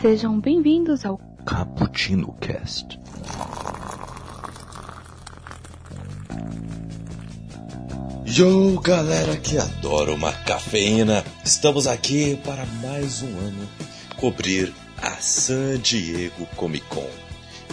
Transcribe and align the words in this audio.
Sejam 0.00 0.38
bem-vindos 0.38 1.04
ao 1.04 1.18
Cappuccino 1.44 2.32
Cast. 2.34 3.00
Yo, 8.24 8.80
galera 8.80 9.36
que 9.36 9.58
adora 9.58 10.12
uma 10.12 10.32
cafeína, 10.32 11.24
estamos 11.44 11.88
aqui 11.88 12.36
para 12.44 12.64
mais 12.80 13.22
um 13.22 13.38
ano 13.38 13.68
cobrir 14.16 14.72
a 15.02 15.16
San 15.16 15.78
Diego 15.80 16.46
Comic 16.54 16.86
Con. 16.86 17.10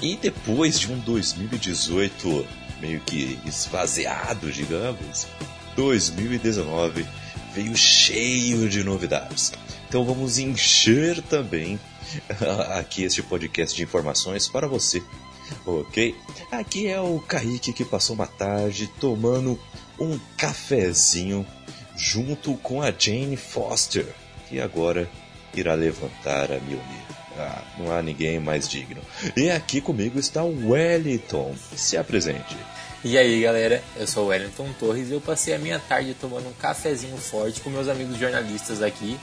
E 0.01 0.15
depois 0.15 0.79
de 0.79 0.91
um 0.91 0.97
2018 1.01 2.47
meio 2.81 2.99
que 3.01 3.37
esvaziado, 3.45 4.51
digamos, 4.51 5.27
2019 5.75 7.05
veio 7.53 7.75
cheio 7.75 8.69
de 8.69 8.83
novidades. 8.83 9.51
Então 9.87 10.03
vamos 10.03 10.37
encher 10.37 11.21
também 11.23 11.79
aqui 12.77 13.03
este 13.03 13.21
podcast 13.23 13.75
de 13.75 13.83
informações 13.83 14.47
para 14.47 14.67
você, 14.67 15.01
ok? 15.65 16.15
Aqui 16.51 16.87
é 16.87 16.99
o 16.99 17.19
Kaique 17.19 17.73
que 17.73 17.85
passou 17.85 18.15
uma 18.15 18.27
tarde 18.27 18.89
tomando 18.99 19.59
um 19.99 20.19
cafezinho 20.37 21.45
junto 21.95 22.55
com 22.55 22.81
a 22.81 22.91
Jane 22.91 23.37
Foster, 23.37 24.07
que 24.49 24.59
agora 24.59 25.09
irá 25.53 25.73
levantar 25.73 26.51
a 26.51 26.59
Mjolnir. 26.59 27.05
Ah, 27.37 27.61
não 27.77 27.91
há 27.91 28.01
ninguém 28.01 28.39
mais 28.39 28.67
digno. 28.67 29.01
E 29.35 29.49
aqui 29.49 29.81
comigo 29.81 30.17
está 30.17 30.43
o 30.43 30.69
Wellington. 30.69 31.53
Se 31.75 31.97
apresente. 31.97 32.55
E 33.05 33.17
aí 33.17 33.41
galera, 33.41 33.81
eu 33.95 34.07
sou 34.07 34.25
o 34.25 34.27
Wellington 34.27 34.67
Torres 34.79 35.09
e 35.09 35.13
eu 35.13 35.21
passei 35.21 35.53
a 35.53 35.59
minha 35.59 35.79
tarde 35.79 36.13
tomando 36.19 36.49
um 36.49 36.53
cafezinho 36.53 37.15
forte 37.17 37.61
com 37.61 37.69
meus 37.69 37.87
amigos 37.87 38.17
jornalistas 38.17 38.81
aqui 38.81 39.17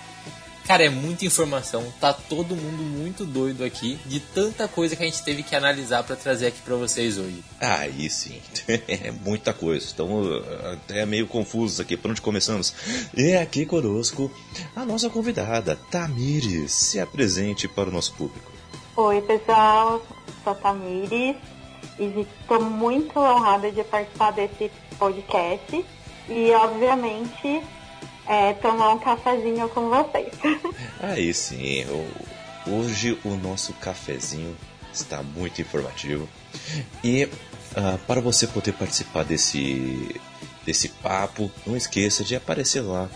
Cara, 0.67 0.85
é 0.85 0.89
muita 0.89 1.25
informação, 1.25 1.85
tá 2.01 2.13
todo 2.13 2.55
mundo 2.55 2.83
muito 2.83 3.25
doido 3.25 3.65
aqui 3.65 3.99
de 4.07 4.21
tanta 4.21 4.69
coisa 4.69 4.95
que 4.95 5.03
a 5.03 5.07
gente 5.07 5.23
teve 5.25 5.43
que 5.43 5.57
analisar 5.57 6.05
para 6.05 6.15
trazer 6.15 6.47
aqui 6.47 6.61
para 6.63 6.77
vocês 6.77 7.19
hoje. 7.19 7.43
Aí 7.61 8.09
sim, 8.09 8.41
é 8.69 9.11
muita 9.11 9.53
coisa. 9.53 9.85
Estamos 9.85 10.29
até 10.73 11.05
meio 11.05 11.27
confusos 11.27 11.81
aqui. 11.81 11.97
Por 11.97 12.13
onde 12.13 12.23
começamos? 12.23 12.73
E 13.17 13.35
aqui 13.35 13.67
conosco 13.67 14.31
a 14.77 14.85
nossa 14.85 15.11
convidada, 15.11 15.77
Tamires. 15.91 16.71
Se 16.73 17.01
apresente 17.01 17.67
para 17.67 17.89
o 17.89 17.93
nosso 17.93 18.15
público. 18.15 18.53
Oi, 18.97 19.21
pessoal. 19.23 20.01
Sou 20.45 20.55
Tamires 20.55 21.37
estou 21.99 22.63
muito 22.63 23.19
honrada 23.19 23.71
de 23.71 23.83
participar 23.85 24.33
desse 24.33 24.71
podcast. 24.99 25.85
E, 26.29 26.51
obviamente, 26.53 27.63
é, 28.27 28.53
tomar 28.55 28.91
um 28.91 28.99
cafezinho 28.99 29.69
com 29.69 29.89
vocês. 29.89 30.33
Aí 31.01 31.33
sim, 31.35 31.85
hoje 32.67 33.19
o 33.25 33.31
nosso 33.31 33.73
cafezinho 33.75 34.57
está 34.93 35.23
muito 35.23 35.61
informativo. 35.61 36.29
E 37.03 37.25
uh, 37.25 37.99
para 38.07 38.21
você 38.21 38.47
poder 38.47 38.73
participar 38.73 39.25
desse, 39.25 40.21
desse 40.65 40.89
papo, 40.89 41.51
não 41.67 41.77
esqueça 41.77 42.23
de 42.23 42.37
aparecer 42.37 42.81
lá 42.81 43.09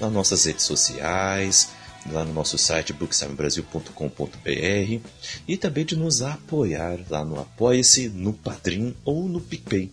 nas 0.00 0.12
nossas 0.12 0.44
redes 0.44 0.64
sociais, 0.64 1.70
lá 2.10 2.24
no 2.24 2.32
nosso 2.32 2.58
site 2.58 2.92
booksamebrasil.com.br 2.92 5.08
e 5.48 5.56
também 5.56 5.84
de 5.84 5.96
nos 5.96 6.22
apoiar 6.22 7.00
lá 7.08 7.24
no 7.24 7.40
Apoia-se, 7.40 8.08
no 8.08 8.32
Padrim 8.32 8.94
ou 9.04 9.28
no 9.28 9.40
PicPay 9.40 9.90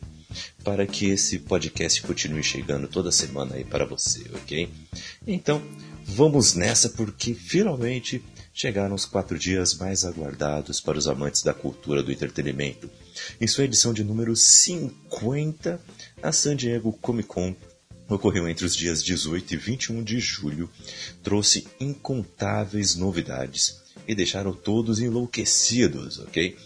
para 0.63 0.87
que 0.87 1.07
esse 1.07 1.39
podcast 1.39 2.01
continue 2.03 2.43
chegando 2.43 2.87
toda 2.87 3.11
semana 3.11 3.55
aí 3.55 3.65
para 3.65 3.85
você, 3.85 4.23
ok? 4.33 4.69
Então, 5.27 5.61
vamos 6.05 6.53
nessa 6.53 6.89
porque 6.89 7.33
finalmente 7.33 8.23
chegaram 8.53 8.95
os 8.95 9.05
quatro 9.05 9.39
dias 9.39 9.75
mais 9.75 10.05
aguardados 10.05 10.79
para 10.79 10.97
os 10.97 11.07
amantes 11.07 11.41
da 11.41 11.53
cultura 11.53 12.03
do 12.03 12.11
entretenimento. 12.11 12.89
Em 13.39 13.47
sua 13.47 13.63
edição 13.63 13.93
de 13.93 14.03
número 14.03 14.35
50, 14.35 15.79
a 16.21 16.31
San 16.31 16.55
Diego 16.55 16.93
Comic 16.93 17.27
Con 17.27 17.55
ocorreu 18.15 18.47
entre 18.47 18.65
os 18.65 18.75
dias 18.75 19.03
18 19.03 19.53
e 19.53 19.57
21 19.57 20.03
de 20.03 20.19
julho, 20.19 20.69
trouxe 21.23 21.67
incontáveis 21.79 22.95
novidades 22.95 23.81
e 24.07 24.15
deixaram 24.15 24.53
todos 24.53 24.99
enlouquecidos, 24.99 26.19
ok? 26.19 26.57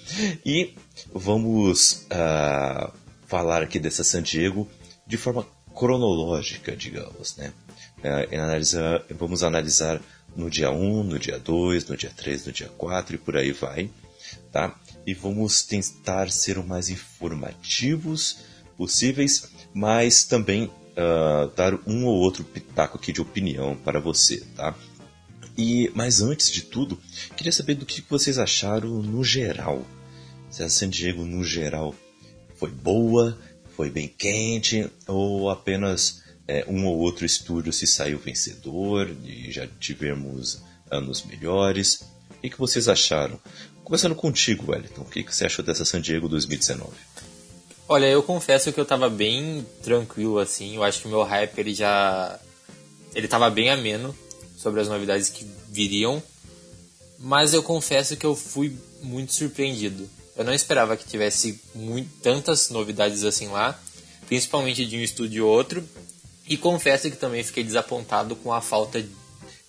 E 0.46 0.74
vamos 1.14 2.06
uh, 2.12 2.92
falar 3.28 3.62
aqui 3.62 3.80
dessa 3.80 4.04
San 4.04 4.22
Diego 4.22 4.68
de 5.06 5.18
forma 5.18 5.46
cronológica, 5.76 6.76
digamos, 6.76 7.36
né? 7.36 7.54
É, 8.04 8.38
analisar, 8.38 9.04
vamos 9.18 9.44
analisar 9.44 10.02
no 10.36 10.50
dia 10.50 10.70
1, 10.72 11.04
no 11.04 11.20
dia 11.20 11.40
2, 11.40 11.88
no 11.88 11.98
dia 11.98 12.12
3, 12.16 12.46
no 12.46 12.52
dia 12.52 12.70
4 12.78 13.16
e 13.16 13.18
por 13.18 13.36
aí 13.36 13.52
vai, 13.52 13.90
tá? 14.52 14.78
E 15.06 15.14
vamos 15.14 15.64
tentar 15.64 16.32
ser 16.32 16.58
o 16.58 16.64
mais 16.64 16.90
informativos 16.90 18.38
possíveis, 18.78 19.50
mas 19.74 20.24
também 20.24 20.70
uh, 20.96 21.52
dar 21.56 21.74
um 21.86 22.06
ou 22.06 22.16
outro 22.16 22.44
pitaco 22.44 22.98
aqui 22.98 23.12
de 23.12 23.22
opinião 23.22 23.76
para 23.76 24.00
você, 24.00 24.42
tá? 24.56 24.76
E, 25.58 25.92
mas 25.96 26.22
antes 26.22 26.52
de 26.52 26.64
tudo, 26.64 27.00
queria 27.36 27.52
saber 27.52 27.76
do 27.76 27.86
que 27.86 28.04
vocês 28.10 28.38
acharam 28.38 29.02
no 29.02 29.24
geral. 29.24 29.86
Se 30.50 30.64
a 30.64 30.70
San 30.70 30.90
Diego, 30.90 31.24
no 31.24 31.44
geral, 31.44 31.96
foi 32.56 32.70
boa, 32.70 33.38
foi 33.76 33.90
bem 33.90 34.08
quente, 34.08 34.90
ou 35.08 35.50
apenas 35.50 36.24
é, 36.48 36.66
um 36.68 36.86
ou 36.86 36.98
outro 36.98 37.26
estúdio 37.26 37.74
se 37.74 37.88
saiu 37.88 38.20
vencedor 38.20 39.16
e 39.24 39.52
já 39.52 39.68
tivemos 39.80 40.62
anos 40.90 41.24
melhores. 41.24 42.02
O 42.32 42.42
que, 42.42 42.58
vocês 42.58 42.88
acharam? 42.88 43.40
Começando 43.84 44.16
contigo, 44.16 44.72
Wellington, 44.72 45.02
o 45.02 45.06
que 45.06 45.24
você 45.24 45.46
achou 45.46 45.64
dessa 45.64 45.86
San 45.86 46.02
Diego 46.02 46.28
2019? 46.28 46.92
Olha, 47.88 48.08
eu 48.08 48.24
confesso 48.24 48.74
que 48.74 48.80
eu 48.80 48.86
tava 48.86 49.10
bem 49.10 49.66
tranquilo 49.84 50.40
assim. 50.40 50.76
Eu 50.76 50.84
acho 50.84 51.02
que 51.02 51.08
o 51.08 51.10
meu 51.12 51.22
hype 51.22 51.58
ele 51.60 51.74
já 51.74 52.40
ele 53.14 53.28
tava 53.28 53.50
bem 53.50 53.70
ameno 53.70 54.16
sobre 54.58 54.82
as 54.82 54.88
novidades 54.88 55.30
que 55.30 55.46
viriam, 55.70 56.22
mas 57.20 57.54
eu 57.54 57.62
confesso 57.62 58.18
que 58.18 58.26
eu 58.26 58.36
fui 58.36 58.76
muito 59.02 59.34
surpreendido. 59.34 60.10
Eu 60.36 60.44
não 60.44 60.54
esperava 60.54 60.98
que 60.98 61.08
tivesse 61.08 61.62
muito, 61.74 62.10
tantas 62.22 62.70
novidades 62.70 63.24
assim 63.24 63.48
lá, 63.48 63.80
principalmente 64.28 64.86
de 64.86 64.98
um 64.98 65.02
estúdio 65.02 65.46
ou 65.46 65.56
outro. 65.56 65.88
E 66.48 66.58
confesso 66.58 67.10
que 67.10 67.16
também 67.16 67.44
fiquei 67.44 67.64
desapontado 67.64 68.36
com 68.36 68.52
a 68.52 68.62
falta 68.62 69.04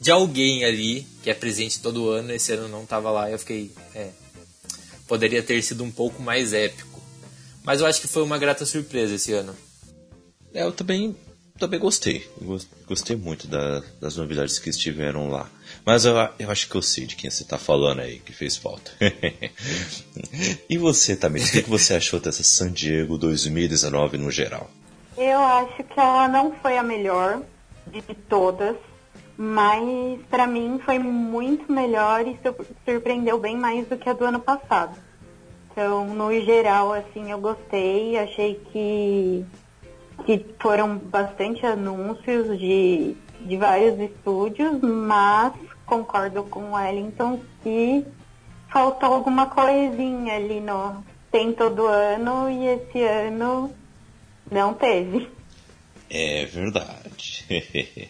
de 0.00 0.10
alguém 0.10 0.64
ali 0.64 1.06
que 1.22 1.30
é 1.30 1.34
presente 1.34 1.80
todo 1.80 2.08
ano. 2.08 2.32
Esse 2.32 2.52
ano 2.52 2.68
não 2.68 2.82
estava 2.82 3.10
lá. 3.10 3.30
Eu 3.30 3.38
fiquei, 3.38 3.70
é, 3.94 4.10
poderia 5.06 5.42
ter 5.42 5.62
sido 5.62 5.84
um 5.84 5.90
pouco 5.90 6.22
mais 6.22 6.52
épico. 6.52 6.95
Mas 7.66 7.80
eu 7.80 7.86
acho 7.86 8.00
que 8.00 8.06
foi 8.06 8.22
uma 8.22 8.38
grata 8.38 8.64
surpresa 8.64 9.16
esse 9.16 9.32
ano. 9.32 9.52
É, 10.54 10.62
eu 10.62 10.70
também 10.70 11.16
também 11.58 11.80
gostei. 11.80 12.24
Gostei 12.86 13.16
muito 13.16 13.48
da, 13.48 13.82
das 14.00 14.16
novidades 14.16 14.58
que 14.58 14.70
estiveram 14.70 15.28
lá. 15.28 15.48
Mas 15.84 16.04
eu, 16.04 16.14
eu 16.38 16.50
acho 16.50 16.68
que 16.68 16.76
eu 16.76 16.82
sei 16.82 17.06
de 17.06 17.16
quem 17.16 17.30
você 17.30 17.42
está 17.42 17.58
falando 17.58 18.00
aí, 18.00 18.20
que 18.20 18.32
fez 18.32 18.56
falta. 18.56 18.92
e 20.68 20.78
você, 20.78 21.16
também? 21.16 21.42
o 21.42 21.50
que, 21.50 21.62
que 21.62 21.70
você 21.70 21.94
achou 21.94 22.20
dessa 22.20 22.44
San 22.44 22.70
Diego 22.70 23.18
2019 23.18 24.18
no 24.18 24.30
geral? 24.30 24.70
Eu 25.16 25.38
acho 25.40 25.82
que 25.82 25.98
ela 25.98 26.28
não 26.28 26.52
foi 26.62 26.76
a 26.76 26.82
melhor 26.82 27.42
de 27.86 28.02
todas, 28.28 28.76
mas 29.36 30.20
para 30.28 30.46
mim 30.46 30.78
foi 30.84 30.98
muito 30.98 31.72
melhor 31.72 32.26
e 32.28 32.38
surpreendeu 32.84 33.40
bem 33.40 33.56
mais 33.56 33.88
do 33.88 33.96
que 33.96 34.08
a 34.08 34.12
do 34.12 34.24
ano 34.24 34.40
passado. 34.40 35.05
Então, 35.76 36.06
no 36.06 36.32
geral, 36.40 36.94
assim, 36.94 37.30
eu 37.30 37.38
gostei, 37.38 38.16
achei 38.16 38.54
que 38.72 39.44
que 40.24 40.42
foram 40.58 40.96
bastante 40.96 41.66
anúncios 41.66 42.58
de, 42.58 43.14
de 43.42 43.56
vários 43.58 44.00
estúdios, 44.00 44.80
mas 44.80 45.52
concordo 45.84 46.44
com 46.44 46.70
o 46.70 46.72
Wellington 46.72 47.38
que 47.62 48.02
faltou 48.72 49.12
alguma 49.12 49.48
coisinha 49.50 50.36
ali 50.36 50.62
no. 50.62 51.04
Tem 51.30 51.52
todo 51.52 51.86
ano 51.86 52.48
e 52.50 52.68
esse 52.68 53.02
ano 53.02 53.70
não 54.50 54.72
teve. 54.72 55.28
É 56.08 56.46
verdade. 56.46 57.44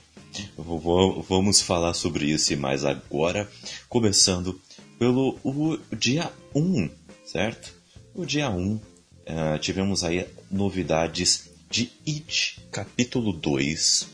Vamos 0.56 1.62
falar 1.62 1.94
sobre 1.94 2.26
isso 2.26 2.56
mais 2.56 2.84
agora, 2.84 3.50
começando 3.88 4.60
pelo 5.00 5.36
dia 5.98 6.30
1, 6.54 6.88
certo? 7.36 7.70
O 8.14 8.24
dia 8.24 8.48
1, 8.48 8.74
uh, 8.74 8.80
eh, 9.26 9.58
tivemos 9.58 10.02
aí 10.02 10.26
novidades 10.50 11.50
de 11.70 11.92
It, 12.08 12.62
capítulo 12.72 13.30
2. 13.30 14.02
Uh, 14.02 14.06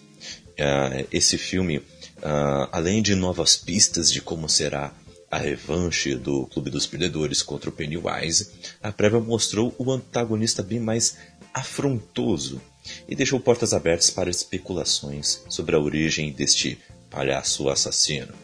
é, 0.59 1.07
esse 1.13 1.39
filme, 1.39 1.79
uh, 1.79 2.69
além 2.73 3.01
de 3.01 3.15
novas 3.15 3.55
pistas 3.55 4.11
de 4.11 4.21
como 4.21 4.49
será 4.49 4.93
a 5.31 5.39
revanche 5.39 6.17
do 6.17 6.47
Clube 6.47 6.69
dos 6.69 6.85
Perdedores 6.85 7.43
contra 7.43 7.71
o 7.71 7.73
Pennywise, 7.73 8.51
a 8.83 8.91
prévia 8.91 9.21
mostrou 9.21 9.73
o 9.79 9.93
antagonista 9.93 10.61
bem 10.61 10.81
mais 10.81 11.17
afrontoso 11.55 12.61
e 13.07 13.15
deixou 13.15 13.39
portas 13.39 13.73
abertas 13.73 14.11
para 14.11 14.31
especulações 14.31 15.45
sobre 15.49 15.77
a 15.77 15.79
origem 15.79 16.33
deste 16.33 16.77
palhaço 17.09 17.69
assassino. 17.69 18.35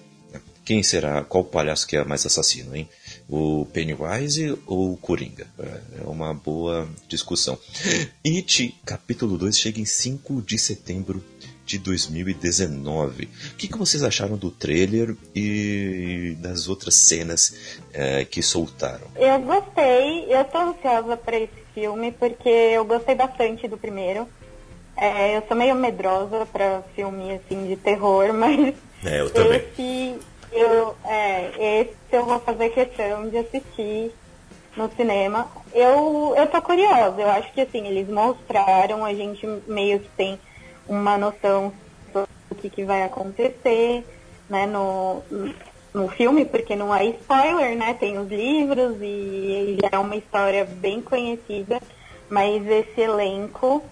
Quem 0.64 0.82
será, 0.82 1.24
qual 1.24 1.42
palhaço 1.42 1.86
que 1.86 1.96
é 1.96 2.04
mais 2.04 2.24
assassino, 2.26 2.76
hein? 2.76 2.86
O 3.28 3.66
Pennywise 3.66 4.58
ou 4.66 4.92
o 4.92 4.96
Coringa? 4.96 5.46
É 5.58 6.06
uma 6.06 6.32
boa 6.32 6.88
discussão. 7.06 7.58
It, 8.24 8.74
capítulo 8.86 9.36
2, 9.36 9.58
chega 9.58 9.80
em 9.80 9.84
5 9.84 10.40
de 10.40 10.58
setembro 10.58 11.22
de 11.68 11.78
2019. 11.78 13.24
O 13.26 13.56
que, 13.56 13.68
que 13.68 13.76
vocês 13.76 14.02
acharam 14.02 14.38
do 14.38 14.50
trailer 14.50 15.14
e 15.36 16.34
das 16.40 16.66
outras 16.66 16.94
cenas 16.94 17.82
é, 17.92 18.24
que 18.24 18.42
soltaram? 18.42 19.06
Eu 19.14 19.38
gostei, 19.40 20.24
eu 20.32 20.42
tô 20.44 20.58
ansiosa 20.58 21.14
para 21.18 21.38
esse 21.38 21.62
filme 21.74 22.10
porque 22.12 22.48
eu 22.48 22.86
gostei 22.86 23.14
bastante 23.14 23.68
do 23.68 23.76
primeiro. 23.76 24.26
É, 24.96 25.36
eu 25.36 25.42
sou 25.46 25.56
meio 25.56 25.74
medrosa 25.74 26.46
para 26.46 26.82
filme 26.96 27.32
assim 27.32 27.66
de 27.66 27.76
terror, 27.76 28.32
mas 28.34 28.74
é, 29.04 29.20
eu 29.20 29.28
também. 29.30 29.58
esse 29.58 30.18
eu, 30.52 30.96
é, 31.04 31.80
esse 31.80 31.96
eu 32.12 32.24
vou 32.24 32.40
fazer 32.40 32.70
questão 32.70 33.28
de 33.28 33.38
assistir 33.38 34.12
no 34.76 34.90
cinema. 34.92 35.48
Eu, 35.72 36.34
eu 36.36 36.46
tô 36.46 36.60
curiosa, 36.62 37.20
eu 37.20 37.28
acho 37.30 37.52
que 37.52 37.60
assim, 37.60 37.86
eles 37.86 38.08
mostraram, 38.08 39.04
a 39.04 39.12
gente 39.12 39.46
meio 39.66 40.00
que 40.00 40.08
tem 40.10 40.38
uma 40.88 41.18
noção 41.18 41.72
do 42.12 42.26
que, 42.56 42.70
que 42.70 42.84
vai 42.84 43.02
acontecer, 43.02 44.04
né, 44.48 44.66
no, 44.66 45.22
no 45.92 46.08
filme, 46.08 46.44
porque 46.44 46.74
não 46.74 46.94
é 46.94 47.04
spoiler, 47.06 47.76
né? 47.76 47.94
Tem 47.94 48.18
os 48.18 48.28
livros 48.28 48.96
e 49.00 49.76
já 49.82 49.90
é 49.92 49.98
uma 49.98 50.16
história 50.16 50.64
bem 50.64 51.02
conhecida, 51.02 51.80
mas 52.30 52.66
esse 52.66 53.00
elenco 53.00 53.82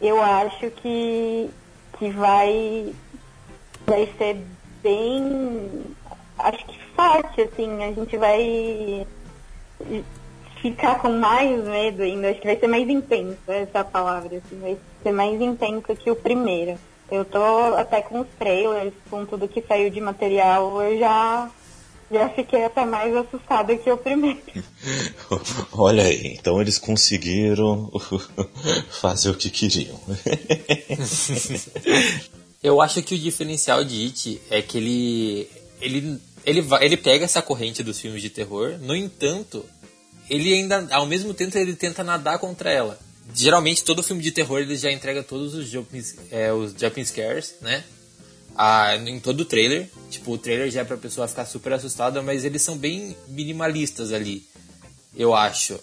eu 0.00 0.20
acho 0.20 0.70
que, 0.70 1.50
que 1.98 2.10
vai, 2.10 2.92
vai 3.86 4.08
ser 4.16 4.42
bem, 4.82 5.84
acho 6.38 6.66
que 6.66 6.78
forte, 6.94 7.42
assim, 7.42 7.82
a 7.82 7.92
gente 7.92 8.16
vai 8.16 9.06
ficar 10.60 11.00
com 11.00 11.10
mais 11.10 11.64
medo 11.64 12.02
ainda, 12.02 12.30
acho 12.30 12.40
que 12.40 12.46
vai 12.46 12.56
ser 12.56 12.68
mais 12.68 12.88
intenso 12.88 13.38
essa 13.48 13.84
palavra, 13.84 14.38
assim, 14.38 14.60
vai 14.60 14.78
ser 15.02 15.12
mais 15.12 15.40
intenso 15.40 15.96
que 15.96 16.10
o 16.10 16.16
primeiro. 16.16 16.78
Eu 17.10 17.24
tô 17.24 17.42
até 17.76 18.02
com 18.02 18.20
os 18.20 18.28
trailers, 18.38 18.94
com 19.10 19.26
tudo 19.26 19.48
que 19.48 19.62
saiu 19.62 19.90
de 19.90 20.00
material, 20.00 20.80
eu 20.82 20.98
já 20.98 21.50
já 22.10 22.28
fiquei 22.28 22.64
até 22.64 22.84
mais 22.84 23.14
assustada 23.14 23.76
que 23.76 23.90
o 23.90 23.96
primeiro. 23.96 24.40
Olha 25.72 26.02
aí, 26.02 26.36
então 26.38 26.60
eles 26.60 26.76
conseguiram 26.76 27.90
fazer 28.90 29.30
o 29.30 29.34
que 29.34 29.48
queriam. 29.48 29.98
Eu 32.62 32.80
acho 32.80 33.02
que 33.02 33.14
o 33.14 33.18
diferencial 33.18 33.82
de 33.82 34.04
It 34.04 34.42
é 34.50 34.60
que 34.60 34.76
ele 34.76 35.50
ele 35.80 36.20
ele 36.44 36.66
ele 36.80 36.96
pega 36.96 37.24
essa 37.24 37.40
corrente 37.40 37.82
dos 37.82 37.98
filmes 37.98 38.20
de 38.20 38.28
terror, 38.28 38.78
no 38.80 38.94
entanto, 38.94 39.64
ele 40.28 40.52
ainda 40.52 40.86
ao 40.90 41.06
mesmo 41.06 41.32
tempo 41.32 41.56
ele 41.56 41.74
tenta 41.74 42.04
nadar 42.04 42.38
contra 42.38 42.70
ela. 42.70 42.98
Geralmente 43.34 43.84
todo 43.84 44.02
filme 44.02 44.22
de 44.22 44.30
terror 44.30 44.58
ele 44.60 44.76
já 44.76 44.90
entrega 44.90 45.22
todos 45.22 45.54
os 45.54 45.68
jumping, 45.68 46.02
é, 46.30 46.52
os 46.52 46.72
jumping 46.72 47.04
scares, 47.04 47.54
né? 47.60 47.84
Ah, 48.54 48.96
em 48.96 49.20
todo 49.20 49.40
o 49.40 49.44
trailer. 49.44 49.88
Tipo, 50.10 50.32
o 50.32 50.38
trailer 50.38 50.70
já 50.70 50.80
é 50.80 50.84
pra 50.84 50.96
pessoa 50.96 51.28
ficar 51.28 51.46
super 51.46 51.72
assustada, 51.72 52.20
mas 52.22 52.44
eles 52.44 52.60
são 52.60 52.76
bem 52.76 53.16
minimalistas 53.28 54.12
ali, 54.12 54.44
eu 55.16 55.34
acho, 55.34 55.78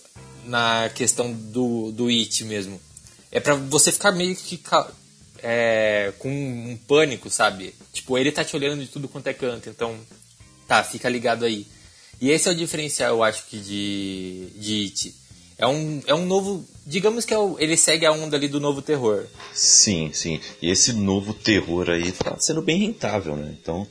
na 0.45 0.89
questão 0.93 1.31
do, 1.31 1.91
do 1.91 2.07
It 2.07 2.43
mesmo. 2.43 2.79
É 3.31 3.39
pra 3.39 3.55
você 3.55 3.91
ficar 3.91 4.11
meio 4.11 4.35
que 4.35 4.59
é, 5.41 6.13
com 6.19 6.29
um 6.29 6.77
pânico, 6.87 7.29
sabe? 7.29 7.73
Tipo, 7.93 8.17
ele 8.17 8.31
tá 8.31 8.43
te 8.43 8.55
olhando 8.55 8.81
de 8.81 8.87
tudo 8.87 9.07
quanto 9.07 9.27
é 9.27 9.33
canto, 9.33 9.69
então 9.69 9.95
tá, 10.67 10.83
fica 10.83 11.09
ligado 11.09 11.45
aí. 11.45 11.65
E 12.19 12.29
esse 12.29 12.49
é 12.49 12.51
o 12.51 12.55
diferencial, 12.55 13.15
eu 13.15 13.23
acho 13.23 13.45
que 13.45 13.57
de, 13.57 14.47
de 14.55 14.83
It. 14.83 15.15
É 15.57 15.67
um, 15.67 16.01
é 16.05 16.13
um 16.13 16.25
novo. 16.25 16.63
Digamos 16.85 17.25
que 17.25 17.33
é 17.33 17.37
o, 17.37 17.57
ele 17.59 17.75
segue 17.75 18.05
a 18.05 18.11
onda 18.11 18.37
ali 18.37 18.47
do 18.47 18.59
novo 18.59 18.81
terror. 18.81 19.25
Sim, 19.53 20.11
sim. 20.13 20.39
E 20.61 20.69
esse 20.69 20.93
novo 20.93 21.33
terror 21.33 21.89
aí 21.89 22.11
tá 22.11 22.37
sendo 22.39 22.61
bem 22.61 22.79
rentável, 22.79 23.35
né? 23.35 23.55
Então 23.59 23.87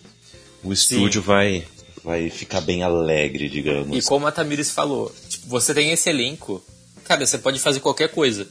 o 0.63 0.73
estúdio 0.73 1.21
vai, 1.23 1.67
vai 2.05 2.31
ficar 2.31 2.61
bem 2.61 2.83
alegre, 2.83 3.49
digamos. 3.49 3.97
E 3.97 4.09
como 4.09 4.27
a 4.27 4.33
Tamires 4.33 4.71
falou, 4.71 5.13
tipo, 5.29 5.49
você 5.49 5.75
tem 5.75 5.91
esse 5.91 6.09
elenco, 6.09 6.63
cara, 7.05 7.27
você 7.27 7.39
pode 7.39 7.59
fazer 7.59 7.81
qualquer 7.81 8.11
coisa 8.11 8.47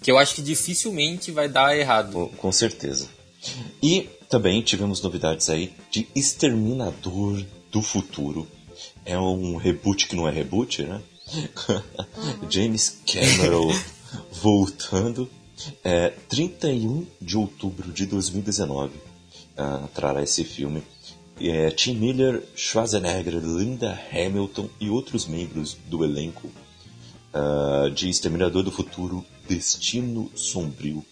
que 0.00 0.10
eu 0.10 0.18
acho 0.18 0.34
que 0.34 0.42
dificilmente 0.42 1.30
vai 1.30 1.48
dar 1.48 1.76
errado. 1.76 2.12
Com, 2.12 2.28
com 2.28 2.52
certeza. 2.52 3.08
E 3.82 4.08
também 4.28 4.62
tivemos 4.62 5.02
novidades 5.02 5.48
aí 5.50 5.72
de 5.90 6.06
Exterminador 6.14 7.44
do 7.70 7.82
Futuro. 7.82 8.46
É 9.04 9.18
um 9.18 9.56
reboot 9.56 10.06
que 10.06 10.16
não 10.16 10.28
é 10.28 10.30
reboot, 10.30 10.82
né? 10.82 11.00
James 12.48 12.98
Cameron 13.06 13.72
voltando. 14.32 15.28
É, 15.84 16.08
31 16.28 17.06
de 17.20 17.36
outubro 17.36 17.92
de 17.92 18.06
2019 18.06 18.94
uh, 19.58 19.88
trará 19.94 20.22
esse 20.22 20.42
filme. 20.42 20.82
É, 21.38 21.70
Tim 21.70 21.96
Miller, 21.96 22.42
Schwarzenegger, 22.54 23.34
Linda 23.34 23.98
Hamilton 24.10 24.68
e 24.80 24.88
outros 24.88 25.26
membros 25.26 25.76
do 25.86 26.04
elenco 26.04 26.50
uh, 27.34 27.90
de 27.90 28.08
Exterminador 28.08 28.62
do 28.62 28.70
Futuro 28.70 29.24
Destino 29.50 30.30
Sombrio 30.36 31.04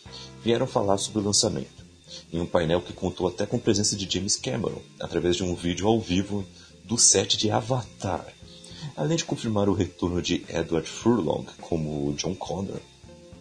vieram 0.44 0.64
falar 0.64 0.96
sobre 0.96 1.18
o 1.18 1.24
lançamento, 1.24 1.84
em 2.32 2.40
um 2.40 2.46
painel 2.46 2.80
que 2.80 2.92
contou 2.92 3.26
até 3.26 3.44
com 3.44 3.56
a 3.56 3.58
presença 3.58 3.96
de 3.96 4.08
James 4.08 4.36
Cameron, 4.36 4.80
através 5.00 5.34
de 5.34 5.42
um 5.42 5.56
vídeo 5.56 5.88
ao 5.88 6.00
vivo 6.00 6.46
do 6.84 6.96
set 6.96 7.36
de 7.36 7.50
Avatar. 7.50 8.24
Além 8.96 9.16
de 9.16 9.24
confirmar 9.24 9.68
o 9.68 9.72
retorno 9.72 10.22
de 10.22 10.44
Edward 10.48 10.88
Furlong 10.88 11.46
como 11.60 12.12
John 12.12 12.36
Connor, 12.36 12.78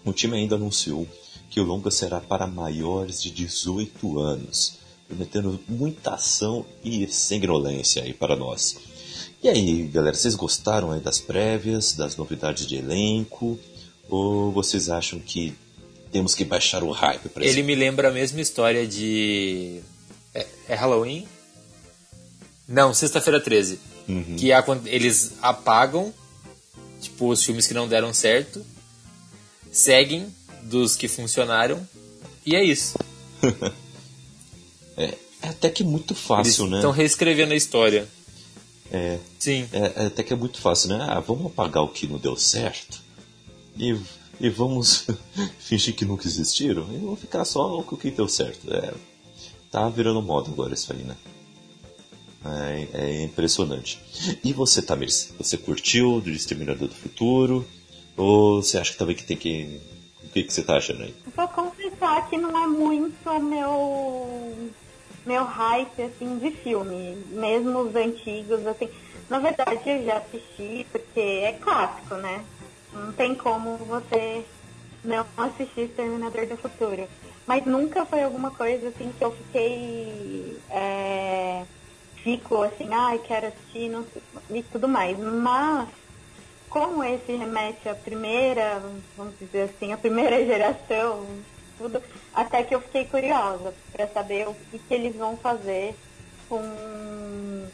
o 0.03 0.11
time 0.11 0.35
ainda 0.35 0.55
anunciou 0.55 1.07
que 1.47 1.59
o 1.59 1.63
longa 1.63 1.91
será 1.91 2.19
para 2.19 2.47
maiores 2.47 3.21
de 3.21 3.29
18 3.29 4.17
anos, 4.17 4.79
prometendo 5.07 5.59
muita 5.69 6.15
ação 6.15 6.65
e 6.83 7.07
sanguinolência 7.07 8.01
aí 8.01 8.13
para 8.13 8.35
nós. 8.35 8.75
E 9.43 9.47
aí, 9.47 9.83
galera, 9.83 10.17
vocês 10.17 10.33
gostaram 10.33 10.91
aí 10.91 10.99
das 10.99 11.19
prévias, 11.19 11.93
das 11.93 12.15
novidades 12.15 12.65
de 12.65 12.77
elenco? 12.77 13.59
Ou 14.09 14.51
vocês 14.51 14.89
acham 14.89 15.19
que 15.19 15.53
temos 16.11 16.33
que 16.33 16.45
baixar 16.45 16.83
o 16.83 16.91
hype 16.91 17.29
para 17.29 17.45
Ele 17.45 17.61
me 17.61 17.75
lembra 17.75 18.09
a 18.09 18.11
mesma 18.11 18.41
história 18.41 18.87
de. 18.87 19.81
É, 20.33 20.45
é 20.69 20.75
Halloween? 20.75 21.27
Não, 22.67 22.93
Sexta-feira 22.93 23.39
13. 23.39 23.79
Uhum. 24.07 24.35
Que 24.37 24.51
é 24.51 24.61
quando 24.61 24.87
eles 24.87 25.33
apagam, 25.41 26.13
tipo, 27.01 27.29
os 27.29 27.43
filmes 27.43 27.67
que 27.67 27.73
não 27.73 27.87
deram 27.87 28.13
certo, 28.13 28.65
seguem 29.71 30.33
dos 30.63 30.95
que 30.95 31.07
funcionaram, 31.07 31.87
e 32.45 32.55
é 32.55 32.63
isso. 32.63 32.97
é, 34.97 35.13
é 35.41 35.49
até 35.49 35.69
que 35.69 35.83
muito 35.83 36.15
fácil, 36.15 36.63
eles 36.63 36.71
né? 36.71 36.77
Estão 36.77 36.91
reescrevendo 36.91 37.53
a 37.53 37.55
história. 37.55 38.07
É. 38.91 39.17
Sim. 39.37 39.67
É, 39.73 40.03
é, 40.03 40.05
até 40.07 40.23
que 40.23 40.31
é 40.31 40.35
muito 40.35 40.59
fácil, 40.59 40.89
né? 40.89 41.05
Ah, 41.09 41.19
vamos 41.19 41.47
apagar 41.47 41.83
o 41.83 41.89
que 41.89 42.07
não 42.07 42.17
deu 42.17 42.37
certo 42.37 43.06
e, 43.77 43.99
e 44.39 44.49
vamos 44.49 45.07
fingir 45.59 45.95
que 45.95 46.05
nunca 46.05 46.27
existiram 46.27 46.87
e 46.93 46.97
vamos 46.97 47.19
ficar 47.19 47.45
só 47.45 47.81
com 47.83 47.95
o 47.95 47.97
que 47.97 48.11
deu 48.11 48.27
certo. 48.27 48.73
É, 48.73 48.93
tá 49.71 49.87
virando 49.89 50.21
moda 50.21 50.49
agora 50.49 50.73
isso 50.73 50.91
aí, 50.93 51.03
né? 51.03 51.15
É, 52.45 52.87
é, 52.93 53.23
impressionante. 53.23 53.99
E 54.43 54.53
você, 54.53 54.81
Tamir, 54.81 55.09
você 55.37 55.57
curtiu 55.57 56.21
do 56.21 56.29
Exterminador 56.29 56.87
do 56.87 56.95
Futuro? 56.95 57.67
Ou 58.15 58.61
você 58.61 58.77
acha 58.77 58.93
que 58.93 58.97
também 58.97 59.15
que 59.15 59.23
tem 59.23 59.37
que. 59.37 59.79
O 60.23 60.29
que, 60.29 60.43
que 60.43 60.53
você 60.53 60.63
tá 60.63 60.77
achando 60.77 61.03
aí? 61.03 61.13
Vou 61.35 61.47
confessar 61.47 62.29
que 62.29 62.37
não 62.37 62.63
é 62.63 62.67
muito 62.67 63.43
meu 63.43 64.69
meu 65.25 65.43
hype 65.43 66.01
assim 66.03 66.37
de 66.39 66.51
filme, 66.51 67.17
mesmo 67.31 67.79
os 67.79 67.95
antigos, 67.95 68.65
assim. 68.65 68.89
Na 69.29 69.39
verdade 69.39 69.81
eu 69.85 70.05
já 70.05 70.17
assisti 70.17 70.85
porque 70.91 71.19
é 71.19 71.53
clássico, 71.53 72.15
né? 72.15 72.43
Não 72.97 73.13
tem 73.13 73.35
como 73.35 73.77
você 73.77 74.45
não 75.03 75.25
assistir 75.37 75.89
Terminador 75.89 76.45
do 76.47 76.57
Futuro. 76.57 77.07
Mas 77.45 77.65
nunca 77.65 78.05
foi 78.05 78.23
alguma 78.23 78.51
coisa 78.51 78.89
assim 78.89 79.11
que 79.17 79.23
eu 79.23 79.31
fiquei. 79.31 80.59
É, 80.69 81.63
fico 82.23 82.61
assim, 82.61 82.89
ai, 82.91 83.15
ah, 83.15 83.25
quero 83.25 83.47
assistir 83.47 83.89
não, 83.89 84.05
e 84.49 84.61
tudo 84.63 84.87
mais. 84.87 85.17
Mas, 85.17 85.87
como 86.69 87.03
esse 87.03 87.31
remete 87.31 87.87
à 87.87 87.95
primeira, 87.95 88.81
vamos 89.15 89.33
dizer 89.39 89.69
assim, 89.69 89.93
a 89.93 89.97
primeira 89.97 90.43
geração, 90.45 91.25
tudo, 91.77 92.03
até 92.33 92.63
que 92.63 92.75
eu 92.75 92.81
fiquei 92.81 93.05
curiosa 93.05 93.73
para 93.93 94.07
saber 94.07 94.47
o 94.49 94.53
que, 94.69 94.77
que 94.77 94.93
eles 94.93 95.15
vão 95.15 95.37
fazer 95.37 95.95
com, 96.49 97.67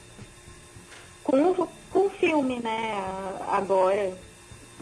com, 1.24 1.68
com 1.90 2.00
o 2.06 2.10
filme, 2.12 2.60
né, 2.60 3.04
agora 3.48 4.14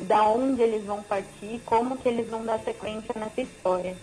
da 0.01 0.23
onde 0.27 0.61
eles 0.61 0.83
vão 0.83 1.01
partir, 1.03 1.61
como 1.65 1.97
que 1.97 2.07
eles 2.07 2.29
vão 2.29 2.43
dar 2.45 2.59
sequência 2.59 3.13
nessa 3.15 3.41
história. 3.41 3.95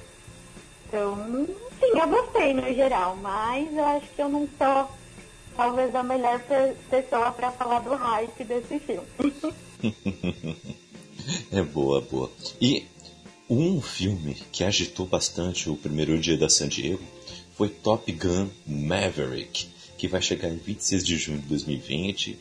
Então, 0.87 1.47
sim, 1.79 1.99
eu 1.99 2.09
gostei 2.09 2.55
no 2.55 2.73
geral, 2.75 3.17
mas 3.17 3.75
eu 3.75 3.85
acho 3.85 4.07
que 4.09 4.23
eu 4.23 4.29
não 4.29 4.49
sou 4.59 4.89
talvez 5.57 5.95
a 5.95 6.03
melhor 6.03 6.41
pessoa 6.89 7.33
para 7.33 7.51
falar 7.51 7.81
do 7.81 7.95
hype 7.95 8.45
desse 8.45 8.79
filme. 8.79 9.07
é 11.53 11.63
boa, 11.63 12.01
boa. 12.01 12.31
E 12.61 12.87
um 13.51 13.81
filme 13.81 14.35
que 14.53 14.63
agitou 14.63 15.07
bastante 15.07 15.69
o 15.69 15.77
primeiro 15.77 16.19
dia 16.19 16.37
da 16.37 16.49
San 16.49 16.69
Diego 16.69 17.03
foi 17.55 17.69
Top 17.69 18.11
Gun 18.13 18.49
Maverick, 18.67 19.69
que 19.97 20.07
vai 20.07 20.23
chegar 20.23 20.49
em 20.49 20.59
26 20.59 21.05
de 21.05 21.17
junho 21.17 21.41
de 21.41 21.49
2020. 21.49 22.39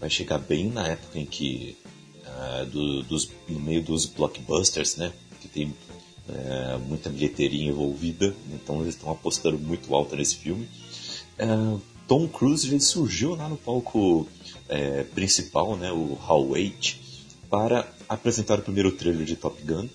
Vai 0.00 0.08
chegar 0.08 0.38
bem 0.38 0.68
na 0.70 0.88
época 0.88 1.18
em 1.18 1.26
que, 1.26 1.76
uh, 2.34 2.66
do, 2.66 3.02
dos, 3.04 3.30
no 3.48 3.60
meio 3.60 3.82
dos 3.82 4.06
blockbusters, 4.06 4.96
né? 4.96 5.12
Que 5.40 5.48
tem 5.48 5.68
uh, 5.68 6.78
muita 6.86 7.08
bilheteria 7.10 7.68
envolvida, 7.68 8.34
então 8.52 8.80
eles 8.82 8.94
estão 8.94 9.10
apostando 9.10 9.58
muito 9.58 9.94
alto 9.94 10.16
nesse 10.16 10.36
filme. 10.36 10.68
Uh, 11.38 11.80
Tom 12.06 12.28
Cruise 12.28 12.78
surgiu 12.80 13.34
lá 13.34 13.48
no 13.48 13.56
palco 13.56 14.28
é, 14.68 15.04
principal, 15.04 15.76
né, 15.76 15.90
o 15.90 16.14
Hall 16.14 16.50
8, 16.50 16.96
para 17.48 17.88
apresentar 18.08 18.58
o 18.58 18.62
primeiro 18.62 18.92
trailer 18.92 19.24
de 19.24 19.36
Top 19.36 19.60
Gun, 19.62 19.88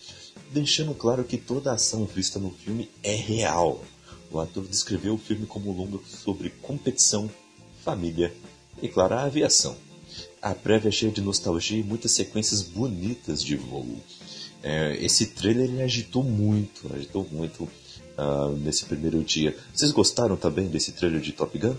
deixando 0.51 0.95
claro 0.95 1.23
que 1.23 1.37
toda 1.37 1.71
a 1.71 1.75
ação 1.75 2.05
vista 2.05 2.39
no 2.39 2.49
filme 2.49 2.89
é 3.03 3.13
real. 3.13 3.83
O 4.31 4.39
ator 4.39 4.65
descreveu 4.65 5.15
o 5.15 5.17
filme 5.17 5.45
como 5.45 5.71
um 5.71 5.77
longa 5.77 5.99
sobre 6.05 6.49
competição, 6.49 7.29
família 7.83 8.33
e, 8.81 8.87
claro, 8.87 9.15
a 9.15 9.23
aviação. 9.23 9.75
A 10.41 10.55
prévia 10.55 10.89
é 10.89 10.91
cheia 10.91 11.11
de 11.11 11.21
nostalgia 11.21 11.79
e 11.79 11.83
muitas 11.83 12.11
sequências 12.11 12.61
bonitas 12.61 13.43
de 13.43 13.57
voo. 13.57 13.97
É, 14.63 14.95
esse 15.01 15.33
trailer 15.33 15.65
ele 15.65 15.81
agitou 15.81 16.23
muito, 16.23 16.93
agitou 16.93 17.27
muito 17.31 17.63
uh, 17.63 18.49
nesse 18.57 18.85
primeiro 18.85 19.21
dia. 19.23 19.55
Vocês 19.73 19.91
gostaram 19.91 20.37
também 20.37 20.67
desse 20.67 20.93
trailer 20.93 21.19
de 21.19 21.33
Top 21.33 21.57
Gun? 21.57 21.75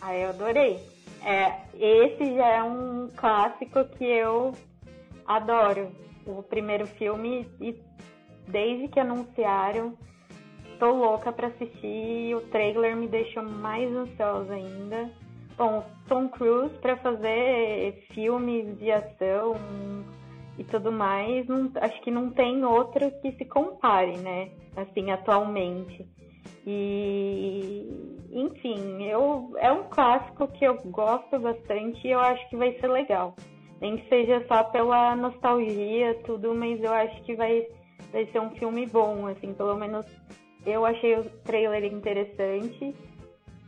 Ah, 0.00 0.16
eu 0.16 0.30
adorei. 0.30 0.78
É, 1.24 1.60
esse 1.78 2.34
já 2.34 2.48
é 2.48 2.62
um 2.62 3.08
clássico 3.16 3.84
que 3.96 4.04
eu 4.04 4.52
adoro. 5.26 5.90
O 6.26 6.42
primeiro 6.42 6.86
filme, 6.86 7.46
e 7.60 7.74
desde 8.48 8.88
que 8.88 8.98
anunciaram, 8.98 9.96
tô 10.78 10.92
louca 10.92 11.32
para 11.32 11.48
assistir. 11.48 12.34
O 12.34 12.40
trailer 12.50 12.96
me 12.96 13.06
deixou 13.06 13.42
mais 13.42 13.88
ansiosa 13.94 14.54
ainda. 14.54 15.10
Bom, 15.62 15.84
Tom 16.08 16.28
Cruise 16.28 16.76
para 16.78 16.96
fazer 16.96 18.04
filmes 18.12 18.76
de 18.80 18.90
ação 18.90 19.54
e 20.58 20.64
tudo 20.64 20.90
mais, 20.90 21.46
não, 21.46 21.70
acho 21.76 22.02
que 22.02 22.10
não 22.10 22.30
tem 22.30 22.64
outro 22.64 23.08
que 23.20 23.30
se 23.30 23.44
compare, 23.44 24.16
né? 24.16 24.50
Assim, 24.74 25.12
atualmente. 25.12 26.04
E, 26.66 27.86
enfim, 28.32 29.04
eu, 29.04 29.52
é 29.56 29.70
um 29.70 29.84
clássico 29.84 30.48
que 30.48 30.64
eu 30.64 30.82
gosto 30.86 31.38
bastante 31.38 32.08
e 32.08 32.10
eu 32.10 32.18
acho 32.18 32.50
que 32.50 32.56
vai 32.56 32.76
ser 32.80 32.88
legal. 32.88 33.36
Nem 33.80 33.98
que 33.98 34.08
seja 34.08 34.44
só 34.48 34.64
pela 34.64 35.14
nostalgia, 35.14 36.18
tudo, 36.24 36.52
mas 36.56 36.82
eu 36.82 36.92
acho 36.92 37.22
que 37.22 37.36
vai, 37.36 37.68
vai 38.10 38.26
ser 38.32 38.40
um 38.40 38.50
filme 38.56 38.84
bom, 38.86 39.28
assim, 39.28 39.54
pelo 39.54 39.76
menos 39.76 40.04
eu 40.66 40.84
achei 40.84 41.16
o 41.18 41.24
trailer 41.44 41.84
interessante. 41.84 42.92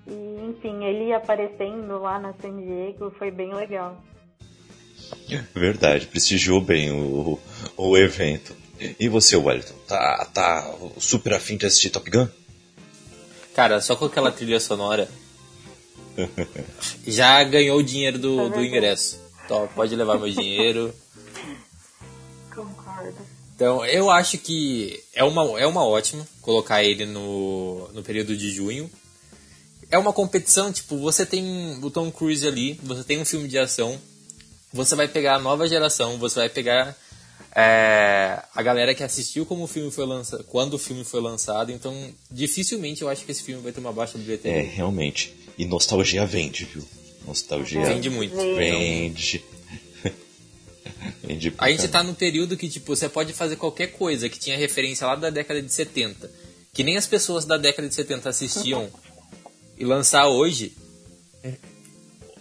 E, 0.06 0.50
enfim, 0.50 0.84
ele 0.84 1.12
aparecendo 1.12 1.98
lá 1.98 2.18
na 2.18 2.34
San 2.34 2.60
Diego 2.60 3.10
foi 3.18 3.30
bem 3.30 3.54
legal. 3.54 4.02
Verdade, 5.54 6.06
prestigiou 6.06 6.60
bem 6.60 6.90
o, 6.92 7.38
o 7.76 7.96
evento. 7.96 8.54
E 8.98 9.08
você, 9.08 9.36
Wellington, 9.36 9.74
tá, 9.86 10.28
tá 10.32 10.74
super 10.98 11.34
afim 11.34 11.56
de 11.56 11.66
assistir 11.66 11.90
Top 11.90 12.08
Gun? 12.10 12.28
Cara, 13.54 13.80
só 13.80 13.94
com 13.94 14.04
aquela 14.06 14.32
trilha 14.32 14.58
sonora. 14.58 15.08
já 17.06 17.42
ganhou 17.44 17.78
o 17.78 17.82
dinheiro 17.82 18.18
do, 18.18 18.50
do 18.50 18.64
ingresso. 18.64 19.20
Então, 19.44 19.68
pode 19.74 19.94
levar 19.94 20.18
meu 20.18 20.30
dinheiro. 20.30 20.94
Concordo. 22.54 23.14
Então, 23.54 23.84
eu 23.84 24.10
acho 24.10 24.38
que 24.38 25.00
é 25.14 25.22
uma, 25.22 25.60
é 25.60 25.66
uma 25.66 25.84
ótima 25.84 26.26
colocar 26.42 26.82
ele 26.82 27.06
no, 27.06 27.88
no 27.92 28.02
período 28.02 28.36
de 28.36 28.50
junho. 28.50 28.90
É 29.90 29.98
uma 29.98 30.12
competição, 30.12 30.72
tipo, 30.72 30.96
você 30.98 31.24
tem 31.26 31.78
o 31.82 31.90
Tom 31.90 32.10
Cruise 32.10 32.46
ali, 32.46 32.78
você 32.82 33.04
tem 33.04 33.20
um 33.20 33.24
filme 33.24 33.48
de 33.48 33.58
ação, 33.58 33.98
você 34.72 34.94
vai 34.94 35.08
pegar 35.08 35.36
a 35.36 35.38
nova 35.38 35.68
geração, 35.68 36.18
você 36.18 36.40
vai 36.40 36.48
pegar 36.48 36.96
é, 37.54 38.42
a 38.52 38.62
galera 38.62 38.94
que 38.94 39.04
assistiu 39.04 39.46
como 39.46 39.64
o 39.64 39.66
filme 39.68 39.90
foi 39.90 40.04
lançado, 40.04 40.42
quando 40.44 40.74
o 40.74 40.78
filme 40.78 41.04
foi 41.04 41.20
lançado, 41.20 41.70
então 41.70 41.94
dificilmente 42.28 43.02
eu 43.02 43.08
acho 43.08 43.24
que 43.24 43.30
esse 43.30 43.44
filme 43.44 43.62
vai 43.62 43.70
ter 43.70 43.78
uma 43.78 43.92
baixa 43.92 44.18
bilheteria. 44.18 44.58
É, 44.58 44.62
realmente. 44.62 45.32
E 45.56 45.64
nostalgia 45.64 46.26
vende, 46.26 46.64
viu? 46.64 46.84
Nostalgia 47.24 47.84
vende 47.84 48.10
muito. 48.10 48.34
Vende. 48.34 49.44
vende 51.22 51.54
a 51.58 51.70
gente 51.70 51.86
tá 51.86 52.02
num 52.02 52.14
período 52.14 52.56
que 52.56 52.68
tipo, 52.68 52.94
você 52.94 53.08
pode 53.08 53.32
fazer 53.32 53.54
qualquer 53.54 53.88
coisa 53.88 54.28
que 54.28 54.38
tinha 54.38 54.58
referência 54.58 55.06
lá 55.06 55.14
da 55.14 55.30
década 55.30 55.62
de 55.62 55.72
70, 55.72 56.28
que 56.72 56.82
nem 56.82 56.96
as 56.96 57.06
pessoas 57.06 57.44
da 57.44 57.56
década 57.56 57.88
de 57.88 57.94
70 57.94 58.28
assistiam 58.28 58.90
e 59.78 59.84
lançar 59.84 60.28
hoje, 60.28 60.72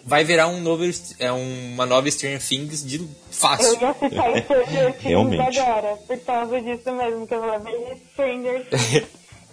vai 0.05 0.23
virar 0.23 0.47
um 0.47 0.59
novo, 0.59 0.83
é 1.19 1.31
uma 1.31 1.85
nova 1.85 2.09
Stranger 2.09 2.41
Things 2.45 2.85
de 2.85 2.99
fácil. 3.31 3.75
Eu 3.75 3.87
ia 3.87 3.93
citar 3.93 4.37
Stranger 4.43 4.97
Things 4.97 5.59
agora, 5.59 5.95
por 6.07 6.19
causa 6.19 6.61
disso 6.61 6.91
mesmo, 6.91 7.27
que 7.27 7.33
eu 7.33 7.41
falei 7.41 7.97
Stranger 8.11 8.65
Things. 8.69 9.07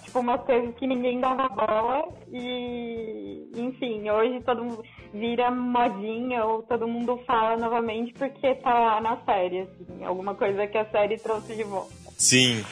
tipo, 0.04 0.18
uma 0.18 0.38
coisa 0.38 0.72
que 0.72 0.86
ninguém 0.86 1.20
dava 1.20 1.48
bola 1.48 2.08
e, 2.32 3.48
enfim, 3.56 4.10
hoje 4.10 4.42
todo 4.44 4.64
mundo 4.64 4.82
vira 5.12 5.50
modinha 5.50 6.44
ou 6.44 6.62
todo 6.62 6.86
mundo 6.86 7.20
fala 7.26 7.56
novamente 7.56 8.12
porque 8.14 8.54
tá 8.56 8.72
lá 8.72 9.00
na 9.00 9.16
série, 9.24 9.60
assim, 9.60 10.04
alguma 10.04 10.34
coisa 10.34 10.66
que 10.66 10.78
a 10.78 10.84
série 10.90 11.18
trouxe 11.18 11.54
de 11.54 11.64
volta. 11.64 11.92
Sim. 12.16 12.64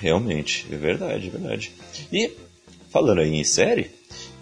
Realmente, 0.00 0.66
é 0.72 0.76
verdade, 0.76 1.28
é 1.28 1.30
verdade. 1.30 1.72
E, 2.12 2.32
falando 2.90 3.20
aí 3.20 3.32
em 3.36 3.44
série, 3.44 3.88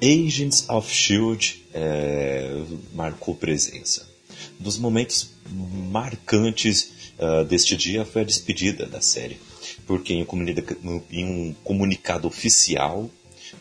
Agents 0.03 0.69
of 0.69 0.93
Shield 0.93 1.65
é, 1.75 2.63
marcou 2.95 3.35
presença. 3.35 4.09
Dos 4.59 4.79
momentos 4.79 5.31
marcantes 5.91 6.93
uh, 7.19 7.45
deste 7.45 7.77
dia 7.77 8.05
foi 8.05 8.23
a 8.23 8.25
despedida 8.25 8.87
da 8.87 9.01
série, 9.01 9.39
porque 9.87 10.15
em 10.15 10.27
um, 10.83 11.03
um 11.13 11.55
comunicado 11.63 12.27
oficial, 12.27 13.11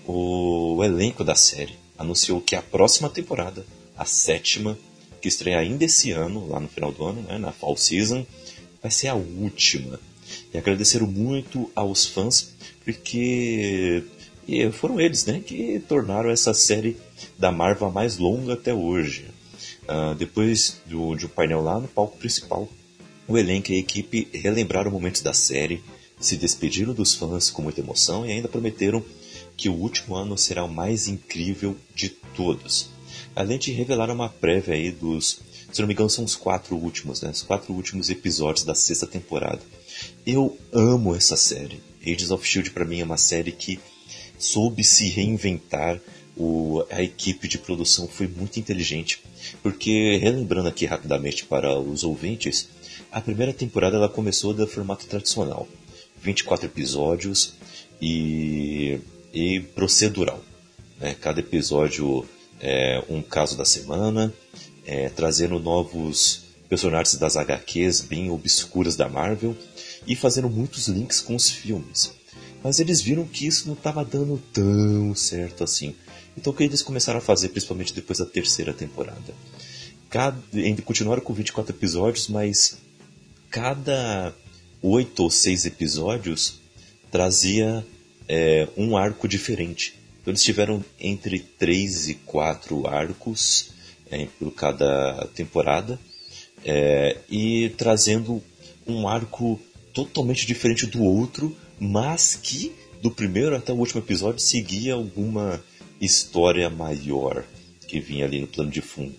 o 0.06 0.82
elenco 0.84 1.24
da 1.24 1.36
série 1.36 1.78
anunciou 1.98 2.40
que 2.40 2.56
a 2.56 2.62
próxima 2.62 3.10
temporada, 3.10 3.66
a 3.98 4.06
sétima, 4.06 4.78
que 5.22 5.28
estreia 5.28 5.60
ainda 5.60 5.84
esse 5.84 6.12
ano, 6.12 6.48
lá 6.48 6.60
no 6.60 6.70
final 6.70 6.92
do 6.92 7.06
ano, 7.06 7.22
né, 7.24 7.38
na 7.38 7.52
Fall 7.52 7.76
Season, 7.76 8.26
vai 8.82 8.92
ser 8.92 9.10
a 9.10 9.16
última. 9.16 10.00
E 10.54 10.58
agradeceram 10.58 11.08
muito 11.08 11.70
aos 11.76 12.06
fãs, 12.06 12.54
porque 12.86 14.04
e 14.50 14.72
foram 14.72 15.00
eles 15.00 15.26
né, 15.26 15.40
que 15.40 15.80
tornaram 15.88 16.30
essa 16.30 16.56
série 16.56 16.98
da 17.38 17.52
Marvel 17.52 17.88
a 17.88 17.92
mais 17.92 18.18
longa 18.18 18.54
até 18.54 18.74
hoje. 18.74 19.26
Uh, 19.84 20.16
depois 20.16 20.82
do, 20.88 21.16
de 21.16 21.28
um 21.28 21.30
painel 21.30 21.62
lá 21.62 21.80
no 21.80 21.88
palco 21.88 22.18
principal, 22.18 22.68
o 23.28 23.38
elenco 23.38 23.72
e 23.72 23.76
a 23.76 23.80
equipe 23.80 24.28
relembraram 24.34 24.90
momentos 24.90 25.22
da 25.22 25.34
série, 25.34 25.84
se 26.20 26.36
despediram 26.36 26.94
dos 26.94 27.14
fãs 27.14 27.52
com 27.52 27.62
muita 27.62 27.82
emoção 27.82 28.26
e 28.26 28.32
ainda 28.32 28.48
prometeram 28.48 29.04
que 29.56 29.70
o 29.70 29.74
último 29.74 30.16
ano 30.16 30.36
será 30.36 30.64
o 30.64 30.72
mais 30.74 31.08
incrível 31.08 31.76
de 31.94 32.10
todos. 32.10 32.90
Além 33.36 33.60
de 33.60 33.72
revelar 33.72 34.10
uma 34.10 34.30
prévia 34.30 34.74
aí 34.74 34.92
dos, 34.92 35.40
se 35.72 35.80
não 35.80 35.88
me 35.88 35.94
engano, 35.94 36.10
são 36.10 36.26
os 36.26 36.36
quatro 36.36 36.76
últimos, 36.76 37.22
né? 37.22 37.30
Os 37.30 37.44
quatro 37.44 37.74
últimos 37.74 38.10
episódios 38.10 38.66
da 38.66 38.74
sexta 38.74 39.06
temporada. 39.06 39.62
Eu 40.26 40.58
amo 40.74 41.16
essa 41.16 41.38
série. 41.38 41.82
Agents 42.02 42.32
of 42.32 42.48
Shield 42.48 42.72
para 42.72 42.86
mim 42.86 43.02
é 43.02 43.04
uma 43.04 43.18
série 43.18 43.52
que 43.52 43.80
soube 44.40 44.84
se 44.84 45.10
reinventar. 45.10 46.00
O, 46.36 46.86
a 46.90 47.04
equipe 47.04 47.50
de 47.50 47.58
produção 47.58 48.08
foi 48.08 48.26
muito 48.26 48.62
inteligente, 48.62 49.22
porque, 49.62 50.18
relembrando 50.22 50.70
aqui 50.70 50.86
rapidamente 50.86 51.44
para 51.46 51.78
os 51.78 52.06
ouvintes, 52.06 52.70
a 53.12 53.20
primeira 53.20 53.52
temporada 53.52 53.98
ela 53.98 54.08
começou 54.08 54.54
do 54.54 54.66
formato 54.66 55.06
tradicional: 55.06 55.68
24 56.22 56.68
episódios 56.68 57.56
e, 58.02 59.00
e 59.34 59.60
procedural. 59.76 60.42
Né? 60.98 61.14
Cada 61.20 61.42
episódio 61.42 62.26
é 62.62 63.04
um 63.10 63.22
caso 63.22 63.58
da 63.58 63.66
semana, 63.66 64.34
é, 64.86 65.10
trazendo 65.10 65.60
novos 65.60 66.44
personagens 66.70 67.18
das 67.18 67.36
HQs 67.36 68.02
bem 68.02 68.30
obscuras 68.30 68.96
da 68.96 69.10
Marvel 69.10 69.56
e 70.06 70.16
fazendo 70.16 70.50
muitos 70.50 70.88
links 70.88 71.20
com 71.20 71.36
os 71.36 71.50
filmes. 71.50 72.14
Mas 72.64 72.80
eles 72.80 73.02
viram 73.02 73.26
que 73.26 73.48
isso 73.48 73.68
não 73.68 73.74
estava 73.74 74.04
dando 74.04 74.42
tão 74.54 75.16
certo 75.16 75.64
assim. 75.64 75.96
Então 76.38 76.52
o 76.52 76.56
que 76.56 76.64
eles 76.64 76.82
começaram 76.82 77.20
a 77.20 77.22
fazer, 77.22 77.50
principalmente 77.50 77.94
depois 77.94 78.20
da 78.20 78.26
terceira 78.26 78.74
temporada? 78.74 79.34
Cada, 80.10 80.42
continuaram 80.84 81.22
com 81.22 81.34
24 81.34 81.76
episódios, 81.76 82.28
mas 82.28 82.78
cada 83.50 84.34
oito 84.82 85.24
ou 85.24 85.30
seis 85.30 85.66
episódios 85.66 86.60
trazia 87.12 87.86
é, 88.28 88.68
um 88.78 88.98
arco 88.98 89.28
diferente. 89.28 89.96
Então 90.22 90.32
eles 90.32 90.44
tiveram 90.44 90.84
entre 91.00 91.40
três 91.40 92.10
e 92.10 92.14
quatro 92.14 92.88
arcos 92.88 93.72
é, 94.12 94.28
por 94.38 94.52
cada 94.52 95.28
temporada 95.34 96.00
é, 96.66 97.18
e 97.30 97.70
trazendo 97.78 98.42
um 98.86 99.08
arco 99.08 99.60
totalmente 99.94 100.46
diferente 100.46 100.86
do 100.86 101.04
outro, 101.04 101.56
mas 101.80 102.36
que 102.36 102.74
do 103.02 103.10
primeiro 103.10 103.56
até 103.56 103.72
o 103.72 103.78
último 103.78 104.02
episódio 104.02 104.40
seguia 104.40 104.94
alguma 104.94 105.64
história 106.00 106.70
maior 106.70 107.44
que 107.88 108.00
vinha 108.00 108.26
ali 108.26 108.42
no 108.42 108.48
plano 108.48 108.70
de 108.70 108.82
fundo. 108.82 109.16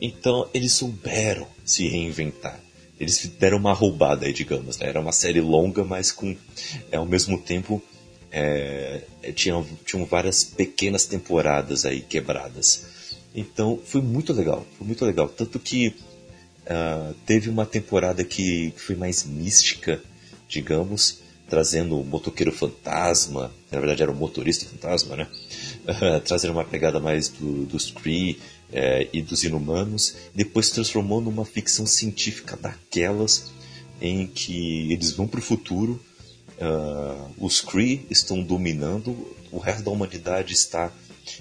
Então 0.00 0.48
eles 0.54 0.72
souberam 0.72 1.46
se 1.64 1.88
reinventar. 1.88 2.60
Eles 2.98 3.30
deram 3.38 3.58
uma 3.58 3.72
roubada 3.72 4.26
aí, 4.26 4.32
digamos. 4.32 4.78
Né? 4.78 4.88
Era 4.88 5.00
uma 5.00 5.12
série 5.12 5.40
longa, 5.40 5.84
mas 5.84 6.10
com 6.10 6.36
é, 6.90 6.96
ao 6.96 7.06
mesmo 7.06 7.38
tempo 7.38 7.82
é, 8.30 9.02
é, 9.22 9.32
tinham, 9.32 9.66
tinham 9.84 10.04
várias 10.04 10.42
pequenas 10.44 11.06
temporadas 11.06 11.84
aí 11.84 12.00
quebradas. 12.00 12.86
Então 13.34 13.78
foi 13.84 14.00
muito 14.00 14.32
legal, 14.32 14.66
foi 14.76 14.86
muito 14.86 15.04
legal. 15.04 15.28
Tanto 15.28 15.58
que 15.58 15.88
uh, 15.88 17.14
teve 17.26 17.48
uma 17.48 17.64
temporada 17.64 18.24
que 18.24 18.72
foi 18.76 18.96
mais 18.96 19.24
mística, 19.24 20.02
digamos, 20.48 21.20
trazendo 21.48 21.98
o 21.98 22.04
motoqueiro 22.04 22.52
fantasma, 22.52 23.50
na 23.70 23.78
verdade 23.78 24.02
era 24.02 24.12
o 24.12 24.14
motorista 24.14 24.66
fantasma, 24.66 25.16
né? 25.16 25.28
Trazendo 26.24 26.52
uma 26.52 26.64
pegada 26.64 27.00
mais 27.00 27.28
do, 27.28 27.64
dos 27.64 27.90
Kree 27.90 28.38
é, 28.70 29.08
e 29.12 29.22
dos 29.22 29.42
Inumanos, 29.44 30.14
depois 30.34 30.66
se 30.66 30.74
transformou 30.74 31.20
numa 31.20 31.44
ficção 31.44 31.86
científica 31.86 32.56
daquelas 32.56 33.50
em 34.00 34.26
que 34.26 34.92
eles 34.92 35.12
vão 35.12 35.26
para 35.26 35.40
o 35.40 35.42
futuro, 35.42 36.00
uh, 36.58 37.30
os 37.38 37.60
Kree 37.60 38.06
estão 38.10 38.42
dominando, 38.42 39.16
o 39.50 39.58
resto 39.58 39.82
da 39.82 39.90
humanidade 39.90 40.52
está 40.52 40.92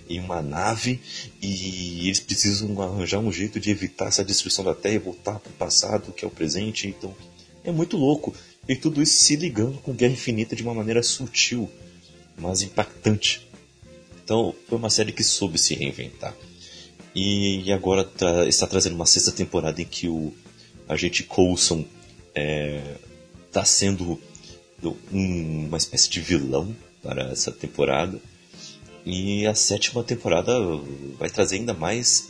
em 0.10 0.20
uma 0.20 0.42
nave 0.42 1.00
e 1.42 2.08
eles 2.08 2.20
precisam 2.20 2.82
arranjar 2.82 3.20
um 3.20 3.32
jeito 3.32 3.60
de 3.60 3.70
evitar 3.70 4.08
essa 4.08 4.24
destruição 4.24 4.64
da 4.64 4.74
Terra 4.74 4.96
e 4.96 5.00
voltar 5.00 5.40
para 5.40 5.50
o 5.50 5.54
passado, 5.54 6.12
que 6.12 6.26
é 6.26 6.28
o 6.28 6.32
presente. 6.32 6.88
Então 6.88 7.14
é 7.64 7.72
muito 7.72 7.98
louco. 7.98 8.34
E 8.68 8.76
tudo 8.76 9.02
isso 9.02 9.20
se 9.20 9.36
ligando 9.36 9.78
com 9.80 9.94
Guerra 9.94 10.14
Infinita 10.14 10.56
de 10.56 10.64
uma 10.64 10.74
maneira 10.74 11.02
sutil, 11.02 11.70
mas 12.38 12.62
impactante. 12.62 13.48
Então 14.24 14.54
foi 14.68 14.78
uma 14.78 14.90
série 14.90 15.12
que 15.12 15.24
soube 15.24 15.58
se 15.58 15.74
reinventar. 15.74 16.36
E 17.16 17.72
agora 17.72 18.04
tá, 18.04 18.46
está 18.46 18.68
trazendo 18.68 18.96
uma 18.96 19.06
sexta 19.06 19.32
temporada 19.32 19.82
em 19.82 19.86
que 19.86 20.08
o 20.08 20.34
agente 20.88 21.24
Coulson 21.24 21.80
está 21.80 21.90
é, 22.36 22.96
tá 23.52 23.66
sendo 23.66 24.20
um, 25.12 25.66
uma 25.68 25.78
espécie 25.78 26.10
de 26.10 26.22
vilão 26.22 26.76
para 27.02 27.32
essa 27.32 27.52
temporada. 27.52 28.20
E 29.06 29.48
a 29.48 29.56
sétima 29.56 30.04
temporada 30.04 30.54
vai 31.18 31.30
trazer 31.30 31.56
ainda 31.56 31.74
mais 31.74 32.30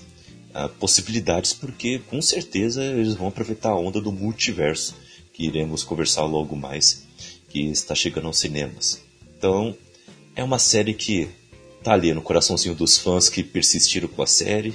uh, 0.54 0.70
possibilidades, 0.80 1.52
porque 1.52 2.00
com 2.08 2.22
certeza 2.22 2.84
eles 2.84 3.16
vão 3.16 3.28
aproveitar 3.28 3.70
a 3.70 3.76
onda 3.76 4.00
do 4.00 4.12
multiverso, 4.12 4.96
que 5.38 5.46
iremos 5.46 5.84
conversar 5.84 6.24
logo 6.24 6.56
mais, 6.56 7.08
que 7.48 7.70
está 7.70 7.94
chegando 7.94 8.26
aos 8.26 8.40
cinemas. 8.40 9.06
Então, 9.38 9.78
é 10.36 10.44
uma 10.44 10.58
série 10.58 10.96
que 10.96 11.30
tá 11.84 11.94
ali 11.94 12.12
no 12.12 12.24
coraçãozinho 12.24 12.74
dos 12.74 12.98
fãs 12.98 13.30
que 13.30 13.44
persistiram 13.44 14.08
com 14.08 14.24
a 14.24 14.26
série 14.26 14.74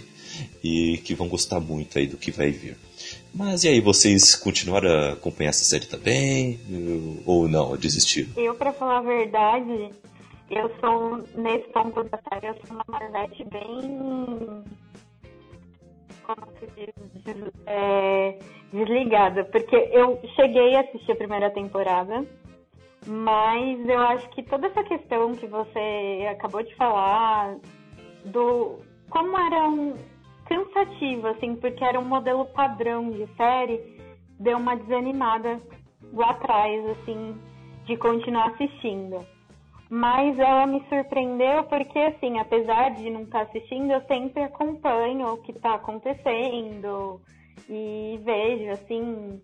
e 0.63 0.99
que 0.99 1.17
vão 1.17 1.27
gostar 1.27 1.59
muito 1.59 1.99
aí 1.99 2.07
do 2.07 2.17
que 2.17 2.31
vai 2.31 2.53
vir. 2.53 2.77
Mas 3.35 3.65
e 3.65 3.69
aí, 3.69 3.81
vocês 3.81 4.37
continuaram 4.37 4.89
a 4.89 5.13
acompanhar 5.15 5.51
essa 5.51 5.65
série 5.65 5.87
também? 5.87 6.61
Ou 7.27 7.49
não, 7.49 7.77
desistiram? 7.77 8.31
Eu, 8.37 8.55
para 8.55 8.73
falar 8.73 8.99
a 8.99 9.03
verdade, 9.03 9.91
eu 10.49 10.71
sou, 10.81 11.27
nesse 11.43 11.67
ponto 11.73 12.05
da 12.05 12.21
série, 12.31 12.47
eu 12.47 12.55
sou 12.65 12.77
uma 12.77 12.85
Marvete 12.87 13.45
bem. 13.51 14.63
Como 16.23 16.47
se 16.61 16.69
diz? 16.77 17.53
É, 17.67 18.39
desligada. 18.73 19.45
Porque 19.45 19.77
eu 19.77 20.21
cheguei 20.35 20.75
a 20.75 20.81
assistir 20.81 21.13
a 21.13 21.17
primeira 21.17 21.51
temporada, 21.51 22.25
mas 23.07 23.89
eu 23.89 24.01
acho 24.01 24.29
que 24.31 24.43
toda 24.43 24.67
essa 24.67 24.83
questão 24.85 25.35
que 25.35 25.47
você 25.47 26.27
acabou 26.31 26.63
de 26.63 26.75
falar, 26.77 27.57
do 28.25 28.79
como 29.11 29.39
era 29.39 29.69
um 29.69 29.95
cansativo, 30.47 31.29
assim, 31.29 31.55
porque 31.57 31.85
era 31.85 32.01
um 32.01 32.05
modelo 32.05 32.47
padrão 32.47 33.11
de 33.11 33.27
série, 33.37 33.81
deu 34.41 34.57
uma 34.57 34.77
desanimada 34.77 35.61
lá 36.13 36.31
atrás, 36.31 36.85
assim, 36.91 37.37
de 37.85 37.97
continuar 37.97 38.49
assistindo. 38.49 39.25
Mas 39.91 40.39
ela 40.39 40.67
me 40.67 40.83
surpreendeu 40.89 41.65
porque, 41.65 41.99
assim, 41.99 42.39
apesar 42.39 42.93
de 42.93 43.11
não 43.11 43.23
estar 43.23 43.43
assistindo, 43.43 43.93
eu 43.93 44.01
sempre 44.07 44.43
acompanho 44.43 45.27
o 45.27 45.37
que 45.43 45.53
está 45.53 45.75
acontecendo 45.75 47.21
e 47.69 48.19
vejo, 48.23 48.71
assim, 48.71 49.43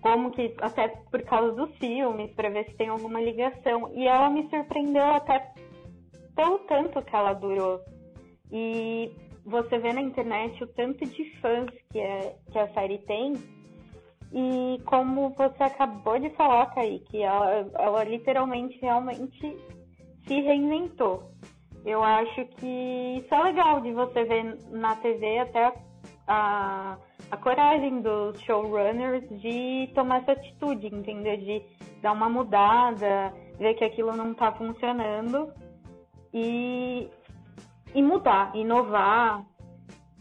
como 0.00 0.30
que, 0.30 0.54
até 0.60 0.88
por 0.88 1.22
causa 1.22 1.52
dos 1.52 1.76
filmes, 1.78 2.30
para 2.32 2.50
ver 2.50 2.64
se 2.66 2.76
tem 2.76 2.88
alguma 2.88 3.20
ligação. 3.20 3.90
E 3.94 4.06
ela 4.06 4.30
me 4.30 4.48
surpreendeu 4.48 5.04
até 5.04 5.52
pelo 6.34 6.58
tanto 6.60 7.02
que 7.02 7.16
ela 7.16 7.32
durou. 7.32 7.80
E 8.52 9.10
você 9.44 9.78
vê 9.78 9.92
na 9.92 10.00
internet 10.00 10.62
o 10.62 10.66
tanto 10.68 11.04
de 11.06 11.40
fãs 11.40 11.70
que, 11.90 11.98
é, 11.98 12.36
que 12.50 12.58
a 12.58 12.72
série 12.72 12.98
tem 12.98 13.34
e 14.36 14.82
como 14.84 15.30
você 15.30 15.62
acabou 15.62 16.18
de 16.18 16.28
falar, 16.30 16.66
Kaique, 16.74 17.22
ela, 17.22 17.70
ela 17.78 18.02
literalmente 18.02 18.76
realmente 18.80 19.56
se 20.26 20.40
reinventou. 20.40 21.30
Eu 21.84 22.02
acho 22.02 22.44
que 22.56 23.22
isso 23.22 23.32
é 23.32 23.42
legal 23.44 23.80
de 23.80 23.92
você 23.92 24.24
ver 24.24 24.58
na 24.70 24.96
TV 24.96 25.38
até 25.38 25.72
a, 26.26 26.96
a 27.30 27.36
coragem 27.36 28.00
dos 28.00 28.40
showrunners 28.42 29.28
de 29.40 29.90
tomar 29.94 30.22
essa 30.22 30.32
atitude, 30.32 30.86
entendeu? 30.86 31.36
De 31.36 31.62
dar 32.02 32.12
uma 32.12 32.28
mudada, 32.28 33.32
ver 33.58 33.74
que 33.74 33.84
aquilo 33.84 34.16
não 34.16 34.32
está 34.32 34.52
funcionando 34.52 35.52
e, 36.32 37.08
e 37.94 38.02
mudar, 38.02 38.54
inovar, 38.54 39.44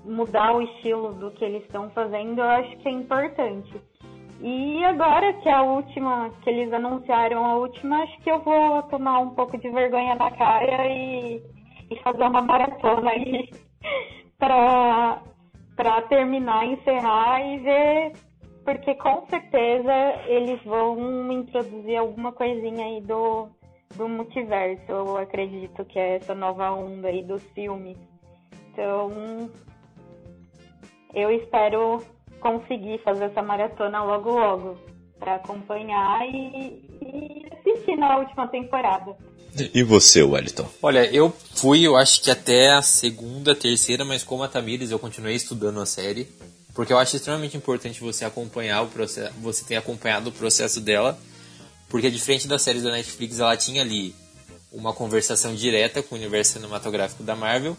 mudar 0.06 0.56
o 0.56 0.62
estilo 0.62 1.14
do 1.14 1.32
que 1.32 1.44
eles 1.44 1.64
estão 1.64 1.90
fazendo, 1.92 2.40
eu 2.40 2.50
acho 2.50 2.78
que 2.78 2.88
é 2.88 2.92
importante. 2.92 3.82
E 4.42 4.84
agora 4.84 5.34
que 5.36 5.48
é 5.48 5.54
a 5.54 5.62
última, 5.62 6.30
que 6.42 6.50
eles 6.50 6.72
anunciaram 6.74 7.46
a 7.46 7.56
última, 7.56 8.04
acho 8.04 8.18
que 8.22 8.30
eu 8.30 8.40
vou 8.40 8.84
tomar 8.84 9.20
um 9.20 9.30
pouco 9.30 9.58
de 9.58 9.70
vergonha 9.70 10.16
na 10.16 10.30
cara 10.32 10.86
e, 10.88 11.42
e 11.90 12.00
fazer 12.04 12.24
uma 12.24 12.42
maratona 12.42 13.10
aí 13.10 13.50
pra, 14.38 15.22
pra 15.76 16.02
terminar, 16.04 16.66
encerrar 16.66 17.42
e 17.42 17.60
ver, 17.60 18.12
porque 18.64 18.96
com 18.96 19.26
certeza 19.28 19.94
eles 20.28 20.62
vão 20.64 21.32
introduzir 21.32 21.98
alguma 21.98 22.32
coisinha 22.32 22.86
aí 22.86 23.02
do, 23.02 23.50
do 23.96 24.08
multiverso, 24.08 24.92
eu 24.92 25.18
acredito 25.18 25.84
que 25.86 26.00
é 26.00 26.16
essa 26.18 26.34
nova 26.36 26.72
onda 26.72 27.08
aí 27.08 27.24
dos 27.24 27.44
filmes. 27.52 27.98
Então, 28.72 29.50
eu 31.14 31.30
espero 31.32 32.02
conseguir 32.40 32.98
fazer 33.00 33.26
essa 33.26 33.42
maratona 33.42 34.04
logo 34.04 34.32
logo 34.32 34.78
para 35.20 35.36
acompanhar 35.36 36.28
e, 36.28 36.84
e, 37.02 37.48
assistir 37.54 37.96
na 37.96 38.18
última 38.18 38.48
temporada. 38.48 39.16
E 39.74 39.84
você, 39.84 40.24
Wellington? 40.24 40.68
Olha, 40.82 41.06
eu 41.14 41.34
fui, 41.56 41.82
eu 41.84 41.96
acho 41.96 42.22
que 42.22 42.32
até 42.32 42.72
a 42.72 42.82
segunda, 42.82 43.56
terceira, 43.56 44.04
mas 44.04 44.24
como 44.24 44.44
a 44.44 44.48
Tamires, 44.48 44.92
eu 44.92 44.98
continuei 44.98 45.36
estudando 45.36 45.80
a 45.80 45.86
série, 45.86 46.28
porque 46.74 46.92
eu 46.92 46.98
acho 46.98 47.16
extremamente 47.16 47.56
importante 47.56 48.00
você 48.00 48.26
acompanhar 48.26 48.82
o 48.82 48.88
processo, 48.88 49.34
você 49.42 49.64
ter 49.64 49.76
acompanhado 49.76 50.30
o 50.30 50.34
processo 50.34 50.82
dela, 50.82 51.20
porque 51.88 52.10
diferente 52.10 52.48
das 52.48 52.64
séries 52.64 52.84
da 52.84 52.92
Netflix, 52.92 53.40
ela 53.40 53.56
tinha 53.56 53.82
ali 53.82 54.16
uma 54.72 54.92
conversação 54.92 55.54
direta 55.54 56.02
com 56.02 56.16
o 56.16 56.18
universo 56.18 56.54
cinematográfico 56.54 57.24
da 57.24 57.36
Marvel, 57.36 57.78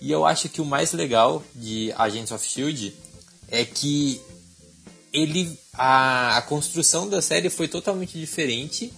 e 0.00 0.12
eu 0.12 0.24
acho 0.24 0.48
que 0.48 0.60
o 0.60 0.64
mais 0.64 0.92
legal 0.92 1.42
de 1.54 1.92
Agents 1.96 2.30
of 2.30 2.46
Shield 2.46 2.94
é 3.48 3.64
que 3.64 4.20
ele 5.12 5.58
a, 5.72 6.36
a 6.36 6.42
construção 6.42 7.08
da 7.08 7.22
série 7.22 7.48
foi 7.48 7.66
totalmente 7.66 8.18
diferente 8.18 8.92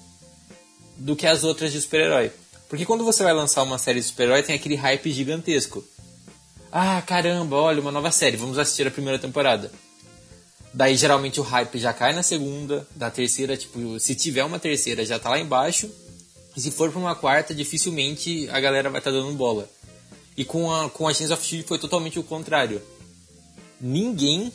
do 0.98 1.16
que 1.16 1.26
as 1.26 1.44
outras 1.44 1.72
de 1.72 1.80
super-herói. 1.80 2.30
Porque 2.68 2.84
quando 2.84 3.04
você 3.04 3.22
vai 3.22 3.32
lançar 3.32 3.62
uma 3.62 3.78
série 3.78 4.00
de 4.00 4.06
super-herói, 4.06 4.42
tem 4.42 4.54
aquele 4.54 4.74
hype 4.74 5.10
gigantesco. 5.10 5.82
Ah, 6.70 7.00
caramba, 7.00 7.56
olha, 7.56 7.80
uma 7.80 7.92
nova 7.92 8.10
série, 8.10 8.36
vamos 8.36 8.58
assistir 8.58 8.86
a 8.86 8.90
primeira 8.90 9.18
temporada. 9.18 9.70
Daí 10.74 10.94
geralmente 10.96 11.40
o 11.40 11.42
hype 11.42 11.78
já 11.78 11.94
cai 11.94 12.12
na 12.12 12.22
segunda, 12.22 12.86
da 12.94 13.10
terceira, 13.10 13.56
tipo, 13.56 13.98
se 13.98 14.14
tiver 14.14 14.44
uma 14.44 14.58
terceira 14.58 15.04
já 15.06 15.18
tá 15.18 15.30
lá 15.30 15.38
embaixo. 15.38 15.90
E 16.54 16.60
se 16.60 16.70
for 16.70 16.90
pra 16.90 16.98
uma 16.98 17.14
quarta, 17.14 17.54
dificilmente 17.54 18.48
a 18.50 18.60
galera 18.60 18.90
vai 18.90 19.00
estar 19.00 19.10
tá 19.10 19.16
dando 19.16 19.32
bola. 19.32 19.68
E 20.36 20.44
com 20.44 20.70
a, 20.70 20.90
com 20.90 21.06
a 21.06 21.10
Agents 21.10 21.30
of 21.30 21.44
Shield 21.44 21.66
foi 21.66 21.78
totalmente 21.78 22.18
o 22.18 22.22
contrário 22.22 22.82
ninguém 23.80 24.52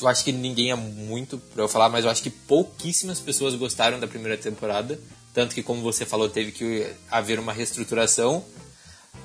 eu 0.00 0.08
acho 0.08 0.24
que 0.24 0.32
ninguém 0.32 0.70
é 0.70 0.76
muito 0.76 1.38
pra 1.38 1.64
eu 1.64 1.68
falar, 1.68 1.88
mas 1.88 2.04
eu 2.04 2.10
acho 2.10 2.22
que 2.22 2.30
pouquíssimas 2.30 3.18
pessoas 3.18 3.54
gostaram 3.54 4.00
da 4.00 4.06
primeira 4.06 4.36
temporada. 4.36 4.98
Tanto 5.32 5.54
que, 5.54 5.62
como 5.62 5.82
você 5.82 6.04
falou, 6.04 6.28
teve 6.28 6.52
que 6.52 6.86
haver 7.10 7.38
uma 7.38 7.52
reestruturação. 7.52 8.44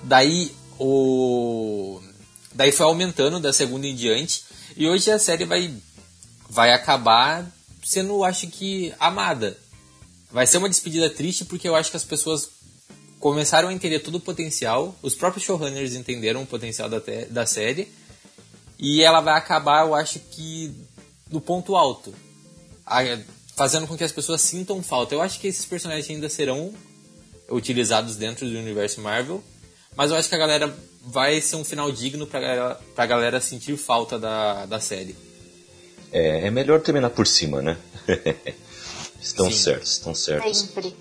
Daí 0.03 0.51
o. 0.79 1.99
Daí 2.53 2.71
foi 2.71 2.85
aumentando 2.85 3.39
da 3.39 3.51
segunda 3.51 3.87
em 3.87 3.95
diante. 3.95 4.43
E 4.77 4.87
hoje 4.87 5.09
a 5.11 5.19
série 5.19 5.45
vai, 5.45 5.73
vai 6.49 6.71
acabar 6.71 7.45
sendo, 7.83 8.23
acho 8.23 8.47
que, 8.47 8.93
amada. 8.99 9.57
Vai 10.31 10.45
ser 10.45 10.57
uma 10.57 10.69
despedida 10.69 11.09
triste 11.09 11.45
porque 11.45 11.67
eu 11.67 11.75
acho 11.75 11.91
que 11.91 11.97
as 11.97 12.03
pessoas 12.03 12.49
começaram 13.19 13.69
a 13.69 13.73
entender 13.73 13.99
todo 13.99 14.15
o 14.15 14.19
potencial. 14.19 14.95
Os 15.01 15.15
próprios 15.15 15.45
showrunners 15.45 15.95
entenderam 15.95 16.43
o 16.43 16.47
potencial 16.47 16.89
da, 16.89 17.01
da 17.29 17.45
série. 17.45 17.87
E 18.77 19.01
ela 19.01 19.21
vai 19.21 19.37
acabar, 19.37 19.85
eu 19.85 19.95
acho 19.95 20.19
que, 20.19 20.73
no 21.31 21.39
ponto 21.39 21.75
alto. 21.75 22.13
Fazendo 23.55 23.87
com 23.87 23.97
que 23.97 24.03
as 24.03 24.11
pessoas 24.11 24.41
sintam 24.41 24.83
falta. 24.83 25.15
Eu 25.15 25.21
acho 25.21 25.39
que 25.39 25.47
esses 25.47 25.65
personagens 25.65 26.09
ainda 26.09 26.29
serão 26.29 26.73
utilizados 27.49 28.15
dentro 28.15 28.49
do 28.49 28.57
universo 28.57 29.01
Marvel. 29.01 29.43
Mas 29.95 30.11
eu 30.11 30.17
acho 30.17 30.27
que 30.27 30.35
a 30.35 30.39
galera 30.39 30.75
vai 31.05 31.39
ser 31.39 31.55
um 31.55 31.63
final 31.63 31.91
digno 31.91 32.27
pra 32.27 32.39
galera, 32.39 32.79
pra 32.95 33.05
galera 33.05 33.39
sentir 33.39 33.77
falta 33.77 34.19
da, 34.19 34.65
da 34.65 34.79
série. 34.79 35.15
É, 36.11 36.47
é 36.47 36.51
melhor 36.51 36.81
terminar 36.81 37.11
por 37.11 37.25
cima, 37.25 37.61
né? 37.61 37.77
estão 39.21 39.49
Sim. 39.49 39.57
certos, 39.57 39.91
estão 39.91 40.13
certos. 40.13 40.57
Sempre. 40.59 40.95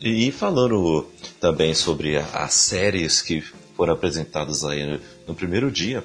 E 0.00 0.30
falando 0.30 1.06
também 1.40 1.74
sobre 1.74 2.16
as 2.16 2.54
séries 2.54 3.20
que 3.20 3.42
foram 3.76 3.94
apresentadas 3.94 4.64
aí 4.64 5.00
no 5.26 5.34
primeiro 5.34 5.70
dia, 5.70 6.04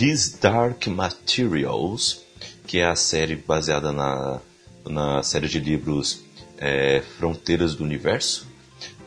His 0.00 0.38
Dark 0.40 0.86
Materials, 0.86 2.22
que 2.66 2.78
é 2.78 2.86
a 2.86 2.96
série 2.96 3.36
baseada 3.36 3.92
na, 3.92 4.40
na 4.86 5.22
série 5.22 5.46
de 5.46 5.60
livros 5.60 6.22
é, 6.56 7.02
Fronteiras 7.18 7.74
do 7.74 7.84
Universo, 7.84 8.46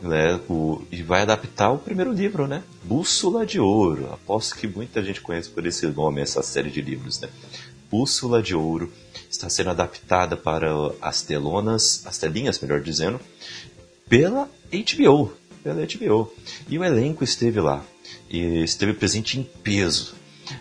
né, 0.00 0.40
o, 0.48 0.82
e 0.92 1.02
vai 1.02 1.22
adaptar 1.22 1.72
o 1.72 1.78
primeiro 1.78 2.12
livro, 2.12 2.46
né? 2.46 2.62
Bússola 2.84 3.44
de 3.44 3.58
Ouro. 3.58 4.12
Aposto 4.12 4.54
que 4.54 4.68
muita 4.68 5.02
gente 5.02 5.20
conhece 5.20 5.48
por 5.48 5.66
esse 5.66 5.88
nome 5.88 6.20
essa 6.20 6.40
série 6.40 6.70
de 6.70 6.80
livros, 6.80 7.20
né? 7.20 7.28
Bússola 7.90 8.40
de 8.40 8.54
Ouro 8.54 8.92
está 9.28 9.48
sendo 9.48 9.70
adaptada 9.70 10.36
para 10.36 10.70
as 11.02 11.20
telonas, 11.22 12.06
as 12.06 12.16
telinhas, 12.16 12.60
melhor 12.60 12.80
dizendo, 12.80 13.20
pela 14.08 14.48
HBO, 14.72 15.32
pela 15.64 15.84
HBO. 15.84 16.32
E 16.68 16.78
o 16.78 16.84
elenco 16.84 17.24
esteve 17.24 17.60
lá 17.60 17.84
e 18.30 18.62
esteve 18.62 18.92
presente 18.92 19.38
em 19.38 19.42
peso 19.42 20.15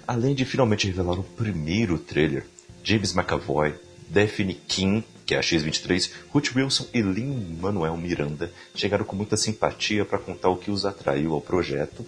Além 0.08 0.34
de 0.34 0.46
finalmente 0.46 0.88
revelar 0.88 1.20
o 1.20 1.24
primeiro 1.24 1.98
trailer, 1.98 2.46
James 2.84 3.16
McAvoy, 3.16 3.74
Daphne 4.10 4.54
King, 4.54 5.04
que 5.26 5.34
é 5.34 5.40
a 5.40 5.42
X-23, 5.42 6.12
Ruth 6.30 6.56
Wilson 6.56 6.88
e 6.94 7.02
Lin-Manuel 7.02 7.98
Miranda 7.98 8.52
chegaram 8.76 9.04
com 9.04 9.16
muita 9.16 9.36
simpatia 9.36 10.06
para 10.06 10.20
contar 10.20 10.50
o 10.50 10.58
que 10.58 10.70
os 10.70 10.86
atraiu 10.86 11.34
ao 11.34 11.42
projeto 11.42 12.06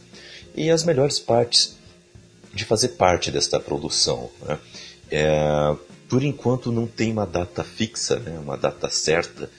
e 0.56 0.70
as 0.70 0.84
melhores 0.84 1.20
partes 1.20 1.76
de 2.54 2.64
fazer 2.64 2.90
parte 2.90 3.32
desta 3.32 3.60
produção. 3.60 4.30
Né? 4.42 4.60
É, 5.10 5.76
por 6.08 6.24
enquanto 6.24 6.72
não 6.72 6.88
tem 6.88 7.12
uma 7.12 7.26
data 7.26 7.64
fixa, 7.64 8.20
né? 8.20 8.38
uma 8.40 8.58
data 8.58 8.90
certa 8.90 9.50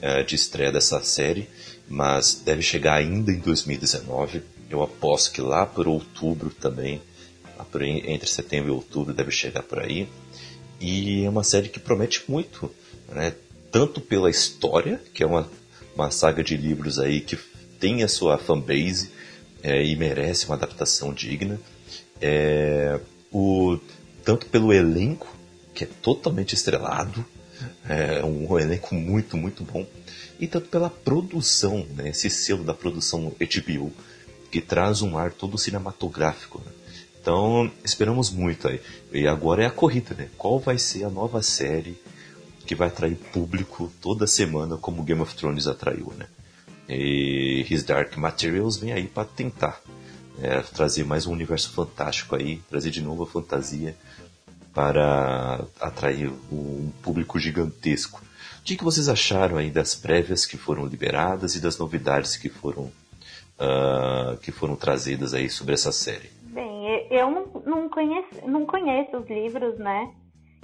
é, 0.00 0.22
de 0.22 0.34
estreia 0.34 0.70
dessa 0.70 1.02
série, 1.02 1.48
mas 1.88 2.42
deve 2.44 2.62
chegar 2.62 2.94
ainda 2.94 3.32
em 3.32 3.38
2019. 3.38 4.42
Eu 4.70 4.82
aposto 4.82 5.32
que 5.32 5.40
lá 5.40 5.66
por 5.66 5.88
outubro 5.88 6.50
também 6.50 7.00
entre 7.76 8.28
setembro 8.28 8.70
e 8.70 8.74
outubro 8.74 9.14
deve 9.14 9.30
chegar 9.30 9.62
por 9.62 9.80
aí. 9.80 10.08
E 10.80 11.24
é 11.24 11.28
uma 11.28 11.42
série 11.42 11.68
que 11.68 11.80
promete 11.80 12.22
muito, 12.28 12.70
né? 13.08 13.34
tanto 13.70 14.00
pela 14.00 14.30
história, 14.30 15.00
que 15.12 15.22
é 15.22 15.26
uma, 15.26 15.50
uma 15.94 16.10
saga 16.10 16.42
de 16.42 16.56
livros 16.56 16.98
aí 16.98 17.20
que 17.20 17.38
tem 17.78 18.02
a 18.02 18.08
sua 18.08 18.38
fanbase 18.38 19.10
é, 19.62 19.84
e 19.84 19.96
merece 19.96 20.46
uma 20.46 20.54
adaptação 20.54 21.12
digna, 21.12 21.60
é, 22.20 22.98
o, 23.32 23.78
tanto 24.24 24.46
pelo 24.46 24.72
elenco, 24.72 25.34
que 25.74 25.84
é 25.84 25.88
totalmente 26.02 26.54
estrelado, 26.54 27.24
é 27.88 28.24
um, 28.24 28.52
um 28.52 28.58
elenco 28.58 28.94
muito, 28.94 29.36
muito 29.36 29.64
bom, 29.64 29.86
e 30.38 30.46
tanto 30.46 30.68
pela 30.68 30.88
produção, 30.88 31.84
né, 31.96 32.10
esse 32.10 32.30
selo 32.30 32.62
da 32.62 32.74
produção 32.74 33.32
HBO, 33.32 33.92
que 34.50 34.60
traz 34.60 35.02
um 35.02 35.18
ar 35.18 35.32
todo 35.32 35.58
cinematográfico. 35.58 36.62
Né? 36.64 36.72
Então, 37.28 37.70
esperamos 37.84 38.30
muito 38.30 38.66
aí. 38.66 38.80
E 39.12 39.28
agora 39.28 39.62
é 39.62 39.66
a 39.66 39.70
corrida, 39.70 40.14
né? 40.14 40.30
Qual 40.38 40.58
vai 40.58 40.78
ser 40.78 41.04
a 41.04 41.10
nova 41.10 41.42
série 41.42 42.00
que 42.64 42.74
vai 42.74 42.88
atrair 42.88 43.16
público 43.16 43.92
toda 44.00 44.26
semana 44.26 44.78
como 44.78 45.02
Game 45.02 45.20
of 45.20 45.36
Thrones 45.36 45.66
atraiu, 45.66 46.10
né? 46.16 46.24
E 46.88 47.66
His 47.68 47.82
Dark 47.82 48.16
Materials 48.16 48.78
vem 48.78 48.94
aí 48.94 49.06
para 49.06 49.26
tentar 49.26 49.78
é, 50.40 50.62
trazer 50.62 51.04
mais 51.04 51.26
um 51.26 51.32
universo 51.32 51.70
fantástico 51.70 52.34
aí, 52.34 52.62
trazer 52.70 52.90
de 52.90 53.02
novo 53.02 53.24
a 53.24 53.26
fantasia 53.26 53.94
para 54.72 55.66
atrair 55.78 56.32
um 56.50 56.90
público 57.02 57.38
gigantesco. 57.38 58.22
O 58.60 58.62
que, 58.62 58.74
que 58.74 58.84
vocês 58.84 59.06
acharam 59.06 59.58
aí 59.58 59.70
das 59.70 59.94
prévias 59.94 60.46
que 60.46 60.56
foram 60.56 60.86
liberadas 60.86 61.54
e 61.54 61.60
das 61.60 61.76
novidades 61.76 62.38
que 62.38 62.48
foram 62.48 62.84
uh, 63.58 64.38
que 64.40 64.50
foram 64.50 64.76
trazidas 64.76 65.34
aí 65.34 65.50
sobre 65.50 65.74
essa 65.74 65.92
série? 65.92 66.37
Não 68.48 68.66
conheço 68.66 69.16
os 69.16 69.28
livros, 69.28 69.78
né? 69.78 70.12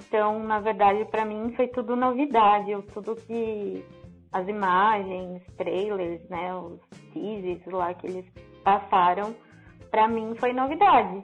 Então, 0.07 0.39
na 0.43 0.59
verdade, 0.59 1.05
para 1.05 1.25
mim 1.25 1.53
foi 1.55 1.67
tudo 1.67 1.95
novidade, 1.95 2.71
tudo 2.93 3.15
que 3.15 3.83
as 4.31 4.47
imagens, 4.47 5.41
trailers, 5.57 6.21
né, 6.29 6.53
os 6.53 6.79
teasers 7.13 7.65
lá 7.67 7.93
que 7.93 8.07
eles 8.07 8.25
passaram, 8.63 9.33
para 9.89 10.07
mim 10.07 10.35
foi 10.35 10.51
novidade. 10.51 11.23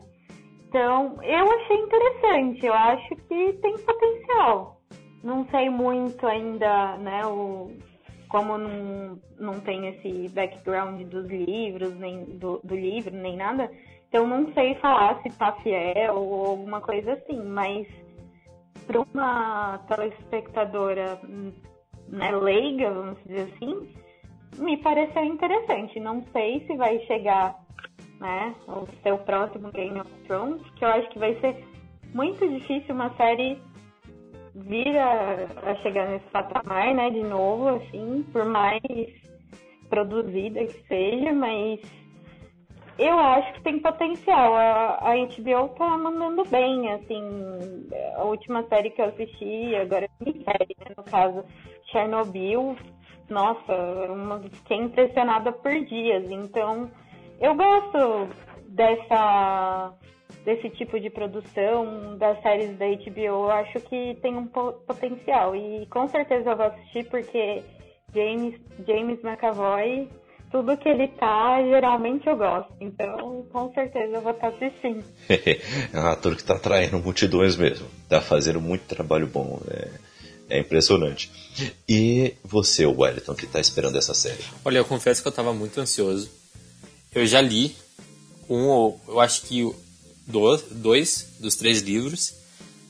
Então, 0.67 1.21
eu 1.21 1.51
achei 1.51 1.77
interessante, 1.77 2.65
eu 2.65 2.73
acho 2.73 3.15
que 3.27 3.53
tem 3.61 3.77
potencial. 3.79 4.77
Não 5.21 5.45
sei 5.49 5.69
muito 5.69 6.25
ainda, 6.25 6.97
né, 6.97 7.25
o, 7.25 7.71
como 8.29 8.57
não, 8.57 9.19
não 9.37 9.59
tem 9.59 9.87
esse 9.87 10.29
background 10.29 11.01
dos 11.07 11.27
livros, 11.27 11.93
nem 11.99 12.23
do, 12.23 12.61
do 12.63 12.75
livro, 12.75 13.13
nem 13.13 13.35
nada, 13.35 13.69
então 14.11 14.27
não 14.27 14.51
sei 14.51 14.75
falar 14.75 15.21
se 15.23 15.29
tá 15.37 15.53
fiel 15.63 16.15
ou 16.15 16.47
alguma 16.47 16.81
coisa 16.81 17.13
assim, 17.13 17.41
mas 17.41 17.87
para 18.85 18.99
uma 18.99 19.77
telespectadora 19.87 21.17
né, 22.09 22.31
leiga, 22.31 22.91
vamos 22.91 23.17
dizer 23.25 23.53
assim, 23.53 23.89
me 24.57 24.75
pareceu 24.79 25.23
interessante. 25.23 25.97
Não 26.01 26.21
sei 26.33 26.59
se 26.67 26.75
vai 26.75 26.99
chegar 27.05 27.57
né, 28.19 28.53
o 28.67 28.85
seu 29.01 29.17
próximo 29.19 29.71
Game 29.71 29.97
of 29.97 30.11
Thrones, 30.27 30.61
que 30.71 30.83
eu 30.83 30.89
acho 30.89 31.09
que 31.11 31.19
vai 31.19 31.33
ser 31.39 31.65
muito 32.13 32.45
difícil 32.49 32.93
uma 32.93 33.15
série 33.15 33.57
vir 34.53 34.97
a, 34.97 35.37
a 35.67 35.75
chegar 35.75 36.09
nesse 36.09 36.25
patamar, 36.31 36.93
né, 36.93 37.11
de 37.11 37.23
novo, 37.23 37.69
assim, 37.69 38.25
por 38.33 38.43
mais 38.43 38.81
produzida 39.89 40.65
que 40.65 40.85
seja, 40.89 41.31
mas 41.31 41.79
eu 43.01 43.17
acho 43.17 43.53
que 43.53 43.63
tem 43.63 43.79
potencial. 43.79 44.55
A, 44.55 45.11
a 45.11 45.15
HBO 45.15 45.69
tá 45.75 45.97
mandando 45.97 46.43
bem, 46.45 46.91
assim. 46.91 47.87
A 48.15 48.23
última 48.23 48.63
série 48.67 48.91
que 48.91 49.01
eu 49.01 49.05
assisti, 49.05 49.75
agora 49.75 50.05
é 50.05 50.25
série, 50.25 50.75
né, 50.79 50.93
no 50.95 51.03
caso, 51.03 51.43
Chernobyl, 51.91 52.75
nossa, 53.29 53.73
uma, 54.09 54.39
fiquei 54.39 54.77
impressionada 54.77 55.51
por 55.51 55.73
dias. 55.85 56.29
Então, 56.29 56.91
eu 57.39 57.55
gosto 57.55 58.29
dessa 58.67 59.93
desse 60.45 60.69
tipo 60.71 60.99
de 60.99 61.09
produção 61.09 62.17
das 62.17 62.41
séries 62.41 62.77
da 62.77 62.85
HBO. 62.87 63.19
Eu 63.19 63.51
acho 63.51 63.79
que 63.81 64.17
tem 64.21 64.35
um 64.35 64.47
potencial 64.47 65.55
e 65.55 65.85
com 65.87 66.07
certeza 66.07 66.51
eu 66.51 66.57
vou 66.57 66.65
assistir 66.67 67.09
porque 67.09 67.63
James 68.13 68.59
James 68.87 69.21
McAvoy 69.23 70.09
tudo 70.51 70.77
que 70.77 70.89
ele 70.89 71.07
tá, 71.07 71.61
geralmente 71.63 72.27
eu 72.27 72.35
gosto. 72.35 72.73
Então, 72.79 73.45
com 73.51 73.73
certeza 73.73 74.15
eu 74.15 74.21
vou 74.21 74.31
estar 74.31 74.51
tá 74.51 74.57
assistindo. 74.57 75.03
é 75.29 75.99
um 75.99 76.07
ator 76.07 76.35
que 76.35 76.43
tá 76.43 76.55
atraindo 76.55 76.99
multidões 76.99 77.55
mesmo. 77.55 77.87
Tá 78.09 78.21
fazendo 78.21 78.59
muito 78.59 78.81
trabalho 78.81 79.27
bom. 79.27 79.59
É, 79.69 79.89
é 80.49 80.59
impressionante. 80.59 81.31
E 81.87 82.35
você, 82.43 82.85
Wellington, 82.85 83.33
que 83.33 83.47
tá 83.47 83.59
esperando 83.59 83.97
essa 83.97 84.13
série? 84.13 84.43
Olha, 84.65 84.79
eu 84.79 84.85
confesso 84.85 85.21
que 85.21 85.27
eu 85.27 85.31
tava 85.31 85.53
muito 85.53 85.79
ansioso. 85.79 86.29
Eu 87.13 87.25
já 87.25 87.41
li 87.41 87.75
um, 88.49 88.97
eu 89.07 89.19
acho 89.19 89.43
que 89.43 89.73
dois, 90.27 90.63
dois 90.69 91.27
dos 91.39 91.55
três 91.55 91.81
livros. 91.81 92.33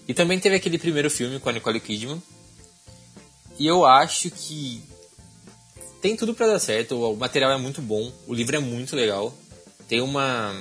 E 0.08 0.13
também 0.13 0.39
teve 0.39 0.56
aquele 0.56 0.78
primeiro 0.78 1.10
filme 1.10 1.39
com 1.39 1.50
a 1.50 1.54
Nicole 1.54 1.80
Kidman. 1.80 2.21
E 3.60 3.67
eu 3.67 3.86
acho 3.86 4.32
que 4.32 4.82
tem 6.01 6.15
tudo 6.15 6.33
para 6.33 6.47
dar 6.47 6.59
certo, 6.59 6.99
o 6.99 7.15
material 7.15 7.51
é 7.51 7.57
muito 7.57 7.81
bom, 7.81 8.11
o 8.27 8.33
livro 8.33 8.55
é 8.55 8.59
muito 8.59 8.95
legal. 8.95 9.33
Tem 9.87 10.01
uma. 10.01 10.55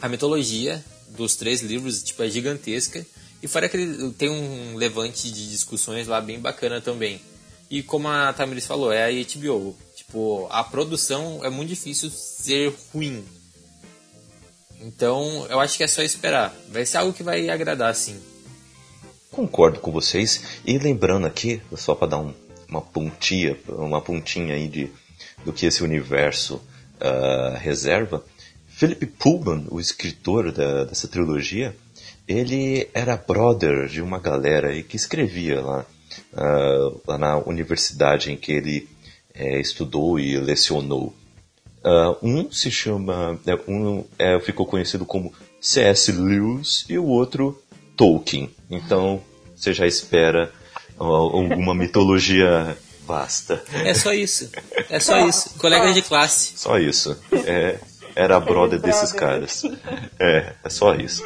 A 0.00 0.08
mitologia 0.08 0.84
dos 1.16 1.34
três 1.34 1.62
livros 1.62 2.02
tipo, 2.02 2.22
é 2.22 2.28
gigantesca. 2.28 3.04
E 3.42 3.48
fora 3.48 3.68
que 3.68 3.76
ele 3.76 4.10
tem 4.12 4.28
um 4.28 4.76
levante 4.76 5.30
de 5.30 5.50
discussões 5.50 6.06
lá 6.06 6.20
bem 6.20 6.38
bacana 6.38 6.80
também. 6.80 7.20
E 7.70 7.82
como 7.82 8.08
a 8.08 8.32
Tamiris 8.32 8.66
falou, 8.66 8.92
é 8.92 9.04
a 9.04 9.10
HBO. 9.10 9.76
Tipo, 9.94 10.46
a 10.50 10.62
produção 10.62 11.44
é 11.44 11.50
muito 11.50 11.70
difícil 11.70 12.10
ser 12.10 12.72
ruim. 12.92 13.24
Então, 14.80 15.46
eu 15.48 15.58
acho 15.58 15.76
que 15.76 15.84
é 15.84 15.86
só 15.86 16.02
esperar. 16.02 16.54
Vai 16.68 16.84
ser 16.84 16.98
algo 16.98 17.12
que 17.12 17.22
vai 17.22 17.48
agradar, 17.48 17.94
sim. 17.94 18.20
Concordo 19.30 19.80
com 19.80 19.90
vocês. 19.90 20.42
E 20.64 20.78
lembrando 20.78 21.26
aqui, 21.26 21.60
só 21.76 21.94
para 21.94 22.08
dar 22.08 22.18
um, 22.18 22.34
uma 22.68 22.80
pontinha, 22.80 23.56
uma 23.68 24.00
pontinha 24.00 24.54
aí 24.54 24.68
de, 24.68 24.90
do 25.44 25.52
que 25.52 25.66
esse 25.66 25.82
universo 25.82 26.56
uh, 27.00 27.56
reserva, 27.58 28.24
Philip 28.68 29.06
Pullman, 29.06 29.66
o 29.70 29.80
escritor 29.80 30.52
da, 30.52 30.84
dessa 30.84 31.08
trilogia, 31.08 31.74
ele 32.28 32.88
era 32.92 33.16
brother 33.16 33.86
de 33.86 34.02
uma 34.02 34.18
galera 34.18 34.68
aí 34.68 34.82
que 34.82 34.96
escrevia 34.96 35.60
lá, 35.60 35.86
uh, 36.32 37.00
lá 37.06 37.16
na 37.16 37.38
universidade 37.38 38.30
em 38.30 38.36
que 38.36 38.52
ele 38.52 38.88
é, 39.34 39.60
estudou 39.60 40.18
e 40.18 40.36
lecionou. 40.38 41.14
Uh, 41.84 42.16
um 42.20 42.50
se 42.50 42.70
chama, 42.70 43.38
é, 43.46 43.54
um 43.70 44.04
é, 44.18 44.40
ficou 44.40 44.66
conhecido 44.66 45.06
como 45.06 45.32
C.S. 45.60 46.10
Lewis 46.10 46.84
e 46.88 46.98
o 46.98 47.04
outro 47.04 47.62
Tolkien. 47.96 48.50
Então 48.68 49.22
você 49.54 49.72
já 49.72 49.86
espera 49.86 50.52
alguma 50.98 51.74
mitologia 51.74 52.76
vasta. 53.06 53.62
É 53.72 53.94
só 53.94 54.12
isso. 54.12 54.50
É 54.90 54.98
só 54.98 55.26
isso. 55.26 55.50
Colegas 55.58 55.94
de 55.94 56.02
classe. 56.02 56.52
Só 56.56 56.78
isso. 56.78 57.16
É, 57.32 57.78
era 58.14 58.40
brother 58.40 58.80
desses 58.80 59.12
caras. 59.12 59.62
É, 60.18 60.54
é 60.64 60.70
só 60.70 60.94
isso. 60.94 61.22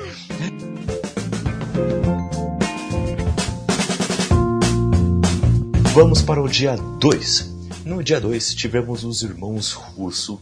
Vamos 5.92 6.22
para 6.22 6.40
o 6.40 6.48
dia 6.48 6.76
2. 6.76 7.50
No 7.84 8.02
dia 8.02 8.20
2 8.20 8.54
tivemos 8.54 9.04
os 9.04 9.22
irmãos 9.22 9.72
Russo, 9.72 10.40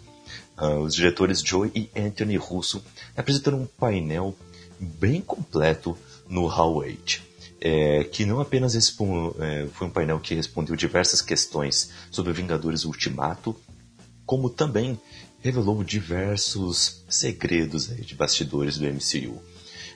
uh, 0.59 0.79
os 0.81 0.95
diretores 0.95 1.41
Joe 1.41 1.71
e 1.75 1.89
Anthony 1.97 2.37
Russo, 2.37 2.85
apresentando 3.17 3.57
um 3.57 3.67
painel 3.67 4.35
bem 4.79 5.21
completo 5.21 5.97
no 6.29 6.47
Hall 6.47 6.77
8. 6.77 7.28
É, 7.61 8.05
que 8.05 8.25
não 8.25 8.41
apenas 8.41 8.77
é, 8.77 9.67
foi 9.73 9.89
um 9.89 9.91
painel 9.91 10.21
que 10.21 10.35
respondeu 10.35 10.77
diversas 10.77 11.21
questões 11.21 11.91
sobre 12.11 12.33
Vingadores 12.33 12.85
Ultimato, 12.85 13.57
como 14.25 14.49
também 14.49 15.01
revelou 15.41 15.83
diversos 15.83 17.05
segredos 17.09 17.91
aí, 17.91 18.03
de 18.03 18.15
bastidores 18.15 18.79
do 18.79 18.87
MCU. 18.87 19.43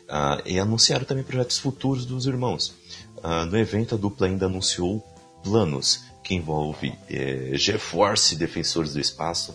Ah, 0.08 0.42
e 0.44 0.58
anunciaram 0.58 1.04
também 1.04 1.24
projetos 1.24 1.58
futuros 1.58 2.04
dos 2.04 2.26
irmãos. 2.26 2.74
Uh, 3.16 3.46
no 3.46 3.56
evento, 3.56 3.94
a 3.94 3.98
dupla 3.98 4.26
ainda 4.26 4.46
anunciou 4.46 5.00
planos 5.42 6.04
que 6.22 6.34
envolve 6.34 6.92
é, 7.08 7.52
G-Force 7.54 8.36
Defensores 8.36 8.92
do 8.92 9.00
Espaço, 9.00 9.54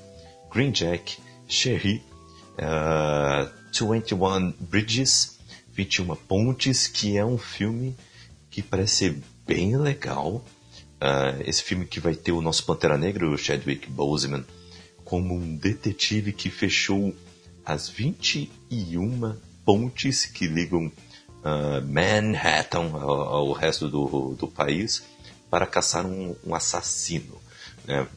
Green 0.52 0.72
Jack, 0.72 1.18
Sherry, 1.48 2.04
uh, 2.58 3.50
21 3.72 4.52
Bridges, 4.60 5.37
21 5.78 6.16
Pontes, 6.16 6.88
que 6.88 7.16
é 7.16 7.24
um 7.24 7.38
filme 7.38 7.96
que 8.50 8.64
parece 8.64 8.96
ser 8.96 9.18
bem 9.46 9.78
legal. 9.78 10.44
Uh, 11.00 11.42
esse 11.46 11.62
filme 11.62 11.86
que 11.86 12.00
vai 12.00 12.16
ter 12.16 12.32
o 12.32 12.42
nosso 12.42 12.66
Pantera 12.66 12.98
Negra, 12.98 13.30
o 13.30 13.38
Chadwick 13.38 13.88
Boseman, 13.88 14.44
como 15.06 15.36
um 15.36 15.56
detetive 15.56 16.34
que 16.34 16.50
fechou 16.50 17.16
as 17.64 17.88
21 17.88 19.36
pontes 19.64 20.26
que 20.26 20.48
ligam 20.48 20.88
uh, 20.88 21.86
Manhattan 21.86 22.90
ao, 22.94 23.22
ao 23.22 23.52
resto 23.52 23.88
do, 23.88 24.34
do 24.34 24.48
país 24.48 25.04
para 25.50 25.68
caçar 25.68 26.06
um, 26.06 26.36
um 26.44 26.56
assassino. 26.56 27.38
Né? 27.86 28.08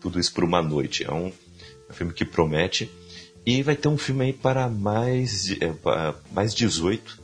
Tudo 0.00 0.18
isso 0.18 0.34
por 0.34 0.42
uma 0.42 0.60
noite. 0.60 1.04
É 1.04 1.12
um, 1.12 1.28
é 1.28 1.92
um, 1.92 1.94
filme 1.94 2.12
que 2.12 2.24
promete. 2.24 2.90
E 3.44 3.62
vai 3.62 3.74
ter 3.74 3.88
um 3.88 3.98
filme 3.98 4.26
aí 4.26 4.32
para 4.32 4.68
mais, 4.68 5.50
é, 5.60 5.72
para 5.72 6.14
mais 6.32 6.54
18, 6.54 7.20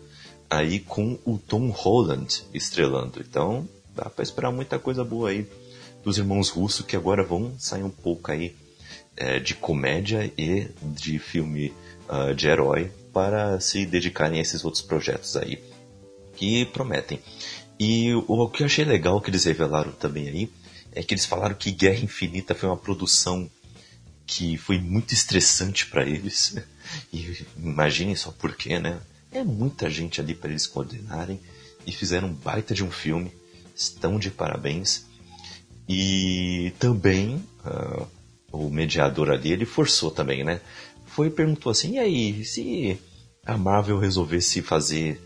aí 0.51 0.81
com 0.81 1.19
o 1.25 1.39
Tom 1.39 1.71
Holland 1.71 2.45
estrelando. 2.53 3.21
Então 3.21 3.69
dá 3.95 4.11
para 4.11 4.23
esperar 4.23 4.51
muita 4.51 4.79
coisa 4.79 5.05
boa 5.05 5.31
aí 5.31 5.47
dos 6.05 6.19
irmãos 6.19 6.49
russos 6.49 6.85
que 6.85 6.97
agora 6.97 7.23
vão 7.23 7.53
sair 7.59 7.83
um 7.83 7.91
pouco 7.91 8.31
aí 8.31 8.55
é, 9.17 9.39
de 9.39 9.55
comédia 9.55 10.33
e 10.39 10.69
de 10.83 11.19
filme 11.19 11.73
uh, 12.09 12.35
de 12.35 12.47
herói 12.47 12.91
para 13.13 13.59
se 13.61 13.85
dedicarem 13.85 14.39
a 14.39 14.43
esses 14.43 14.65
outros 14.65 14.83
projetos 14.83 15.37
aí 15.37 15.59
que 16.35 16.65
prometem. 16.67 17.21
E 17.79 18.15
o 18.15 18.49
que 18.49 18.63
eu 18.63 18.67
achei 18.67 18.85
legal 18.85 19.21
que 19.21 19.31
eles 19.31 19.45
revelaram 19.45 19.93
também 19.93 20.29
aí 20.29 20.51
é 20.93 21.03
que 21.03 21.15
eles 21.15 21.27
falaram 21.27 21.55
que 21.55 21.71
Guerra 21.71 22.01
Infinita 22.01 22.55
foi 22.55 22.69
uma 22.69 22.77
produção 22.77 23.49
que 24.29 24.59
foi 24.59 24.79
muito 24.79 25.15
estressante 25.15 25.87
para 25.87 26.07
eles. 26.07 26.55
E 27.13 27.45
imaginem 27.59 28.17
só 28.17 28.31
por 28.31 28.57
quê, 28.57 28.79
né? 28.79 28.99
É 29.31 29.45
muita 29.45 29.91
gente 29.91 30.23
ali 30.23 30.35
para 30.35 30.49
eles 30.49 30.67
coordenarem 30.67 31.39
e 31.87 31.93
fizeram 31.93 32.29
um 32.29 32.33
baita 32.33 32.73
de 32.73 32.83
um 32.83 32.91
filme. 32.91 33.31
Estão 33.77 34.19
de 34.19 34.31
parabéns. 34.31 35.05
E 35.87 36.73
também 36.79 37.45
uh, 37.63 38.07
o 38.51 38.71
mediador 38.71 39.31
ali, 39.31 39.53
ele 39.53 39.67
forçou 39.67 40.11
também, 40.11 40.43
né? 40.43 40.63
Foi 41.05 41.27
e 41.27 41.31
perguntou 41.31 41.71
assim: 41.71 41.97
e 41.97 41.99
aí, 41.99 42.43
se 42.43 42.99
a 43.45 43.59
Marvel 43.59 43.99
resolvesse 43.99 44.63
fazer 44.63 45.21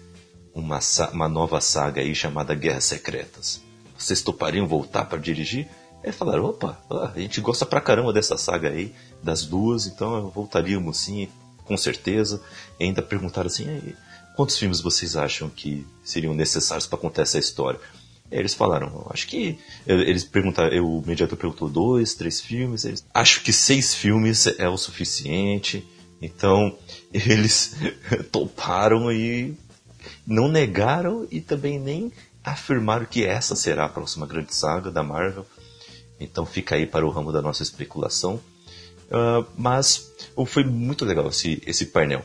uma, 0.52 0.80
uma 1.12 1.28
nova 1.28 1.60
saga 1.60 2.00
aí 2.00 2.12
chamada 2.12 2.56
Guerras 2.56 2.86
Secretas. 2.86 3.62
Vocês 3.96 4.20
topariam 4.20 4.66
voltar 4.66 5.04
para 5.04 5.18
dirigir? 5.18 5.68
Aí 6.04 6.12
falaram, 6.12 6.46
opa, 6.46 6.78
a 6.90 7.18
gente 7.18 7.40
gosta 7.40 7.64
pra 7.64 7.80
caramba 7.80 8.12
dessa 8.12 8.36
saga 8.36 8.70
aí, 8.70 8.92
das 9.22 9.44
duas, 9.44 9.86
então 9.86 10.28
voltaríamos 10.30 10.98
sim, 10.98 11.28
com 11.64 11.76
certeza. 11.76 12.42
E 12.78 12.84
ainda 12.84 13.00
perguntaram 13.00 13.46
assim, 13.46 13.94
quantos 14.34 14.58
filmes 14.58 14.80
vocês 14.80 15.16
acham 15.16 15.48
que 15.48 15.86
seriam 16.02 16.34
necessários 16.34 16.86
para 16.86 16.98
contar 16.98 17.22
essa 17.22 17.38
história? 17.38 17.78
Aí 18.32 18.38
eles 18.38 18.54
falaram, 18.54 19.06
acho 19.10 19.28
que. 19.28 19.58
Eles 19.86 20.24
perguntaram, 20.24 20.84
o 20.84 21.02
mediador 21.06 21.36
perguntou 21.36 21.68
dois, 21.68 22.14
três 22.14 22.40
filmes. 22.40 22.84
Eles, 22.84 23.04
acho 23.12 23.42
que 23.42 23.52
seis 23.52 23.94
filmes 23.94 24.46
é 24.58 24.68
o 24.68 24.78
suficiente. 24.78 25.86
Então 26.20 26.76
eles 27.12 27.76
toparam 28.32 29.12
e 29.12 29.54
não 30.26 30.48
negaram 30.48 31.28
e 31.30 31.40
também 31.40 31.78
nem 31.78 32.12
afirmaram 32.42 33.04
que 33.04 33.24
essa 33.24 33.54
será 33.54 33.84
a 33.84 33.88
próxima 33.88 34.26
grande 34.26 34.54
saga 34.54 34.90
da 34.90 35.02
Marvel. 35.02 35.46
Então 36.22 36.46
fica 36.46 36.74
aí 36.74 36.86
para 36.86 37.06
o 37.06 37.10
ramo 37.10 37.32
da 37.32 37.42
nossa 37.42 37.62
especulação. 37.62 38.40
Uh, 39.12 39.44
mas 39.58 40.10
foi 40.46 40.64
muito 40.64 41.04
legal 41.04 41.28
esse, 41.28 41.62
esse 41.66 41.86
painel. 41.86 42.24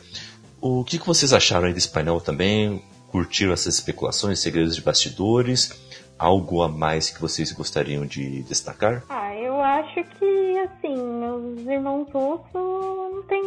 O 0.61 0.83
que, 0.83 0.97
que 0.97 1.05
vocês 1.05 1.33
acharam 1.33 1.71
desse 1.71 1.89
painel 1.89 2.21
também? 2.21 2.81
Curtiram 3.11 3.53
essas 3.53 3.75
especulações, 3.75 4.39
segredos 4.39 4.75
de 4.75 4.81
bastidores? 4.81 5.85
Algo 6.17 6.63
a 6.63 6.69
mais 6.69 7.09
que 7.09 7.21
vocês 7.21 7.51
gostariam 7.51 8.05
de 8.05 8.41
destacar? 8.43 9.03
Ah, 9.09 9.35
eu 9.35 9.61
acho 9.61 10.03
que, 10.17 10.59
assim, 10.59 10.95
os 10.95 11.67
irmãos 11.67 12.07
russos 12.11 12.53
não 12.53 13.23
tem, 13.27 13.43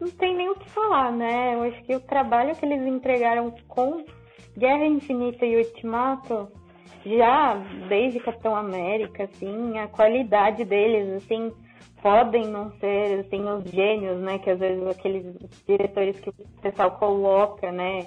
não 0.00 0.10
tem 0.10 0.36
nem 0.36 0.48
o 0.48 0.56
que 0.56 0.68
falar, 0.70 1.12
né? 1.12 1.54
Eu 1.54 1.62
acho 1.62 1.82
que 1.84 1.94
o 1.94 2.00
trabalho 2.00 2.56
que 2.56 2.66
eles 2.66 2.84
entregaram 2.86 3.54
com 3.68 4.04
Guerra 4.56 4.86
Infinita 4.86 5.46
e 5.46 5.58
Ultimato, 5.58 6.48
já 7.16 7.54
desde 7.88 8.20
Capitão 8.20 8.54
América, 8.54 9.24
assim, 9.24 9.78
a 9.78 9.86
qualidade 9.88 10.64
deles, 10.64 11.22
assim, 11.22 11.52
podem 12.02 12.46
não 12.46 12.70
ser, 12.78 13.20
assim, 13.20 13.42
os 13.48 13.64
gênios, 13.70 14.18
né? 14.20 14.38
Que 14.38 14.50
às 14.50 14.58
vezes 14.58 14.86
aqueles 14.86 15.36
diretores 15.66 16.18
que 16.20 16.30
o 16.30 16.34
pessoal 16.60 16.92
coloca, 16.92 17.72
né? 17.72 18.06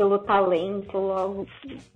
pelo 0.00 0.18
talento, 0.20 0.96
logo 0.96 1.46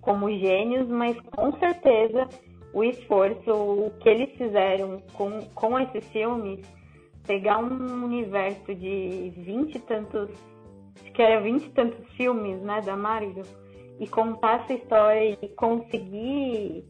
como 0.02 0.30
gênios, 0.30 0.86
mas 0.88 1.18
com 1.34 1.52
certeza 1.58 2.28
o 2.74 2.84
esforço, 2.84 3.50
o 3.50 3.90
que 4.00 4.08
eles 4.10 4.30
fizeram 4.36 5.00
com, 5.14 5.40
com 5.54 5.78
esses 5.78 6.06
filmes, 6.10 6.60
pegar 7.26 7.58
um 7.58 8.04
universo 8.04 8.74
de 8.74 9.32
vinte 9.36 9.76
e 9.76 9.78
tantos, 9.78 10.28
que 11.14 11.22
era 11.22 11.40
vinte 11.40 11.64
e 11.64 11.70
tantos 11.70 12.06
filmes, 12.14 12.60
né, 12.60 12.82
da 12.82 12.94
Marvel, 12.94 13.44
e 14.00 14.06
contar 14.08 14.62
essa 14.62 14.74
história 14.74 15.38
e 15.40 15.48
conseguir, 15.50 16.84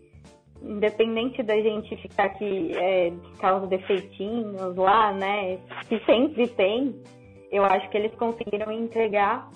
independente 0.62 1.42
da 1.42 1.54
gente 1.56 1.96
ficar 1.96 2.24
aqui, 2.24 2.72
é, 2.74 3.12
os 3.62 3.68
defeitinhos 3.68 4.76
lá, 4.76 5.12
né, 5.12 5.58
que 5.88 5.98
sempre 6.06 6.48
tem, 6.48 6.94
eu 7.50 7.64
acho 7.64 7.88
que 7.90 7.96
eles 7.96 8.14
conseguiram 8.16 8.72
entregar 8.72 9.48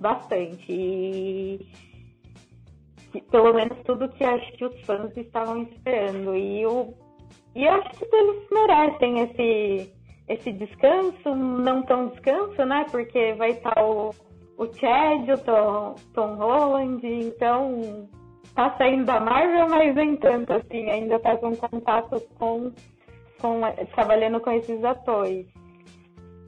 bastante. 0.00 0.72
E 0.72 1.60
pelo 3.30 3.52
menos 3.52 3.78
tudo 3.84 4.08
que 4.10 4.24
acho 4.24 4.52
que 4.52 4.64
os 4.64 4.80
fãs 4.82 5.16
estavam 5.16 5.62
esperando. 5.62 6.34
E 6.34 6.62
eu, 6.62 6.94
e 7.54 7.64
eu 7.64 7.72
acho 7.72 7.90
que 7.98 8.16
eles 8.16 8.48
merecem 8.50 9.20
esse, 9.20 9.92
esse 10.28 10.52
descanso, 10.52 11.34
não 11.34 11.82
tão 11.82 12.08
descanso, 12.08 12.64
né? 12.64 12.86
Porque 12.90 13.34
vai 13.34 13.50
estar 13.50 13.82
o, 13.82 14.10
o 14.58 14.66
Chad, 14.74 15.28
o 15.30 15.38
Tom, 15.38 15.94
Tom 16.12 16.34
Holland, 16.34 17.06
então 17.06 18.08
tá 18.54 18.74
saindo 18.76 19.04
da 19.04 19.20
Marvel, 19.20 19.68
mas 19.70 19.94
nem 19.94 20.16
tanto 20.16 20.52
assim, 20.52 20.90
ainda 20.90 21.18
tá 21.20 21.36
com 21.36 21.54
contato 21.56 22.20
com, 22.38 22.72
com 23.40 23.60
trabalhando 23.94 24.40
com 24.40 24.50
esses 24.50 24.82
atores. 24.84 25.46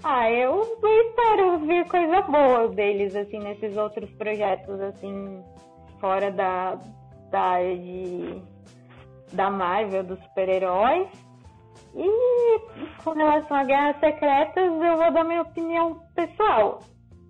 Ah, 0.02 0.30
eu 0.30 0.62
espero 0.62 1.58
ver 1.60 1.86
coisas 1.86 2.26
boas 2.26 2.74
deles, 2.74 3.14
assim, 3.14 3.38
nesses 3.38 3.76
outros 3.76 4.10
projetos, 4.12 4.80
assim, 4.80 5.44
fora 6.00 6.32
da, 6.32 6.80
da 7.30 7.40
área 7.40 7.76
de, 7.76 8.42
da 9.32 9.50
Marvel, 9.50 10.02
dos 10.02 10.18
super-heróis. 10.24 11.06
E 11.94 12.58
com 13.04 13.10
relação 13.10 13.56
a 13.56 13.64
Guerras 13.64 14.00
Secretas, 14.00 14.72
eu 14.72 14.96
vou 14.96 15.12
dar 15.12 15.24
minha 15.24 15.42
opinião 15.42 16.00
pessoal. 16.14 16.80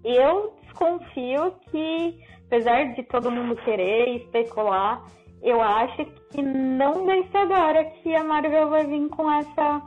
Eu 0.05 0.55
desconfio 0.71 1.53
que, 1.71 2.19
apesar 2.47 2.95
de 2.95 3.03
todo 3.05 3.31
mundo 3.31 3.57
querer 3.57 4.17
especular, 4.17 5.05
eu 5.43 5.61
acho 5.61 6.05
que 6.31 6.43
não 6.43 7.07
vai 7.07 7.23
ser 7.31 7.39
agora 7.39 7.85
que 7.85 8.15
a 8.15 8.25
Marvel 8.25 8.71
vai 8.71 8.87
vir 8.87 9.09
com 9.09 9.31
essa, 9.31 9.83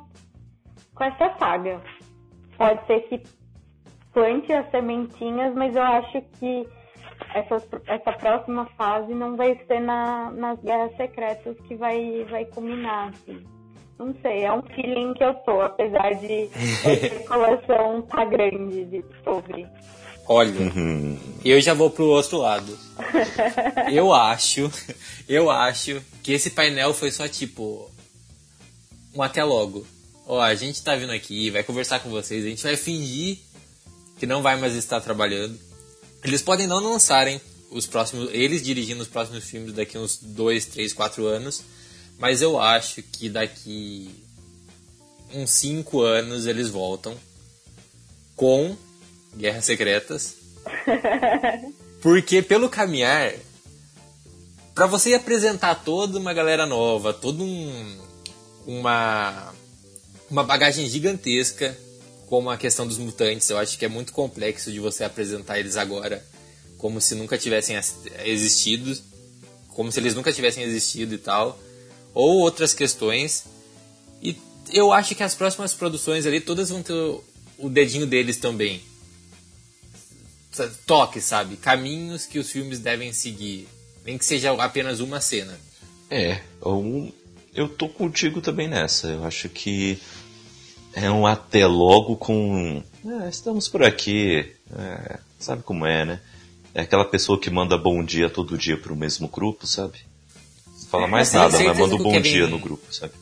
com 0.94 1.04
essa 1.04 1.38
saga. 1.38 1.82
Pode 2.58 2.86
ser 2.86 3.02
que 3.02 3.24
plante 4.14 4.52
as 4.54 4.70
sementinhas, 4.72 5.54
mas 5.56 5.76
eu 5.76 5.84
acho 5.84 6.22
que 6.40 6.68
essa, 7.34 7.56
essa 7.88 8.12
próxima 8.14 8.66
fase 8.78 9.14
não 9.14 9.36
vai 9.36 9.56
ser 9.68 9.80
na, 9.80 10.32
nas 10.32 10.60
Guerras 10.62 10.96
Secretas 10.96 11.58
que 11.62 11.76
vai, 11.76 12.26
vai 12.30 12.46
culminar, 12.46 13.10
assim. 13.10 13.44
Não 13.98 14.14
sei, 14.22 14.44
é 14.44 14.52
um 14.52 14.62
feeling 14.64 15.14
que 15.14 15.24
eu 15.24 15.34
tô, 15.36 15.62
apesar 15.62 16.16
de 16.16 16.50
a 16.86 16.94
especulação 16.94 18.02
tá 18.04 18.26
grande 18.26 18.86
de, 18.86 19.06
sobre. 19.24 19.68
Olha, 20.26 20.52
uhum. 20.52 21.20
eu 21.44 21.60
já 21.60 21.74
vou 21.74 21.90
pro 21.90 22.06
outro 22.06 22.38
lado. 22.38 22.78
eu 23.92 24.14
acho, 24.14 24.72
eu 25.28 25.50
acho 25.52 26.02
que 26.22 26.32
esse 26.32 26.52
painel 26.52 26.94
foi 26.94 27.12
só 27.12 27.28
tipo 27.28 27.92
um 29.14 29.22
até 29.22 29.44
logo. 29.44 29.86
Ó, 30.26 30.40
a 30.40 30.56
gente 30.56 30.82
tá 30.82 30.96
vindo 30.96 31.12
aqui, 31.12 31.50
vai 31.50 31.64
conversar 31.64 32.00
com 32.00 32.10
vocês, 32.10 32.46
a 32.46 32.50
gente 32.50 32.64
vai 32.64 32.78
fingir 32.78 33.38
que 34.18 34.26
não 34.26 34.42
vai 34.42 34.56
mais 34.56 34.74
estar 34.76 35.02
trabalhando. 35.02 35.60
Eles 36.24 36.42
podem 36.42 36.66
não 36.66 36.80
lançarem 36.80 37.42
os 37.70 37.86
próximos, 37.86 38.30
eles 38.32 38.64
dirigindo 38.64 39.02
os 39.02 39.08
próximos 39.08 39.44
filmes 39.44 39.74
daqui 39.74 39.98
uns 39.98 40.18
2, 40.18 40.66
3, 40.68 40.94
4 40.94 41.26
anos, 41.26 41.64
mas 42.18 42.42
eu 42.42 42.60
acho 42.60 43.04
que 43.04 43.28
daqui 43.28 44.10
uns 45.34 45.50
5 45.52 46.02
anos 46.02 46.46
eles 46.46 46.70
voltam 46.70 47.18
com 48.36 48.78
Guerras 49.36 49.66
Secretas. 49.66 50.36
Porque 52.02 52.42
pelo 52.42 52.70
caminhar, 52.70 53.34
para 54.76 54.86
você 54.86 55.14
apresentar 55.14 55.76
toda 55.76 56.20
uma 56.20 56.34
galera 56.34 56.66
nova, 56.66 57.14
todo 57.14 57.44
um, 57.44 57.98
uma 58.66 59.54
uma 60.30 60.44
bagagem 60.44 60.90
gigantesca, 60.90 61.78
como 62.28 62.50
a 62.50 62.58
questão 62.58 62.88
dos 62.88 62.98
mutantes, 62.98 63.50
eu 63.50 63.58
acho 63.58 63.78
que 63.78 63.86
é 63.86 63.88
muito 63.88 64.12
complexo 64.12 64.72
de 64.72 64.80
você 64.80 65.04
apresentar 65.04 65.60
eles 65.60 65.78
agora 65.78 66.26
como 66.78 67.00
se 67.00 67.16
nunca 67.16 67.38
tivessem 67.38 67.80
existido, 68.26 69.00
como 69.70 69.92
se 69.92 70.00
eles 70.00 70.16
nunca 70.16 70.34
tivessem 70.34 70.64
existido 70.64 71.14
e 71.14 71.18
tal, 71.18 71.58
ou 72.14 72.40
outras 72.40 72.74
questões. 72.74 73.46
E 74.22 74.36
eu 74.74 74.92
acho 74.92 75.16
que 75.16 75.24
as 75.24 75.36
próximas 75.36 75.74
produções 75.74 76.26
ali 76.26 76.42
todas 76.42 76.70
vão 76.70 76.82
ter 76.82 76.94
o 76.94 77.70
dedinho 77.70 78.08
deles 78.08 78.38
também 78.38 78.82
toque, 80.86 81.22
sabe? 81.22 81.56
Caminhos 81.58 82.26
que 82.26 82.40
os 82.40 82.52
filmes 82.52 82.80
devem 82.80 83.12
seguir. 83.14 83.68
Nem 84.06 84.18
que 84.18 84.26
seja 84.26 84.52
apenas 84.54 85.00
uma 85.00 85.22
cena. 85.22 85.58
É, 86.10 86.42
um, 86.66 87.12
eu 87.56 87.68
tô 87.68 87.88
contigo 87.88 88.42
também 88.42 88.68
nessa. 88.68 89.08
Eu 89.08 89.24
acho 89.24 89.50
que 89.50 90.00
é 90.94 91.10
um 91.10 91.26
até 91.26 91.66
logo 91.66 92.16
com. 92.18 92.84
É, 93.06 93.30
estamos 93.30 93.68
por 93.68 93.84
aqui. 93.84 94.52
É, 94.78 95.20
sabe 95.40 95.64
como 95.64 95.86
é, 95.86 96.06
né? 96.06 96.20
É 96.74 96.82
aquela 96.82 97.06
pessoa 97.06 97.40
que 97.40 97.50
manda 97.50 97.78
bom 97.78 98.04
dia 98.04 98.30
todo 98.30 98.58
dia 98.58 98.78
pro 98.78 98.96
mesmo 98.96 99.28
grupo, 99.28 99.68
sabe? 99.68 100.00
Não 100.68 100.88
fala 100.88 101.08
mais 101.08 101.32
nada, 101.32 101.60
mas 101.60 101.78
manda 101.78 101.96
um 101.96 102.00
bom 102.00 102.12
Kevin... 102.12 102.30
dia 102.30 102.48
no 102.48 102.60
grupo, 102.60 102.94
sabe? 102.94 103.14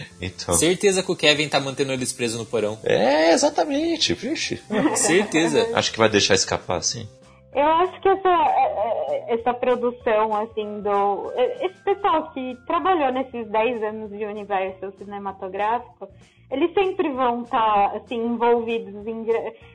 Então... 0.20 0.54
Certeza 0.54 1.02
que 1.02 1.12
o 1.12 1.16
Kevin 1.16 1.48
tá 1.48 1.60
mantendo 1.60 1.92
eles 1.92 2.12
presos 2.12 2.38
no 2.38 2.46
porão. 2.46 2.78
É, 2.84 3.32
exatamente. 3.32 4.14
Vixe. 4.14 4.60
Certeza. 4.96 5.68
Acho 5.74 5.92
que 5.92 5.98
vai 5.98 6.08
deixar 6.08 6.34
escapar, 6.34 6.78
assim. 6.78 7.08
Eu 7.54 7.66
acho 7.66 8.00
que 8.00 8.08
essa, 8.08 8.28
é, 8.28 9.26
é, 9.26 9.34
essa 9.34 9.54
produção, 9.54 10.34
assim, 10.36 10.80
do. 10.82 11.32
Esse 11.60 11.82
pessoal 11.82 12.30
que 12.30 12.56
trabalhou 12.66 13.10
nesses 13.12 13.48
10 13.48 13.82
anos 13.82 14.10
de 14.10 14.24
universo 14.24 14.92
cinematográfico, 14.98 16.08
eles 16.50 16.72
sempre 16.74 17.08
vão 17.08 17.42
estar, 17.42 17.90
tá, 17.90 17.96
assim, 17.96 18.16
envolvidos 18.16 19.06
em. 19.06 19.26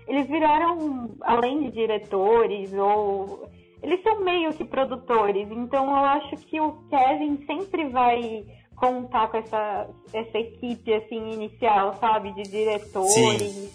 Eles 0.08 0.28
viraram, 0.28 1.10
além 1.22 1.64
de 1.64 1.72
diretores, 1.72 2.72
ou. 2.74 3.50
Eles 3.82 4.02
são 4.02 4.22
meio 4.24 4.54
que 4.54 4.64
produtores, 4.64 5.46
então 5.52 5.90
eu 5.90 6.06
acho 6.06 6.38
que 6.38 6.58
o 6.62 6.72
Kevin 6.90 7.44
sempre 7.46 7.90
vai 7.90 8.46
contar 8.76 9.30
com 9.30 9.38
essa, 9.38 9.88
essa 10.14 10.38
equipe 10.38 10.94
assim 10.94 11.32
inicial, 11.32 11.96
sabe, 12.00 12.34
de 12.34 12.44
diretores, 12.44 13.12
Sim. 13.12 13.72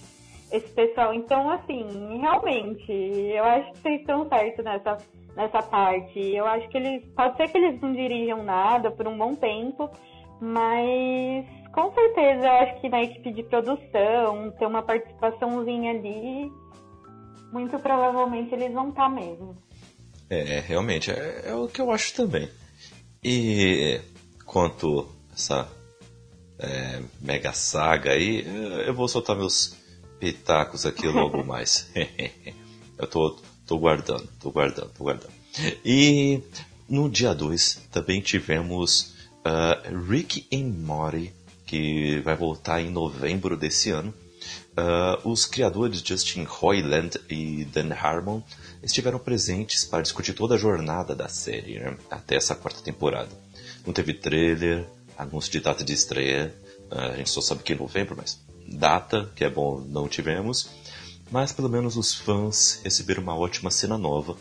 esse 0.52 0.68
pessoal. 0.68 1.14
Então, 1.14 1.50
assim, 1.50 2.18
realmente, 2.20 2.92
eu 2.92 3.44
acho 3.44 3.72
que 3.72 3.78
vocês 3.78 4.00
estão 4.00 4.28
certos 4.28 4.64
nessa, 4.64 4.98
nessa 5.37 5.62
parte. 5.62 6.18
Eu 6.18 6.46
acho 6.46 6.68
que 6.68 6.76
eles. 6.76 7.04
Pode 7.14 7.37
ser 7.37 7.48
que 7.48 7.58
eles 7.58 7.80
não 7.80 7.92
dirijam 7.92 8.42
nada 8.42 8.90
por 8.90 9.06
um 9.06 9.16
bom 9.16 9.34
tempo, 9.34 9.90
mas 10.40 11.46
com 11.72 11.92
certeza 11.92 12.46
eu 12.46 12.52
acho 12.52 12.80
que 12.80 12.88
na 12.88 13.02
equipe 13.02 13.32
de 13.32 13.42
produção, 13.44 14.50
ter 14.58 14.66
uma 14.66 14.82
participaçãozinha 14.82 15.92
ali, 15.92 16.50
muito 17.52 17.78
provavelmente 17.78 18.54
eles 18.54 18.72
vão 18.72 18.88
estar 18.88 19.04
tá 19.04 19.08
mesmo. 19.08 19.56
É, 20.30 20.61
realmente, 20.61 21.11
é, 21.11 21.50
é 21.50 21.54
o 21.54 21.68
que 21.68 21.80
eu 21.80 21.90
acho 21.90 22.14
também. 22.14 22.48
E 23.24 24.00
quanto 24.48 25.06
essa 25.32 25.68
é, 26.58 27.02
mega 27.20 27.52
saga 27.52 28.12
aí, 28.12 28.44
eu 28.87 28.94
vou 28.94 29.06
soltar 29.06 29.37
meus 29.37 29.76
pitacos 30.18 30.87
aqui 30.87 31.06
logo 31.06 31.44
mais. 31.44 31.88
eu 32.98 33.06
tô, 33.06 33.38
tô 33.66 33.78
guardando, 33.78 34.26
tô 34.40 34.50
guardando, 34.50 34.90
tô 34.96 35.04
guardando. 35.04 35.32
E 35.84 36.40
no 36.88 37.08
dia 37.08 37.34
2 37.34 37.88
também 37.92 38.20
tivemos 38.20 39.14
uh, 39.44 40.08
Rick 40.08 40.46
and 40.52 40.72
Morty, 40.84 41.32
que 41.66 42.20
vai 42.20 42.34
voltar 42.34 42.80
em 42.80 42.90
novembro 42.90 43.56
desse 43.56 43.90
ano. 43.90 44.12
Uh, 44.78 45.28
os 45.28 45.44
criadores 45.44 46.00
Justin 46.00 46.44
Roiland 46.44 47.18
e 47.28 47.64
Dan 47.66 47.92
Harmon 47.92 48.40
estiveram 48.82 49.18
presentes 49.18 49.84
para 49.84 50.02
discutir 50.02 50.32
toda 50.32 50.54
a 50.54 50.58
jornada 50.58 51.14
da 51.14 51.28
série 51.28 51.80
né, 51.80 51.98
até 52.08 52.37
essa 52.37 52.54
quarta 52.54 52.80
temporada. 52.80 53.47
Não 53.88 53.94
teve 53.94 54.12
trailer, 54.12 54.85
anúncio 55.16 55.51
de 55.51 55.61
data 55.61 55.83
de 55.83 55.94
estreia. 55.94 56.55
A 56.90 57.16
gente 57.16 57.31
só 57.31 57.40
sabe 57.40 57.62
que 57.62 57.72
é 57.72 57.74
novembro, 57.74 58.14
mas 58.14 58.38
data, 58.66 59.33
que 59.35 59.42
é 59.42 59.48
bom, 59.48 59.81
não 59.81 60.07
tivemos. 60.07 60.68
Mas 61.31 61.53
pelo 61.53 61.70
menos 61.70 61.96
os 61.96 62.14
fãs 62.14 62.83
receberam 62.85 63.22
uma 63.22 63.35
ótima 63.35 63.70
cena 63.70 63.96
nova, 63.96 64.37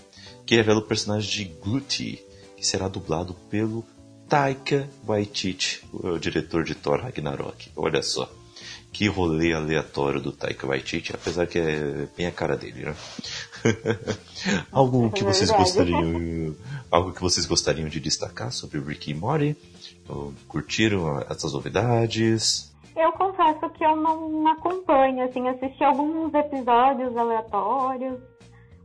que 0.46 0.54
revela 0.54 0.80
o 0.80 0.86
personagem 0.86 1.30
de 1.30 1.54
Gluti, 1.62 2.22
que 2.58 2.68
será 2.68 2.90
dublado 2.90 3.36
pelo 3.50 3.86
Taika 4.28 4.90
Waititi, 5.08 5.82
o 5.94 6.18
diretor 6.18 6.66
de 6.66 6.76
Thor 6.76 7.00
Ragnarok. 7.00 7.72
Olha 7.74 8.04
só. 8.04 8.30
Que 8.92 9.08
rolê 9.08 9.54
aleatório 9.54 10.20
do 10.20 10.34
Taika 10.34 10.68
Waititi, 10.68 11.14
apesar 11.16 11.48
que 11.48 11.58
é 11.58 12.06
bem 12.18 12.26
a 12.26 12.32
cara 12.34 12.58
dele, 12.58 12.84
né? 12.84 12.96
algo 14.72 15.10
que 15.12 15.24
vocês 15.24 15.52
gostariam, 15.52 16.56
algo 16.92 17.14
que 17.14 17.22
vocês 17.22 17.46
gostariam 17.46 17.90
de 17.90 18.00
destacar 18.00 18.52
sobre 18.52 18.80
Rick 18.80 19.12
e 19.12 19.14
Morty? 19.14 19.56
Curtiram 20.48 21.20
essas 21.30 21.54
novidades? 21.54 22.74
Eu 22.96 23.12
confesso 23.12 23.70
que 23.72 23.86
eu 23.86 23.96
não 23.96 24.48
acompanho, 24.48 25.24
assim, 25.26 25.48
assisti 25.48 25.84
alguns 25.84 26.34
episódios 26.34 27.16
aleatórios, 27.16 28.20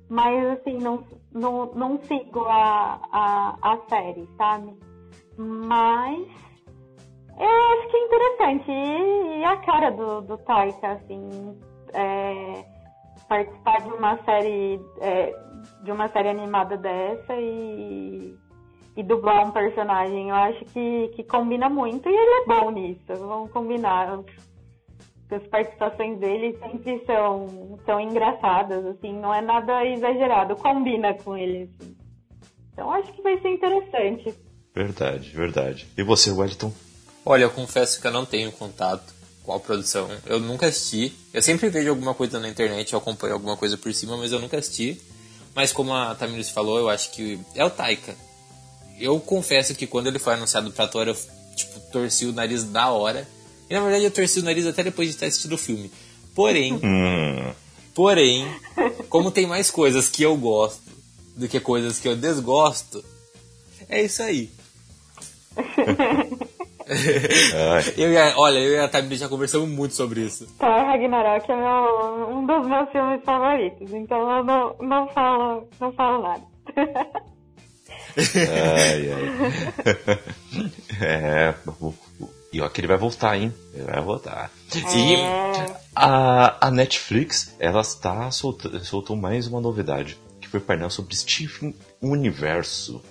mas 0.09 0.59
assim, 0.59 0.77
não, 0.79 1.03
não, 1.33 1.73
não 1.75 2.01
sigo 2.07 2.41
a, 2.41 3.01
a, 3.11 3.57
a 3.63 3.79
série, 3.89 4.29
sabe? 4.37 4.75
Mas 5.39 6.29
eu 7.39 7.49
acho 7.49 7.89
que 7.89 7.97
é 7.97 8.05
interessante. 8.05 8.71
E, 8.71 9.41
e 9.41 9.45
a 9.45 9.57
cara 9.59 9.91
do, 9.91 10.21
do 10.21 10.39
Taika, 10.39 10.93
assim, 10.93 11.59
é, 11.95 12.65
participar 13.33 13.81
de 13.81 13.89
uma 13.89 14.23
série 14.25 14.79
é, 15.01 15.35
de 15.83 15.91
uma 15.91 16.09
série 16.11 16.29
animada 16.29 16.77
dessa 16.77 17.35
e, 17.35 18.35
e 18.95 19.03
dublar 19.03 19.47
um 19.47 19.51
personagem. 19.51 20.29
Eu 20.29 20.35
acho 20.35 20.65
que, 20.67 21.09
que 21.17 21.25
combina 21.25 21.71
muito 21.71 22.09
e 22.09 22.13
ele 22.15 22.43
é 22.43 22.47
bom 22.47 22.71
nisso. 22.71 23.01
Vamos 23.09 23.51
combinar. 23.51 24.21
as 25.31 25.47
participações 25.49 26.19
dele 26.19 26.59
sempre 26.59 27.03
são, 27.07 27.79
são 27.87 27.99
engraçadas, 27.99 28.85
assim, 28.85 29.19
não 29.19 29.33
é 29.33 29.41
nada 29.41 29.83
exagerado, 29.87 30.57
combina 30.57 31.15
com 31.15 31.35
ele. 31.35 31.71
Assim. 31.81 31.97
Então 32.75 32.93
acho 32.93 33.11
que 33.15 33.23
vai 33.23 33.41
ser 33.41 33.49
interessante. 33.49 34.35
Verdade, 34.75 35.31
verdade. 35.31 35.89
E 35.97 36.03
você, 36.03 36.31
Wellington? 36.31 36.71
Olha, 37.25 37.45
eu 37.45 37.51
confesso 37.51 38.01
que 38.01 38.07
eu 38.07 38.13
não 38.13 38.27
tenho 38.27 38.53
contato 38.53 39.22
a 39.49 39.59
produção. 39.59 40.09
Eu 40.27 40.39
nunca 40.39 40.67
assisti. 40.67 41.13
Eu 41.33 41.41
sempre 41.43 41.69
vejo 41.71 41.89
alguma 41.91 42.13
coisa 42.15 42.39
na 42.39 42.49
internet, 42.49 42.93
eu 42.93 42.99
acompanho 42.99 43.33
alguma 43.35 43.57
coisa 43.57 43.77
por 43.77 43.93
cima, 43.95 44.17
mas 44.17 44.31
eu 44.33 44.39
nunca 44.39 44.59
assisti. 44.59 45.01
Mas 45.55 45.73
como 45.73 45.93
a 45.95 46.15
Tamiris 46.15 46.51
falou, 46.51 46.79
eu 46.79 46.89
acho 46.89 47.11
que 47.11 47.39
é 47.55 47.65
o 47.65 47.71
Taika. 47.71 48.15
Eu 49.01 49.19
confesso 49.19 49.75
que 49.75 49.87
quando 49.87 50.07
ele 50.07 50.19
foi 50.19 50.35
anunciado 50.35 50.71
pra 50.71 50.85
ator, 50.85 51.09
eu 51.09 51.17
tipo, 51.57 51.81
torci 51.91 52.27
o 52.27 52.33
nariz 52.33 52.65
da 52.65 52.91
hora. 52.91 53.27
E 53.69 53.75
na 53.75 53.81
verdade 53.81 54.05
eu 54.05 54.11
torci 54.11 54.39
o 54.41 54.43
nariz 54.45 54.67
até 54.67 54.83
depois 54.85 55.09
de 55.11 55.17
ter 55.17 55.27
assistido 55.27 55.55
o 55.55 55.59
filme. 55.59 55.91
Porém, 56.35 56.75
Hum, 56.75 57.53
porém, 57.95 58.47
como 59.09 59.31
tem 59.31 59.47
mais 59.47 59.71
coisas 59.71 60.09
que 60.09 60.23
eu 60.23 60.37
gosto 60.37 60.81
do 61.37 61.49
que 61.49 61.59
coisas 61.61 61.99
que 61.99 62.07
eu 62.09 62.17
desgosto, 62.17 63.05
é 63.89 64.03
isso 64.03 64.23
aí. 64.23 64.51
Eu 67.97 68.13
e 68.13 68.19
a, 68.19 68.35
olha, 68.37 68.59
eu 68.59 68.73
e 68.75 68.79
a 68.79 68.89
Tamiris 68.89 69.21
já 69.21 69.29
conversamos 69.29 69.69
muito 69.69 69.95
sobre 69.95 70.21
isso. 70.21 70.47
Thor 70.59 70.69
Ragnarok 70.69 71.51
é 71.51 71.57
meu, 71.57 72.29
um 72.29 72.47
dos 72.47 72.67
meus 72.67 72.91
filmes 72.91 73.23
favoritos, 73.25 73.93
então 73.93 74.39
eu 74.39 74.45
não, 74.45 74.77
não, 74.81 75.09
falo, 75.09 75.69
não 75.81 75.93
falo 75.93 76.23
nada. 76.23 76.43
ai, 78.37 79.11
ai. 79.13 80.19
É, 81.01 81.55
e 82.53 82.61
ó 82.61 82.69
que 82.69 82.81
ele 82.81 82.87
vai 82.89 82.97
voltar, 82.99 83.37
hein? 83.37 83.53
Ele 83.75 83.85
vai 83.85 84.01
voltar. 84.03 84.51
E 84.95 85.15
É. 85.15 85.67
a, 85.97 86.67
a 86.67 86.71
Netflix, 86.71 87.55
ela 87.59 87.81
está 87.81 88.31
solta, 88.31 88.79
soltou 88.85 89.17
mais 89.17 89.47
uma 89.47 89.61
novidade, 89.61 90.19
que 90.41 90.49
foi 90.49 90.61
o 90.61 90.63
painel 90.63 90.91
sobre 90.91 91.17
Steven 91.17 91.75
Universo. 92.01 93.03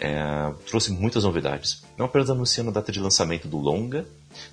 É, 0.00 0.52
trouxe 0.66 0.92
muitas 0.92 1.24
novidades, 1.24 1.84
não 1.96 2.06
apenas 2.06 2.30
anunciando 2.30 2.70
a 2.70 2.72
data 2.72 2.92
de 2.92 3.00
lançamento 3.00 3.48
do 3.48 3.58
longa 3.58 4.06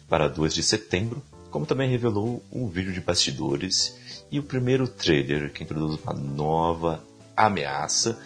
para 0.07 0.27
2 0.27 0.53
de 0.53 0.63
setembro, 0.63 1.21
como 1.49 1.65
também 1.65 1.89
revelou 1.89 2.41
um 2.51 2.67
vídeo 2.67 2.93
de 2.93 3.01
bastidores 3.01 4.25
e 4.31 4.39
o 4.39 4.43
primeiro 4.43 4.87
trailer 4.87 5.51
que 5.51 5.63
introduz 5.63 5.99
uma 6.01 6.13
nova 6.13 7.03
ameaça. 7.35 8.21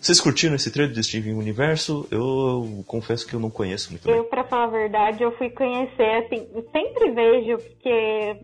Vocês 0.00 0.20
curtiram 0.20 0.54
esse 0.54 0.70
trailer 0.72 0.94
de 0.94 1.02
Steven 1.02 1.34
Universo? 1.34 2.06
Eu 2.10 2.84
confesso 2.86 3.26
que 3.26 3.34
eu 3.34 3.40
não 3.40 3.50
conheço 3.50 3.90
muito 3.90 4.04
bem. 4.04 4.16
Eu, 4.16 4.24
pra 4.24 4.44
falar 4.44 4.64
a 4.64 4.68
verdade, 4.68 5.22
eu 5.22 5.30
fui 5.36 5.48
conhecer, 5.50 6.24
assim, 6.24 6.46
sempre 6.72 7.10
vejo, 7.12 7.58
porque 7.58 8.36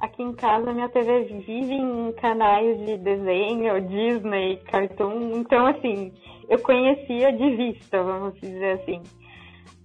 aqui 0.00 0.22
em 0.22 0.32
casa 0.32 0.72
minha 0.72 0.88
TV 0.88 1.24
vive 1.46 1.74
em 1.74 2.12
canais 2.12 2.78
de 2.86 2.96
desenho, 2.96 3.80
Disney, 3.88 4.56
Cartoon, 4.70 5.38
então, 5.38 5.66
assim, 5.66 6.12
eu 6.48 6.58
conhecia 6.60 7.32
de 7.32 7.56
vista, 7.56 8.02
vamos 8.02 8.34
dizer 8.40 8.80
assim, 8.80 9.02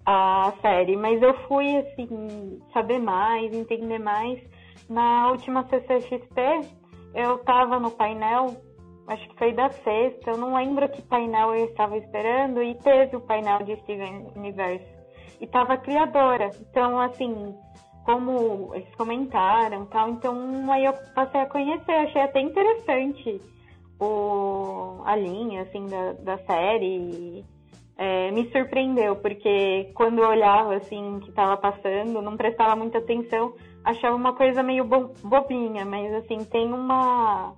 a 0.05 0.53
série, 0.61 0.95
mas 0.95 1.21
eu 1.21 1.33
fui, 1.47 1.77
assim, 1.77 2.59
saber 2.73 2.99
mais, 2.99 3.53
entender 3.53 3.99
mais. 3.99 4.39
Na 4.89 5.29
última 5.29 5.63
CCXP, 5.67 6.41
eu 7.15 7.37
tava 7.39 7.79
no 7.79 7.91
painel, 7.91 8.57
acho 9.07 9.29
que 9.29 9.37
foi 9.37 9.53
da 9.53 9.69
sexta, 9.69 10.31
eu 10.31 10.37
não 10.37 10.55
lembro 10.55 10.89
que 10.89 11.01
painel 11.03 11.55
eu 11.55 11.65
estava 11.65 11.97
esperando, 11.97 12.61
e 12.61 12.75
teve 12.75 13.15
o 13.15 13.21
painel 13.21 13.63
de 13.63 13.75
Steven 13.81 14.27
Universe. 14.35 14.85
E 15.39 15.47
tava 15.47 15.73
a 15.73 15.77
criadora. 15.77 16.51
Então, 16.69 16.99
assim, 16.99 17.55
como 18.05 18.73
eles 18.75 18.93
comentaram 18.95 19.85
tal, 19.87 20.09
então 20.09 20.71
aí 20.71 20.85
eu 20.85 20.93
passei 21.15 21.41
a 21.41 21.45
conhecer, 21.45 21.91
achei 21.91 22.21
até 22.21 22.41
interessante 22.41 23.41
o, 24.01 25.01
a 25.05 25.15
linha, 25.15 25.61
assim, 25.61 25.85
da, 25.87 26.13
da 26.13 26.37
série. 26.39 27.45
É, 27.97 28.31
me 28.31 28.49
surpreendeu, 28.51 29.15
porque 29.17 29.91
quando 29.93 30.19
eu 30.19 30.29
olhava, 30.29 30.75
assim, 30.75 31.19
que 31.19 31.31
tava 31.33 31.55
passando, 31.57 32.19
não 32.19 32.35
prestava 32.35 32.75
muita 32.75 32.97
atenção, 32.97 33.53
achava 33.83 34.15
uma 34.15 34.33
coisa 34.33 34.63
meio 34.63 34.83
bo- 34.85 35.13
bobinha, 35.23 35.85
mas, 35.85 36.11
assim, 36.15 36.43
tem 36.45 36.73
uma... 36.73 37.53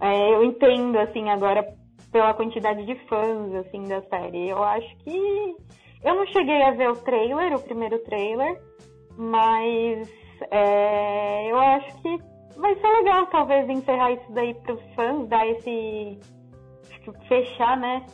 É, 0.00 0.34
eu 0.34 0.44
entendo, 0.44 0.98
assim, 0.98 1.28
agora 1.28 1.62
pela 2.10 2.32
quantidade 2.32 2.86
de 2.86 2.94
fãs, 3.06 3.54
assim, 3.54 3.82
da 3.84 4.00
série. 4.02 4.48
Eu 4.48 4.62
acho 4.62 4.96
que... 4.98 5.56
Eu 6.02 6.14
não 6.14 6.26
cheguei 6.28 6.62
a 6.62 6.70
ver 6.70 6.88
o 6.88 6.96
trailer, 6.96 7.54
o 7.54 7.60
primeiro 7.60 7.98
trailer, 8.04 8.58
mas 9.18 10.08
é, 10.50 11.50
eu 11.50 11.58
acho 11.58 12.00
que 12.00 12.18
vai 12.58 12.74
ser 12.74 12.88
legal, 12.88 13.26
talvez, 13.26 13.68
encerrar 13.68 14.12
isso 14.12 14.32
daí 14.32 14.54
pros 14.54 14.80
fãs, 14.94 15.28
dar 15.28 15.46
esse... 15.46 16.18
que 17.04 17.28
fechar, 17.28 17.76
né, 17.76 18.04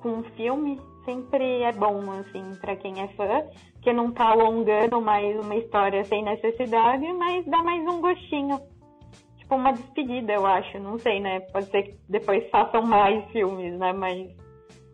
com 0.00 0.10
um 0.10 0.22
filme. 0.36 0.80
Sempre 1.04 1.60
é 1.60 1.72
bom, 1.72 2.00
assim, 2.12 2.54
pra 2.62 2.76
quem 2.76 2.98
é 2.98 3.08
fã, 3.08 3.44
porque 3.74 3.92
não 3.92 4.10
tá 4.10 4.30
alongando 4.30 5.02
mais 5.02 5.38
uma 5.38 5.54
história 5.56 6.02
sem 6.04 6.22
necessidade, 6.22 7.12
mas 7.12 7.44
dá 7.44 7.62
mais 7.62 7.82
um 7.86 8.00
gostinho 8.00 8.58
tipo 9.44 9.54
uma 9.54 9.72
despedida, 9.72 10.32
eu 10.32 10.46
acho. 10.46 10.78
Não 10.78 10.98
sei, 10.98 11.20
né? 11.20 11.40
Pode 11.40 11.66
ser 11.66 11.82
que 11.82 11.98
depois 12.08 12.48
façam 12.50 12.82
mais 12.82 13.24
filmes, 13.30 13.78
né? 13.78 13.92
Mas 13.92 14.30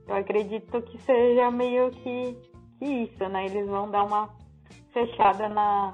eu 0.07 0.17
acredito 0.17 0.83
que 0.83 0.99
seja 0.99 1.51
meio 1.51 1.91
que, 1.91 2.37
que 2.79 2.85
isso, 2.85 3.29
né? 3.29 3.47
Eles 3.47 3.67
vão 3.69 3.91
dar 3.91 4.05
uma 4.05 4.29
fechada 4.93 5.49
na, 5.49 5.93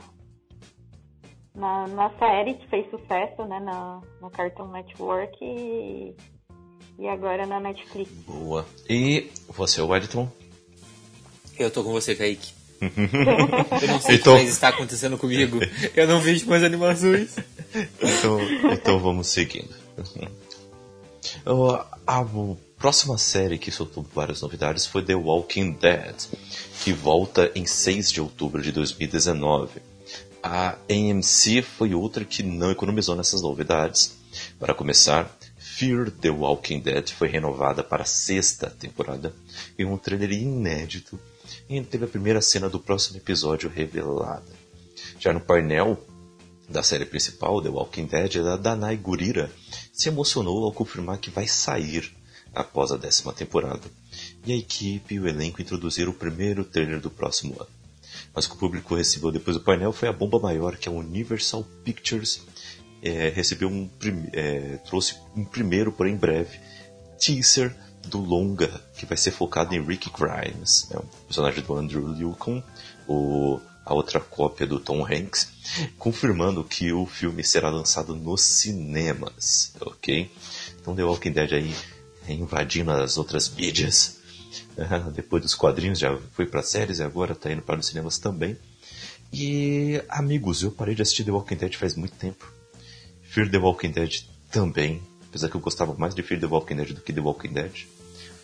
na, 1.56 1.88
na 1.88 2.10
série 2.18 2.54
que 2.54 2.66
fez 2.68 2.88
sucesso, 2.90 3.44
né? 3.46 3.58
Na, 3.60 4.00
no 4.20 4.30
Cartoon 4.30 4.68
Network 4.68 5.36
e, 5.42 6.14
e 6.98 7.08
agora 7.08 7.46
na 7.46 7.58
Netflix. 7.58 8.10
Boa. 8.26 8.66
E 8.88 9.30
você, 9.48 9.80
Wellington? 9.80 10.30
Eu 11.58 11.70
tô 11.70 11.82
com 11.82 11.90
você, 11.92 12.14
Kaique. 12.14 12.52
Eu 12.80 13.88
não 13.88 14.00
sei 14.00 14.16
Então- 14.16 14.34
o 14.34 14.36
que 14.36 14.42
mais 14.42 14.48
está 14.50 14.68
acontecendo 14.68 15.16
comigo. 15.16 15.58
Eu 15.94 16.06
não 16.06 16.20
vejo 16.20 16.46
mais 16.46 16.62
animações. 16.62 17.34
Então, 17.74 18.38
então 18.72 18.98
vamos 19.00 19.26
seguindo. 19.28 19.74
Uh, 21.44 21.84
A 22.06 22.24
próxima 22.78 23.18
série 23.18 23.58
que 23.58 23.70
soltou 23.72 24.04
várias 24.14 24.42
novidades 24.42 24.86
foi 24.86 25.02
The 25.02 25.14
Walking 25.16 25.72
Dead, 25.72 26.14
que 26.82 26.92
volta 26.92 27.50
em 27.54 27.66
6 27.66 28.12
de 28.12 28.20
outubro 28.20 28.62
de 28.62 28.70
2019. 28.72 29.80
A 30.48 30.78
AMC 30.88 31.60
foi 31.60 31.92
outra 31.92 32.24
que 32.24 32.40
não 32.40 32.70
economizou 32.70 33.16
nessas 33.16 33.42
novidades. 33.42 34.16
Para 34.60 34.74
começar, 34.74 35.28
Fear 35.58 36.08
the 36.08 36.30
Walking 36.30 36.78
Dead 36.78 37.10
foi 37.10 37.26
renovada 37.26 37.82
para 37.82 38.04
a 38.04 38.06
sexta 38.06 38.70
temporada 38.70 39.34
e 39.76 39.84
um 39.84 39.98
trailer 39.98 40.30
inédito 40.30 41.18
e 41.68 41.82
teve 41.82 42.04
a 42.04 42.08
primeira 42.08 42.40
cena 42.40 42.68
do 42.68 42.78
próximo 42.78 43.16
episódio 43.16 43.68
revelada. 43.68 44.46
Já 45.18 45.32
no 45.32 45.40
painel 45.40 46.00
da 46.68 46.80
série 46.80 47.06
principal, 47.06 47.60
The 47.60 47.68
Walking 47.68 48.06
Dead, 48.06 48.36
a 48.36 48.56
Danai 48.56 48.96
Gurira 48.96 49.50
se 49.92 50.08
emocionou 50.08 50.64
ao 50.64 50.72
confirmar 50.72 51.18
que 51.18 51.28
vai 51.28 51.48
sair 51.48 52.14
após 52.54 52.92
a 52.92 52.96
décima 52.96 53.32
temporada. 53.32 53.90
E 54.46 54.52
a 54.52 54.56
equipe 54.56 55.16
e 55.16 55.18
o 55.18 55.26
elenco 55.26 55.60
introduziram 55.60 56.12
o 56.12 56.14
primeiro 56.14 56.64
trailer 56.64 57.00
do 57.00 57.10
próximo 57.10 57.56
ano. 57.58 57.75
Mas 58.36 58.46
que 58.46 58.54
o 58.54 58.58
público 58.58 58.94
recebeu 58.94 59.32
depois 59.32 59.56
do 59.56 59.62
painel 59.62 59.92
foi 59.92 60.08
a 60.08 60.12
bomba 60.12 60.38
maior 60.38 60.76
que 60.76 60.90
a 60.90 60.92
Universal 60.92 61.64
Pictures 61.82 62.42
eh, 63.02 63.32
recebeu 63.34 63.68
um 63.68 63.88
eh, 64.34 64.78
trouxe 64.84 65.16
um 65.34 65.42
primeiro, 65.42 65.90
porém 65.90 66.16
breve, 66.16 66.60
teaser 67.18 67.74
do 68.04 68.18
longa 68.18 68.68
que 68.96 69.06
vai 69.06 69.16
ser 69.16 69.30
focado 69.30 69.74
em 69.74 69.82
Rick 69.82 70.10
Grimes, 70.10 70.86
né, 70.90 70.98
o 70.98 71.24
personagem 71.26 71.62
do 71.62 71.74
Andrew 71.74 72.06
Lincoln, 72.06 72.62
o, 73.08 73.58
a 73.84 73.94
outra 73.94 74.20
cópia 74.20 74.66
do 74.66 74.78
Tom 74.78 75.04
Hanks, 75.04 75.48
confirmando 75.98 76.62
que 76.62 76.92
o 76.92 77.06
filme 77.06 77.42
será 77.42 77.70
lançado 77.70 78.14
nos 78.14 78.42
cinemas, 78.42 79.72
ok? 79.80 80.30
Então 80.80 80.94
The 80.94 81.04
Walking 81.04 81.32
Dead 81.32 81.52
aí 81.52 81.74
invadindo 82.28 82.90
as 82.90 83.16
outras 83.16 83.48
mídias. 83.48 84.18
Depois 85.14 85.42
dos 85.42 85.54
quadrinhos 85.54 85.98
já 85.98 86.16
foi 86.32 86.46
para 86.46 86.62
séries 86.62 86.98
e 86.98 87.02
agora 87.02 87.34
tá 87.34 87.50
indo 87.50 87.62
para 87.62 87.80
os 87.80 87.86
cinemas 87.86 88.18
também. 88.18 88.56
E 89.32 90.02
amigos, 90.08 90.62
eu 90.62 90.70
parei 90.70 90.94
de 90.94 91.02
assistir 91.02 91.24
The 91.24 91.30
Walking 91.32 91.56
Dead 91.56 91.74
faz 91.74 91.94
muito 91.94 92.14
tempo. 92.14 92.50
Fear 93.22 93.50
the 93.50 93.58
Walking 93.58 93.90
Dead 93.90 94.22
também, 94.50 95.02
apesar 95.28 95.48
que 95.48 95.56
eu 95.56 95.60
gostava 95.60 95.94
mais 95.94 96.14
de 96.14 96.22
Fear 96.22 96.40
the 96.40 96.46
Walking 96.46 96.76
Dead 96.76 96.92
do 96.92 97.00
que 97.00 97.12
The 97.12 97.20
Walking 97.20 97.52
Dead. 97.52 97.72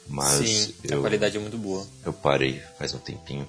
Mas 0.08 0.48
Sim, 0.48 0.74
a 0.90 0.94
eu, 0.94 1.00
qualidade 1.00 1.36
é 1.36 1.40
muito 1.40 1.56
boa. 1.56 1.86
eu 2.04 2.12
parei 2.12 2.60
faz 2.78 2.92
um 2.92 2.98
tempinho. 2.98 3.46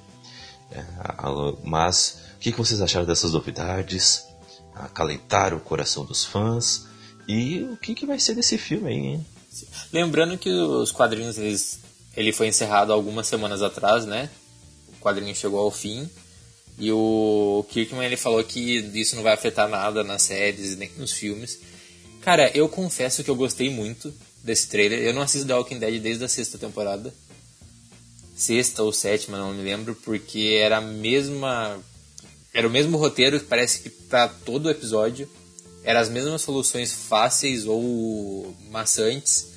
É, 0.72 0.80
a- 1.00 1.54
mas 1.64 2.20
o 2.36 2.40
que, 2.40 2.52
vocês 2.52 2.82
acharam 2.82 3.06
dessas 3.06 3.34
novidades? 3.34 4.24
Acalentaram 4.76 5.58
o 5.58 5.62
coração 5.62 6.06
dos 6.06 6.24
fãs? 6.26 6.86
E 7.28 7.64
o 7.64 7.78
que, 7.78 7.96
que 7.96 8.06
vai 8.06 8.20
ser 8.20 8.36
desse 8.36 8.58
filme 8.58 8.88
aí, 8.90 8.96
hein? 8.98 9.26
Lembrando 9.92 10.38
que 10.38 10.50
os 10.50 10.92
quadrinhos 10.92 11.38
eles, 11.38 11.80
ele 12.16 12.32
foi 12.32 12.48
encerrado 12.48 12.94
algumas 12.94 13.28
semanas 13.28 13.62
atrás, 13.62 14.06
né? 14.06 14.30
O 14.90 15.02
quadrinho 15.02 15.36
chegou 15.36 15.60
ao 15.60 15.72
fim. 15.72 16.10
E 16.78 16.92
o 16.92 17.66
Kirkman 17.70 18.06
ele 18.06 18.18
falou 18.18 18.44
que 18.44 18.78
isso 18.94 19.16
não 19.16 19.24
vai 19.24 19.34
afetar 19.34 19.70
nada 19.70 20.04
nas 20.04 20.24
séries 20.24 20.76
nem 20.76 20.90
nos 20.98 21.12
filmes. 21.12 21.60
Cara, 22.22 22.50
eu 22.56 22.70
confesso 22.70 23.24
que 23.24 23.30
eu 23.30 23.36
gostei 23.36 23.70
muito 23.70 24.14
desse 24.44 24.68
trailer. 24.68 25.00
Eu 25.00 25.14
não 25.14 25.22
assisto 25.22 25.48
The 25.48 25.56
Walking 25.56 25.80
Dead 25.80 26.02
desde 26.02 26.24
a 26.24 26.30
sexta 26.30 26.58
temporada. 26.58 27.14
Sexta 28.36 28.82
ou 28.82 28.92
sétima, 28.92 29.38
não 29.38 29.54
me 29.54 29.64
lembro, 29.64 29.96
porque 30.04 30.60
era 30.62 30.78
a 30.78 30.82
mesma. 30.82 31.80
Era 32.54 32.68
o 32.68 32.72
mesmo 32.72 32.98
roteiro, 32.98 33.40
parece 33.42 33.80
que 33.80 33.90
pra 33.90 34.28
todo 34.28 34.66
o 34.66 34.70
episódio. 34.70 35.30
Eram 35.84 36.00
as 36.00 36.10
mesmas 36.10 36.42
soluções 36.42 36.94
fáceis 36.94 37.66
ou 37.66 38.56
maçantes. 38.72 39.48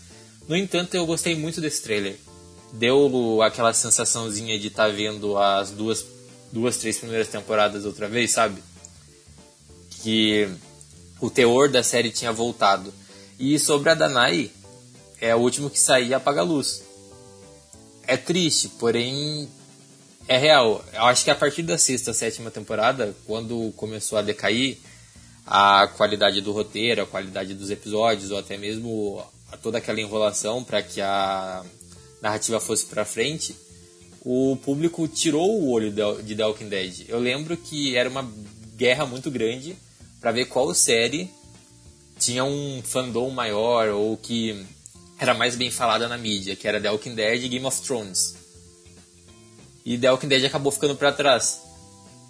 No 0.48 0.56
entanto, 0.56 0.94
eu 0.94 1.06
gostei 1.06 1.36
muito 1.36 1.60
desse 1.60 1.82
trailer. 1.82 2.16
Deu 2.78 3.42
aquela 3.42 3.72
sensaçãozinha 3.72 4.58
de 4.58 4.68
estar 4.68 4.86
tá 4.86 4.92
vendo 4.92 5.36
as 5.38 5.70
duas, 5.70 6.04
duas, 6.52 6.76
três 6.76 6.98
primeiras 6.98 7.28
temporadas 7.28 7.84
outra 7.84 8.08
vez, 8.08 8.30
sabe? 8.30 8.62
Que 10.02 10.48
o 11.20 11.30
teor 11.30 11.68
da 11.68 11.82
série 11.82 12.10
tinha 12.10 12.32
voltado. 12.32 12.92
E 13.38 13.58
sobre 13.58 13.90
a 13.90 13.94
Danai, 13.94 14.50
é 15.20 15.34
o 15.34 15.38
último 15.38 15.70
que 15.70 15.78
sair 15.78 16.12
apaga 16.14 16.40
a 16.40 16.44
luz. 16.44 16.82
É 18.06 18.16
triste, 18.16 18.68
porém 18.78 19.48
é 20.28 20.36
real. 20.36 20.84
Eu 20.92 21.04
acho 21.04 21.24
que 21.24 21.30
a 21.30 21.34
partir 21.34 21.62
da 21.62 21.78
sexta, 21.78 22.12
sétima 22.12 22.50
temporada, 22.50 23.14
quando 23.26 23.72
começou 23.76 24.18
a 24.18 24.22
decair 24.22 24.78
a 25.46 25.88
qualidade 25.96 26.40
do 26.40 26.52
roteiro, 26.52 27.02
a 27.02 27.06
qualidade 27.06 27.54
dos 27.54 27.70
episódios, 27.70 28.30
ou 28.30 28.38
até 28.38 28.56
mesmo 28.56 29.24
toda 29.62 29.78
aquela 29.78 30.00
enrolação 30.00 30.62
para 30.62 30.82
que 30.82 31.00
a 31.00 31.64
narrativa 32.22 32.60
fosse 32.60 32.86
para 32.86 33.04
frente, 33.04 33.56
o 34.22 34.56
público 34.64 35.06
tirou 35.06 35.60
o 35.60 35.70
olho 35.70 35.92
de 36.22 36.34
The 36.34 36.44
Walking 36.44 36.68
Dead. 36.68 37.04
Eu 37.08 37.18
lembro 37.20 37.56
que 37.56 37.96
era 37.96 38.08
uma 38.08 38.28
guerra 38.76 39.06
muito 39.06 39.30
grande 39.30 39.76
para 40.20 40.32
ver 40.32 40.46
qual 40.46 40.74
série 40.74 41.30
tinha 42.18 42.44
um 42.44 42.82
fandom 42.82 43.30
maior 43.30 43.88
ou 43.90 44.16
que 44.16 44.66
era 45.18 45.32
mais 45.32 45.54
bem 45.54 45.70
falada 45.70 46.08
na 46.08 46.18
mídia, 46.18 46.56
que 46.56 46.66
era 46.66 46.80
The 46.80 46.90
Walking 46.90 47.14
Dead 47.14 47.44
e 47.44 47.48
Game 47.48 47.64
of 47.64 47.80
Thrones. 47.82 48.34
E 49.84 49.96
The 49.96 50.10
Walking 50.10 50.28
Dead 50.28 50.44
acabou 50.44 50.72
ficando 50.72 50.96
para 50.96 51.12
trás. 51.12 51.60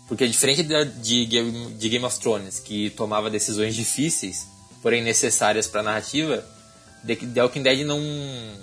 Porque 0.07 0.29
diferente 0.29 0.63
de, 0.63 1.25
Game 1.27 2.05
of 2.05 2.21
Thrones, 2.21 2.61
que 2.61 2.91
tomava 2.91 3.29
decisões 3.29 3.75
difíceis, 3.75 4.47
porém 4.83 5.03
necessárias 5.03 5.67
para 5.67 5.81
a 5.81 5.85
narrativa, 5.85 6.45
The 7.07 7.43
Walking 7.43 7.63
Dead 7.63 7.87
não, 7.87 8.01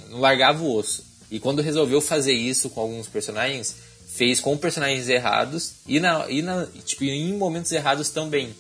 não 0.10 0.20
largava 0.20 0.64
o 0.64 0.76
osso. 0.76 1.04
E 1.34 1.40
quando 1.40 1.64
resolveu 1.64 2.00
fazer 2.00 2.34
isso 2.34 2.70
com 2.70 2.80
alguns 2.80 3.08
personagens, 3.08 3.76
fez 4.06 4.40
com 4.40 4.56
personagens 4.56 5.10
errados 5.10 5.78
e, 5.88 6.00
na, 6.00 6.30
e 6.30 6.44
na, 6.44 6.68
tipo, 6.86 7.06
em 7.06 7.36
momentos 7.36 7.72
errados 7.72 8.12
também. 8.12 8.54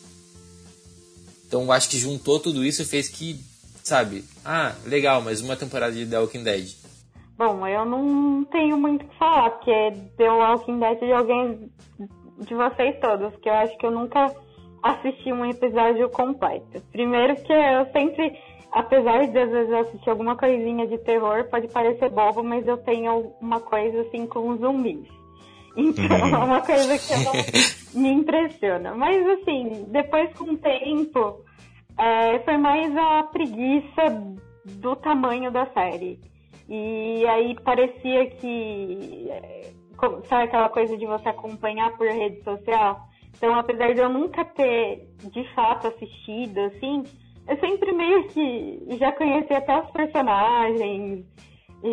Então 1.45 1.71
acho 1.71 1.87
que 1.87 1.99
juntou 1.99 2.39
tudo 2.39 2.65
isso 2.65 2.81
e 2.81 2.85
fez 2.85 3.07
que, 3.07 3.39
sabe, 3.83 4.25
ah, 4.43 4.73
legal, 4.87 5.21
mas 5.21 5.39
uma 5.39 5.55
temporada 5.55 5.93
de 5.93 6.07
The 6.07 6.17
Walking 6.17 6.43
Dead. 6.43 6.73
Bom, 7.37 7.67
eu 7.67 7.85
não 7.85 8.43
tenho 8.45 8.75
muito 8.75 9.05
o 9.05 9.07
que 9.07 9.17
falar, 9.19 9.51
porque 9.51 9.93
The 10.17 10.31
Walking 10.31 10.79
Dead 10.79 10.99
de 10.99 11.11
alguém 11.11 11.71
de 12.39 12.55
vocês 12.55 12.99
todos, 12.99 13.35
que 13.35 13.49
eu 13.49 13.53
acho 13.53 13.77
que 13.77 13.85
eu 13.85 13.91
nunca 13.91 14.33
assisti 14.81 15.31
um 15.31 15.45
episódio 15.45 16.09
completo. 16.09 16.81
Primeiro 16.91 17.35
que 17.35 17.53
eu 17.53 17.85
sempre, 17.91 18.35
apesar 18.73 19.27
de 19.27 19.37
às 19.37 19.49
vezes 19.49 19.73
assistir 19.73 20.09
alguma 20.09 20.35
coisinha 20.35 20.87
de 20.87 20.97
terror, 20.99 21.47
pode 21.49 21.67
parecer 21.67 22.09
bobo, 22.09 22.43
mas 22.43 22.67
eu 22.67 22.77
tenho 22.77 23.33
uma 23.39 23.59
coisa 23.59 24.01
assim 24.01 24.25
com 24.27 24.57
zumbis. 24.57 25.07
Então 25.75 26.05
é 26.05 26.37
uma 26.37 26.61
coisa 26.61 26.99
que 26.99 27.23
não 27.23 28.01
me 28.03 28.11
impressiona. 28.11 28.93
Mas 28.93 29.25
assim, 29.27 29.85
depois 29.87 30.31
com 30.37 30.51
o 30.51 30.57
tempo, 30.57 31.41
é, 31.97 32.37
foi 32.39 32.57
mais 32.57 32.95
a 32.95 33.23
preguiça 33.23 34.23
do 34.65 34.95
tamanho 34.97 35.51
da 35.51 35.65
série. 35.73 36.19
E 36.69 37.25
aí 37.27 37.55
parecia 37.63 38.29
que. 38.35 39.27
É, 39.31 39.71
sabe 40.29 40.43
aquela 40.43 40.69
coisa 40.69 40.95
de 40.95 41.07
você 41.07 41.29
acompanhar 41.29 41.97
por 41.97 42.07
rede 42.07 42.43
social? 42.43 43.07
Então, 43.35 43.55
apesar 43.55 43.93
de 43.93 43.99
eu 43.99 44.09
nunca 44.09 44.45
ter 44.45 45.07
de 45.31 45.43
fato 45.55 45.87
assistido, 45.87 46.59
assim, 46.59 47.03
eu 47.47 47.57
sempre 47.59 47.91
meio 47.91 48.27
que 48.29 48.97
já 48.97 49.11
conhecia 49.11 49.57
até 49.57 49.79
os 49.79 49.91
personagens, 49.91 51.25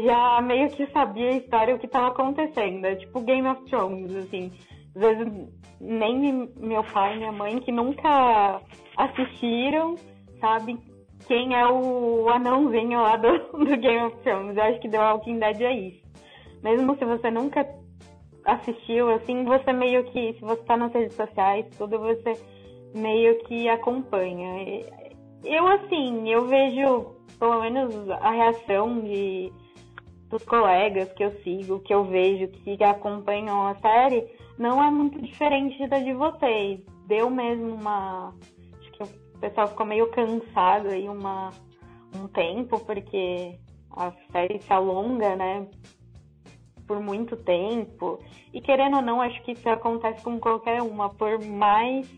já 0.04 0.40
meio 0.40 0.70
que 0.70 0.86
sabia 0.92 1.30
a 1.30 1.36
história, 1.36 1.74
o 1.74 1.78
que 1.78 1.86
estava 1.86 2.08
acontecendo. 2.08 2.84
É 2.84 2.94
tipo 2.94 3.20
Game 3.20 3.48
of 3.48 3.64
Thrones, 3.64 4.14
assim. 4.14 4.52
Às 4.94 5.02
vezes 5.02 5.48
nem 5.80 6.48
meu 6.56 6.84
pai 6.84 7.14
e 7.14 7.18
minha 7.18 7.32
mãe, 7.32 7.58
que 7.60 7.72
nunca 7.72 8.60
assistiram, 8.96 9.96
sabe 10.40 10.78
quem 11.26 11.54
é 11.54 11.66
o 11.66 12.28
anãozinho 12.28 13.00
lá 13.00 13.16
do, 13.16 13.38
do 13.64 13.76
Game 13.76 14.04
of 14.04 14.16
Thrones. 14.18 14.56
Eu 14.56 14.62
acho 14.62 14.80
que 14.80 14.88
The 14.88 14.98
Walking 14.98 15.38
Dead 15.38 15.60
é 15.62 15.72
isso. 15.72 16.00
Mesmo 16.62 16.96
se 16.96 17.04
você 17.04 17.30
nunca 17.30 17.66
assistiu, 18.44 19.10
assim, 19.10 19.44
você 19.44 19.72
meio 19.72 20.04
que, 20.04 20.34
se 20.34 20.40
você 20.40 20.62
tá 20.62 20.76
nas 20.76 20.92
redes 20.92 21.14
sociais, 21.14 21.66
tudo, 21.76 21.98
você 21.98 22.34
meio 22.94 23.38
que 23.44 23.68
acompanha. 23.68 24.84
Eu, 25.44 25.66
assim, 25.66 26.28
eu 26.28 26.46
vejo, 26.46 27.14
pelo 27.38 27.60
menos, 27.60 28.10
a 28.10 28.30
reação 28.30 29.00
de 29.00 29.52
dos 30.30 30.44
colegas 30.44 31.12
que 31.12 31.24
eu 31.24 31.32
sigo, 31.42 31.80
que 31.80 31.92
eu 31.92 32.04
vejo, 32.04 32.46
que 32.48 32.82
acompanham 32.84 33.66
a 33.66 33.74
série, 33.74 34.26
não 34.56 34.82
é 34.82 34.88
muito 34.90 35.20
diferente 35.20 35.86
da 35.88 35.98
de 35.98 36.12
vocês. 36.12 36.80
Deu 37.06 37.28
mesmo 37.28 37.74
uma. 37.74 38.32
Acho 38.78 38.92
que 38.92 39.02
o 39.02 39.38
pessoal 39.40 39.66
ficou 39.66 39.84
meio 39.84 40.08
cansado 40.12 40.88
aí 40.88 41.08
uma, 41.08 41.50
um 42.14 42.28
tempo, 42.28 42.78
porque 42.78 43.58
a 43.90 44.12
série 44.30 44.60
se 44.60 44.72
alonga, 44.72 45.34
né? 45.34 45.66
Por 46.86 47.00
muito 47.00 47.36
tempo. 47.36 48.20
E 48.54 48.60
querendo 48.60 48.96
ou 48.96 49.02
não, 49.02 49.20
acho 49.20 49.42
que 49.42 49.52
isso 49.52 49.68
acontece 49.68 50.22
com 50.22 50.38
qualquer 50.38 50.80
uma. 50.82 51.08
Por 51.08 51.44
mais 51.44 52.08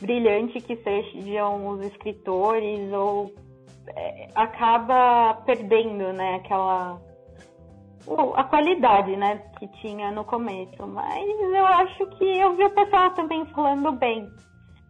brilhante 0.00 0.60
que 0.60 0.76
sejam 0.76 1.68
os 1.68 1.86
escritores 1.86 2.92
ou 2.92 3.32
é, 3.88 4.28
acaba 4.34 5.34
perdendo, 5.44 6.12
né, 6.12 6.36
aquela 6.36 7.00
a 8.34 8.44
qualidade, 8.44 9.14
né, 9.16 9.42
que 9.58 9.68
tinha 9.80 10.10
no 10.10 10.24
começo. 10.24 10.86
Mas 10.86 11.28
eu 11.28 11.66
acho 11.66 12.06
que 12.16 12.24
eu 12.24 12.56
vi 12.56 12.64
o 12.64 12.70
pessoal 12.70 13.10
também 13.10 13.44
falando 13.46 13.92
bem 13.92 14.26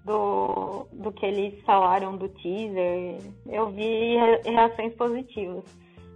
do, 0.04 0.86
do 0.92 1.12
que 1.12 1.26
eles 1.26 1.60
falaram 1.64 2.16
do 2.16 2.28
teaser. 2.28 3.18
Eu 3.48 3.68
vi 3.70 4.16
reações 4.44 4.94
positivas. 4.94 5.64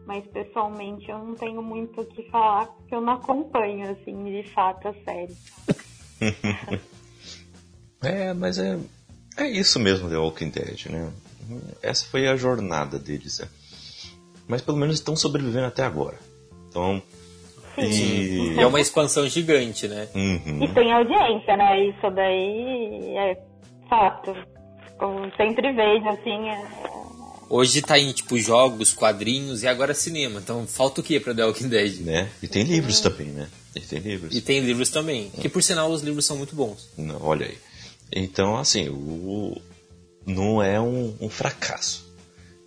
Mas 0.07 0.25
pessoalmente 0.29 1.11
eu 1.11 1.19
não 1.19 1.35
tenho 1.35 1.63
muito 1.63 2.03
o 2.03 2.07
que 2.07 2.23
falar, 2.31 2.67
porque 2.67 2.95
eu 2.95 3.01
não 3.01 3.15
acompanho, 3.15 3.91
assim, 3.91 4.23
de 4.25 4.43
fato, 4.51 4.89
a 4.89 4.95
série. 5.05 5.35
é, 8.05 8.33
mas 8.33 8.59
é, 8.59 8.79
é 9.37 9.49
isso 9.49 9.79
mesmo 9.79 10.09
The 10.09 10.17
Walking 10.17 10.51
Dead, 10.51 10.87
né? 10.87 11.13
essa 11.83 12.07
foi 12.07 12.27
a 12.27 12.37
jornada 12.37 12.99
deles. 12.99 13.39
Né? 13.39 13.49
Mas 14.49 14.63
pelo 14.63 14.77
menos 14.77 14.97
estão 14.97 15.17
sobrevivendo 15.17 15.67
até 15.67 15.83
agora. 15.83 16.19
Então. 16.69 17.03
E... 17.77 18.55
É 18.59 18.67
uma 18.67 18.81
expansão 18.81 19.29
gigante, 19.29 19.89
né? 19.89 20.09
Uhum. 20.15 20.63
E 20.63 20.69
tem 20.69 20.93
audiência, 20.93 21.57
né? 21.57 21.87
Isso 21.89 22.11
daí 22.11 23.17
é 23.17 23.39
fato. 23.89 24.35
Como 24.99 25.31
sempre 25.37 25.73
vejo, 25.73 26.09
assim. 26.09 26.49
É... 26.49 26.65
Hoje 27.51 27.83
tá 27.83 27.99
em, 27.99 28.13
tipo, 28.13 28.39
jogos, 28.39 28.95
quadrinhos 28.95 29.63
e 29.63 29.69
agora 29.69 29.93
cinema. 29.93 30.41
Então 30.41 30.67
falta 30.67 31.01
o 31.01 31.05
que 31.05 31.19
pra 31.19 31.35
The 31.35 31.45
Walking 31.45 31.69
Dead? 31.69 32.01
Né? 32.01 32.31
E 32.43 32.49
tem 32.49 32.63
livros 32.63 33.01
também, 33.01 33.27
né? 33.27 33.49
E 33.75 33.81
tem 33.81 33.99
livros. 33.99 34.37
E 34.37 34.41
tem 34.41 34.61
livros 34.61 34.91
também. 34.91 35.31
Que 35.41 35.49
por 35.49 35.63
sinal 35.63 35.91
os 35.91 36.03
livros 36.03 36.25
são 36.25 36.37
muito 36.37 36.55
bons. 36.55 36.89
Não, 36.97 37.21
olha 37.23 37.47
aí. 37.47 37.59
Então, 38.17 38.57
assim, 38.57 38.89
o, 38.89 39.61
não 40.25 40.63
é 40.63 40.81
um, 40.81 41.17
um 41.21 41.29
fracasso. 41.29 42.09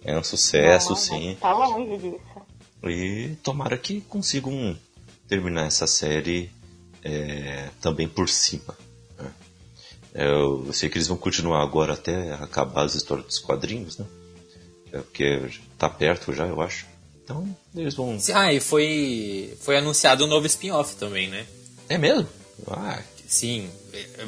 É 0.03 0.17
um 0.17 0.23
sucesso, 0.23 0.89
não, 0.89 0.95
sim. 0.97 1.37
Tá 1.39 1.53
longe 1.53 1.97
disso. 1.97 2.19
E 2.83 3.35
tomara 3.41 3.77
que 3.77 4.01
consigam 4.01 4.77
terminar 5.25 5.65
essa 5.65 5.87
série 5.87 6.51
é, 7.01 7.69
também 7.79 8.09
por 8.09 8.27
cima. 8.27 8.77
Né? 9.17 9.31
Eu 10.13 10.71
sei 10.73 10.89
que 10.89 10.97
eles 10.97 11.07
vão 11.07 11.17
continuar 11.17 11.63
agora 11.63 11.93
até 11.93 12.33
acabar 12.33 12.83
as 12.83 12.95
histórias 12.95 13.27
dos 13.27 13.39
quadrinhos, 13.39 13.97
né? 13.97 14.05
É 14.91 14.99
porque 14.99 15.49
tá 15.77 15.89
perto 15.89 16.33
já, 16.33 16.45
eu 16.45 16.61
acho. 16.61 16.85
Então, 17.23 17.47
eles 17.75 17.93
vão. 17.93 18.17
Ah, 18.33 18.53
e 18.53 18.59
foi, 18.59 19.57
foi 19.61 19.77
anunciado 19.77 20.25
um 20.25 20.27
novo 20.27 20.45
spin-off 20.45 20.95
também, 20.97 21.29
né? 21.29 21.45
É 21.89 21.97
mesmo? 21.97 22.27
Ah. 22.67 23.01
Sim, 23.27 23.69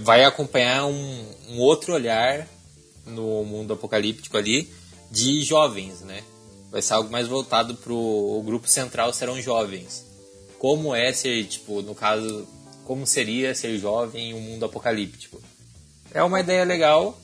vai 0.02 0.26
acompanhar 0.26 0.86
um, 0.86 1.26
um 1.48 1.60
outro 1.60 1.94
olhar 1.94 2.46
no 3.06 3.44
mundo 3.46 3.74
apocalíptico 3.74 4.38
ali 4.38 4.72
de 5.10 5.42
jovens, 5.42 6.02
né? 6.02 6.24
Vai 6.70 6.82
ser 6.82 6.94
algo 6.94 7.10
mais 7.10 7.28
voltado 7.28 7.76
pro 7.76 7.96
o 7.96 8.44
grupo 8.44 8.68
central 8.68 9.12
serão 9.14 9.42
jovens. 9.42 10.06
Como 10.60 10.94
é 10.94 11.12
ser, 11.14 11.46
tipo, 11.46 11.82
no 11.82 11.96
caso, 11.96 12.48
como 12.86 13.08
seria 13.08 13.56
ser 13.56 13.80
jovem 13.80 14.32
em 14.32 14.34
um 14.34 14.42
mundo 14.42 14.66
apocalíptico. 14.66 15.42
É 16.14 16.22
uma 16.22 16.40
ideia 16.40 16.64
legal, 16.64 17.20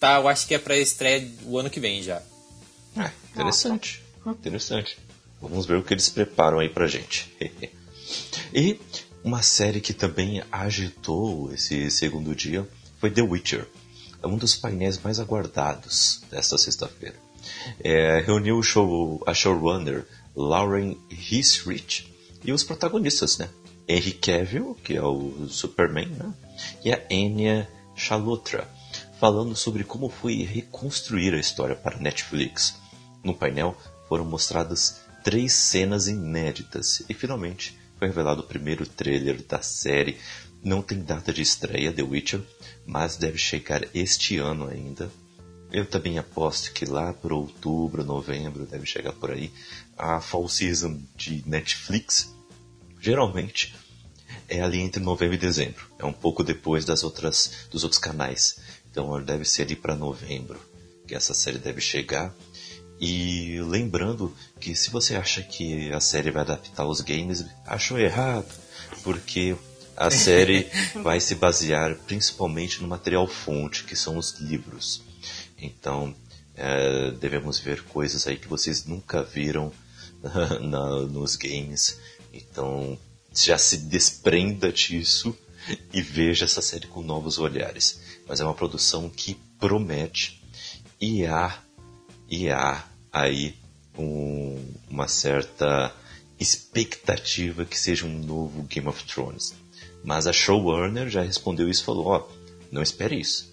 tá? 0.00 0.16
Eu 0.16 0.28
acho 0.28 0.46
que 0.46 0.54
é 0.54 0.58
para 0.58 0.76
estreia 0.76 1.30
o 1.44 1.58
ano 1.58 1.70
que 1.70 1.80
vem 1.80 2.02
já. 2.02 2.20
É, 2.96 3.10
interessante. 3.30 4.02
Interessante. 4.26 4.98
Vamos 5.40 5.66
ver 5.66 5.76
o 5.76 5.82
que 5.82 5.94
eles 5.94 6.08
preparam 6.08 6.58
aí 6.58 6.68
pra 6.68 6.86
gente. 6.86 7.32
e 8.52 8.78
uma 9.24 9.42
série 9.42 9.80
que 9.80 9.92
também 9.92 10.42
agitou 10.50 11.52
esse 11.52 11.90
segundo 11.90 12.34
dia 12.34 12.68
foi 12.98 13.10
The 13.10 13.22
Witcher. 13.22 13.66
Um 14.24 14.36
dos 14.36 14.54
painéis 14.54 15.00
mais 15.02 15.18
aguardados 15.18 16.22
desta 16.30 16.56
sexta-feira. 16.56 17.16
É, 17.82 18.20
reuniu 18.20 18.62
show, 18.62 19.22
a 19.26 19.34
showrunner 19.34 20.06
Lauren 20.34 20.96
Hisrich 21.10 22.12
e 22.44 22.52
os 22.52 22.64
protagonistas, 22.64 23.38
né? 23.38 23.48
Henry 23.88 24.12
Cavill, 24.12 24.76
que 24.82 24.96
é 24.96 25.02
o 25.02 25.48
Superman, 25.48 26.06
né? 26.06 26.32
E 26.84 26.92
a 26.92 27.00
Anya 27.10 27.68
Chalotra, 27.96 28.68
falando 29.18 29.54
sobre 29.56 29.84
como 29.84 30.08
foi 30.08 30.42
reconstruir 30.44 31.34
a 31.34 31.40
história 31.40 31.74
para 31.74 31.98
Netflix. 31.98 32.76
No 33.22 33.34
painel 33.34 33.76
foram 34.08 34.24
mostradas 34.24 35.00
três 35.24 35.52
cenas 35.52 36.08
inéditas 36.08 37.02
e 37.08 37.14
finalmente 37.14 37.76
foi 38.02 38.08
revelado 38.08 38.40
o 38.40 38.46
primeiro 38.46 38.84
trailer 38.84 39.40
da 39.44 39.62
série. 39.62 40.18
Não 40.60 40.82
tem 40.82 41.00
data 41.00 41.32
de 41.32 41.40
estreia 41.40 41.92
The 41.92 42.02
Witcher, 42.02 42.40
mas 42.84 43.16
deve 43.16 43.38
chegar 43.38 43.86
este 43.94 44.38
ano 44.38 44.66
ainda. 44.66 45.08
Eu 45.70 45.86
também 45.86 46.18
aposto 46.18 46.72
que 46.72 46.84
lá 46.84 47.12
por 47.12 47.32
outubro, 47.32 48.02
novembro, 48.02 48.66
deve 48.66 48.86
chegar 48.86 49.12
por 49.12 49.30
aí 49.30 49.52
a 49.96 50.20
fall 50.20 50.48
season 50.48 51.00
de 51.14 51.44
Netflix. 51.46 52.34
Geralmente 53.00 53.72
é 54.48 54.60
ali 54.60 54.80
entre 54.80 55.00
novembro 55.00 55.36
e 55.36 55.38
dezembro. 55.38 55.86
É 55.96 56.04
um 56.04 56.12
pouco 56.12 56.42
depois 56.42 56.84
das 56.84 57.04
outras 57.04 57.68
dos 57.70 57.84
outros 57.84 58.00
canais. 58.00 58.58
Então 58.90 59.22
deve 59.22 59.44
ser 59.44 59.62
ali 59.62 59.76
para 59.76 59.94
novembro 59.94 60.60
que 61.06 61.14
essa 61.14 61.34
série 61.34 61.58
deve 61.58 61.80
chegar. 61.80 62.34
E 63.04 63.60
lembrando 63.62 64.32
que 64.60 64.76
se 64.76 64.88
você 64.88 65.16
acha 65.16 65.42
que 65.42 65.90
a 65.90 65.98
série 65.98 66.30
vai 66.30 66.42
adaptar 66.42 66.86
os 66.86 67.00
games, 67.00 67.44
achou 67.66 67.98
errado, 67.98 68.46
porque 69.02 69.56
a 69.96 70.06
série 70.08 70.70
vai 71.02 71.18
se 71.18 71.34
basear 71.34 71.96
principalmente 72.06 72.80
no 72.80 72.86
material 72.86 73.26
fonte, 73.26 73.82
que 73.82 73.96
são 73.96 74.16
os 74.16 74.38
livros. 74.38 75.02
Então, 75.58 76.14
é, 76.54 77.10
devemos 77.10 77.58
ver 77.58 77.82
coisas 77.82 78.24
aí 78.28 78.36
que 78.36 78.46
vocês 78.46 78.84
nunca 78.84 79.24
viram 79.24 79.72
na, 80.62 81.00
nos 81.00 81.34
games. 81.34 81.98
Então, 82.32 82.96
já 83.34 83.58
se 83.58 83.78
desprenda 83.78 84.72
disso 84.72 85.36
e 85.92 86.00
veja 86.00 86.44
essa 86.44 86.62
série 86.62 86.86
com 86.86 87.02
novos 87.02 87.36
olhares. 87.40 88.00
Mas 88.28 88.40
é 88.40 88.44
uma 88.44 88.54
produção 88.54 89.10
que 89.10 89.36
promete 89.58 90.40
e 91.00 91.26
há, 91.26 91.58
e 92.28 92.48
há 92.48 92.91
aí 93.12 93.54
um, 93.98 94.58
uma 94.88 95.06
certa 95.06 95.94
expectativa 96.40 97.64
que 97.64 97.78
seja 97.78 98.06
um 98.06 98.18
novo 98.18 98.62
Game 98.62 98.88
of 98.88 99.04
Thrones. 99.04 99.54
Mas 100.04 100.26
a 100.26 100.32
showrunner 100.32 101.08
já 101.08 101.22
respondeu 101.22 101.68
isso 101.68 101.82
e 101.82 101.86
falou: 101.86 102.06
ó, 102.06 102.18
oh, 102.18 102.32
não 102.70 102.82
espere 102.82 103.20
isso. 103.20 103.52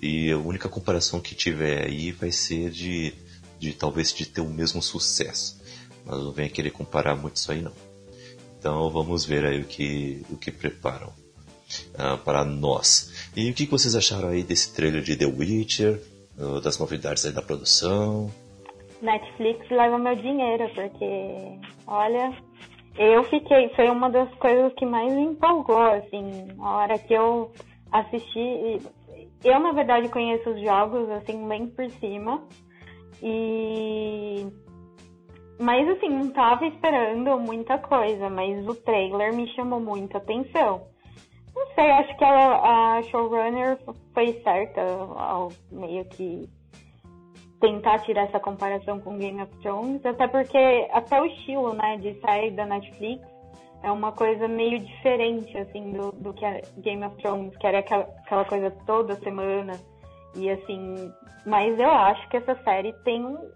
E 0.00 0.30
a 0.30 0.38
única 0.38 0.68
comparação 0.68 1.20
que 1.20 1.34
tiver 1.34 1.86
aí 1.86 2.12
vai 2.12 2.32
ser 2.32 2.70
de, 2.70 3.12
de 3.58 3.72
talvez 3.72 4.12
de 4.12 4.26
ter 4.26 4.40
o 4.40 4.48
mesmo 4.48 4.82
sucesso. 4.82 5.60
Mas 6.04 6.18
não 6.18 6.32
venha 6.32 6.48
querer 6.48 6.70
comparar 6.70 7.16
muito 7.16 7.36
isso 7.36 7.50
aí 7.50 7.60
não. 7.60 7.74
Então 8.58 8.90
vamos 8.90 9.24
ver 9.24 9.44
aí 9.44 9.60
o 9.60 9.64
que, 9.64 10.22
o 10.30 10.36
que 10.36 10.50
preparam 10.50 11.08
uh, 11.08 12.18
para 12.24 12.44
nós. 12.44 13.10
E 13.36 13.50
o 13.50 13.54
que 13.54 13.66
vocês 13.66 13.94
acharam 13.94 14.28
aí 14.28 14.42
desse 14.42 14.72
trailer 14.72 15.02
de 15.02 15.16
The 15.16 15.26
Witcher, 15.26 16.00
uh, 16.38 16.60
das 16.60 16.78
novidades 16.78 17.24
aí 17.24 17.32
da 17.32 17.42
produção? 17.42 18.32
Netflix 19.02 19.68
leva 19.70 19.98
meu 19.98 20.14
dinheiro, 20.16 20.68
porque, 20.74 21.58
olha, 21.86 22.32
eu 22.98 23.22
fiquei, 23.24 23.68
foi 23.70 23.88
uma 23.88 24.10
das 24.10 24.32
coisas 24.34 24.72
que 24.74 24.84
mais 24.84 25.12
me 25.12 25.22
empolgou, 25.22 25.80
assim, 25.80 26.48
a 26.60 26.76
hora 26.76 26.98
que 26.98 27.14
eu 27.14 27.52
assisti. 27.92 28.78
Eu, 29.44 29.58
na 29.58 29.72
verdade, 29.72 30.08
conheço 30.08 30.50
os 30.50 30.60
jogos, 30.60 31.08
assim, 31.10 31.48
bem 31.48 31.66
por 31.68 31.88
cima. 31.92 32.42
E. 33.22 34.46
Mas, 35.58 35.88
assim, 35.88 36.08
não 36.08 36.30
tava 36.30 36.66
esperando 36.66 37.38
muita 37.38 37.78
coisa, 37.78 38.30
mas 38.30 38.66
o 38.66 38.74
trailer 38.74 39.34
me 39.34 39.46
chamou 39.54 39.80
muita 39.80 40.18
atenção. 40.18 40.86
Não 41.54 41.66
sei, 41.74 41.90
acho 41.90 42.16
que 42.16 42.24
a, 42.24 42.96
a 42.96 43.02
showrunner 43.02 43.78
foi 44.14 44.40
certa 44.42 44.80
ao 44.82 45.48
meio 45.70 46.04
que 46.06 46.48
tentar 47.60 47.98
tirar 48.00 48.22
essa 48.22 48.40
comparação 48.40 48.98
com 49.00 49.18
Game 49.18 49.40
of 49.42 49.54
Thrones, 49.58 50.04
até 50.04 50.26
porque 50.26 50.88
até 50.92 51.20
o 51.20 51.26
estilo, 51.26 51.74
né, 51.74 51.98
de 51.98 52.18
sair 52.20 52.50
da 52.52 52.64
Netflix 52.66 53.22
é 53.82 53.90
uma 53.90 54.12
coisa 54.12 54.48
meio 54.48 54.78
diferente, 54.78 55.56
assim, 55.56 55.92
do, 55.92 56.12
do 56.12 56.32
que 56.34 56.44
a 56.44 56.60
Game 56.78 57.04
of 57.04 57.16
Thrones, 57.16 57.56
que 57.56 57.66
era 57.66 57.78
aquela, 57.78 58.02
aquela 58.24 58.44
coisa 58.44 58.70
toda 58.86 59.14
semana, 59.16 59.72
e 60.34 60.50
assim, 60.50 61.12
mas 61.46 61.78
eu 61.78 61.90
acho 61.90 62.28
que 62.28 62.36
essa 62.36 62.54
série 62.62 62.92
tem 63.04 63.24
um 63.24 63.50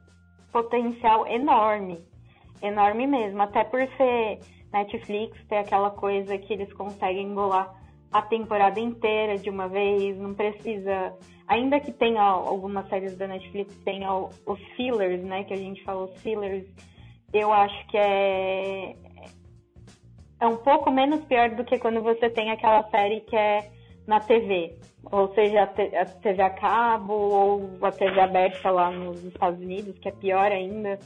potencial 0.53 1.27
enorme, 1.27 1.99
enorme 2.63 3.07
mesmo, 3.07 3.43
até 3.43 3.65
por 3.65 3.81
ser 3.97 4.39
Netflix, 4.73 5.39
ter 5.49 5.59
aquela 5.59 5.91
coisa 5.91 6.37
que 6.39 6.53
eles 6.53 6.73
conseguem 6.73 7.29
embolar 7.29 7.84
a 8.15 8.23
temporada 8.23 8.79
inteira 8.79 9.37
de 9.37 9.51
uma 9.51 9.67
vez, 9.67 10.17
não 10.17 10.35
precisa 10.35 11.13
ainda 11.49 11.81
que 11.81 11.91
tenha 11.91 12.23
algumas 12.23 12.89
séries 12.89 13.17
da 13.19 13.27
Netflix 13.27 13.77
tenha 13.85 14.09
os 14.15 14.61
fillers, 14.77 15.21
né, 15.25 15.43
que 15.43 15.53
a 15.53 15.57
gente 15.57 15.83
fala 15.83 16.05
os 16.05 16.23
fillers, 16.23 16.65
eu 17.33 17.53
acho 17.53 17.87
que 17.89 17.99
é 17.99 18.95
é 20.41 20.47
um 20.47 20.59
pouco 20.59 20.93
menos 20.93 21.25
pior 21.25 21.51
do 21.51 21.65
que 21.65 21.77
quando 21.77 22.03
você 22.03 22.31
tem 22.31 22.53
aquela 22.53 22.85
série 22.91 23.21
que 23.23 23.37
é 23.37 23.69
na 24.07 24.21
TV, 24.21 24.79
ou 25.11 25.35
seja, 25.35 25.63
a 25.63 25.67
TV 25.67 26.41
a 26.41 26.51
cabo 26.51 27.15
ou 27.15 27.79
a 27.83 27.91
TV 27.91 28.21
aberta 28.21 28.71
lá 28.71 28.93
nos 28.93 29.25
Estados 29.25 29.59
Unidos, 29.59 29.99
que 29.99 30.09
é 30.09 30.13
pior 30.13 30.53
ainda, 30.53 31.01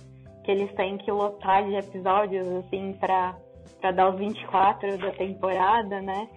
que 0.44 0.50
eles 0.50 0.70
têm 0.74 0.98
que 0.98 1.10
lotar 1.10 1.64
de 1.64 1.74
episódios 1.74 2.46
assim 2.48 2.92
para 3.00 3.34
para 3.80 3.92
dar 3.92 4.10
os 4.10 4.18
24 4.18 4.98
da 4.98 5.12
temporada, 5.12 6.02
né? 6.02 6.28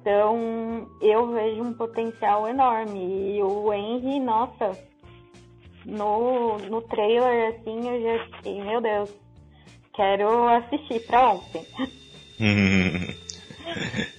Então, 0.00 0.88
eu 1.02 1.32
vejo 1.32 1.62
um 1.62 1.74
potencial 1.74 2.48
enorme. 2.48 3.36
E 3.36 3.42
o 3.42 3.72
Henry, 3.72 4.18
nossa, 4.18 4.78
no, 5.84 6.58
no 6.58 6.80
trailer, 6.82 7.54
assim, 7.54 7.86
eu 7.86 8.02
já 8.02 8.24
fiquei, 8.36 8.62
meu 8.62 8.80
Deus, 8.80 9.10
quero 9.94 10.48
assistir 10.48 11.00
pra 11.06 11.32
ontem. 11.32 11.66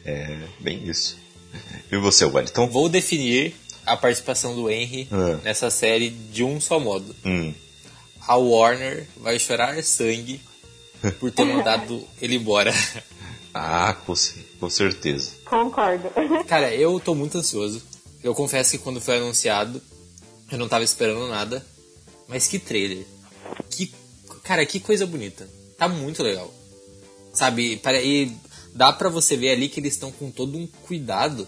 é, 0.05 0.37
bem 0.59 0.83
isso. 0.83 1.19
E 1.91 1.97
você, 1.97 2.25
Wellington? 2.25 2.67
Vou 2.67 2.87
definir 2.87 3.55
a 3.85 3.97
participação 3.97 4.55
do 4.55 4.69
Henry 4.69 5.07
ah. 5.11 5.39
nessa 5.43 5.69
série 5.71 6.09
de 6.09 6.43
um 6.43 6.61
só 6.61 6.79
modo. 6.79 7.15
Hum. 7.25 7.53
A 8.27 8.35
Warner 8.37 9.07
vai 9.17 9.39
chorar 9.39 9.81
sangue 9.83 10.39
por 11.19 11.31
ter 11.31 11.43
mandado 11.45 12.07
ele 12.21 12.35
embora. 12.35 12.71
Ah, 13.53 13.95
com, 14.05 14.13
com 14.59 14.69
certeza. 14.69 15.31
Concordo. 15.45 16.09
Cara, 16.47 16.73
eu 16.73 16.99
tô 16.99 17.13
muito 17.13 17.37
ansioso. 17.37 17.81
Eu 18.23 18.33
confesso 18.33 18.71
que 18.71 18.77
quando 18.77 19.01
foi 19.01 19.17
anunciado, 19.17 19.81
eu 20.51 20.57
não 20.57 20.69
tava 20.69 20.83
esperando 20.83 21.27
nada. 21.27 21.65
Mas 22.27 22.47
que 22.47 22.59
trailer. 22.59 23.05
Que. 23.69 23.91
Cara, 24.43 24.65
que 24.65 24.79
coisa 24.79 25.05
bonita. 25.05 25.49
Tá 25.77 25.87
muito 25.87 26.23
legal. 26.23 26.53
Sabe? 27.33 27.81
E 28.03 28.31
dá 28.73 28.93
pra 28.93 29.09
você 29.09 29.35
ver 29.35 29.51
ali 29.51 29.67
que 29.67 29.79
eles 29.79 29.93
estão 29.93 30.11
com 30.11 30.31
todo 30.31 30.57
um 30.57 30.67
cuidado 30.67 31.47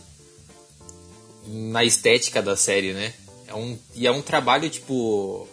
na 1.47 1.83
estética 1.83 2.41
da 2.41 2.55
série, 2.55 2.93
né? 2.93 3.13
É 3.47 3.53
um, 3.53 3.77
e 3.95 4.07
é 4.07 4.11
um 4.11 4.21
trabalho, 4.21 4.69
tipo. 4.69 5.47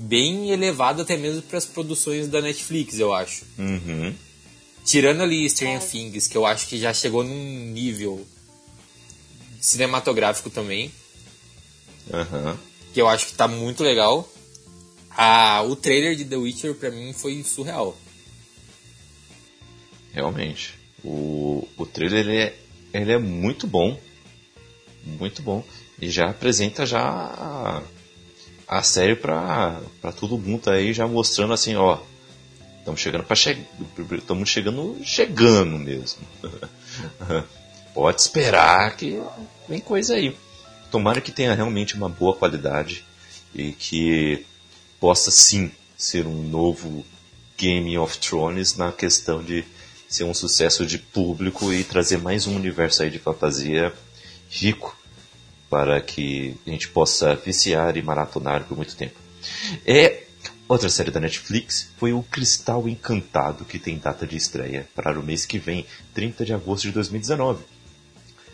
Bem 0.00 0.50
elevado 0.50 1.02
até 1.02 1.16
mesmo 1.16 1.42
para 1.42 1.58
as 1.58 1.64
produções 1.64 2.28
da 2.28 2.40
Netflix, 2.40 3.00
eu 3.00 3.12
acho. 3.12 3.44
Uhum. 3.58 4.14
Tirando 4.88 5.20
ali 5.20 5.46
Stranger 5.50 5.82
é. 5.82 5.86
Things, 5.86 6.26
que 6.26 6.34
eu 6.34 6.46
acho 6.46 6.66
que 6.66 6.78
já 6.78 6.94
chegou 6.94 7.22
num 7.22 7.72
nível 7.72 8.26
cinematográfico 9.60 10.48
também. 10.48 10.90
Uhum. 12.10 12.56
Que 12.94 13.02
eu 13.02 13.06
acho 13.06 13.26
que 13.26 13.34
tá 13.34 13.46
muito 13.46 13.82
legal. 13.82 14.26
Ah, 15.10 15.62
o 15.68 15.76
trailer 15.76 16.16
de 16.16 16.24
The 16.24 16.36
Witcher 16.36 16.74
pra 16.74 16.90
mim 16.90 17.12
foi 17.12 17.44
surreal. 17.44 17.94
Realmente. 20.14 20.72
O, 21.04 21.68
o 21.76 21.84
trailer 21.84 22.20
ele 22.20 22.36
é, 22.38 22.58
ele 22.94 23.12
é 23.12 23.18
muito 23.18 23.66
bom. 23.66 24.00
Muito 25.04 25.42
bom. 25.42 25.62
E 26.00 26.08
já 26.08 26.30
apresenta 26.30 26.86
já 26.86 27.02
a, 27.02 27.82
a 28.66 28.82
série 28.82 29.16
pra, 29.16 29.82
pra 30.00 30.12
todo 30.12 30.38
mundo 30.38 30.70
aí, 30.70 30.94
já 30.94 31.06
mostrando 31.06 31.52
assim, 31.52 31.76
ó 31.76 32.00
Estamos 32.88 33.00
chegando 33.02 33.24
para 33.24 33.36
che... 33.36 33.66
estamos 34.12 34.48
chegando 34.48 34.96
chegando 35.04 35.78
mesmo. 35.78 36.22
Pode 37.92 38.20
esperar 38.22 38.96
que 38.96 39.20
vem 39.68 39.78
coisa 39.78 40.14
aí. 40.14 40.34
Tomara 40.90 41.20
que 41.20 41.30
tenha 41.30 41.54
realmente 41.54 41.94
uma 41.94 42.08
boa 42.08 42.34
qualidade 42.34 43.04
e 43.54 43.72
que 43.72 44.46
possa 44.98 45.30
sim 45.30 45.70
ser 45.98 46.26
um 46.26 46.42
novo 46.48 47.04
Game 47.58 47.98
of 47.98 48.16
Thrones 48.18 48.74
na 48.76 48.90
questão 48.90 49.42
de 49.42 49.66
ser 50.08 50.24
um 50.24 50.32
sucesso 50.32 50.86
de 50.86 50.96
público 50.96 51.70
e 51.70 51.84
trazer 51.84 52.16
mais 52.16 52.46
um 52.46 52.56
universo 52.56 53.02
aí 53.02 53.10
de 53.10 53.18
fantasia 53.18 53.92
rico 54.48 54.96
para 55.68 56.00
que 56.00 56.56
a 56.66 56.70
gente 56.70 56.88
possa 56.88 57.34
viciar 57.34 57.98
e 57.98 58.02
maratonar 58.02 58.64
por 58.64 58.78
muito 58.78 58.96
tempo. 58.96 59.16
É 59.84 60.22
outra 60.68 60.90
série 60.90 61.10
da 61.10 61.18
Netflix 61.18 61.90
foi 61.96 62.12
o 62.12 62.22
Cristal 62.22 62.86
Encantado, 62.88 63.64
que 63.64 63.78
tem 63.78 63.98
data 63.98 64.26
de 64.26 64.36
estreia 64.36 64.86
para 64.94 65.18
o 65.18 65.22
mês 65.22 65.46
que 65.46 65.58
vem, 65.58 65.86
30 66.14 66.44
de 66.44 66.52
agosto 66.52 66.82
de 66.82 66.92
2019. 66.92 67.64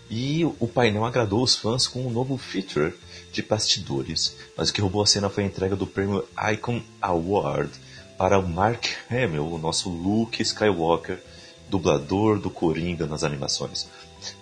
E 0.08 0.44
o 0.44 0.68
painel 0.68 1.04
agradou 1.04 1.42
os 1.42 1.56
fãs 1.56 1.88
com 1.88 2.06
um 2.06 2.10
novo 2.10 2.38
feature 2.38 2.94
de 3.32 3.42
bastidores, 3.42 4.36
mas 4.56 4.68
o 4.68 4.72
que 4.72 4.80
roubou 4.80 5.02
a 5.02 5.06
cena 5.06 5.28
foi 5.28 5.42
a 5.42 5.46
entrega 5.46 5.74
do 5.74 5.86
prêmio 5.86 6.24
Icon 6.52 6.82
Award 7.00 7.70
para 8.16 8.38
o 8.38 8.48
Mark 8.48 8.86
Hamill, 9.10 9.46
o 9.46 9.58
nosso 9.58 9.88
Luke 9.88 10.40
Skywalker, 10.40 11.20
dublador 11.68 12.38
do 12.38 12.48
Coringa 12.48 13.06
nas 13.06 13.24
animações. 13.24 13.88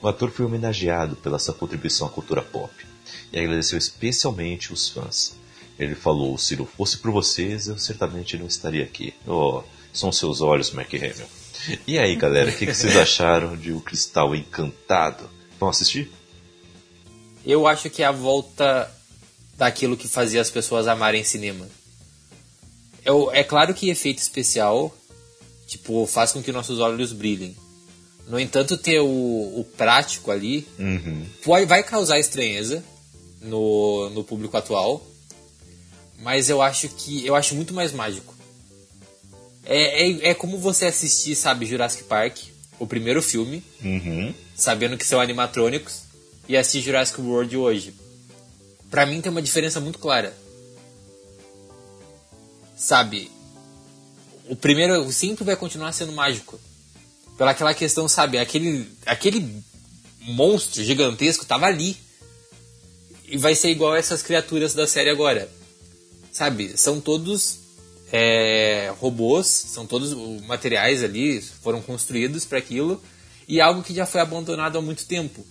O 0.03 0.09
ator 0.09 0.31
foi 0.31 0.45
homenageado 0.45 1.17
pela 1.17 1.39
sua 1.39 1.55
contribuição 1.55 2.07
à 2.07 2.11
cultura 2.11 2.43
pop 2.43 2.73
e 3.33 3.39
agradeceu 3.39 3.79
especialmente 3.79 4.73
os 4.73 4.89
fãs. 4.89 5.42
Ele 5.79 5.95
falou: 5.95 6.37
Se 6.39 6.57
não 6.57 6.67
fosse 6.67 6.99
por 6.99 7.11
vocês, 7.11 7.69
eu 7.69 7.79
certamente 7.79 8.37
não 8.37 8.47
estaria 8.47 8.85
aqui. 8.85 9.15
Oh, 9.27 9.63
são 9.93 10.13
seus 10.13 10.41
olhos, 10.41 10.71
Mark 10.71 10.93
Hamill. 10.95 11.27
E 11.87 11.99
aí, 11.99 12.17
galera, 12.17 12.51
o 12.51 12.55
que, 12.55 12.67
que 12.67 12.75
vocês 12.75 12.97
acharam 12.99 13.57
de 13.57 13.73
O 13.73 13.81
Cristal 13.81 14.35
Encantado? 14.35 15.29
Vão 15.59 15.69
assistir? 15.69 16.11
Eu 17.45 17.67
acho 17.67 17.91
que 17.91 18.03
é 18.03 18.07
a 18.07 18.13
volta 18.13 18.91
daquilo 19.57 19.97
que 19.97 20.09
fazia 20.09 20.41
as 20.41 20.51
pessoas 20.51 20.87
amarem 20.87 21.25
cinema. 21.25 21.69
É, 23.05 23.41
é 23.41 23.45
claro 23.45 23.75
que 23.75 23.91
efeito 23.91 24.19
especial 24.19 24.95
tipo 25.73 26.07
faz 26.07 26.33
com 26.33 26.43
que 26.43 26.53
nossos 26.53 26.79
olhos 26.79 27.13
brilhem. 27.13 27.57
No 28.29 28.39
entanto, 28.39 28.77
ter 28.77 29.01
o, 29.01 29.07
o 29.07 29.67
prático 29.77 30.31
ali 30.31 30.67
uhum. 30.79 31.27
vai, 31.45 31.67
vai 31.67 31.83
causar 31.83 32.19
estranheza 32.19 32.85
no, 33.41 34.11
no 34.11 34.23
público 34.23 34.57
atual, 34.57 35.05
mas 36.23 36.49
eu 36.49 36.63
acho 36.63 36.89
que 36.89 37.27
eu 37.27 37.35
acho 37.35 37.55
muito 37.55 37.75
mais 37.75 37.93
mágico. 37.93 38.33
É, 39.65 40.09
é, 40.09 40.31
é 40.31 40.35
como 40.35 40.57
você 40.59 40.87
assistir, 40.87 41.35
sabe, 41.35 41.67
Jurassic 41.67 42.05
Park, 42.05 42.39
o 42.79 42.87
primeiro 42.87 43.21
filme, 43.21 43.63
uhum. 43.83 44.33
sabendo 44.55 44.97
que 44.97 45.05
são 45.05 45.21
animatrônicos, 45.21 46.03
e 46.49 46.57
assistir 46.57 46.83
Jurassic 46.83 47.21
World 47.21 47.57
hoje. 47.57 47.95
Pra 48.91 49.07
mim 49.07 49.21
tem 49.21 49.31
uma 49.31 49.43
diferença 49.43 49.81
muito 49.81 49.99
clara. 49.99 50.37
Sabe, 52.77 53.31
o 54.49 54.57
primeiro, 54.57 55.11
sempre 55.13 55.45
vai 55.45 55.57
continuar 55.57 55.93
sendo 55.93 56.13
mágico. 56.13 56.61
Pela 57.39 57.53
aquela 57.53 57.75
questão, 57.75 58.09
sabe, 58.09 58.39
aquele, 58.39 58.89
aquele 59.07 59.63
monstro 60.21 60.83
gigantesco 60.83 61.45
tava 61.47 61.67
ali. 61.67 61.97
E 63.27 63.37
vai 63.39 63.55
ser 63.55 63.71
igual 63.71 63.97
essas 63.97 64.23
criaturas 64.23 64.75
da 64.75 64.87
série 64.87 65.11
agora. 65.11 65.49
Sabe, 66.33 66.79
são 66.79 66.99
todos 66.99 67.59
é, 68.11 68.93
robôs, 68.99 69.47
são 69.47 69.87
todos 69.87 70.15
materiais 70.47 71.05
ali, 71.05 71.41
foram 71.41 71.83
construídos 71.83 72.47
para 72.47 72.59
aquilo. 72.59 73.01
E 73.47 73.61
algo 73.61 73.83
que 73.83 73.95
já 73.95 74.07
foi 74.07 74.21
abandonado 74.21 74.79
há 74.79 74.83
muito 74.83 75.07
tempo. 75.07 75.45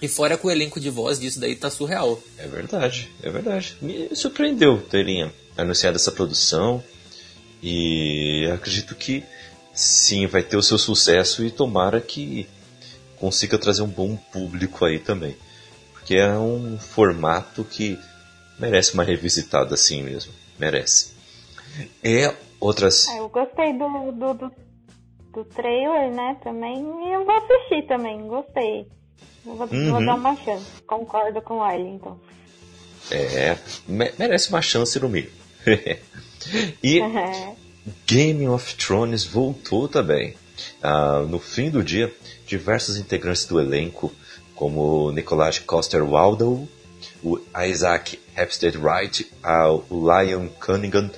E 0.00 0.08
fora 0.08 0.36
que 0.38 0.46
o 0.46 0.50
elenco 0.50 0.80
de 0.80 0.90
voz 0.90 1.18
disso 1.18 1.40
daí 1.40 1.56
tá 1.56 1.70
surreal. 1.70 2.20
É 2.38 2.46
verdade, 2.46 3.10
é 3.22 3.30
verdade. 3.30 3.76
Me 3.80 4.14
surpreendeu 4.14 4.80
terem 4.82 5.32
anunciado 5.56 5.96
essa 5.96 6.12
produção. 6.12 6.82
E 7.62 8.48
acredito 8.52 8.94
que 8.94 9.24
sim, 9.72 10.26
vai 10.26 10.42
ter 10.42 10.56
o 10.56 10.62
seu 10.62 10.76
sucesso 10.78 11.44
e 11.44 11.50
tomara 11.50 12.00
que 12.00 12.48
consiga 13.16 13.56
trazer 13.56 13.82
um 13.82 13.88
bom 13.88 14.16
público 14.16 14.84
aí 14.84 14.98
também. 14.98 15.36
Porque 15.92 16.16
é 16.16 16.36
um 16.36 16.78
formato 16.78 17.64
que 17.64 17.96
merece 18.62 18.94
uma 18.94 19.02
revisitada 19.02 19.74
assim 19.74 20.04
mesmo. 20.04 20.32
Merece. 20.56 21.12
É 22.02 22.32
outras. 22.60 23.08
É, 23.08 23.18
eu 23.18 23.28
gostei 23.28 23.72
do, 23.72 23.88
do, 24.12 24.34
do, 24.34 24.52
do, 25.32 25.44
trailer, 25.46 26.12
né? 26.12 26.36
Também. 26.44 26.78
E 26.78 27.12
eu 27.12 27.24
vou 27.24 27.34
assistir 27.34 27.86
também, 27.88 28.20
gostei. 28.28 28.86
Vou, 29.44 29.66
uhum. 29.66 29.90
vou 29.90 30.06
dar 30.06 30.14
uma 30.14 30.36
chance. 30.36 30.64
Concordo 30.86 31.42
com 31.42 31.58
o 31.58 31.62
Arlington. 31.62 32.16
É, 33.10 33.58
merece 33.88 34.48
uma 34.50 34.62
chance 34.62 34.98
no 35.00 35.08
meio. 35.08 35.30
e 36.82 37.00
Game 38.06 38.46
of 38.46 38.76
Thrones 38.76 39.24
voltou 39.24 39.88
também. 39.88 40.36
Uh, 40.80 41.26
no 41.26 41.40
fim 41.40 41.68
do 41.68 41.82
dia, 41.82 42.14
diversos 42.46 42.96
integrantes 42.96 43.44
do 43.44 43.58
elenco, 43.58 44.12
como 44.54 45.10
Nicolás 45.10 45.58
Coster 45.58 46.04
Waldau, 46.04 46.68
o 47.22 47.38
Isaac 47.66 48.18
Hempstead 48.36 48.76
Wright, 48.76 49.30
o 49.88 50.20
Lion 50.20 50.48
Cunningham, 50.60 51.10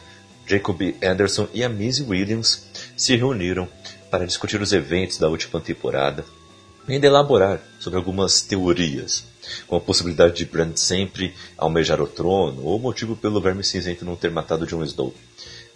Jacob 0.47 0.81
Anderson 1.03 1.49
e 1.55 1.65
a 1.65 1.69
Maisie 1.69 2.05
Williams 2.07 2.67
se 2.97 3.17
reuniram 3.17 3.69
para 4.11 4.27
discutir 4.27 4.61
os 4.61 4.73
eventos 4.73 5.19
da 5.19 5.29
última 5.29 5.61
temporada 5.61 6.25
e 6.87 6.93
ainda 6.93 7.07
elaborar 7.07 7.61
sobre 7.81 7.99
algumas 7.99 8.43
teorias, 8.43 9.25
como 9.67 9.81
a 9.81 9.85
possibilidade 9.85 10.37
de 10.37 10.45
Bran 10.45 10.77
sempre 10.77 11.35
almejar 11.57 12.01
o 12.01 12.07
trono 12.07 12.63
ou 12.63 12.77
o 12.77 12.81
motivo 12.81 13.17
pelo 13.17 13.41
Verme 13.41 13.65
Cinzento 13.65 14.05
não 14.05 14.17
ter 14.17 14.31
matado 14.31 14.67
Jon 14.67 14.85
Snow. 14.85 15.15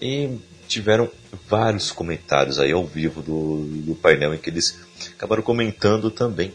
E 0.00 0.38
tiveram 0.68 1.10
vários 1.48 1.90
comentários 1.90 2.58
aí 2.58 2.72
ao 2.72 2.84
vivo 2.84 3.22
do, 3.22 3.64
do 3.82 3.94
painel 3.94 4.34
em 4.34 4.38
que 4.38 4.50
eles 4.50 4.78
acabaram 5.16 5.42
comentando 5.42 6.10
também. 6.10 6.52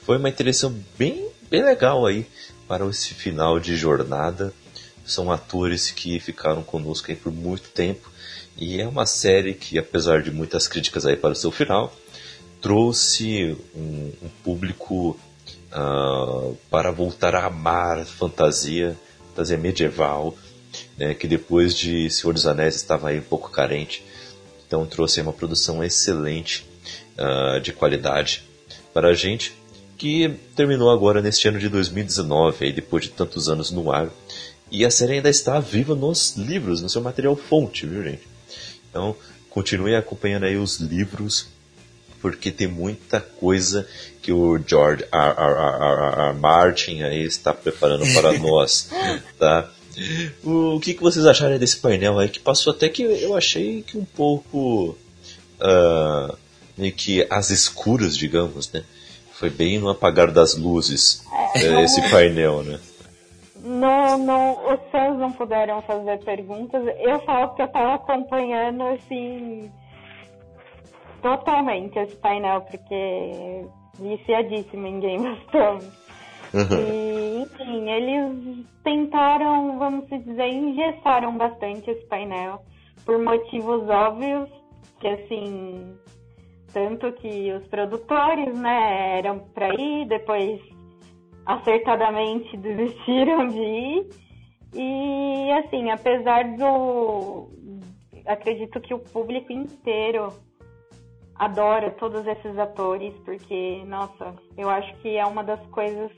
Foi 0.00 0.16
uma 0.16 0.28
interação 0.28 0.74
bem, 0.96 1.28
bem 1.50 1.64
legal 1.64 2.06
aí 2.06 2.24
para 2.68 2.86
esse 2.86 3.14
final 3.14 3.58
de 3.58 3.76
jornada. 3.76 4.52
São 5.04 5.32
atores 5.32 5.90
que 5.90 6.20
ficaram 6.20 6.62
conosco 6.62 7.10
aí 7.10 7.16
por 7.16 7.32
muito 7.32 7.70
tempo 7.70 8.10
e 8.56 8.80
é 8.80 8.86
uma 8.86 9.06
série 9.06 9.54
que, 9.54 9.78
apesar 9.78 10.22
de 10.22 10.30
muitas 10.30 10.68
críticas 10.68 11.06
aí 11.06 11.16
para 11.16 11.30
o 11.30 11.36
seu 11.36 11.50
final, 11.50 11.94
trouxe 12.60 13.56
um, 13.74 14.12
um 14.22 14.28
público 14.42 15.18
uh, 15.72 16.56
para 16.68 16.90
voltar 16.90 17.34
a 17.34 17.46
amar 17.46 18.04
fantasia, 18.04 18.96
fantasia 19.28 19.56
medieval, 19.56 20.36
né, 20.96 21.14
que 21.14 21.26
depois 21.26 21.74
de 21.74 22.10
Senhor 22.10 22.32
dos 22.32 22.46
Anéis 22.46 22.74
estava 22.74 23.08
aí 23.10 23.20
um 23.20 23.22
pouco 23.22 23.50
carente. 23.50 24.04
Então 24.66 24.84
trouxe 24.84 25.20
uma 25.20 25.32
produção 25.32 25.82
excelente 25.82 26.68
uh, 27.16 27.60
de 27.60 27.72
qualidade 27.72 28.42
para 28.92 29.08
a 29.08 29.14
gente, 29.14 29.54
que 29.98 30.32
terminou 30.54 30.90
agora 30.90 31.20
neste 31.20 31.48
ano 31.48 31.58
de 31.58 31.68
2019, 31.68 32.64
aí, 32.64 32.72
depois 32.72 33.04
de 33.04 33.10
tantos 33.10 33.48
anos 33.48 33.72
no 33.72 33.90
ar. 33.90 34.08
E 34.70 34.84
a 34.84 34.90
série 34.90 35.14
ainda 35.14 35.28
está 35.28 35.58
viva 35.58 35.94
nos 35.94 36.36
livros, 36.36 36.80
no 36.80 36.88
seu 36.88 37.02
material 37.02 37.34
fonte, 37.34 37.84
viu 37.84 38.04
gente? 38.04 38.22
Então 38.88 39.16
continue 39.50 39.96
acompanhando 39.96 40.44
aí 40.44 40.56
os 40.56 40.78
livros, 40.78 41.48
porque 42.20 42.52
tem 42.52 42.68
muita 42.68 43.20
coisa 43.20 43.88
que 44.22 44.30
o 44.30 44.58
George 44.64 45.04
R. 45.10 45.10
R. 45.12 45.34
R. 45.36 46.30
R. 46.30 46.38
Martin 46.38 47.02
aí 47.02 47.24
está 47.24 47.52
preparando 47.52 48.04
para 48.12 48.32
nós, 48.38 48.90
tá? 49.38 49.68
O 50.44 50.78
que, 50.78 50.94
que 50.94 51.02
vocês 51.02 51.26
acharam 51.26 51.58
desse 51.58 51.78
painel 51.78 52.18
aí? 52.20 52.28
Que 52.28 52.38
passou 52.38 52.72
até 52.72 52.88
que 52.88 53.02
eu 53.02 53.36
achei 53.36 53.82
que 53.82 53.98
um 53.98 54.04
pouco. 54.04 54.96
Uh, 55.60 56.36
meio 56.76 56.92
que 56.92 57.26
às 57.28 57.50
escuras, 57.50 58.16
digamos, 58.16 58.70
né? 58.70 58.84
Foi 59.38 59.50
bem 59.50 59.78
no 59.78 59.88
apagar 59.88 60.32
das 60.32 60.56
luzes 60.56 61.24
é, 61.54 61.82
esse 61.82 62.02
painel, 62.10 62.62
né? 62.64 62.80
Não, 63.62 64.18
não, 64.18 64.72
os 64.72 64.80
fãs 64.90 65.18
não 65.18 65.30
puderam 65.32 65.80
fazer 65.82 66.18
perguntas. 66.24 66.82
Eu 66.98 67.20
falo 67.20 67.54
que 67.54 67.62
eu 67.62 67.68
tava 67.68 67.94
acompanhando 67.94 68.82
assim 68.82 69.70
totalmente 71.22 71.98
esse 71.98 72.16
painel, 72.16 72.62
porque 72.62 73.66
viciadíssimo 73.98 74.86
em 74.86 75.00
Game 75.00 75.28
of 75.28 75.46
Thrones. 75.46 75.84
Uhum. 76.54 76.78
E, 76.80 77.42
enfim, 77.42 77.90
eles 77.90 78.66
tentaram, 78.82 79.78
vamos 79.78 80.08
dizer, 80.08 80.48
engessaram 80.48 81.36
bastante 81.36 81.90
esse 81.90 82.06
painel 82.06 82.62
por 83.04 83.18
motivos 83.22 83.88
óbvios, 83.88 84.48
que 85.00 85.08
assim, 85.08 85.94
tanto 86.72 87.12
que 87.12 87.52
os 87.52 87.66
produtores, 87.68 88.58
né, 88.58 89.18
eram 89.18 89.40
para 89.54 89.74
ir, 89.74 90.06
depois 90.06 90.60
acertadamente 91.46 92.56
desistiram 92.58 93.48
de 93.48 93.60
ir. 93.60 94.08
E 94.74 95.50
assim, 95.52 95.90
apesar 95.90 96.56
do 96.56 97.48
acredito 98.26 98.80
que 98.80 98.92
o 98.92 98.98
público 98.98 99.52
inteiro 99.52 100.32
adora 101.34 101.90
todos 101.92 102.26
esses 102.26 102.58
atores, 102.58 103.14
porque, 103.24 103.82
nossa, 103.86 104.34
eu 104.56 104.68
acho 104.68 104.92
que 104.96 105.16
é 105.16 105.24
uma 105.24 105.42
das 105.42 105.64
coisas. 105.68 106.10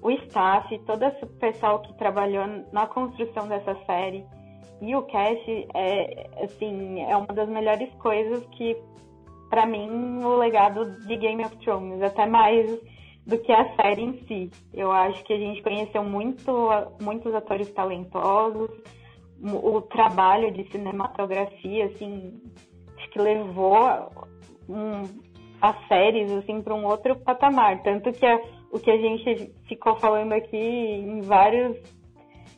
O 0.00 0.10
staff, 0.10 0.78
todo 0.80 1.02
esse 1.04 1.26
pessoal 1.40 1.80
que 1.80 1.92
trabalhou 1.94 2.46
na 2.72 2.86
construção 2.86 3.48
dessa 3.48 3.74
série 3.84 4.24
e 4.80 4.94
o 4.94 5.02
cast 5.02 5.68
é, 5.74 6.30
assim, 6.44 7.00
é 7.00 7.16
uma 7.16 7.34
das 7.34 7.48
melhores 7.48 7.92
coisas 7.94 8.44
que, 8.52 8.76
para 9.48 9.66
mim, 9.66 10.22
o 10.22 10.36
legado 10.36 10.98
de 11.06 11.16
Game 11.16 11.44
of 11.44 11.56
Thrones, 11.58 12.02
até 12.02 12.26
mais 12.26 12.78
do 13.26 13.38
que 13.38 13.52
a 13.52 13.74
série 13.76 14.02
em 14.02 14.12
si. 14.26 14.50
Eu 14.72 14.90
acho 14.90 15.22
que 15.24 15.32
a 15.32 15.38
gente 15.38 15.62
conheceu 15.62 16.02
muito, 16.02 16.52
muitos 17.02 17.34
atores 17.34 17.70
talentosos, 17.72 18.70
o 19.42 19.80
trabalho 19.82 20.50
de 20.50 20.64
cinematografia, 20.70 21.86
assim, 21.86 22.40
acho 22.96 23.10
que 23.10 23.20
levou 23.20 24.10
um, 24.68 25.02
as 25.60 25.88
séries 25.88 26.30
assim 26.32 26.62
para 26.62 26.74
um 26.74 26.84
outro 26.84 27.16
patamar, 27.16 27.82
tanto 27.82 28.10
que 28.12 28.26
a, 28.26 28.40
o 28.72 28.78
que 28.78 28.90
a 28.90 28.96
gente 28.96 29.52
ficou 29.68 29.96
falando 29.96 30.32
aqui 30.32 30.56
em 30.56 31.20
vários 31.20 31.76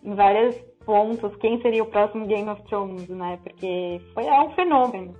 em 0.03 0.15
vários 0.15 0.57
pontos, 0.85 1.37
quem 1.37 1.61
seria 1.61 1.83
o 1.83 1.87
próximo 1.87 2.27
Game 2.27 2.49
of 2.49 2.63
Thrones, 2.63 3.09
né? 3.09 3.39
Porque 3.43 4.01
foi 4.15 4.25
é 4.25 4.41
um 4.41 4.51
fenômeno. 4.53 5.15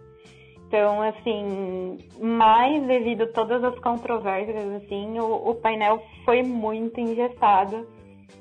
Então, 0.71 1.03
assim, 1.03 1.97
mais 2.21 2.87
devido 2.87 3.25
a 3.25 3.33
todas 3.33 3.65
as 3.65 3.77
controvérsias, 3.81 4.85
assim, 4.85 5.19
o, 5.19 5.51
o 5.51 5.55
painel 5.57 6.01
foi 6.25 6.45
muito 6.45 7.01
engessado 7.01 7.89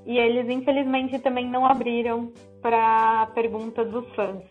e 0.06 0.16
eles 0.16 0.48
infelizmente 0.48 1.18
também 1.18 1.50
não 1.50 1.66
abriram 1.66 2.32
para 2.62 3.26
pergunta 3.34 3.84
dos 3.84 4.08
fãs. 4.14 4.44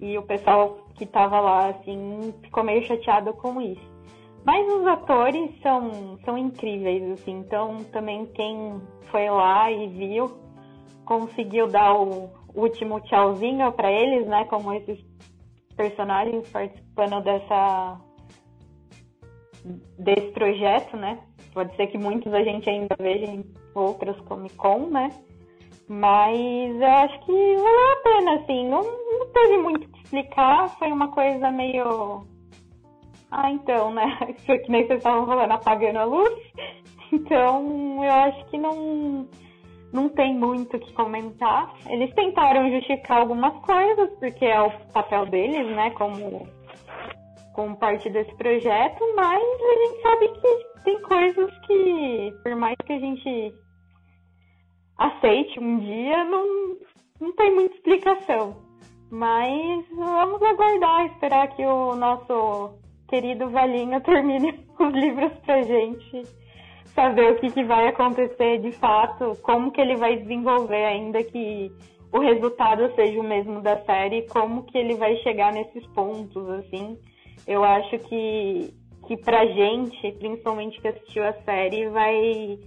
E 0.00 0.16
o 0.16 0.22
pessoal 0.22 0.78
que 0.94 1.04
estava 1.04 1.38
lá, 1.40 1.68
assim, 1.68 2.32
ficou 2.42 2.64
meio 2.64 2.82
chateado 2.84 3.34
com 3.34 3.60
isso. 3.60 3.86
Mas 4.42 4.66
os 4.72 4.86
atores 4.86 5.50
são, 5.60 6.16
são 6.24 6.38
incríveis, 6.38 7.02
assim, 7.10 7.32
então 7.32 7.84
também 7.92 8.24
quem 8.32 8.80
foi 9.10 9.28
lá 9.28 9.70
e 9.70 9.88
viu 9.88 10.40
conseguiu 11.04 11.66
dar 11.66 11.92
o 11.92 12.30
último 12.54 12.98
tchauzinho 13.00 13.70
para 13.72 13.92
eles, 13.92 14.26
né? 14.26 14.46
Como 14.46 14.72
esses 14.72 14.98
personagens 15.80 16.46
participando 16.50 17.22
dessa 17.22 17.98
desse 19.98 20.30
projeto, 20.32 20.96
né? 20.96 21.18
Pode 21.54 21.74
ser 21.76 21.86
que 21.86 21.96
muitos 21.96 22.32
a 22.34 22.42
gente 22.42 22.68
ainda 22.68 22.94
veja 22.98 23.24
em 23.24 23.44
outras 23.74 24.18
Comic 24.22 24.54
Con, 24.56 24.90
né? 24.90 25.08
Mas 25.88 26.80
eu 26.80 26.86
acho 26.86 27.18
que 27.24 27.32
valeu 27.32 27.92
a 27.92 28.02
pena, 28.04 28.34
assim. 28.36 28.68
Não, 28.68 28.82
não 28.82 29.26
teve 29.32 29.58
muito 29.58 29.86
o 29.86 29.88
que 29.88 30.02
explicar, 30.02 30.68
foi 30.78 30.92
uma 30.92 31.08
coisa 31.08 31.50
meio. 31.50 32.26
Ah, 33.30 33.50
então, 33.50 33.92
né? 33.92 34.06
Isso 34.36 34.62
que 34.62 34.70
nem 34.70 34.86
vocês 34.86 34.98
estavam 34.98 35.26
falando, 35.26 35.52
apagando 35.52 35.98
a 35.98 36.04
luz. 36.04 36.34
Então, 37.12 38.04
eu 38.04 38.12
acho 38.12 38.44
que 38.50 38.56
não, 38.56 39.26
não 39.92 40.08
tem 40.08 40.34
muito 40.34 40.76
o 40.76 40.80
que 40.80 40.92
comentar. 40.92 41.74
Eles 41.88 42.14
tentaram 42.14 42.70
justificar 42.70 43.18
algumas 43.18 43.54
coisas, 43.64 44.10
porque 44.18 44.44
é 44.44 44.60
o 44.60 44.70
papel 44.92 45.26
deles, 45.26 45.66
né? 45.74 45.90
Como, 45.90 46.46
como 47.54 47.76
parte 47.76 48.08
desse 48.10 48.34
projeto, 48.36 49.04
mas 49.16 49.42
a 49.42 49.86
gente 49.86 50.02
sabe 50.02 50.28
que 50.28 50.82
tem 50.84 51.02
coisas 51.02 51.58
que, 51.66 52.32
por 52.42 52.56
mais 52.56 52.76
que 52.84 52.92
a 52.92 52.98
gente 52.98 53.54
aceite 54.98 55.58
um 55.58 55.78
dia, 55.78 56.24
não, 56.24 56.76
não 57.20 57.32
tem 57.34 57.54
muita 57.54 57.74
explicação. 57.74 58.56
Mas 59.10 59.84
vamos 59.92 60.40
aguardar, 60.40 61.06
esperar 61.06 61.48
que 61.48 61.64
o 61.64 61.96
nosso 61.96 62.78
querido 63.08 63.48
velhinho 63.48 64.00
termine 64.04 64.66
os 64.78 64.92
livros 64.92 65.32
pra 65.44 65.62
gente 65.62 66.39
saber 66.94 67.32
o 67.32 67.36
que, 67.36 67.50
que 67.50 67.64
vai 67.64 67.88
acontecer 67.88 68.58
de 68.58 68.72
fato, 68.72 69.36
como 69.42 69.70
que 69.70 69.80
ele 69.80 69.96
vai 69.96 70.16
desenvolver 70.16 70.84
ainda 70.84 71.22
que 71.22 71.72
o 72.12 72.18
resultado 72.18 72.92
seja 72.94 73.20
o 73.20 73.24
mesmo 73.24 73.60
da 73.60 73.78
série, 73.84 74.26
como 74.28 74.64
que 74.64 74.76
ele 74.76 74.94
vai 74.94 75.16
chegar 75.18 75.52
nesses 75.52 75.86
pontos, 75.88 76.48
assim. 76.50 76.98
Eu 77.46 77.62
acho 77.62 77.98
que, 78.00 78.74
que 79.06 79.16
pra 79.16 79.46
gente, 79.46 80.12
principalmente 80.12 80.80
que 80.80 80.88
assistiu 80.88 81.24
a 81.24 81.32
série, 81.44 81.88
vai 81.88 82.58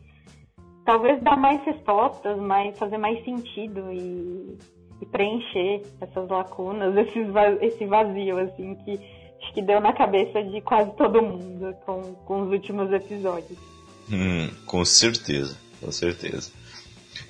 talvez 0.85 1.21
dar 1.21 1.37
mais 1.37 1.61
respostas, 1.63 2.37
mais, 2.39 2.77
fazer 2.77 2.97
mais 2.97 3.23
sentido 3.23 3.91
e, 3.91 4.57
e 5.01 5.05
preencher 5.07 5.81
essas 5.99 6.29
lacunas, 6.29 6.95
esses, 6.97 7.27
esse 7.61 7.85
vazio, 7.85 8.39
assim, 8.39 8.75
que 8.75 8.99
acho 9.41 9.53
que 9.53 9.61
deu 9.61 9.81
na 9.81 9.91
cabeça 9.91 10.41
de 10.41 10.61
quase 10.61 10.91
todo 10.95 11.21
mundo 11.21 11.75
com, 11.85 12.01
com 12.25 12.41
os 12.43 12.51
últimos 12.51 12.91
episódios. 12.93 13.72
Hum, 14.09 14.49
com 14.65 14.83
certeza, 14.83 15.57
com 15.79 15.91
certeza. 15.91 16.51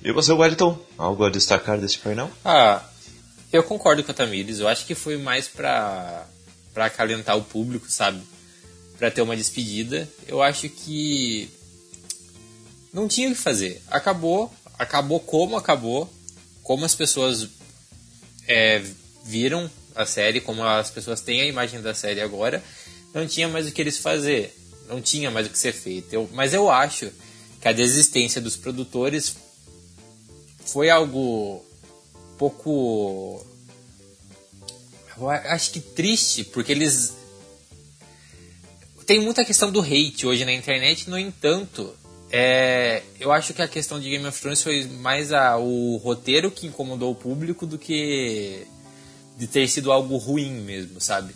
E 0.03 0.11
você, 0.11 0.31
Wellington, 0.31 0.79
algo 0.97 1.23
a 1.23 1.29
destacar 1.29 1.79
desse 1.79 1.97
painel? 1.97 2.29
Ah, 2.43 2.83
eu 3.51 3.63
concordo 3.63 4.03
com 4.03 4.11
a 4.11 4.15
Tamires, 4.15 4.59
eu 4.59 4.67
acho 4.67 4.85
que 4.85 4.95
foi 4.95 5.17
mais 5.17 5.47
pra, 5.47 6.25
pra 6.73 6.85
acalentar 6.85 7.37
o 7.37 7.43
público, 7.43 7.89
sabe? 7.89 8.21
Pra 8.97 9.11
ter 9.11 9.21
uma 9.21 9.35
despedida. 9.35 10.09
Eu 10.27 10.41
acho 10.41 10.67
que 10.69 11.49
não 12.91 13.07
tinha 13.07 13.29
o 13.29 13.31
que 13.31 13.37
fazer. 13.37 13.81
Acabou, 13.89 14.51
acabou 14.77 15.19
como 15.19 15.55
acabou, 15.55 16.11
como 16.61 16.85
as 16.85 16.95
pessoas 16.95 17.47
é, 18.47 18.83
viram 19.23 19.69
a 19.95 20.05
série, 20.05 20.41
como 20.41 20.63
as 20.63 20.89
pessoas 20.89 21.21
têm 21.21 21.41
a 21.41 21.45
imagem 21.45 21.81
da 21.81 21.93
série 21.93 22.21
agora, 22.21 22.63
não 23.13 23.27
tinha 23.27 23.47
mais 23.47 23.67
o 23.67 23.71
que 23.71 23.81
eles 23.81 23.97
fazer, 23.97 24.55
não 24.87 25.01
tinha 25.01 25.31
mais 25.31 25.47
o 25.47 25.49
que 25.49 25.57
ser 25.57 25.73
feito. 25.73 26.13
Eu, 26.13 26.29
mas 26.33 26.53
eu 26.53 26.69
acho 26.69 27.11
que 27.61 27.67
a 27.67 27.71
desistência 27.73 28.41
dos 28.41 28.55
produtores 28.55 29.35
foi 30.65 30.89
algo 30.89 31.63
pouco 32.37 33.45
eu 35.17 35.29
acho 35.29 35.71
que 35.71 35.79
triste, 35.79 36.43
porque 36.43 36.71
eles 36.71 37.13
tem 39.05 39.19
muita 39.19 39.45
questão 39.45 39.71
do 39.71 39.81
hate 39.81 40.25
hoje 40.25 40.45
na 40.45 40.53
internet, 40.53 41.09
no 41.09 41.19
entanto, 41.19 41.93
é, 42.31 43.03
eu 43.19 43.31
acho 43.31 43.53
que 43.53 43.61
a 43.61 43.67
questão 43.67 43.99
de 43.99 44.09
Game 44.09 44.25
of 44.25 44.41
Thrones 44.41 44.63
foi 44.63 44.87
mais 44.87 45.31
a, 45.31 45.57
o 45.57 45.97
roteiro 45.97 46.49
que 46.49 46.65
incomodou 46.65 47.11
o 47.11 47.15
público 47.15 47.65
do 47.67 47.77
que 47.77 48.65
de 49.37 49.45
ter 49.45 49.67
sido 49.67 49.91
algo 49.91 50.17
ruim 50.17 50.51
mesmo, 50.51 50.99
sabe? 51.01 51.35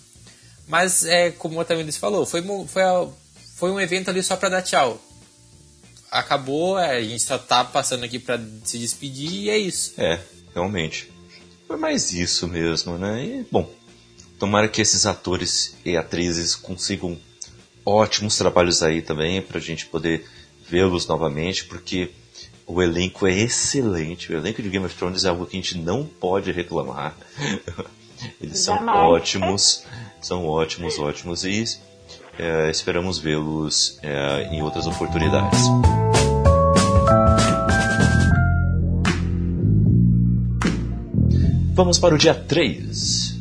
Mas, 0.68 1.06
é, 1.06 1.32
como 1.32 1.58
o 1.58 1.60
Otamides 1.60 1.98
falou, 1.98 2.26
foi, 2.26 2.42
foi, 2.68 2.82
foi 3.58 3.72
um 3.72 3.80
evento 3.80 4.10
ali 4.10 4.22
só 4.22 4.36
pra 4.36 4.50
dar 4.50 4.62
tchau. 4.62 5.02
Acabou, 6.12 6.80
é, 6.80 6.98
a 6.98 7.04
gente 7.04 7.24
só 7.24 7.38
tá 7.38 7.64
passando 7.64 8.04
aqui 8.04 8.20
pra 8.20 8.40
se 8.64 8.78
despedir 8.78 9.32
e 9.32 9.50
é 9.50 9.58
isso. 9.58 9.94
É, 9.98 10.20
realmente. 10.54 11.12
Foi 11.68 11.76
mais 11.76 12.14
isso 12.14 12.48
mesmo, 12.48 12.98
né? 12.98 13.26
E, 13.26 13.48
bom, 13.52 13.70
tomara 14.40 14.70
que 14.70 14.80
esses 14.80 15.06
atores 15.08 15.76
e 15.84 15.98
atrizes 15.98 16.56
consigam 16.56 17.18
ótimos 17.84 18.38
trabalhos 18.38 18.84
aí 18.84 19.02
também 19.02 19.42
pra 19.42 19.60
gente 19.60 19.88
poder 19.88 20.26
vê-los 20.70 21.08
novamente, 21.08 21.66
porque 21.66 22.12
o 22.66 22.82
elenco 22.82 23.26
é 23.26 23.34
excelente. 23.34 24.32
O 24.32 24.38
elenco 24.38 24.62
de 24.62 24.70
Game 24.70 24.86
of 24.86 24.96
Thrones 24.96 25.26
é 25.26 25.30
algo 25.30 25.48
que 25.48 25.58
a 25.58 25.62
gente 25.62 25.80
não 25.80 26.06
pode 26.06 26.52
reclamar. 26.52 27.18
Eles 28.40 28.60
são 28.60 28.76
Jamais. 28.76 29.00
ótimos, 29.00 29.84
são 30.22 30.46
ótimos, 30.46 31.00
ótimos 31.00 31.44
e 31.44 31.50
é, 32.38 32.70
esperamos 32.70 33.18
vê-los 33.18 33.98
é, 34.02 34.50
em 34.52 34.62
outras 34.62 34.86
oportunidades. 34.86 35.60
Vamos 41.74 42.00
para 42.00 42.16
o 42.16 42.18
dia 42.18 42.34
3. 42.34 43.36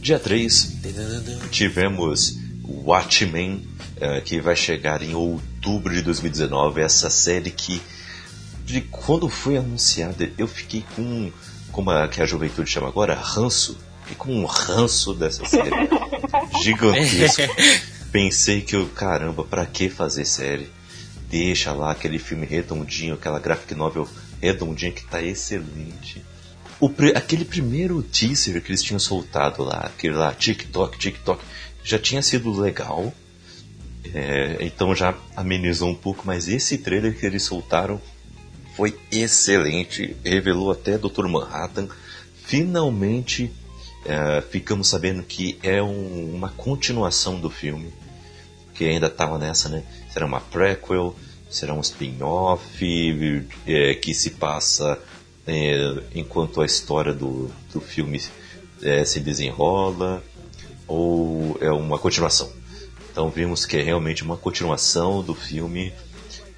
Dia 0.00 0.18
3, 0.18 0.78
tivemos 1.50 2.36
Watchmen, 2.64 3.66
é, 4.00 4.20
que 4.20 4.40
vai 4.40 4.56
chegar 4.56 5.02
em 5.02 5.14
outubro 5.14 5.94
de 5.94 6.02
2019, 6.02 6.80
essa 6.80 7.08
série 7.08 7.50
que 7.50 7.80
de 8.64 8.80
quando 8.80 9.28
foi 9.28 9.56
anunciada, 9.56 10.30
eu 10.38 10.48
fiquei 10.48 10.84
com 10.96 11.30
como 11.72 11.90
a, 11.90 12.06
que 12.06 12.22
a 12.22 12.26
juventude 12.26 12.70
chama 12.70 12.88
agora, 12.88 13.14
ranço. 13.14 13.76
Fiquei 14.02 14.16
com 14.16 14.34
um 14.34 14.44
ranço 14.44 15.14
dessa 15.14 15.44
série. 15.44 15.70
Gigantesco. 16.62 17.42
Pensei 18.12 18.60
que 18.60 18.76
eu, 18.76 18.86
caramba, 18.90 19.42
pra 19.42 19.64
que 19.64 19.88
fazer 19.88 20.26
série? 20.26 20.68
Deixa 21.30 21.72
lá 21.72 21.92
aquele 21.92 22.18
filme 22.18 22.44
redondinho, 22.44 23.14
aquela 23.14 23.40
graphic 23.40 23.74
novel 23.74 24.06
redondinha 24.38 24.92
que 24.92 25.02
tá 25.06 25.22
excelente. 25.22 26.22
O, 26.78 26.92
aquele 27.16 27.46
primeiro 27.46 28.02
teaser 28.02 28.60
que 28.62 28.70
eles 28.70 28.82
tinham 28.82 28.98
soltado 28.98 29.62
lá, 29.62 29.78
aquele 29.86 30.12
lá, 30.14 30.34
TikTok, 30.34 30.98
TikTok, 30.98 31.42
já 31.82 31.98
tinha 31.98 32.20
sido 32.20 32.52
legal. 32.52 33.14
É, 34.12 34.58
então 34.60 34.94
já 34.94 35.14
amenizou 35.34 35.88
um 35.88 35.94
pouco, 35.94 36.24
mas 36.26 36.48
esse 36.48 36.76
trailer 36.76 37.18
que 37.18 37.24
eles 37.24 37.44
soltaram 37.44 37.98
foi 38.76 38.98
excelente. 39.10 40.14
Revelou 40.22 40.70
até 40.70 40.98
Dr. 40.98 41.28
Manhattan. 41.28 41.88
Finalmente 42.44 43.50
uh, 44.04 44.42
ficamos 44.50 44.88
sabendo 44.88 45.22
que 45.22 45.58
é 45.62 45.82
um, 45.82 46.34
uma 46.34 46.50
continuação 46.50 47.40
do 47.40 47.48
filme, 47.48 47.92
que 48.82 48.88
ainda 48.88 49.06
estava 49.06 49.38
nessa, 49.38 49.68
né? 49.68 49.84
Será 50.10 50.26
uma 50.26 50.40
prequel, 50.40 51.14
será 51.48 51.72
um 51.72 51.80
spin-off 51.80 52.84
é, 53.64 53.94
que 53.94 54.12
se 54.12 54.30
passa 54.30 54.98
é, 55.46 56.02
enquanto 56.16 56.60
a 56.60 56.66
história 56.66 57.14
do, 57.14 57.48
do 57.72 57.80
filme 57.80 58.20
é, 58.82 59.04
se 59.04 59.20
desenrola, 59.20 60.20
ou 60.88 61.56
é 61.60 61.70
uma 61.70 61.96
continuação. 61.96 62.50
Então 63.12 63.30
vimos 63.30 63.64
que 63.64 63.76
é 63.76 63.82
realmente 63.82 64.24
uma 64.24 64.36
continuação 64.36 65.22
do 65.22 65.34
filme 65.34 65.92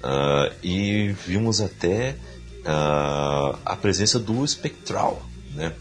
uh, 0.01 0.51
e 0.63 1.13
vimos 1.27 1.61
até 1.61 2.15
uh, 2.61 3.59
a 3.63 3.77
presença 3.79 4.17
do 4.17 4.43
espectral, 4.43 5.21
né? 5.53 5.73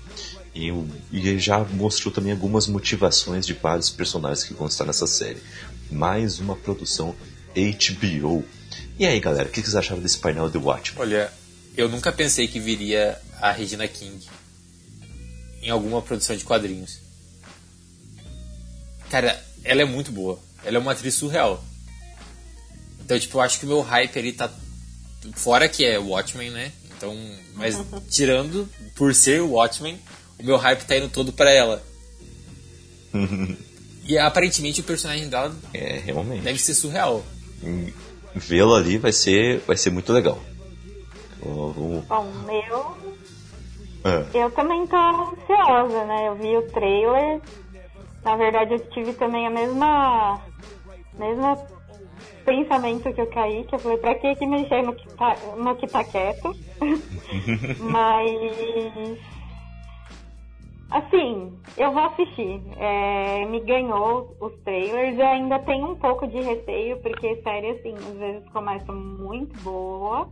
E, 0.55 0.73
e 1.11 1.39
já 1.39 1.65
mostrou 1.65 2.13
também 2.13 2.33
algumas 2.33 2.69
motivações 2.69 3.47
de 3.47 3.55
vários 3.55 3.91
personagens 3.91 4.45
que 4.45 4.55
vão 4.55 4.67
estar 4.67 4.85
nessa 4.85 5.07
série. 5.07 5.43
Mais 5.95 6.41
uma 6.41 6.57
produção 6.57 7.15
HBO. 7.55 8.45
E 8.99 9.07
aí, 9.07 9.21
galera, 9.21 9.49
o 9.49 9.53
que 9.53 9.61
vocês 9.61 9.77
acharam 9.77 10.03
desse 10.03 10.19
painel 10.19 10.51
de 10.51 10.59
Watchmen? 10.59 11.01
Olha, 11.01 11.33
eu 11.77 11.89
nunca 11.89 12.11
pensei 12.11 12.49
que 12.49 12.59
viria 12.59 13.17
a 13.41 13.53
Regina 13.53 13.87
King 13.87 14.27
em 15.63 15.71
alguma 15.71 16.03
produção 16.03 16.37
de 16.37 16.45
quadrinhos. 16.45 16.99
Cara, 19.09 19.41
ela 19.63 19.83
é 19.83 19.85
muito 19.85 20.11
boa. 20.11 20.41
Ela 20.65 20.79
é 20.79 20.81
uma 20.81 20.91
atriz 20.91 21.15
surreal. 21.15 21.65
Então, 23.01 23.17
tipo, 23.17 23.37
eu 23.39 23.43
acho 23.43 23.61
que 23.61 23.65
o 23.65 23.69
meu 23.69 23.81
hype 23.81 24.19
ali 24.19 24.33
tá. 24.33 24.53
Fora 25.35 25.69
que 25.69 25.85
é 25.85 25.97
Watchmen, 25.97 26.51
né? 26.51 26.73
Então, 26.97 27.17
mas 27.55 27.77
tirando 28.11 28.69
por 28.97 29.15
ser 29.15 29.43
Watchmen, 29.43 29.97
o 30.41 30.43
meu 30.43 30.57
hype 30.57 30.85
tá 30.85 30.97
indo 30.97 31.09
todo 31.09 31.33
pra 31.33 31.53
ela. 31.53 31.81
e 34.07 34.19
aparentemente 34.19 34.81
o 34.81 34.85
personagem 34.85 35.29
dela 35.29 35.55
é, 35.73 35.99
realmente. 36.05 36.43
deve 36.43 36.59
ser 36.59 36.75
surreal. 36.75 37.25
Vê-lo 38.35 38.75
ali 38.75 38.99
vai 38.99 39.13
ser, 39.13 39.61
vai 39.61 39.77
ser 39.77 39.91
muito 39.91 40.13
legal. 40.13 40.39
Bom, 41.41 42.03
eu. 42.51 42.97
É. 44.05 44.45
Eu 44.45 44.51
também 44.51 44.87
tô 44.87 44.97
ansiosa, 44.97 46.05
né? 46.05 46.29
Eu 46.29 46.35
vi 46.37 46.57
o 46.57 46.71
trailer. 46.73 47.41
Na 48.23 48.37
verdade, 48.37 48.75
eu 48.75 48.79
tive 48.91 49.13
também 49.15 49.47
a 49.47 49.51
mesma. 49.51 50.41
mesma 51.19 51.57
pensamento 52.45 53.13
que 53.13 53.21
eu 53.21 53.27
caí, 53.29 53.65
que 53.65 53.75
eu 53.75 53.79
falei, 53.79 53.97
pra 53.99 54.15
que 54.17 54.35
que 54.35 54.47
mexer 54.47 54.83
no 54.83 54.95
que 54.95 55.09
tá, 55.15 55.35
no 55.57 55.75
que 55.77 55.87
tá 55.87 56.05
quieto? 56.05 56.55
Mas. 57.81 59.19
Assim, 60.95 61.59
eu 61.77 61.91
vou 61.91 62.05
assistir. 62.05 62.63
É, 62.77 63.45
me 63.47 63.59
ganhou 63.59 64.37
os 64.41 64.55
trailers. 64.63 65.19
Eu 65.19 65.27
ainda 65.27 65.59
tenho 65.59 65.91
um 65.91 65.97
pouco 65.97 66.25
de 66.29 66.41
receio, 66.41 67.01
porque 67.03 67.43
série, 67.43 67.71
assim, 67.71 67.95
às 67.95 68.17
vezes 68.17 68.49
começa 68.51 68.93
muito 68.93 69.61
boa, 69.65 70.31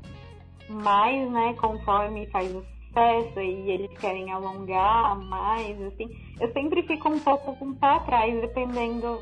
mas, 0.68 1.28
né, 1.32 1.52
conforme 1.54 2.28
faz 2.28 2.54
o 2.54 2.62
sucesso 2.62 3.40
e 3.40 3.72
eles 3.72 3.98
querem 3.98 4.30
alongar 4.30 5.18
mais, 5.18 5.82
assim, 5.82 6.08
eu 6.40 6.52
sempre 6.52 6.84
fico 6.84 7.08
um 7.08 7.18
pouco 7.18 7.56
com 7.56 7.64
um 7.64 7.74
pé 7.74 7.88
atrás, 7.88 8.40
dependendo 8.40 9.20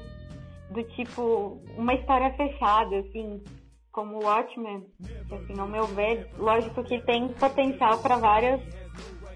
do 0.70 0.82
tipo, 0.94 1.58
uma 1.74 1.94
história 1.94 2.34
fechada, 2.34 2.98
assim, 2.98 3.42
como 3.90 4.18
o 4.18 4.24
Watchmen, 4.24 4.84
assim, 5.32 5.58
ao 5.58 5.66
meu 5.66 5.86
ver, 5.86 6.28
lógico 6.38 6.84
que 6.84 7.00
tem 7.00 7.28
potencial 7.28 7.96
para 8.02 8.16
várias 8.16 8.60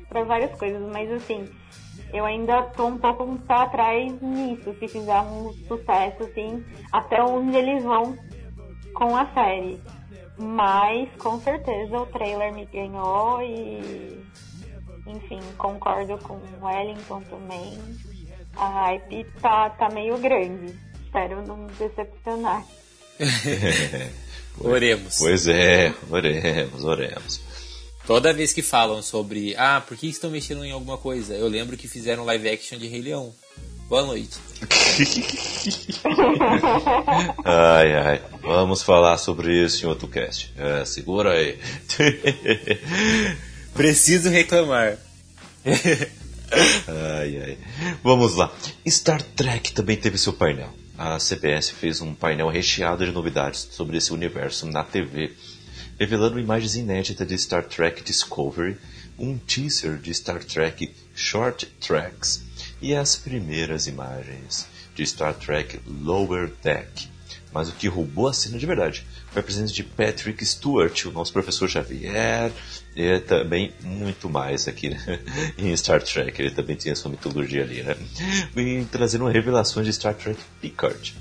para 0.09 0.22
várias 0.22 0.57
coisas, 0.57 0.80
mas 0.92 1.11
assim, 1.11 1.48
eu 2.15 2.25
ainda 2.25 2.62
tô 2.62 2.87
um 2.87 2.97
pouco 2.97 3.25
um 3.25 3.37
pé 3.37 3.55
atrás 3.55 4.23
nisso, 4.23 4.73
se 4.79 4.89
fizer 4.89 5.21
um 5.21 5.53
sucesso, 5.67 6.23
assim, 6.23 6.65
até 6.93 7.21
onde 7.21 7.57
eles 7.57 7.83
vão 7.83 8.17
com 8.95 9.17
a 9.17 9.27
série. 9.35 9.81
Mas 10.39 11.09
com 11.19 11.41
certeza 11.41 11.99
o 11.99 12.07
trailer 12.07 12.55
me 12.55 12.67
ganhou 12.67 13.43
e 13.43 14.25
enfim, 15.07 15.41
concordo 15.59 16.17
com 16.19 16.35
o 16.35 16.65
Wellington 16.65 17.21
também. 17.23 17.79
A 18.57 18.69
hype 18.69 19.25
tá, 19.43 19.71
tá 19.71 19.89
meio 19.91 20.17
grande. 20.19 20.75
Espero 21.05 21.45
não 21.47 21.67
decepcionar. 21.67 22.65
oremos. 24.61 25.19
Pois 25.19 25.47
é, 25.47 25.93
oremos, 26.11 26.85
oremos. 26.85 27.43
Toda 28.07 28.34
vez 28.34 28.52
que 28.52 28.61
falam 28.61 29.00
sobre, 29.00 29.57
ah, 29.57 29.80
por 29.80 29.96
que 29.96 30.07
estão 30.07 30.30
mexendo 30.30 30.62
em 30.62 30.72
alguma 30.72 30.98
coisa? 30.98 31.34
Eu 31.34 31.48
lembro 31.48 31.76
que 31.76 31.88
fizeram 31.88 32.24
live 32.24 32.50
action 32.50 32.78
de 32.78 32.86
Rei 32.86 33.00
Leão. 33.00 33.32
Boa 33.88 34.05
noite. 34.05 34.36
ai, 37.44 37.96
ai. 37.96 38.22
Vamos 38.42 38.82
falar 38.82 39.16
sobre 39.16 39.64
isso 39.64 39.84
em 39.84 39.88
outro 39.88 40.07
cast. 40.07 40.52
É, 40.57 40.84
segura 40.84 41.32
aí. 41.32 41.59
Preciso 43.72 44.28
reclamar. 44.28 44.98
ai, 45.64 47.42
ai. 47.42 47.59
Vamos 48.02 48.34
lá. 48.34 48.55
Star 48.86 49.22
Trek 49.22 49.72
também 49.72 49.96
teve 49.96 50.18
seu 50.18 50.34
painel. 50.34 50.68
A 50.96 51.18
CBS 51.18 51.70
fez 51.70 52.00
um 52.00 52.14
painel 52.14 52.48
recheado 52.48 53.05
de 53.05 53.12
novidades 53.12 53.68
sobre 53.72 53.96
esse 53.96 54.12
universo 54.12 54.66
na 54.66 54.84
TV, 54.84 55.32
revelando 55.99 56.40
imagens 56.40 56.76
inéditas 56.76 57.26
de 57.26 57.38
Star 57.38 57.64
Trek 57.64 58.03
Discovery, 58.03 58.76
um 59.18 59.38
teaser 59.38 59.97
de 59.99 60.12
Star 60.12 60.42
Trek 60.42 60.92
Short 61.14 61.66
Tracks 61.80 62.42
e 62.80 62.95
as 62.95 63.16
primeiras 63.16 63.86
imagens 63.86 64.66
de 64.95 65.07
Star 65.07 65.34
Trek 65.34 65.80
Lower 65.86 66.51
Deck. 66.62 67.09
Mas 67.53 67.68
o 67.68 67.72
que 67.72 67.86
roubou 67.86 68.26
a 68.26 68.32
cena 68.32 68.59
de 68.59 68.66
verdade 68.66 69.07
foi 69.30 69.40
a 69.40 69.45
presença 69.45 69.72
de 69.72 69.84
Patrick 69.84 70.45
Stewart, 70.45 71.05
o 71.07 71.12
nosso 71.12 71.32
professor 71.32 71.68
Xavier, 71.68 72.51
e 72.97 73.18
também 73.20 73.72
muito 73.80 74.28
mais 74.28 74.66
aqui 74.66 74.90
né? 74.90 75.20
em 75.57 75.76
Star 75.76 76.03
Trek. 76.03 76.40
Ele 76.40 76.51
também 76.51 76.74
tinha 76.74 76.97
sua 76.97 77.12
mitologia 77.12 77.62
ali, 77.62 77.82
né? 77.82 77.97
E 78.57 78.84
trazendo 78.86 79.26
revelações 79.28 79.86
de 79.86 79.92
Star 79.92 80.14
Trek 80.14 80.40
Picard. 80.61 81.14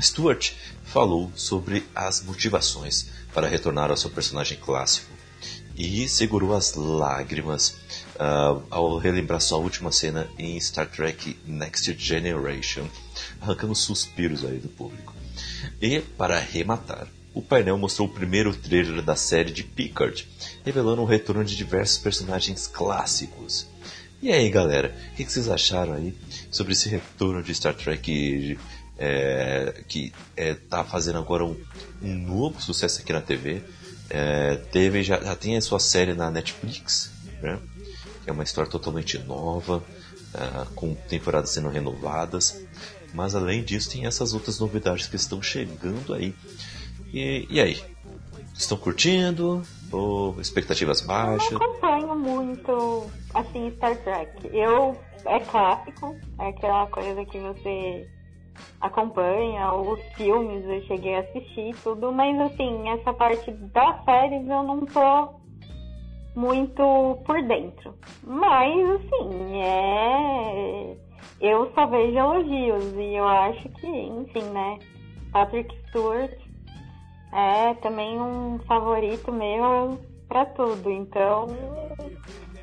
Stewart 0.00 0.52
falou 0.84 1.30
sobre 1.34 1.84
as 1.94 2.22
motivações 2.22 3.08
para 3.36 3.48
retornar 3.48 3.90
ao 3.90 3.98
seu 3.98 4.08
personagem 4.08 4.56
clássico 4.56 5.12
e 5.76 6.08
segurou 6.08 6.54
as 6.54 6.72
lágrimas 6.74 7.76
uh, 8.14 8.62
ao 8.70 8.96
relembrar 8.96 9.42
sua 9.42 9.58
última 9.58 9.92
cena 9.92 10.26
em 10.38 10.58
Star 10.58 10.88
Trek 10.88 11.38
Next 11.44 11.94
Generation, 11.98 12.88
arrancando 13.38 13.74
suspiros 13.74 14.42
aí 14.42 14.56
do 14.56 14.70
público. 14.70 15.14
E, 15.82 16.00
para 16.00 16.38
arrematar, 16.38 17.08
o 17.34 17.42
painel 17.42 17.76
mostrou 17.76 18.08
o 18.08 18.10
primeiro 18.10 18.56
trailer 18.56 19.02
da 19.02 19.16
série 19.16 19.52
de 19.52 19.62
Picard, 19.62 20.26
revelando 20.64 21.02
o 21.02 21.06
retorno 21.06 21.44
de 21.44 21.54
diversos 21.54 21.98
personagens 21.98 22.66
clássicos. 22.66 23.66
E 24.22 24.32
aí, 24.32 24.48
galera, 24.48 24.96
o 25.12 25.14
que, 25.14 25.26
que, 25.26 25.30
vocês 25.30 25.50
acharam 25.50 25.92
aí 25.92 26.14
sobre 26.50 26.72
esse 26.72 26.88
retorno 26.88 27.42
de 27.42 27.54
Star 27.54 27.74
Trek 27.74 28.58
é, 28.98 29.82
que 29.88 30.12
está 30.36 30.80
é, 30.80 30.84
fazendo 30.84 31.18
agora 31.18 31.44
um, 31.44 31.56
um, 32.02 32.14
novo 32.14 32.60
sucesso 32.60 33.00
aqui 33.00 33.12
na 33.12 33.20
TV? 33.20 33.62
É, 34.08 34.56
teve, 34.70 35.02
já, 35.02 35.20
já 35.20 35.34
tem 35.34 35.56
a 35.56 35.60
sua 35.60 35.80
série 35.80 36.14
na 36.14 36.30
Netflix, 36.30 37.10
né? 37.42 37.58
que 38.22 38.30
é 38.30 38.32
uma 38.32 38.44
história 38.44 38.70
totalmente 38.70 39.18
nova, 39.18 39.78
uh, 39.78 40.74
com 40.74 40.94
temporadas 40.94 41.50
sendo 41.50 41.68
renovadas. 41.68 42.60
Mas 43.14 43.34
além 43.34 43.62
disso, 43.62 43.90
tem 43.90 44.06
essas 44.06 44.34
outras 44.34 44.58
novidades 44.58 45.06
que 45.06 45.16
estão 45.16 45.40
chegando 45.40 46.12
aí. 46.12 46.34
E, 47.12 47.46
e 47.48 47.60
aí? 47.60 47.80
Estão 48.54 48.76
curtindo? 48.76 49.62
Ou 49.92 50.40
expectativas 50.40 51.00
baixas? 51.00 51.52
Eu 51.52 51.58
não 51.58 51.66
acompanho 51.66 52.16
muito 52.16 53.10
assim 53.34 53.70
Star 53.76 53.96
Trek. 54.02 54.48
Eu 54.52 54.98
é 55.24 55.40
clássico, 55.40 56.16
é 56.38 56.48
aquela 56.48 56.86
coisa 56.86 57.24
que 57.24 57.38
você 57.38 58.08
acompanha, 58.80 59.72
os 59.74 60.00
filmes 60.14 60.64
eu 60.64 60.82
cheguei 60.82 61.16
a 61.16 61.20
assistir 61.20 61.74
tudo, 61.82 62.12
mas 62.12 62.38
assim, 62.40 62.88
essa 62.90 63.12
parte 63.12 63.50
das 63.50 64.04
séries 64.04 64.48
eu 64.48 64.62
não 64.62 64.86
tô 64.86 65.34
muito 66.34 67.18
por 67.24 67.42
dentro. 67.42 67.94
Mas 68.22 68.90
assim, 68.90 69.62
é 69.62 70.96
eu 71.40 71.70
só 71.74 71.86
vejo 71.86 72.16
elogios 72.16 72.94
e 72.94 73.14
eu 73.14 73.26
acho 73.26 73.68
que, 73.68 73.86
enfim, 73.86 74.44
né? 74.44 74.78
Patrick 75.32 75.74
Stewart 75.88 76.32
é 77.32 77.74
também 77.74 78.18
um 78.20 78.58
favorito 78.66 79.30
meu 79.30 80.00
para 80.28 80.46
tudo, 80.46 80.90
então 80.90 81.48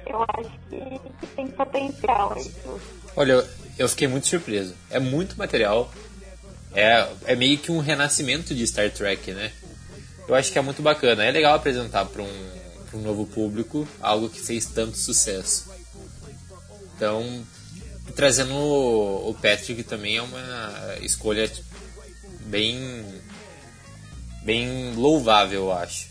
eu 0.08 0.26
acho 0.36 0.60
que, 0.70 1.00
que 1.20 1.28
tem 1.36 1.48
potencial 1.48 2.34
isso. 2.38 2.80
Olha, 3.16 3.44
eu 3.78 3.88
fiquei 3.90 4.08
muito 4.08 4.28
surpreso. 4.28 4.76
É 4.90 5.00
muito 5.00 5.38
material. 5.38 5.94
É, 6.74 7.08
é 7.26 7.36
meio 7.36 7.58
que 7.58 7.72
um 7.72 7.80
renascimento 7.80 8.54
de 8.56 8.66
Star 8.66 8.92
Trek, 8.92 9.32
né? 9.32 9.52
Eu 10.28 10.36
acho 10.36 10.52
que 10.52 10.58
é 10.58 10.62
muito 10.62 10.82
bacana. 10.82 11.24
É 11.24 11.32
legal 11.32 11.56
apresentar 11.56 12.06
para 12.06 12.24
um, 12.24 12.52
um 12.94 13.00
novo 13.00 13.26
público 13.26 13.88
algo 14.02 14.30
que 14.30 14.40
fez 14.40 14.66
tanto 14.66 14.98
sucesso. 14.98 15.72
Então, 16.96 17.46
trazendo 18.16 18.56
o 18.56 19.36
Patrick 19.42 19.84
também 19.84 20.18
é 20.18 20.22
uma 20.22 20.98
escolha 21.02 21.52
bem 22.46 23.04
bem 24.44 24.94
louvável, 24.96 25.66
eu 25.66 25.72
acho. 25.72 26.08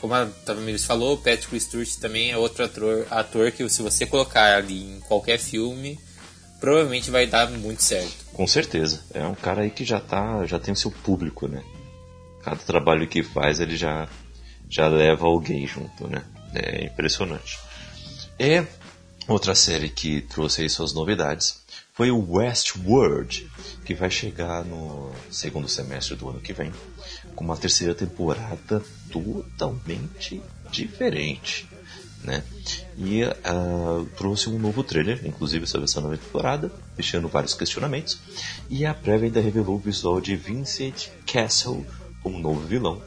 Como 0.00 0.14
a 0.14 0.26
Tavamiris 0.26 0.84
falou, 0.84 1.14
o 1.14 1.18
Patrick 1.18 1.58
Stewart 1.60 1.88
também 1.96 2.30
é 2.30 2.36
outro 2.36 2.64
ator, 2.64 3.06
ator 3.10 3.52
que 3.52 3.66
se 3.68 3.82
você 3.82 4.06
colocar 4.06 4.56
ali 4.56 4.96
em 4.96 5.00
qualquer 5.00 5.38
filme, 5.38 5.98
provavelmente 6.64 7.10
vai 7.10 7.26
dar 7.26 7.50
muito 7.50 7.82
certo. 7.82 8.24
Com 8.32 8.46
certeza. 8.46 9.04
É 9.12 9.26
um 9.26 9.34
cara 9.34 9.60
aí 9.60 9.70
que 9.70 9.84
já 9.84 10.00
tá, 10.00 10.46
já 10.46 10.58
tem 10.58 10.72
o 10.72 10.76
seu 10.76 10.90
público, 10.90 11.46
né? 11.46 11.62
Cada 12.42 12.56
trabalho 12.56 13.06
que 13.06 13.22
faz, 13.22 13.60
ele 13.60 13.76
já 13.76 14.08
já 14.66 14.88
leva 14.88 15.26
alguém 15.26 15.66
junto, 15.66 16.08
né? 16.08 16.24
É 16.54 16.86
impressionante. 16.86 17.58
E 18.38 18.64
outra 19.28 19.54
série 19.54 19.90
que 19.90 20.22
trouxe 20.22 20.62
aí 20.62 20.70
suas 20.70 20.94
novidades 20.94 21.62
foi 21.92 22.10
o 22.10 22.32
Westworld, 22.32 23.46
que 23.84 23.94
vai 23.94 24.10
chegar 24.10 24.64
no 24.64 25.12
segundo 25.30 25.68
semestre 25.68 26.16
do 26.16 26.30
ano 26.30 26.40
que 26.40 26.54
vem, 26.54 26.72
com 27.36 27.44
uma 27.44 27.58
terceira 27.58 27.94
temporada 27.94 28.82
totalmente 29.12 30.40
diferente. 30.70 31.68
Né? 32.24 32.42
E 32.96 33.22
uh, 33.22 34.06
trouxe 34.16 34.48
um 34.48 34.58
novo 34.58 34.82
trailer, 34.82 35.20
inclusive 35.26 35.66
sobre 35.66 35.84
essa 35.84 36.00
nova 36.00 36.16
temporada, 36.16 36.72
deixando 36.96 37.28
vários 37.28 37.52
questionamentos. 37.52 38.18
E 38.70 38.86
a 38.86 38.94
prévia 38.94 39.26
ainda 39.26 39.40
revelou 39.40 39.76
o 39.76 39.78
visual 39.78 40.20
de 40.20 40.34
Vincent 40.34 41.08
Castle 41.26 41.86
como 42.22 42.38
novo 42.38 42.60
vilão 42.60 43.02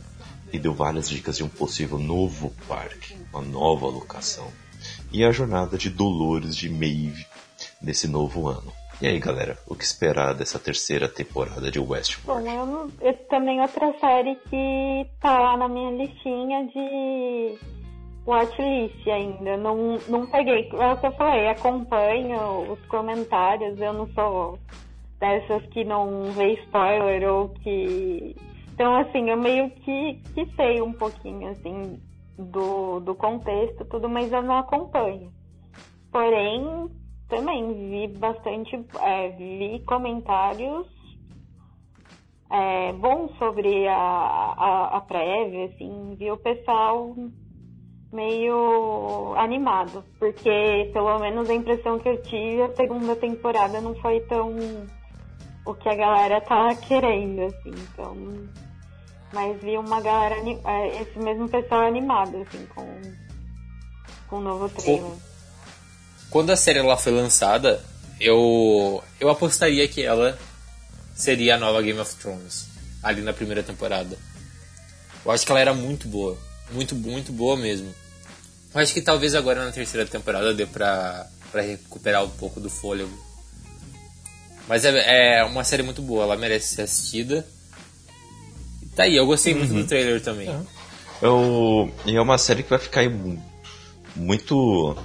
e 0.54 0.60
deu 0.60 0.74
várias 0.74 1.10
dicas 1.10 1.38
de 1.38 1.44
um 1.44 1.50
possível 1.50 1.98
novo 1.98 2.54
parque, 2.68 3.16
uma 3.34 3.42
nova 3.42 3.88
locação. 3.88 4.48
E 5.12 5.24
a 5.24 5.32
jornada 5.32 5.78
de 5.78 5.90
Dolores 5.90 6.56
de 6.56 6.70
Maeve 6.70 7.26
nesse 7.82 8.08
novo 8.08 8.48
ano. 8.48 8.72
E 9.02 9.06
aí, 9.06 9.20
galera, 9.20 9.58
o 9.68 9.76
que 9.76 9.84
esperar 9.84 10.34
dessa 10.34 10.58
terceira 10.58 11.08
temporada 11.08 11.70
de 11.70 11.80
Westworld? 11.80 12.44
Bom, 12.44 12.52
eu, 12.52 12.92
eu 13.02 13.14
também 13.28 13.62
outra 13.62 13.94
série 14.00 14.36
que 14.50 15.08
tá 15.20 15.38
lá 15.38 15.58
na 15.58 15.68
minha 15.68 15.92
listinha 15.92 16.66
de 16.66 17.60
watchlist 18.28 19.08
ainda. 19.08 19.58
Não, 19.58 19.98
não 20.08 20.28
peguei. 20.28 20.70
É 20.74 20.94
o 20.94 21.06
eu 21.06 21.12
falei, 21.14 21.48
acompanho 21.48 22.72
os 22.74 22.86
comentários. 22.88 23.80
Eu 23.80 23.94
não 23.94 24.08
sou 24.10 24.60
dessas 25.20 25.66
que 25.68 25.84
não 25.84 26.24
vê 26.34 26.54
spoiler 26.66 27.28
ou 27.32 27.50
que. 27.50 28.36
Então, 28.74 28.96
assim, 28.98 29.30
eu 29.30 29.38
meio 29.38 29.72
que, 29.72 30.22
que 30.36 30.46
sei 30.56 30.82
um 30.82 30.94
pouquinho, 30.94 31.50
assim, 31.50 32.00
do, 32.38 33.00
do 33.00 33.16
contexto, 33.16 33.86
tudo, 33.86 34.08
mas 34.08 34.32
eu 34.32 34.44
não 34.44 34.58
acompanho. 34.60 35.32
Porém, 36.12 36.88
também 37.28 37.74
vi 37.74 38.08
bastante, 38.20 38.76
é, 39.02 39.30
vi 39.30 39.84
comentários 39.88 40.88
é, 42.52 42.94
bons 42.94 43.36
sobre 43.40 43.88
a, 43.88 43.96
a, 43.96 44.98
a 44.98 45.02
prévia, 45.02 45.66
assim, 45.66 46.16
vi 46.16 46.30
o 46.30 46.38
pessoal 46.38 47.16
meio 48.12 49.36
animado, 49.38 50.04
porque 50.20 50.90
pelo 50.94 51.20
menos 51.20 51.50
a 51.50 51.54
impressão 51.54 52.00
que 52.00 52.10
eu 52.10 52.22
tive, 52.24 52.62
a 52.62 52.76
segunda 52.76 53.16
temporada 53.16 53.82
não 53.82 53.94
foi 53.96 54.20
tão 54.22 54.56
o 55.66 55.74
que 55.74 55.90
a 55.90 55.96
galera 55.96 56.40
tá 56.42 56.74
querendo, 56.76 57.44
assim, 57.44 57.72
então. 57.72 58.16
Mas 59.34 59.62
vi 59.62 59.78
uma 59.78 60.00
galera, 60.00 60.36
é, 60.36 61.02
esse 61.02 61.20
mesmo 61.20 61.50
pessoal 61.50 61.82
animado, 61.82 62.46
assim, 62.48 62.66
com, 62.68 63.02
com 64.30 64.38
o 64.38 64.42
novo 64.42 64.70
trailer. 64.70 65.12
Quando 66.30 66.52
a 66.52 66.56
série 66.56 66.80
ela 66.80 66.96
foi 66.96 67.12
lançada, 67.12 67.84
eu, 68.20 69.04
eu 69.20 69.30
apostaria 69.30 69.86
que 69.88 70.02
ela 70.02 70.38
seria 71.14 71.56
a 71.56 71.60
nova 71.60 71.82
Game 71.82 72.00
of 72.00 72.16
Thrones, 72.16 72.70
ali 73.04 73.22
na 73.22 73.34
primeira 73.34 73.62
temporada. 73.62 74.18
Eu 75.26 75.32
acho 75.32 75.46
que 75.46 75.52
ela 75.52 75.60
era 75.60 75.74
muito 75.74 76.08
boa. 76.08 76.38
Muito, 76.72 76.96
muito 76.96 77.32
boa 77.32 77.56
mesmo. 77.56 77.94
Eu 78.74 78.82
acho 78.82 78.94
que 78.94 79.02
talvez 79.02 79.34
agora 79.34 79.66
na 79.66 79.72
terceira 79.72 80.08
temporada 80.08 80.54
dê 80.54 80.66
pra, 80.66 81.28
pra 81.52 81.62
recuperar 81.62 82.24
um 82.24 82.30
pouco 82.30 82.60
do 82.60 82.70
fôlego. 82.70 83.12
Mas 84.68 84.84
é, 84.84 85.40
é 85.40 85.44
uma 85.46 85.64
série 85.64 85.84
muito 85.84 86.02
boa, 86.02 86.24
ela 86.24 86.36
merece 86.36 86.76
ser 86.76 86.82
assistida. 86.82 87.48
Tá 88.96 89.04
aí, 89.04 89.16
eu 89.16 89.26
gostei 89.26 89.54
muito 89.54 89.74
do 89.74 89.80
uhum. 89.80 89.88
trailer 89.88 90.22
também. 90.22 90.50
É. 90.50 90.60
Eu, 91.22 91.92
e 92.06 92.16
é 92.16 92.22
uma 92.22 92.38
série 92.38 92.64
que 92.64 92.70
vai 92.70 92.80
ficar 92.80 93.04
muito 94.16 94.98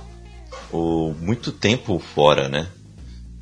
o, 0.72 1.14
muito 1.20 1.52
tempo 1.52 1.98
fora, 1.98 2.48
né? 2.48 2.68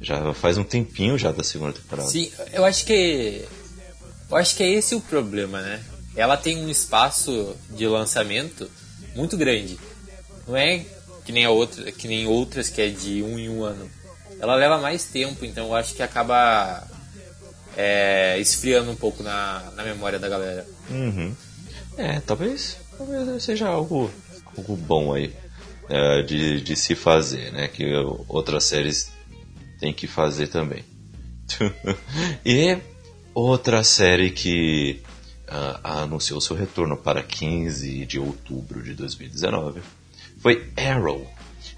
Já 0.01 0.33
faz 0.35 0.59
um 0.59 0.64
tempinho 0.64 1.18
já 1.18 1.31
da 1.31 1.45
segunda 1.45 1.73
temporada. 1.73 2.09
Sim, 2.09 2.31
eu 2.53 2.64
acho 2.64 2.85
que. 2.85 3.45
Eu 4.31 4.37
acho 4.37 4.57
que 4.57 4.62
é 4.62 4.71
esse 4.71 4.95
o 4.95 5.01
problema, 5.01 5.61
né? 5.61 5.83
Ela 6.17 6.37
tem 6.37 6.59
um 6.59 6.69
espaço 6.69 7.57
de 7.71 7.87
lançamento 7.87 8.71
muito 9.15 9.37
grande. 9.37 9.79
Não 10.47 10.57
é 10.57 10.85
que 11.25 11.33
nem, 11.33 11.45
a 11.45 11.51
outra, 11.51 11.93
que 11.93 12.09
nem 12.09 12.27
outras 12.27 12.69
que 12.69 12.81
é 12.81 12.89
de 12.89 13.23
um 13.23 13.39
em 13.39 13.49
um 13.49 13.63
ano. 13.63 13.89
Ela 14.41 14.55
leva 14.55 14.79
mais 14.79 15.05
tempo, 15.05 15.45
então 15.45 15.67
eu 15.67 15.75
acho 15.75 15.95
que 15.95 16.03
acaba 16.03 16.83
é, 17.77 18.39
esfriando 18.39 18.91
um 18.91 18.97
pouco 18.97 19.23
na, 19.23 19.71
na 19.77 19.85
memória 19.85 20.19
da 20.19 20.29
galera. 20.29 20.67
Uhum. 20.91 21.35
É, 21.97 22.21
talvez, 22.21 22.77
talvez 22.97 23.43
seja 23.43 23.69
algo, 23.69 24.11
algo 24.57 24.77
bom 24.77 25.15
aí 25.15 25.35
uh, 25.85 26.23
de, 26.25 26.61
de 26.61 26.77
se 26.77 26.95
fazer, 26.95 27.53
né? 27.53 27.69
Que 27.69 27.85
outras 28.29 28.65
séries 28.65 29.13
têm 29.79 29.93
que 29.93 30.07
fazer 30.07 30.49
também. 30.49 30.85
e 32.45 32.79
outra 33.35 33.85
série 33.85 34.31
que 34.31 35.03
uh, 35.51 35.80
anunciou 35.82 36.40
seu 36.40 36.57
retorno 36.57 36.96
para 36.96 37.22
15 37.22 38.07
de 38.07 38.18
outubro 38.18 38.82
de 38.82 38.94
2019 38.94 39.80
foi 40.38 40.72
Arrow. 40.76 41.26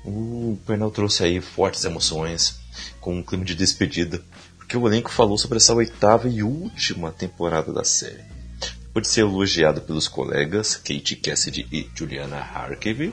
O 0.05 0.59
Pernal 0.67 0.91
trouxe 0.91 1.25
aí 1.25 1.41
fortes 1.41 1.85
emoções, 1.85 2.61
com 3.01 3.19
um 3.19 3.23
clima 3.23 3.45
de 3.45 3.55
despedida, 3.55 4.23
porque 4.57 4.77
o 4.77 4.87
elenco 4.87 5.11
falou 5.11 5.37
sobre 5.37 5.57
essa 5.57 5.75
oitava 5.75 6.29
e 6.29 6.43
última 6.43 7.11
temporada 7.11 7.73
da 7.73 7.85
série. 7.85 8.23
Pode 8.93 9.09
ser 9.09 9.23
elogiado 9.23 9.81
pelos 9.81 10.07
colegas 10.07 10.77
Kate 10.77 11.17
Cassidy 11.17 11.67
e 11.73 11.89
Juliana 11.95 12.37
Harkavy, 12.37 13.13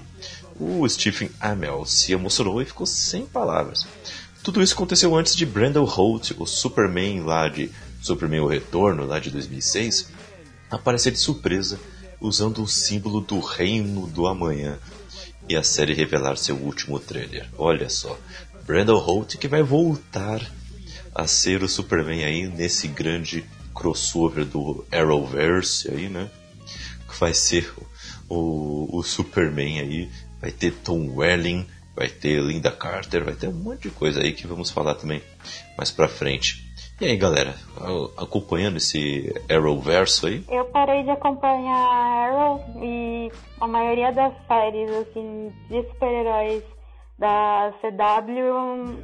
o 0.60 0.88
Stephen 0.88 1.32
Amell 1.39 1.86
se 1.86 2.12
emocionou 2.12 2.62
e 2.62 2.66
ficou 2.66 2.86
sem 2.86 3.26
palavras. 3.26 3.88
Tudo 4.43 4.62
isso 4.62 4.74
aconteceu 4.74 5.16
antes 5.16 5.36
de 5.36 5.45
Brandon 5.45 5.86
Holt, 5.86 6.32
o 6.38 6.45
Superman 6.45 7.22
lá 7.22 7.47
de 7.47 7.72
Superman 8.01 8.41
O 8.41 8.47
Retorno, 8.47 9.05
lá 9.05 9.20
de 9.20 9.32
2006, 9.32 10.10
aparecer 10.70 11.12
de 11.12 11.20
surpresa 11.20 11.80
usando 12.22 12.62
o 12.62 12.68
símbolo 12.68 13.22
do 13.22 13.40
Reino 13.40 14.08
do 14.08 14.28
Amanhã 14.28 14.78
e 15.48 15.56
a 15.56 15.64
série 15.64 15.94
revelar 15.94 16.38
seu 16.38 16.56
último 16.56 17.00
trailer. 17.00 17.50
Olha 17.58 17.90
só, 17.90 18.18
Brandon 18.66 19.00
Holt 19.00 19.38
que 19.38 19.48
vai 19.48 19.64
voltar 19.64 20.46
a 21.14 21.26
ser 21.26 21.64
o 21.64 21.70
Superman 21.70 22.24
aí 22.24 22.48
nesse 22.48 22.88
grande 22.88 23.44
crossover 23.74 24.46
do 24.46 24.86
Arrowverse 24.91 25.90
aí, 25.90 26.10
né? 26.10 26.30
Que 27.08 27.20
vai 27.20 27.34
ser 27.34 27.72
o, 28.28 28.98
o 28.98 29.04
Superman 29.04 29.80
aí 29.80 30.10
vai 30.40 30.52
ter 30.52 30.72
Tom 30.72 31.10
Welling, 31.16 31.66
vai 31.96 32.08
ter 32.08 32.41
Linda 32.41 32.72
Carter, 32.72 33.24
vai 33.24 33.34
ter 33.34 33.48
um 33.48 33.54
monte 33.54 33.84
de 33.84 33.90
coisa 33.90 34.22
aí 34.22 34.34
que 34.34 34.48
vamos 34.48 34.70
falar 34.70 34.96
também 34.96 35.22
mais 35.78 35.91
pra 35.91 36.08
frente. 36.08 36.69
E 37.02 37.06
aí, 37.06 37.16
galera, 37.16 37.56
acompanhando 38.18 38.76
esse 38.76 39.34
Arrowverso 39.50 40.28
aí? 40.28 40.44
Eu 40.50 40.66
parei 40.66 41.02
de 41.04 41.10
acompanhar 41.10 42.30
Arrow 42.30 42.62
e 42.84 43.32
a 43.62 43.66
maioria 43.66 44.12
das 44.12 44.34
séries 44.46 44.92
assim 44.92 45.50
de 45.70 45.82
super-heróis 45.88 46.62
da 47.18 47.74
CW, 47.80 49.00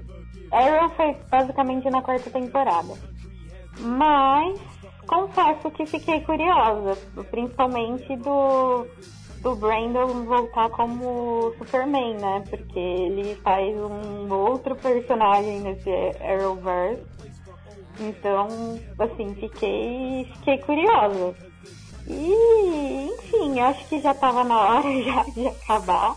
Arrow 0.51 0.89
foi 0.89 1.15
basicamente 1.31 1.89
na 1.89 2.01
quarta 2.01 2.29
temporada. 2.29 2.93
Mas 3.79 4.59
confesso 5.07 5.71
que 5.71 5.85
fiquei 5.85 6.19
curiosa, 6.19 6.97
principalmente 7.31 8.13
do 8.17 8.85
do 9.41 9.55
Brandon 9.55 10.25
voltar 10.25 10.69
como 10.71 11.53
Superman, 11.59 12.15
né? 12.15 12.43
Porque 12.49 12.79
ele 12.79 13.35
faz 13.35 13.75
um 13.77 14.33
outro 14.33 14.75
personagem 14.75 15.61
nesse 15.61 15.89
Arrowverse. 16.19 17.14
Então, 17.99 18.47
assim, 18.99 19.33
fiquei, 19.35 20.25
fiquei 20.35 20.57
curiosa. 20.59 21.35
E, 22.07 23.09
enfim, 23.13 23.59
acho 23.59 23.87
que 23.87 23.99
já 24.01 24.13
tava 24.13 24.43
na 24.43 24.59
hora 24.59 24.91
já 25.03 25.23
de 25.23 25.47
acabar. 25.47 26.15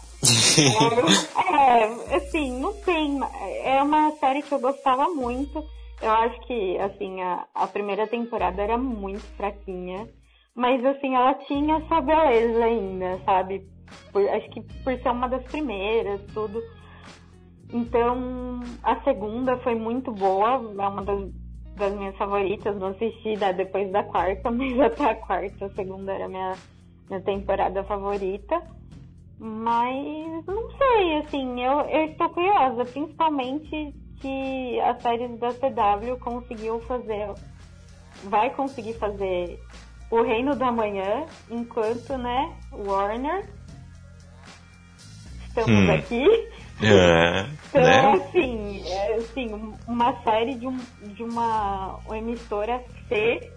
é, 1.54 2.16
assim, 2.16 2.58
não 2.60 2.72
tem. 2.82 3.18
É 3.62 3.82
uma 3.82 4.10
série 4.16 4.42
que 4.42 4.52
eu 4.52 4.60
gostava 4.60 5.08
muito. 5.08 5.64
Eu 6.00 6.10
acho 6.10 6.40
que, 6.46 6.78
assim, 6.78 7.20
a, 7.22 7.46
a 7.54 7.66
primeira 7.66 8.06
temporada 8.06 8.62
era 8.62 8.76
muito 8.76 9.24
fraquinha. 9.36 10.08
Mas 10.54 10.84
assim, 10.84 11.14
ela 11.14 11.34
tinha 11.46 11.76
essa 11.76 12.00
beleza 12.00 12.64
ainda, 12.64 13.20
sabe? 13.24 13.64
Por, 14.12 14.28
acho 14.28 14.50
que 14.50 14.60
por 14.82 14.92
ser 15.00 15.08
uma 15.08 15.28
das 15.28 15.44
primeiras, 15.44 16.20
tudo. 16.34 16.60
Então, 17.72 18.60
a 18.82 19.00
segunda 19.02 19.56
foi 19.58 19.76
muito 19.76 20.10
boa, 20.10 20.54
é 20.54 20.88
uma 20.88 21.04
das, 21.04 21.30
das 21.78 21.94
minhas 21.94 22.16
favoritas. 22.16 22.76
Não 22.76 22.88
assisti 22.88 23.36
da, 23.36 23.52
depois 23.52 23.90
da 23.90 24.02
quarta, 24.02 24.50
mas 24.52 24.78
até 24.80 25.10
a 25.10 25.14
quarta, 25.14 25.66
a 25.66 25.70
segunda 25.70 26.12
era 26.12 26.26
a 26.26 26.28
minha, 26.28 26.54
minha 27.08 27.20
temporada 27.22 27.82
favorita. 27.84 28.60
Mas 29.38 30.44
não 30.46 30.68
sei, 30.76 31.18
assim, 31.18 31.60
eu, 31.60 31.80
eu 31.82 32.06
estou 32.06 32.28
curiosa, 32.30 32.84
principalmente 32.84 33.94
que 34.20 34.80
as 34.80 35.00
séries 35.00 35.38
da 35.38 35.50
CW 35.52 36.16
conseguiu 36.18 36.80
fazer, 36.80 37.32
vai 38.24 38.50
conseguir 38.50 38.94
fazer 38.94 39.60
o 40.10 40.22
Reino 40.22 40.56
da 40.56 40.72
Manhã, 40.72 41.24
enquanto, 41.48 42.18
né, 42.18 42.52
Warner, 42.72 43.48
estamos 45.46 45.70
hum. 45.70 45.90
aqui. 45.92 46.48
É, 46.80 47.46
então, 47.68 47.82
né? 47.82 48.12
assim, 48.12 48.82
é, 48.88 49.14
assim, 49.14 49.74
uma 49.86 50.22
série 50.22 50.54
de, 50.54 50.66
um, 50.66 50.76
de 51.02 51.24
uma, 51.24 51.96
uma 52.06 52.18
emissora 52.18 52.82
C, 53.08 53.52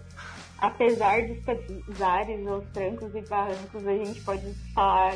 apesar 0.58 1.28
dos 1.28 1.38
pesares, 1.40 2.48
os 2.48 2.68
trancos 2.72 3.14
e 3.14 3.22
barrancos, 3.22 3.88
a 3.88 3.96
gente 3.96 4.22
pode 4.22 4.54
falar 4.74 5.16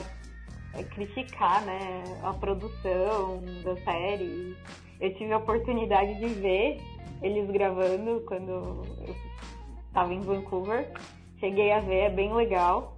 é, 0.74 0.84
criticar 0.84 1.66
né, 1.66 2.04
a 2.24 2.34
produção 2.34 3.42
da 3.64 3.76
série. 3.78 4.56
Eu 5.02 5.14
tive 5.16 5.34
a 5.34 5.38
oportunidade 5.38 6.16
de 6.20 6.28
ver 6.28 6.82
eles 7.22 7.50
gravando 7.50 8.22
quando 8.28 8.50
eu 8.50 9.16
estava 9.88 10.14
em 10.14 10.22
Vancouver. 10.22 10.92
Cheguei 11.40 11.72
a 11.72 11.80
ver, 11.80 12.02
é 12.02 12.10
bem 12.10 12.34
legal. 12.34 12.95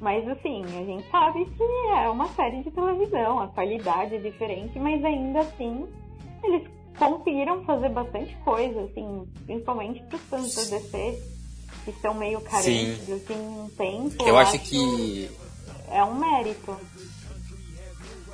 Mas 0.00 0.28
assim, 0.28 0.62
a 0.64 0.84
gente 0.84 1.10
sabe 1.10 1.44
que 1.46 1.62
é 1.62 2.08
uma 2.08 2.28
série 2.28 2.62
de 2.62 2.70
televisão, 2.70 3.40
a 3.40 3.48
qualidade 3.48 4.16
é 4.16 4.18
diferente, 4.18 4.78
mas 4.78 5.02
ainda 5.04 5.40
assim 5.40 5.86
eles 6.44 6.62
conseguiram 6.98 7.64
fazer 7.64 7.88
bastante 7.90 8.34
coisa, 8.44 8.82
assim, 8.82 9.26
principalmente 9.44 10.02
para 10.02 10.16
os 10.16 10.22
fãs 10.22 10.54
da 10.54 10.78
DC, 10.78 11.22
que 11.84 11.90
estão 11.90 12.14
meio 12.14 12.40
carentes, 12.40 13.04
Sim. 13.06 13.12
assim, 13.14 13.34
um 13.34 13.68
tempo. 13.76 14.22
Eu, 14.22 14.28
eu 14.28 14.38
acho, 14.38 14.56
acho 14.56 14.64
que 14.68 15.30
é 15.90 16.04
um 16.04 16.14
mérito. 16.14 16.76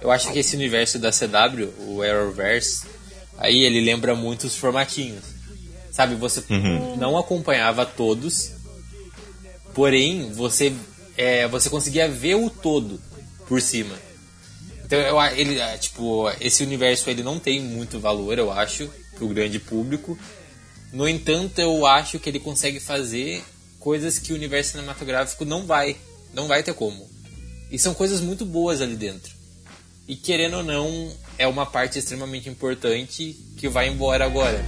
Eu 0.01 0.11
acho 0.11 0.33
que 0.33 0.39
esse 0.39 0.57
universo 0.57 0.99
da 0.99 1.11
CW, 1.11 1.69
o 1.87 2.03
Arrowverse, 2.03 2.87
aí 3.39 3.63
ele 3.63 3.81
lembra 3.81 4.15
muito 4.15 4.45
os 4.45 4.57
formatinhos. 4.57 5.25
Sabe, 5.93 6.15
você 6.15 6.43
uhum. 6.53 6.97
não 6.97 7.19
acompanhava 7.19 7.85
todos, 7.85 8.53
porém 9.75 10.33
você, 10.33 10.75
é, 11.17 11.47
você 11.49 11.69
conseguia 11.69 12.09
ver 12.09 12.37
o 12.37 12.49
todo 12.49 13.01
por 13.49 13.61
cima. 13.61 13.95
Então, 14.85 14.99
eu, 14.99 15.21
ele, 15.37 15.59
é, 15.59 15.77
tipo, 15.79 16.31
esse 16.41 16.63
universo 16.63 17.09
ele 17.09 17.23
não 17.23 17.39
tem 17.39 17.61
muito 17.61 17.99
valor, 17.99 18.39
eu 18.39 18.51
acho, 18.51 18.91
pro 19.17 19.29
grande 19.29 19.59
público. 19.59 20.19
No 20.93 21.09
entanto, 21.09 21.59
eu 21.59 21.87
acho 21.87 22.19
que 22.19 22.29
ele 22.29 22.39
consegue 22.39 22.79
fazer 22.79 23.43
coisas 23.79 24.19
que 24.19 24.33
o 24.33 24.37
universo 24.37 24.73
cinematográfico 24.73 25.45
não 25.45 25.67
vai, 25.67 25.97
não 26.35 26.47
vai 26.47 26.63
ter 26.63 26.75
como. 26.75 27.09
E 27.71 27.79
são 27.79 27.95
coisas 27.95 28.21
muito 28.21 28.45
boas 28.45 28.81
ali 28.83 28.95
dentro. 28.95 29.33
E 30.07 30.15
querendo 30.15 30.59
ou 30.59 30.63
não, 30.63 31.13
é 31.39 31.47
uma 31.47 31.65
parte 31.65 31.99
extremamente 31.99 32.49
importante 32.49 33.35
que 33.57 33.69
vai 33.69 33.89
embora 33.89 34.25
agora. 34.25 34.63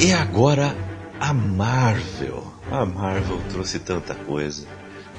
E 0.00 0.12
agora 0.12 0.76
a 1.18 1.34
Marvel. 1.34 2.46
A 2.70 2.86
Marvel 2.86 3.42
trouxe 3.50 3.80
tanta 3.80 4.14
coisa. 4.14 4.64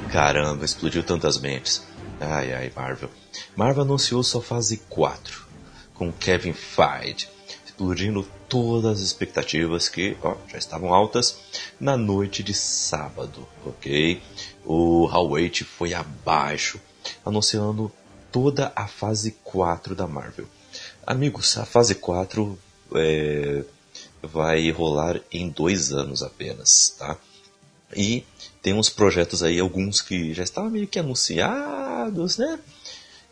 Caramba, 0.10 0.64
explodiu 0.64 1.04
tantas 1.04 1.38
mentes. 1.38 1.84
Ai 2.20 2.54
ai, 2.54 2.72
Marvel. 2.74 3.10
Marvel 3.58 3.84
anunciou 3.84 4.24
sua 4.24 4.42
fase 4.42 4.78
4 4.90 5.46
com 5.94 6.14
Kevin 6.14 6.54
Feige 6.54 7.28
explodindo 7.80 8.28
todas 8.48 9.00
as 9.00 9.06
expectativas 9.06 9.88
que 9.88 10.18
ó, 10.22 10.36
já 10.48 10.58
estavam 10.58 10.94
altas 10.94 11.38
na 11.80 11.96
noite 11.96 12.44
de 12.44 12.54
sábado, 12.54 13.48
ok? 13.66 14.22
O 14.66 15.08
Huawei 15.08 15.50
foi 15.64 15.94
abaixo, 15.94 16.80
anunciando 17.26 17.92
toda 18.32 18.72
a 18.76 18.88
fase 18.88 19.38
4 19.44 19.96
da 19.96 20.08
Marvel. 20.08 20.46
Amigos, 21.06 21.58
a 21.58 21.66
fase 21.66 21.96
4 21.96 22.60
é, 22.96 23.64
vai 24.22 24.70
rolar 24.72 25.20
em 25.32 25.50
dois 25.50 25.92
anos 25.92 26.22
apenas, 26.24 26.96
tá? 26.98 27.18
E 27.96 28.24
tem 28.62 28.74
uns 28.74 28.90
projetos 28.90 29.42
aí, 29.42 29.60
alguns 29.60 30.02
que 30.02 30.34
já 30.34 30.44
estavam 30.44 30.70
meio 30.70 30.88
que 30.88 31.00
anunciados, 31.00 32.38
né? 32.38 32.60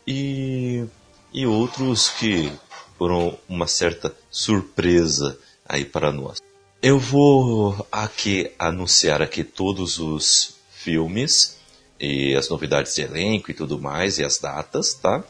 E, 0.06 0.84
e 1.32 1.46
outros 1.46 2.08
que 2.08 2.50
foram 2.96 3.38
uma 3.48 3.66
certa 3.66 4.14
surpresa 4.30 5.38
aí 5.64 5.84
para 5.84 6.10
nós. 6.10 6.40
Eu 6.82 6.98
vou 6.98 7.86
aqui 7.90 8.50
anunciar 8.58 9.20
aqui 9.20 9.44
todos 9.44 9.98
os 9.98 10.54
filmes 10.70 11.58
e 12.00 12.34
as 12.34 12.48
novidades 12.48 12.94
de 12.94 13.02
elenco 13.02 13.50
e 13.50 13.54
tudo 13.54 13.78
mais 13.78 14.18
e 14.18 14.24
as 14.24 14.38
datas, 14.38 14.94
tá? 14.94 15.24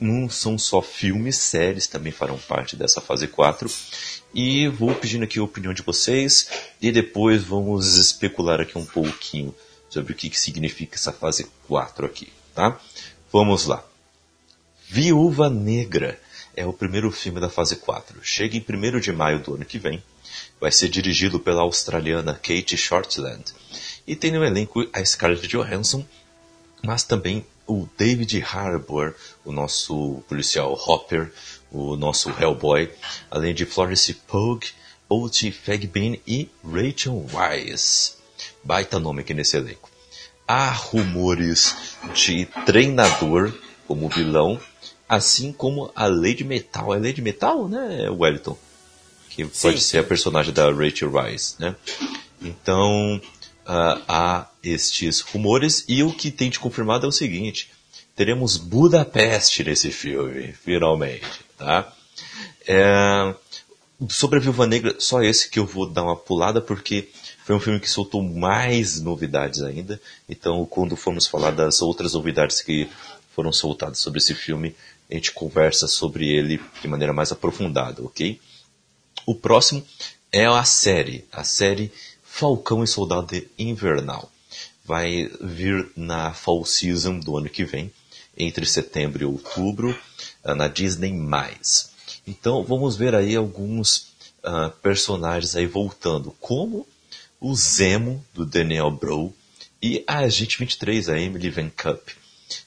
Não 0.00 0.28
são 0.28 0.58
só 0.58 0.82
filmes, 0.82 1.36
séries 1.36 1.86
também 1.86 2.12
farão 2.12 2.38
parte 2.38 2.76
dessa 2.76 3.00
fase 3.00 3.28
4. 3.28 3.70
E 4.34 4.66
vou 4.66 4.92
pedindo 4.94 5.22
aqui 5.22 5.38
a 5.38 5.44
opinião 5.44 5.72
de 5.72 5.82
vocês 5.82 6.48
e 6.82 6.90
depois 6.90 7.44
vamos 7.44 7.94
especular 7.94 8.60
aqui 8.60 8.76
um 8.76 8.84
pouquinho 8.84 9.54
sobre 9.88 10.12
o 10.12 10.16
que, 10.16 10.28
que 10.28 10.40
significa 10.40 10.96
essa 10.96 11.12
fase 11.12 11.46
4 11.68 12.04
aqui, 12.04 12.32
tá? 12.52 12.80
Vamos 13.32 13.66
lá. 13.66 13.84
Viúva 14.88 15.48
Negra 15.48 16.20
é 16.56 16.66
o 16.66 16.72
primeiro 16.72 17.12
filme 17.12 17.40
da 17.40 17.48
fase 17.48 17.76
4. 17.76 18.18
Chega 18.24 18.56
em 18.56 18.64
1 18.68 18.98
de 18.98 19.12
maio 19.12 19.38
do 19.38 19.54
ano 19.54 19.64
que 19.64 19.78
vem. 19.78 20.02
Vai 20.60 20.72
ser 20.72 20.88
dirigido 20.88 21.38
pela 21.38 21.62
australiana 21.62 22.34
Kate 22.34 22.76
Shortland. 22.76 23.44
E 24.04 24.16
tem 24.16 24.32
no 24.32 24.44
elenco 24.44 24.84
a 24.92 25.04
Scarlett 25.04 25.46
Johansson, 25.46 26.04
mas 26.82 27.04
também 27.04 27.46
o 27.66 27.88
David 27.96 28.42
Harbour, 28.42 29.14
o 29.44 29.52
nosso 29.52 30.22
policial 30.28 30.72
Hopper, 30.72 31.32
o 31.74 31.96
nosso 31.96 32.30
Hellboy, 32.30 32.90
além 33.30 33.52
de 33.52 33.66
Florence 33.66 34.14
Pugh, 34.14 34.60
Oti 35.08 35.50
Fagbin 35.50 36.20
e 36.26 36.48
Rachel 36.64 37.26
Weisz. 37.32 38.16
Baita 38.62 38.98
nome 38.98 39.20
aqui 39.20 39.34
nesse 39.34 39.56
elenco. 39.56 39.90
Há 40.46 40.70
rumores 40.70 41.74
de 42.14 42.46
treinador 42.64 43.52
como 43.86 44.08
vilão 44.08 44.60
Assim 45.08 45.52
como 45.52 45.90
a 45.94 46.06
Lady 46.06 46.44
Metal. 46.44 46.94
É 46.94 46.98
Lady 46.98 47.20
Metal, 47.20 47.68
né, 47.68 48.08
Wellington? 48.10 48.56
Que 49.28 49.44
sim, 49.44 49.50
pode 49.62 49.80
sim. 49.80 49.88
ser 49.88 49.98
a 49.98 50.04
personagem 50.04 50.52
da 50.52 50.70
Rachel 50.70 51.10
Rice, 51.10 51.56
né? 51.58 51.76
Então, 52.40 53.20
uh, 53.66 54.02
há 54.08 54.48
estes 54.62 55.20
rumores 55.20 55.84
e 55.88 56.02
o 56.02 56.12
que 56.12 56.30
tem 56.30 56.50
de 56.50 56.58
confirmado 56.58 57.04
é 57.04 57.08
o 57.08 57.12
seguinte. 57.12 57.70
Teremos 58.16 58.56
Budapeste 58.56 59.64
nesse 59.64 59.90
filme, 59.90 60.52
finalmente, 60.52 61.26
tá? 61.56 61.92
É, 62.66 63.34
sobre 64.08 64.38
a 64.38 64.42
Viúva 64.42 64.66
Negra, 64.66 64.96
só 64.98 65.22
esse 65.22 65.48
que 65.48 65.58
eu 65.58 65.66
vou 65.66 65.88
dar 65.88 66.02
uma 66.02 66.16
pulada 66.16 66.60
porque 66.60 67.08
foi 67.44 67.54
um 67.54 67.60
filme 67.60 67.80
que 67.80 67.90
soltou 67.90 68.22
mais 68.22 69.00
novidades 69.00 69.62
ainda. 69.62 70.00
Então, 70.28 70.64
quando 70.64 70.96
formos 70.96 71.26
falar 71.26 71.50
das 71.50 71.82
outras 71.82 72.14
novidades 72.14 72.60
que 72.60 72.88
foram 73.34 73.52
soltadas 73.52 73.98
sobre 73.98 74.18
esse 74.18 74.34
filme, 74.34 74.74
a 75.10 75.14
gente 75.14 75.32
conversa 75.32 75.86
sobre 75.86 76.28
ele 76.28 76.60
de 76.80 76.88
maneira 76.88 77.12
mais 77.12 77.30
aprofundada, 77.30 78.02
ok? 78.02 78.40
O 79.26 79.34
próximo 79.34 79.84
é 80.32 80.46
a 80.46 80.64
série, 80.64 81.24
a 81.30 81.44
série 81.44 81.92
Falcão 82.22 82.82
e 82.82 82.86
Soldado 82.86 83.40
Invernal. 83.58 84.30
Vai 84.84 85.30
vir 85.40 85.90
na 85.96 86.32
Fall 86.32 86.64
Season 86.64 87.18
do 87.18 87.36
ano 87.36 87.48
que 87.48 87.64
vem, 87.64 87.92
entre 88.36 88.66
setembro 88.66 89.22
e 89.22 89.26
outubro, 89.26 89.96
ah, 90.42 90.54
na 90.54 90.68
Disney+. 90.68 91.12
Então 92.26 92.64
vamos 92.64 92.96
ver 92.96 93.14
aí 93.14 93.36
alguns 93.36 94.14
uh, 94.44 94.70
personagens 94.82 95.54
aí 95.56 95.66
voltando, 95.66 96.30
como 96.40 96.86
o 97.40 97.54
Zemo, 97.54 98.24
do 98.32 98.46
Daniel 98.46 98.90
Bro, 98.90 99.32
e 99.82 100.02
a 100.06 100.18
Agente 100.18 100.58
23, 100.58 101.08
a 101.10 101.18
Emily 101.18 101.50
Van 101.50 101.70
Cup 101.70 102.08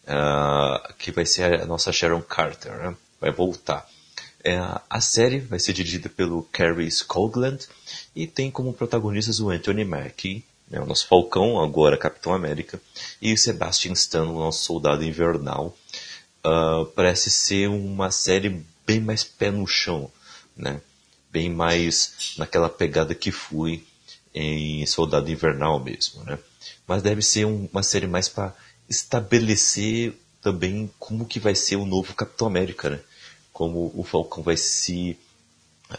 uh, 0.08 0.94
que 0.98 1.12
vai 1.12 1.26
ser 1.26 1.62
a 1.62 1.66
nossa 1.66 1.92
Sharon 1.92 2.22
Carter, 2.22 2.72
né? 2.78 2.96
vai 3.20 3.32
voltar. 3.32 3.88
É, 4.44 4.58
a 4.90 5.02
série 5.02 5.40
vai 5.40 5.60
ser 5.60 5.74
dirigida 5.74 6.08
pelo 6.08 6.44
Cary 6.44 6.90
Scogland 6.90 7.68
e 8.16 8.28
tem 8.28 8.50
como 8.50 8.74
protagonistas 8.74 9.40
o 9.40 9.50
Anthony 9.50 9.84
Mackie, 9.84 10.46
né, 10.70 10.80
o 10.80 10.86
nosso 10.86 11.08
Falcão, 11.08 11.62
agora 11.62 11.98
Capitão 11.98 12.34
América, 12.34 12.82
e 13.22 13.34
o 13.34 13.38
Sebastian 13.38 13.94
Stan, 13.94 14.24
o 14.24 14.40
nosso 14.40 14.64
Soldado 14.64 15.04
Invernal. 15.04 15.76
Uh, 16.46 16.86
parece 16.88 17.30
ser 17.30 17.68
uma 17.68 18.12
série 18.12 18.64
bem 18.86 19.02
mais 19.02 19.24
pé 19.24 19.52
no 19.52 19.68
chão, 19.68 20.12
né? 20.56 20.82
bem 21.30 21.50
mais 21.50 22.36
naquela 22.38 22.70
pegada 22.70 23.14
que 23.14 23.32
fui 23.32 23.86
em 24.34 24.86
Soldado 24.86 25.30
Invernal 25.30 25.80
mesmo. 25.80 26.24
Né? 26.24 26.40
mas 26.88 27.04
deve 27.04 27.22
ser 27.22 27.46
um, 27.46 27.68
uma 27.72 27.84
série 27.84 28.08
mais 28.08 28.30
para 28.30 28.56
estabelecer 28.90 30.18
também 30.42 30.90
como 30.98 31.26
que 31.26 31.40
vai 31.40 31.54
ser 31.54 31.76
o 31.76 31.86
novo 31.86 32.14
Capitão 32.14 32.48
América, 32.48 32.90
né? 32.90 33.02
Como 33.52 33.92
o 33.94 34.04
Falcão 34.04 34.42
vai 34.42 34.56
se 34.56 35.20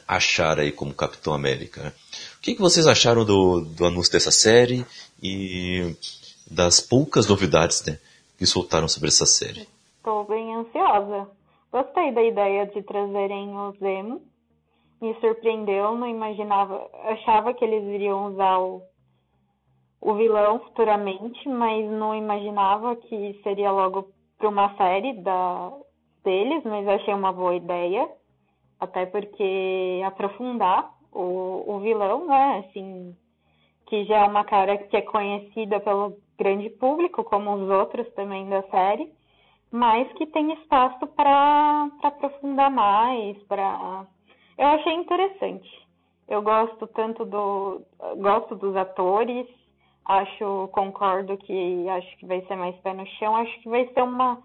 achar 0.06 0.58
aí 0.58 0.72
como 0.72 0.94
Capitão 0.94 1.34
América. 1.34 1.82
Né? 1.82 1.92
O 2.38 2.40
que, 2.40 2.54
que 2.54 2.60
vocês 2.60 2.86
acharam 2.86 3.24
do, 3.24 3.60
do 3.60 3.84
anúncio 3.84 4.12
dessa 4.12 4.30
série 4.30 4.86
e 5.20 5.94
das 6.48 6.80
poucas 6.80 7.28
novidades 7.28 7.84
né, 7.84 7.98
que 8.38 8.46
soltaram 8.46 8.86
sobre 8.86 9.08
essa 9.08 9.26
série? 9.26 9.66
Estou 9.96 10.24
bem 10.24 10.54
ansiosa. 10.54 11.28
Gostei 11.72 12.12
da 12.12 12.22
ideia 12.22 12.64
de 12.66 12.80
trazerem 12.82 13.54
o 13.56 13.72
Zemo. 13.72 14.22
Me 15.02 15.14
surpreendeu, 15.20 15.96
não 15.96 16.08
imaginava. 16.08 16.88
Achava 17.04 17.52
que 17.52 17.64
eles 17.64 17.82
iriam 17.92 18.32
usar 18.32 18.58
o, 18.60 18.82
o 20.00 20.14
vilão 20.14 20.60
futuramente, 20.60 21.46
mas 21.48 21.90
não 21.90 22.14
imaginava 22.14 22.94
que 22.96 23.38
seria 23.42 23.72
logo 23.72 24.08
para 24.38 24.48
uma 24.48 24.74
série 24.76 25.12
da, 25.22 25.72
deles, 26.24 26.62
mas 26.64 26.86
achei 26.86 27.12
uma 27.12 27.32
boa 27.32 27.56
ideia. 27.56 28.08
Até 28.80 29.06
porque 29.06 30.00
aprofundar 30.06 30.97
o, 31.12 31.64
o 31.66 31.80
vilão, 31.80 32.26
né? 32.26 32.64
Assim, 32.66 33.16
que 33.86 34.04
já 34.04 34.18
é 34.18 34.24
uma 34.24 34.44
cara 34.44 34.76
que 34.76 34.96
é 34.96 35.02
conhecida 35.02 35.80
pelo 35.80 36.16
grande 36.38 36.70
público, 36.70 37.24
como 37.24 37.52
os 37.54 37.70
outros 37.70 38.08
também 38.14 38.48
da 38.48 38.62
série, 38.64 39.12
mas 39.70 40.10
que 40.14 40.26
tem 40.26 40.52
espaço 40.52 41.06
para 41.08 41.90
aprofundar 42.02 42.70
mais, 42.70 43.36
para 43.44 44.06
eu 44.56 44.66
achei 44.66 44.92
interessante. 44.92 45.88
Eu 46.26 46.42
gosto 46.42 46.86
tanto 46.88 47.24
do 47.24 47.82
gosto 48.18 48.54
dos 48.56 48.76
atores, 48.76 49.46
acho 50.04 50.68
concordo 50.72 51.36
que 51.38 51.88
acho 51.88 52.16
que 52.18 52.26
vai 52.26 52.40
ser 52.42 52.56
mais 52.56 52.76
pé 52.80 52.92
no 52.92 53.06
chão, 53.06 53.36
acho 53.36 53.60
que 53.60 53.68
vai 53.68 53.86
ser 53.88 54.02
uma 54.02 54.42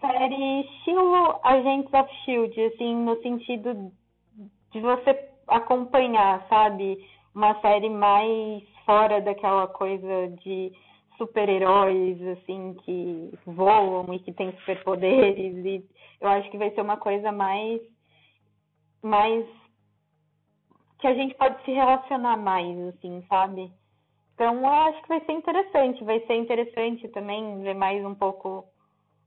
série 0.00 0.60
estilo 0.62 1.38
Agents 1.44 1.92
of 1.92 2.12
Shield, 2.24 2.60
assim, 2.60 2.96
no 2.96 3.20
sentido 3.22 3.92
de 4.72 4.80
você 4.80 5.31
acompanhar, 5.56 6.46
sabe? 6.48 6.98
Uma 7.34 7.60
série 7.60 7.88
mais 7.88 8.62
fora 8.84 9.20
daquela 9.20 9.66
coisa 9.66 10.28
de 10.42 10.72
super-heróis, 11.16 12.20
assim, 12.28 12.74
que 12.84 13.32
voam 13.46 14.12
e 14.12 14.18
que 14.18 14.32
têm 14.32 14.52
superpoderes. 14.58 15.64
E 15.64 15.84
eu 16.20 16.28
acho 16.28 16.50
que 16.50 16.58
vai 16.58 16.70
ser 16.70 16.80
uma 16.80 16.96
coisa 16.96 17.30
mais. 17.30 17.80
mais. 19.02 19.46
que 20.98 21.06
a 21.06 21.14
gente 21.14 21.34
pode 21.34 21.62
se 21.64 21.72
relacionar 21.72 22.36
mais, 22.36 22.78
assim, 22.88 23.24
sabe? 23.28 23.72
Então 24.34 24.54
eu 24.54 24.66
acho 24.66 25.02
que 25.02 25.08
vai 25.08 25.20
ser 25.24 25.32
interessante. 25.32 26.04
Vai 26.04 26.20
ser 26.26 26.34
interessante 26.34 27.08
também 27.08 27.60
ver 27.60 27.74
mais 27.74 28.04
um 28.04 28.14
pouco 28.14 28.66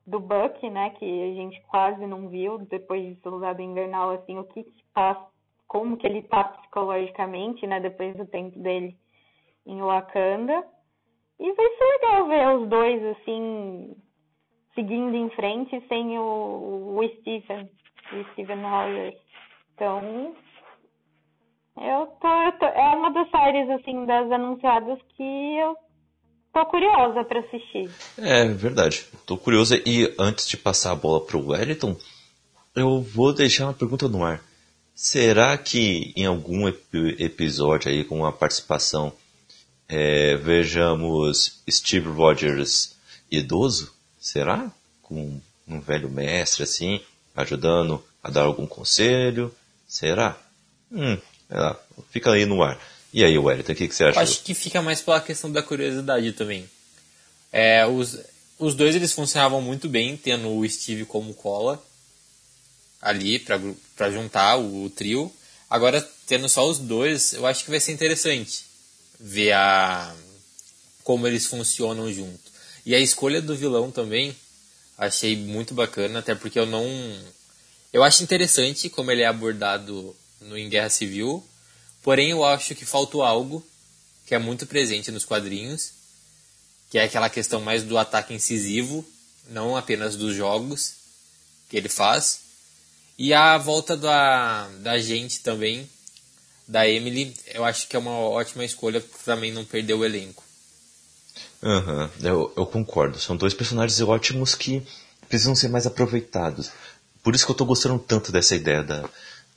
do 0.05 0.19
Buck, 0.19 0.69
né? 0.69 0.91
Que 0.91 1.05
a 1.05 1.35
gente 1.35 1.61
quase 1.67 2.05
não 2.05 2.29
viu 2.29 2.57
depois 2.57 3.03
de 3.03 3.21
Soldado 3.21 3.61
Invernal, 3.61 4.11
assim, 4.11 4.37
o 4.37 4.43
que, 4.45 4.63
que 4.63 4.83
passa, 4.93 5.25
como 5.75 5.97
que 5.97 6.07
ele 6.07 6.21
tá 6.21 6.41
psicologicamente, 6.45 7.67
né? 7.67 7.81
Depois 7.81 8.15
do 8.15 8.25
tempo 8.25 8.57
dele 8.57 8.95
em 9.67 9.81
Wakanda. 9.81 10.63
E 11.37 11.51
vai 11.51 11.67
ser 11.67 11.83
legal 11.83 12.27
ver 12.29 12.47
os 12.55 12.69
dois, 12.69 13.03
assim, 13.03 13.93
seguindo 14.73 15.13
em 15.13 15.29
frente 15.31 15.85
sem 15.89 16.17
o, 16.17 16.97
o 16.97 17.09
Stephen, 17.19 17.69
o 18.13 18.31
Stephen 18.31 18.61
Rogers. 18.61 19.15
Então, 19.73 20.33
eu 21.81 22.07
tô, 22.21 22.27
eu 22.27 22.51
tô, 22.53 22.65
é 22.67 22.95
uma 22.95 23.11
das 23.11 23.29
séries, 23.29 23.69
assim, 23.71 24.05
das 24.05 24.31
anunciadas 24.31 24.97
que 25.17 25.57
eu 25.57 25.75
tô 26.53 26.65
curiosa 26.67 27.21
para 27.25 27.41
assistir. 27.41 27.91
É 28.17 28.45
verdade, 28.45 29.05
tô 29.27 29.37
curiosa. 29.37 29.75
E 29.85 30.15
antes 30.17 30.47
de 30.47 30.55
passar 30.55 30.93
a 30.93 30.95
bola 30.95 31.19
pro 31.19 31.49
Wellington, 31.49 31.97
eu 32.73 33.01
vou 33.01 33.33
deixar 33.33 33.65
uma 33.65 33.73
pergunta 33.73 34.07
no 34.07 34.23
ar. 34.23 34.39
Será 34.95 35.57
que 35.57 36.13
em 36.15 36.25
algum 36.25 36.67
ep 36.69 37.15
episódio 37.19 37.91
aí 37.91 38.05
com 38.05 38.19
uma 38.19 38.31
participação 38.31 39.11
é, 39.89 40.37
vejamos 40.37 41.59
Steve 41.69 42.07
Rogers 42.07 42.95
idoso? 43.29 43.93
Será? 44.19 44.71
Com 45.01 45.39
um 45.67 45.81
velho 45.81 46.09
mestre 46.09 46.63
assim, 46.63 47.01
ajudando 47.35 48.03
a 48.23 48.29
dar 48.29 48.43
algum 48.43 48.65
conselho? 48.65 49.53
Será? 49.87 50.37
Hum, 50.91 51.17
é 51.49 51.75
fica 52.09 52.31
aí 52.31 52.45
no 52.45 52.63
ar. 52.63 52.79
E 53.13 53.23
aí, 53.23 53.37
Wellington, 53.37 53.73
o 53.73 53.75
que, 53.75 53.87
que 53.87 53.95
você 53.95 54.05
acha? 54.05 54.19
Acho 54.19 54.43
que 54.43 54.53
fica 54.53 54.81
mais 54.81 55.01
pela 55.01 55.21
questão 55.21 55.51
da 55.51 55.61
curiosidade 55.61 56.33
também. 56.33 56.69
É, 57.51 57.85
os, 57.85 58.17
os 58.57 58.75
dois 58.75 58.95
eles 58.95 59.13
funcionavam 59.13 59.61
muito 59.61 59.87
bem, 59.87 60.17
tendo 60.17 60.49
o 60.49 60.67
Steve 60.67 61.05
como 61.05 61.33
cola 61.33 61.81
ali 63.01 63.39
para 63.39 63.59
juntar 64.11 64.57
o, 64.57 64.83
o 64.83 64.89
trio. 64.89 65.31
Agora, 65.69 66.01
tendo 66.27 66.47
só 66.49 66.67
os 66.67 66.79
dois, 66.79 67.33
eu 67.33 67.45
acho 67.45 67.63
que 67.63 67.71
vai 67.71 67.79
ser 67.79 67.91
interessante 67.91 68.65
ver 69.19 69.53
a, 69.53 70.15
como 71.03 71.27
eles 71.27 71.45
funcionam 71.45 72.11
junto. 72.11 72.51
E 72.85 72.93
a 72.93 72.99
escolha 72.99 73.41
do 73.41 73.55
vilão 73.55 73.89
também 73.91 74.35
achei 74.97 75.35
muito 75.35 75.73
bacana, 75.73 76.19
até 76.19 76.35
porque 76.35 76.59
eu 76.59 76.65
não. 76.65 76.85
Eu 77.91 78.03
acho 78.03 78.23
interessante 78.23 78.89
como 78.89 79.11
ele 79.11 79.21
é 79.21 79.25
abordado 79.25 80.15
no 80.41 80.57
Em 80.57 80.69
Guerra 80.69 80.89
Civil, 80.89 81.43
porém 82.03 82.31
eu 82.31 82.43
acho 82.43 82.75
que 82.75 82.85
faltou 82.85 83.23
algo 83.23 83.65
que 84.25 84.35
é 84.35 84.39
muito 84.39 84.65
presente 84.65 85.11
nos 85.11 85.25
quadrinhos, 85.25 85.91
que 86.89 86.97
é 86.97 87.03
aquela 87.03 87.29
questão 87.29 87.61
mais 87.61 87.83
do 87.83 87.97
ataque 87.97 88.33
incisivo, 88.33 89.05
não 89.49 89.75
apenas 89.77 90.15
dos 90.15 90.35
jogos 90.35 90.93
que 91.69 91.77
ele 91.77 91.89
faz. 91.89 92.44
E 93.17 93.33
a 93.33 93.57
volta 93.57 93.95
da, 93.95 94.67
da 94.79 94.97
gente 94.97 95.39
também, 95.39 95.89
da 96.67 96.87
Emily, 96.87 97.33
eu 97.53 97.63
acho 97.63 97.87
que 97.87 97.95
é 97.95 97.99
uma 97.99 98.11
ótima 98.11 98.65
escolha 98.65 98.99
para 98.99 99.35
também 99.35 99.51
não 99.51 99.63
perder 99.63 99.93
o 99.93 100.03
elenco. 100.03 100.43
Uhum, 101.61 102.09
eu, 102.21 102.53
eu 102.55 102.65
concordo. 102.65 103.19
São 103.19 103.37
dois 103.37 103.53
personagens 103.53 103.99
ótimos 104.01 104.53
que 104.53 104.85
precisam 105.29 105.55
ser 105.55 105.69
mais 105.69 105.87
aproveitados. 105.87 106.69
Por 107.23 107.33
isso 107.33 107.45
que 107.45 107.51
eu 107.51 107.55
estou 107.55 107.67
gostando 107.67 107.97
tanto 107.97 108.31
dessa 108.31 108.55
ideia 108.55 108.83
da, 108.83 109.09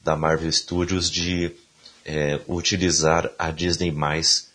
da 0.02 0.16
Marvel 0.16 0.51
Studios 0.51 1.10
de 1.10 1.55
é, 2.05 2.40
utilizar 2.48 3.30
a 3.39 3.51
Disney 3.51 3.90
mais 3.90 4.48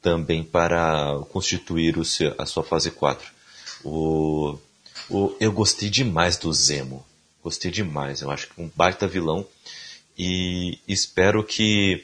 também 0.00 0.44
para 0.44 1.18
constituir 1.30 1.98
o 1.98 2.04
seu, 2.04 2.34
a 2.38 2.46
sua 2.46 2.62
fase 2.62 2.90
4. 2.90 3.26
O, 3.82 4.58
o, 5.10 5.34
eu 5.40 5.50
gostei 5.50 5.88
demais 5.88 6.36
do 6.36 6.52
Zemo. 6.52 7.04
Gostei 7.44 7.70
demais. 7.70 8.22
Eu 8.22 8.30
acho 8.30 8.48
que 8.48 8.60
um 8.60 8.70
baita 8.74 9.06
vilão 9.06 9.46
e 10.16 10.78
espero 10.88 11.44
que 11.44 12.02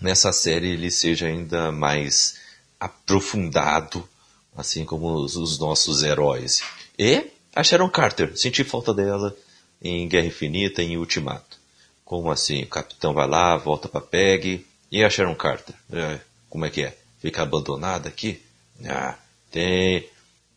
nessa 0.00 0.32
série 0.32 0.68
ele 0.68 0.92
seja 0.92 1.26
ainda 1.26 1.72
mais 1.72 2.38
aprofundado, 2.78 4.08
assim 4.56 4.84
como 4.84 5.12
os, 5.12 5.34
os 5.34 5.58
nossos 5.58 6.04
heróis. 6.04 6.62
E 6.96 7.26
a 7.52 7.64
Sharon 7.64 7.90
Carter, 7.90 8.38
senti 8.38 8.62
falta 8.62 8.94
dela 8.94 9.36
em 9.82 10.06
Guerra 10.06 10.28
Infinita 10.28 10.84
em 10.84 10.96
Ultimato. 10.96 11.58
Como 12.04 12.30
assim? 12.30 12.62
O 12.62 12.68
capitão 12.68 13.12
vai 13.12 13.26
lá, 13.26 13.56
volta 13.56 13.88
pra 13.88 14.00
Peg. 14.00 14.64
E 14.92 15.02
a 15.02 15.10
Sharon 15.10 15.34
Carter? 15.34 15.74
É, 15.92 16.20
como 16.48 16.64
é 16.64 16.70
que 16.70 16.82
é? 16.82 16.96
Fica 17.18 17.42
abandonada 17.42 18.08
aqui? 18.08 18.40
Ah, 18.86 19.16
tem, 19.50 20.08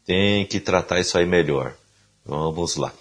tem 0.06 0.46
que 0.46 0.60
tratar 0.60 1.00
isso 1.00 1.18
aí 1.18 1.26
melhor. 1.26 1.76
Vamos 2.26 2.76
lá. 2.76 2.94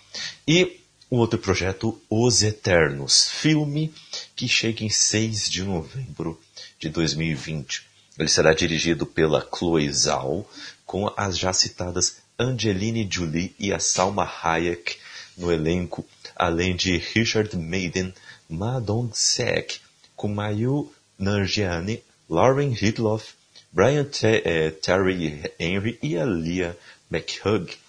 E 0.49 0.82
o 1.13 1.19
outro 1.19 1.39
projeto, 1.39 2.01
Os 2.09 2.43
Eternos, 2.43 3.29
filme 3.29 3.93
que 4.35 4.49
chega 4.49 4.83
em 4.83 4.89
6 4.89 5.51
de 5.51 5.63
novembro 5.63 6.41
de 6.81 6.89
2020. 6.89 7.83
Ele 8.19 8.31
será 8.31 8.55
dirigido 8.55 9.05
pela 9.05 9.47
Chloe 9.55 9.93
Zhao, 9.93 10.49
com 10.87 11.13
as 11.15 11.37
já 11.37 11.53
citadas 11.53 12.17
Angeline 12.39 13.07
Jolie 13.11 13.55
e 13.59 13.75
a 13.75 13.79
Salma 13.79 14.25
Hayek 14.25 14.97
no 15.37 15.53
elenco, 15.53 16.03
além 16.35 16.75
de 16.75 16.97
Richard 16.97 17.55
Madden, 17.59 18.15
Ma 18.49 18.81
Dong-seok, 18.81 19.81
Kumail 20.17 20.91
Nanjiani, 21.19 22.03
Lauren 22.27 22.73
Hitloff, 22.73 23.35
Brian 23.71 24.09
eh, 24.23 24.71
Terry 24.71 25.43
Henry 25.59 25.99
e 26.03 26.17
a 26.17 26.25
Leah 26.25 26.75
McHugh. 27.11 27.82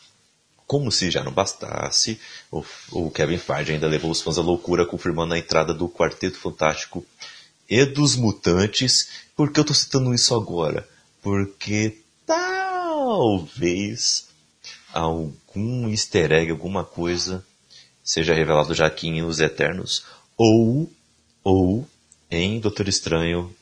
Como 0.65 0.91
se 0.91 1.11
já 1.11 1.23
não 1.23 1.31
bastasse, 1.31 2.19
o, 2.51 2.63
o 2.91 3.11
Kevin 3.11 3.37
Feige 3.37 3.73
ainda 3.73 3.87
levou 3.87 4.11
os 4.11 4.21
fãs 4.21 4.37
à 4.37 4.41
loucura 4.41 4.85
confirmando 4.85 5.33
a 5.33 5.37
entrada 5.37 5.73
do 5.73 5.89
Quarteto 5.89 6.37
Fantástico 6.37 7.05
e 7.69 7.85
dos 7.85 8.15
Mutantes. 8.15 9.09
Por 9.35 9.51
que 9.51 9.59
eu 9.59 9.63
estou 9.63 9.75
citando 9.75 10.13
isso 10.13 10.33
agora? 10.35 10.87
Porque 11.21 11.97
talvez 12.25 14.27
algum 14.93 15.89
easter 15.89 16.31
egg, 16.31 16.51
alguma 16.51 16.83
coisa 16.83 17.45
seja 18.03 18.33
revelado 18.33 18.73
já 18.73 18.85
aqui 18.85 19.07
em 19.07 19.23
Os 19.23 19.39
Eternos 19.39 20.05
ou 20.37 20.91
ou 21.43 21.87
em 22.29 22.59
Doutor 22.59 22.87
Estranho 22.87 23.53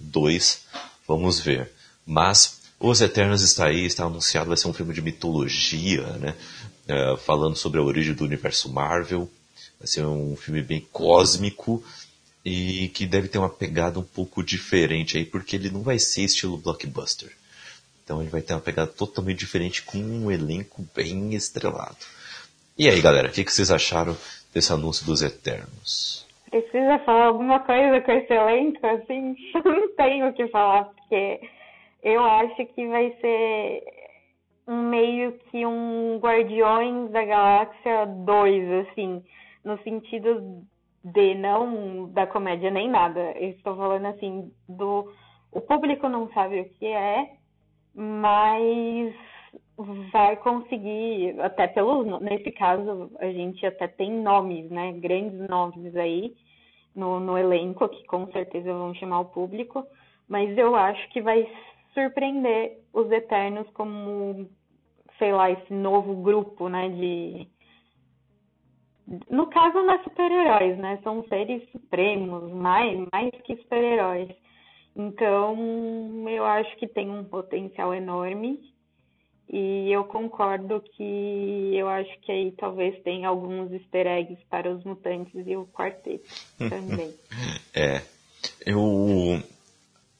2, 0.00 0.60
é, 0.74 0.78
vamos 1.06 1.40
ver. 1.40 1.72
Mas 2.04 2.55
Os 2.78 3.00
Eternos 3.00 3.42
está 3.42 3.66
aí, 3.68 3.86
está 3.86 4.04
anunciado, 4.04 4.48
vai 4.48 4.56
ser 4.56 4.68
um 4.68 4.72
filme 4.72 4.92
de 4.92 5.00
mitologia, 5.00 6.02
né? 6.18 6.34
Uh, 6.88 7.16
falando 7.16 7.56
sobre 7.56 7.80
a 7.80 7.82
origem 7.82 8.14
do 8.14 8.24
universo 8.24 8.72
Marvel. 8.72 9.28
Vai 9.78 9.86
ser 9.86 10.04
um 10.04 10.36
filme 10.36 10.62
bem 10.62 10.86
cósmico 10.92 11.82
e 12.44 12.88
que 12.88 13.06
deve 13.06 13.28
ter 13.28 13.38
uma 13.38 13.48
pegada 13.48 13.98
um 13.98 14.04
pouco 14.04 14.42
diferente 14.42 15.18
aí, 15.18 15.24
porque 15.24 15.56
ele 15.56 15.70
não 15.70 15.82
vai 15.82 15.98
ser 15.98 16.22
estilo 16.22 16.56
blockbuster. 16.56 17.32
Então 18.04 18.20
ele 18.20 18.30
vai 18.30 18.40
ter 18.40 18.54
uma 18.54 18.60
pegada 18.60 18.90
totalmente 18.90 19.40
diferente 19.40 19.82
com 19.82 19.98
um 19.98 20.30
elenco 20.30 20.86
bem 20.94 21.34
estrelado. 21.34 21.96
E 22.78 22.88
aí, 22.88 23.00
galera, 23.00 23.28
o 23.28 23.32
que, 23.32 23.42
que 23.42 23.52
vocês 23.52 23.70
acharam 23.70 24.16
desse 24.54 24.72
anúncio 24.72 25.04
dos 25.04 25.22
Eternos? 25.22 26.24
Precisa 26.50 26.98
falar 27.04 27.26
alguma 27.26 27.58
coisa 27.60 28.00
com 28.00 28.12
esse 28.12 28.32
elenco, 28.32 28.86
assim? 28.86 29.34
Não 29.64 29.96
tenho 29.96 30.28
o 30.28 30.32
que 30.32 30.46
falar, 30.48 30.84
porque 30.84 31.40
eu 32.06 32.22
acho 32.22 32.64
que 32.66 32.86
vai 32.86 33.10
ser 33.20 33.82
um 34.68 34.88
meio 34.88 35.32
que 35.50 35.66
um 35.66 36.18
Guardiões 36.18 37.10
da 37.10 37.24
Galáxia 37.24 38.06
2, 38.06 38.88
assim, 38.88 39.24
no 39.64 39.76
sentido 39.82 40.62
de 41.02 41.34
não 41.34 42.08
da 42.12 42.24
comédia 42.24 42.70
nem 42.70 42.88
nada. 42.88 43.32
Eu 43.32 43.50
estou 43.50 43.76
falando 43.76 44.06
assim 44.06 44.52
do 44.68 45.12
o 45.50 45.60
público 45.60 46.08
não 46.08 46.30
sabe 46.32 46.60
o 46.60 46.68
que 46.74 46.86
é, 46.86 47.28
mas 47.92 49.12
vai 50.12 50.36
conseguir 50.36 51.40
até 51.40 51.66
pelo 51.66 52.20
nesse 52.20 52.52
caso 52.52 53.10
a 53.18 53.26
gente 53.26 53.66
até 53.66 53.88
tem 53.88 54.12
nomes, 54.12 54.70
né, 54.70 54.92
grandes 54.92 55.48
nomes 55.48 55.96
aí 55.96 56.36
no, 56.94 57.18
no 57.18 57.36
elenco 57.36 57.88
que 57.88 58.04
com 58.06 58.30
certeza 58.30 58.72
vão 58.72 58.94
chamar 58.94 59.20
o 59.20 59.26
público, 59.26 59.84
mas 60.28 60.56
eu 60.56 60.76
acho 60.76 61.08
que 61.10 61.20
vai 61.20 61.48
surpreender 61.96 62.78
os 62.92 63.10
Eternos 63.10 63.68
como 63.70 64.48
sei 65.18 65.32
lá 65.32 65.50
esse 65.50 65.72
novo 65.72 66.14
grupo, 66.22 66.68
né, 66.68 66.90
de 66.90 67.48
no 69.30 69.46
caso, 69.46 69.74
não 69.74 69.94
é 69.94 70.02
super-heróis, 70.02 70.76
né? 70.78 70.98
São 71.04 71.24
seres 71.28 71.62
supremos, 71.70 72.52
mais, 72.52 72.98
mais 73.12 73.30
que 73.44 73.56
super-heróis. 73.56 74.30
Então, 74.96 75.56
eu 76.28 76.44
acho 76.44 76.76
que 76.76 76.88
tem 76.88 77.08
um 77.08 77.24
potencial 77.24 77.94
enorme. 77.94 78.58
E 79.48 79.92
eu 79.92 80.02
concordo 80.02 80.82
que 80.96 81.70
eu 81.76 81.88
acho 81.88 82.18
que 82.22 82.32
aí 82.32 82.50
talvez 82.58 83.00
tenha 83.04 83.28
alguns 83.28 83.70
easter 83.72 84.04
eggs 84.08 84.44
para 84.50 84.68
os 84.68 84.82
mutantes 84.82 85.46
e 85.46 85.56
o 85.56 85.66
quarteto 85.66 86.24
também. 86.58 87.14
é. 87.72 88.02
Eu. 88.66 89.40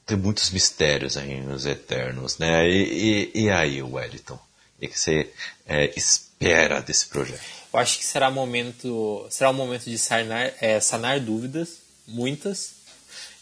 Tem 0.06 0.16
muitos 0.16 0.50
mistérios 0.50 1.16
aí 1.16 1.40
nos 1.40 1.66
Eternos, 1.66 2.38
né? 2.38 2.68
E, 2.68 3.30
e, 3.34 3.42
e 3.42 3.50
aí, 3.50 3.82
Wellington? 3.82 4.38
O 4.80 4.88
que 4.88 4.98
você 4.98 5.32
é, 5.66 5.92
espera 5.96 6.80
desse 6.80 7.06
projeto? 7.06 7.42
Eu 7.72 7.80
acho 7.80 7.98
que 7.98 8.04
será 8.04 8.30
momento, 8.30 9.26
será 9.30 9.50
um 9.50 9.54
momento 9.54 9.84
de 9.84 9.98
sanar, 9.98 10.52
é, 10.60 10.78
sanar 10.80 11.18
dúvidas, 11.18 11.78
muitas, 12.06 12.76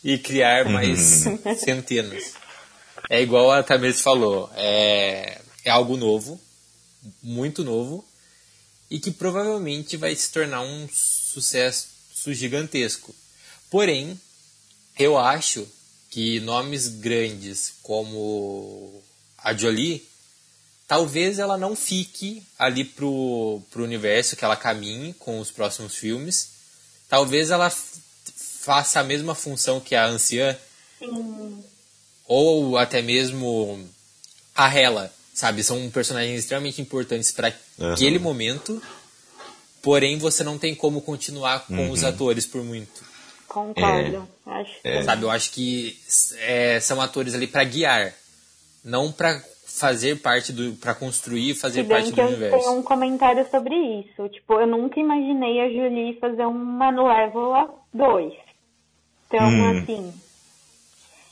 e 0.03 0.19
criar 0.19 0.69
mais 0.69 1.27
uhum. 1.27 1.39
centenas. 1.57 2.33
É 3.11 3.21
igual 3.21 3.51
a 3.51 3.63
Tamires 3.63 4.01
falou, 4.01 4.51
é, 4.55 5.41
é 5.65 5.71
algo 5.71 5.97
novo, 5.97 6.41
muito 7.23 7.63
novo, 7.63 8.05
e 8.91 8.99
que 8.99 9.11
provavelmente 9.11 9.97
vai 9.97 10.15
se 10.15 10.31
tornar 10.31 10.63
um 10.63 10.89
sucesso 10.91 11.89
gigantesco. 12.33 13.15
Porém, 13.71 14.19
eu 14.99 15.19
acho 15.19 15.69
que 16.15 16.39
nomes 16.39 16.87
grandes 16.87 17.73
como 17.83 19.03
a 19.37 19.53
Jolie 19.53 20.07
talvez 20.87 21.41
ela 21.41 21.59
não 21.59 21.75
fique 21.75 22.41
ali 22.57 22.85
pro, 22.85 23.61
pro 23.73 23.83
universo 23.83 24.37
que 24.37 24.45
ela 24.45 24.55
caminhe 24.55 25.13
com 25.15 25.41
os 25.41 25.51
próximos 25.51 25.97
filmes. 25.97 26.51
Talvez 27.09 27.51
ela 27.51 27.69
faça 27.69 29.01
a 29.01 29.03
mesma 29.03 29.35
função 29.35 29.81
que 29.81 29.97
a 29.97 30.07
anciã. 30.07 30.57
Sim. 31.01 31.65
Ou 32.29 32.79
até 32.79 33.03
mesmo 33.03 33.85
a 34.55 34.73
Hela, 34.73 35.13
sabe? 35.35 35.65
São 35.65 35.91
personagens 35.91 36.39
extremamente 36.39 36.81
importantes 36.81 37.33
para 37.33 37.53
uhum. 37.77 37.93
aquele 37.93 38.21
momento. 38.21 38.81
Porém, 39.83 40.17
você 40.17 40.45
não 40.45 40.59
tem 40.61 40.77
como 40.77 41.03
continuar 41.03 41.67
com 41.67 41.75
uhum. 41.75 41.91
os 41.91 42.05
atores 42.05 42.47
por 42.47 42.63
muito. 42.63 43.14
Concordo. 43.49 44.29
É. 44.47 44.51
Acho 44.51 44.73
é. 44.85 45.03
Sabe, 45.03 45.23
eu 45.23 45.31
acho 45.31 45.51
que 45.53 45.99
é, 46.41 46.81
são 46.81 47.01
atores 47.01 47.35
ali 47.35 47.47
para 47.47 47.65
guiar, 47.65 48.13
não 48.85 49.11
para 49.11 49.41
fazer 49.67 50.21
parte 50.21 50.53
do. 50.53 50.75
para 50.75 50.95
construir 50.95 51.55
fazer 51.55 51.83
Se 51.83 51.89
parte 51.89 52.13
do 52.13 52.21
eu 52.21 52.27
universo. 52.29 52.59
Tenho 52.59 52.79
um 52.79 52.83
comentário 52.83 53.49
sobre 53.51 53.75
isso. 53.75 54.29
Tipo, 54.29 54.61
eu 54.61 54.67
nunca 54.67 55.01
imaginei 55.01 55.61
a 55.61 55.69
Julie 55.69 56.19
fazer 56.21 56.47
uma 56.47 56.93
Manuévola 56.93 57.75
2. 57.93 58.33
Então, 59.27 59.47
hum. 59.47 59.79
assim. 59.79 60.15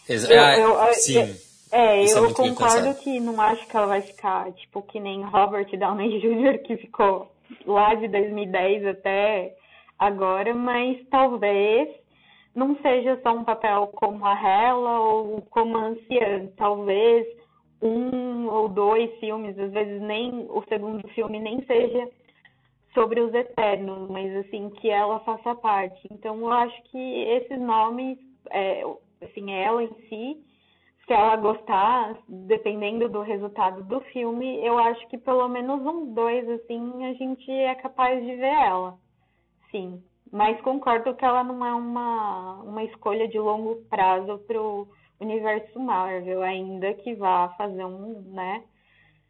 Exa 0.08 0.32
eu, 0.32 0.42
eu, 0.42 0.82
eu, 0.82 0.94
sim. 0.94 1.36
É, 1.70 2.04
eu 2.04 2.26
é 2.26 2.32
concordo 2.34 2.94
que 2.96 3.18
não 3.20 3.40
acho 3.40 3.66
que 3.66 3.76
ela 3.76 3.86
vai 3.86 4.02
ficar, 4.02 4.52
tipo, 4.52 4.82
que 4.82 5.00
nem 5.00 5.22
Robert 5.22 5.66
Downey 5.78 6.18
Jr., 6.20 6.58
que 6.62 6.76
ficou 6.76 7.32
lá 7.64 7.94
de 7.94 8.08
2010 8.08 8.86
até 8.86 9.54
agora, 9.98 10.52
mas 10.52 10.98
talvez 11.10 11.88
não 12.54 12.76
seja 12.76 13.18
só 13.22 13.32
um 13.32 13.44
papel 13.44 13.88
como 13.94 14.24
a 14.24 14.34
Hela 14.34 15.00
ou 15.00 15.42
como 15.50 15.76
a 15.76 15.86
anciã. 15.86 16.46
Talvez 16.56 17.26
um 17.80 18.48
ou 18.48 18.68
dois 18.68 19.10
filmes, 19.18 19.58
às 19.58 19.72
vezes 19.72 20.00
nem 20.02 20.46
o 20.48 20.62
segundo 20.68 21.06
filme 21.08 21.40
nem 21.40 21.64
seja 21.64 22.08
sobre 22.94 23.20
os 23.20 23.32
Eternos, 23.32 24.08
mas 24.10 24.34
assim, 24.36 24.70
que 24.70 24.90
ela 24.90 25.20
faça 25.20 25.54
parte. 25.54 26.06
Então 26.10 26.38
eu 26.38 26.52
acho 26.52 26.82
que 26.84 26.98
esses 26.98 27.58
nomes, 27.58 28.18
é, 28.50 28.82
assim, 29.22 29.52
ela 29.52 29.82
em 29.82 29.94
si, 30.08 30.44
se 31.06 31.12
ela 31.12 31.36
gostar, 31.36 32.16
dependendo 32.28 33.08
do 33.08 33.22
resultado 33.22 33.82
do 33.84 34.00
filme, 34.12 34.64
eu 34.64 34.78
acho 34.78 35.06
que 35.08 35.18
pelo 35.18 35.48
menos 35.48 35.80
uns 35.80 36.14
dois, 36.14 36.48
assim, 36.48 37.04
a 37.06 37.12
gente 37.14 37.50
é 37.50 37.74
capaz 37.74 38.22
de 38.24 38.36
ver 38.36 38.52
ela. 38.52 38.96
Sim. 39.70 40.02
Mas 40.32 40.58
concordo 40.62 41.14
que 41.14 41.24
ela 41.24 41.44
não 41.44 41.64
é 41.64 41.74
uma, 41.74 42.54
uma 42.62 42.82
escolha 42.84 43.28
de 43.28 43.38
longo 43.38 43.76
prazo 43.90 44.38
pro 44.46 44.88
universo 45.20 45.78
Marvel, 45.78 46.42
ainda 46.42 46.94
que 46.94 47.14
vá 47.14 47.50
fazer 47.58 47.84
um, 47.84 48.22
né? 48.32 48.64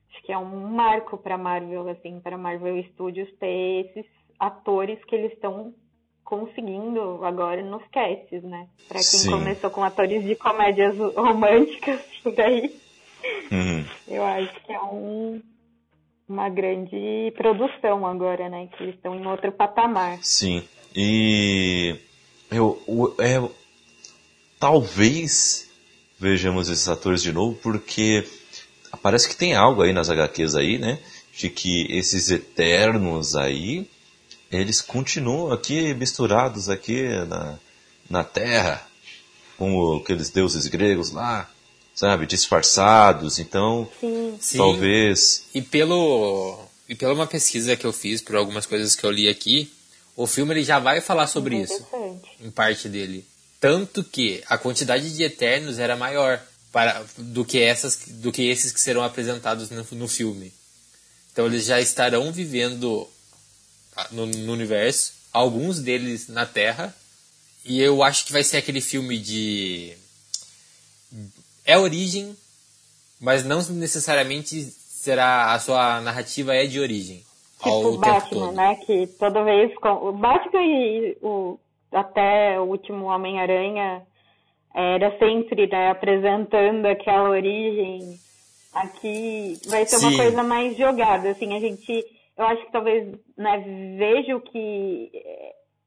Acho 0.09 0.23
que 0.23 0.33
é 0.33 0.39
um 0.39 0.69
marco 0.69 1.19
para 1.19 1.37
Marvel, 1.37 1.89
assim, 1.89 2.21
para 2.21 2.39
Marvel 2.39 2.81
Studios 2.93 3.29
ter 3.41 3.87
esses 3.87 4.07
atores 4.39 5.03
que 5.07 5.17
eles 5.17 5.33
estão 5.33 5.75
conseguindo 6.23 7.25
agora 7.25 7.63
nos 7.63 7.83
casts, 7.89 8.43
né? 8.45 8.69
Para 8.87 8.99
quem 8.99 9.03
Sim. 9.03 9.31
começou 9.33 9.71
com 9.71 9.83
atores 9.83 10.23
de 10.25 10.37
comédias 10.37 10.97
românticas, 11.17 12.01
daí 12.37 12.75
uhum. 13.51 13.85
eu 14.07 14.25
acho 14.25 14.65
que 14.65 14.73
é 14.73 14.81
um, 14.81 15.43
uma 16.29 16.49
grande 16.49 17.33
produção 17.37 18.07
agora, 18.07 18.49
né? 18.49 18.69
Que 18.69 18.85
eles 18.85 18.95
estão 18.95 19.17
em 19.17 19.27
outro 19.27 19.51
patamar. 19.51 20.19
Sim. 20.23 20.63
E 20.95 21.97
eu, 22.51 22.83
eu, 22.87 23.15
é, 23.19 23.49
talvez 24.59 25.69
vejamos 26.19 26.69
esses 26.69 26.89
atores 26.89 27.23
de 27.23 27.33
novo, 27.33 27.59
porque 27.63 28.27
parece 29.03 29.29
que 29.29 29.37
tem 29.37 29.55
algo 29.55 29.83
aí 29.83 29.93
nas 29.93 30.11
HQs 30.11 30.55
aí, 30.55 30.79
né? 30.79 30.99
De 31.37 31.49
que 31.49 31.87
esses 31.91 32.31
eternos 32.31 33.35
aí, 33.35 33.89
eles 34.51 34.81
continuam 34.81 35.51
aqui 35.51 35.95
misturados 35.95 36.69
aqui 36.69 37.09
na, 37.27 37.59
na 38.09 38.23
Terra, 38.23 38.87
como 39.57 39.97
aqueles 39.97 40.29
deuses 40.29 40.67
gregos 40.67 41.11
lá, 41.11 41.51
sabe? 41.95 42.27
Disfarçados, 42.27 43.39
então 43.39 43.89
sim. 44.41 44.59
talvez... 44.59 45.47
E 45.55 45.63
pelo... 45.63 46.59
E 46.89 46.95
pela 46.95 47.15
uma 47.15 47.27
pesquisa 47.27 47.75
que 47.75 47.87
eu 47.87 47.93
fiz, 47.93 48.21
por 48.21 48.37
algumas 48.37 48.67
coisas 48.67 48.95
que 48.95 49.05
eu 49.05 49.11
li 49.11 49.27
aqui, 49.27 49.73
o 50.17 50.27
filme 50.27 50.55
ele 50.55 50.65
já 50.65 50.79
vai 50.79 51.01
falar 51.01 51.27
sobre 51.27 51.57
isso, 51.57 51.87
em 52.41 52.51
parte 52.51 52.89
dele. 52.89 53.27
Tanto 53.61 54.03
que 54.03 54.43
a 54.49 54.59
quantidade 54.59 55.15
de 55.15 55.23
Eternos 55.23 55.79
era 55.79 55.97
maior 55.97 56.43
para, 56.73 57.05
do, 57.17 57.45
que 57.45 57.61
essas, 57.61 58.01
do 58.09 58.33
que 58.33 58.49
esses 58.49 58.73
que 58.73 58.81
serão 58.81 59.03
apresentados 59.03 59.71
no, 59.71 59.87
no 59.93 60.09
filme. 60.09 60.53
Então 61.33 61.47
eles 61.47 61.65
já 61.65 61.81
estarão 61.81 62.33
vivendo 62.33 63.09
ah, 63.97 64.09
no, 64.11 64.27
no, 64.27 64.53
universo, 64.53 65.13
alguns 65.33 65.79
deles 65.79 66.29
na 66.29 66.45
Terra. 66.45 66.95
E 67.65 67.81
eu 67.81 68.03
acho 68.03 68.25
que 68.25 68.33
vai 68.33 68.43
ser 68.43 68.57
aquele 68.57 68.81
filme 68.81 69.19
de. 69.19 69.97
É 71.65 71.79
origem, 71.79 72.37
mas 73.21 73.45
não 73.45 73.63
necessariamente 73.63 74.75
será. 74.91 75.55
A 75.55 75.61
sua 75.61 76.01
narrativa 76.01 76.55
é 76.55 76.67
de 76.67 76.81
origem. 76.81 77.25
Tipo 77.63 77.99
Batman, 77.99 78.53
né? 78.53 78.75
Que 78.77 79.07
toda 79.19 79.45
vez. 79.45 79.73
O 79.83 80.13
Batman 80.13 80.63
e 80.63 81.17
o 81.23 81.59
até 81.93 82.59
o 82.59 82.65
último 82.65 83.07
Homem-Aranha 83.07 84.03
era 84.75 85.17
sempre 85.19 85.67
né, 85.67 85.91
apresentando 85.91 86.87
aquela 86.87 87.29
origem 87.29 88.19
Aqui 88.73 89.59
vai 89.69 89.85
ser 89.85 89.99
Sim. 89.99 90.07
uma 90.07 90.17
coisa 90.17 90.43
mais 90.43 90.77
jogada, 90.79 91.31
assim, 91.31 91.55
a 91.55 91.61
gente, 91.61 92.05
eu 92.39 92.45
acho 92.47 92.65
que 92.65 92.73
talvez, 92.73 93.07
né, 93.37 93.59
vejo 93.99 94.41
que 94.41 95.11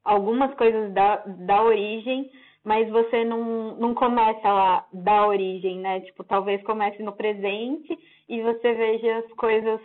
algumas 0.03 0.53
coisas 0.53 0.93
da, 0.93 1.23
da 1.25 1.63
origem, 1.63 2.29
mas 2.63 2.87
você 2.89 3.25
não, 3.25 3.75
não 3.77 3.95
começa 3.95 4.47
lá 4.47 4.85
da 4.93 5.25
origem, 5.25 5.79
né? 5.79 6.01
Tipo, 6.01 6.23
talvez 6.23 6.61
comece 6.63 7.01
no 7.01 7.13
presente 7.13 7.97
e 8.29 8.41
você 8.41 8.73
veja 8.73 9.17
as 9.17 9.33
coisas, 9.33 9.81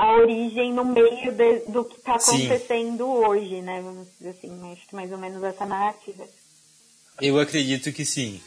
a 0.00 0.12
origem 0.14 0.72
no 0.72 0.84
meio 0.84 1.30
de- 1.32 1.70
do 1.70 1.84
que 1.84 1.96
está 1.98 2.18
Sim. 2.18 2.46
acontecendo 2.46 3.06
hoje, 3.06 3.60
né? 3.60 3.82
Vamos 3.82 4.08
dizer 4.18 4.30
assim, 4.30 4.72
acho 4.72 4.86
que 4.88 4.94
mais 4.94 5.12
ou 5.12 5.18
menos 5.18 5.42
essa 5.42 5.66
narrativa. 5.66 6.24
Eu 7.20 7.38
acredito 7.38 7.92
que 7.92 8.04
sim. 8.06 8.40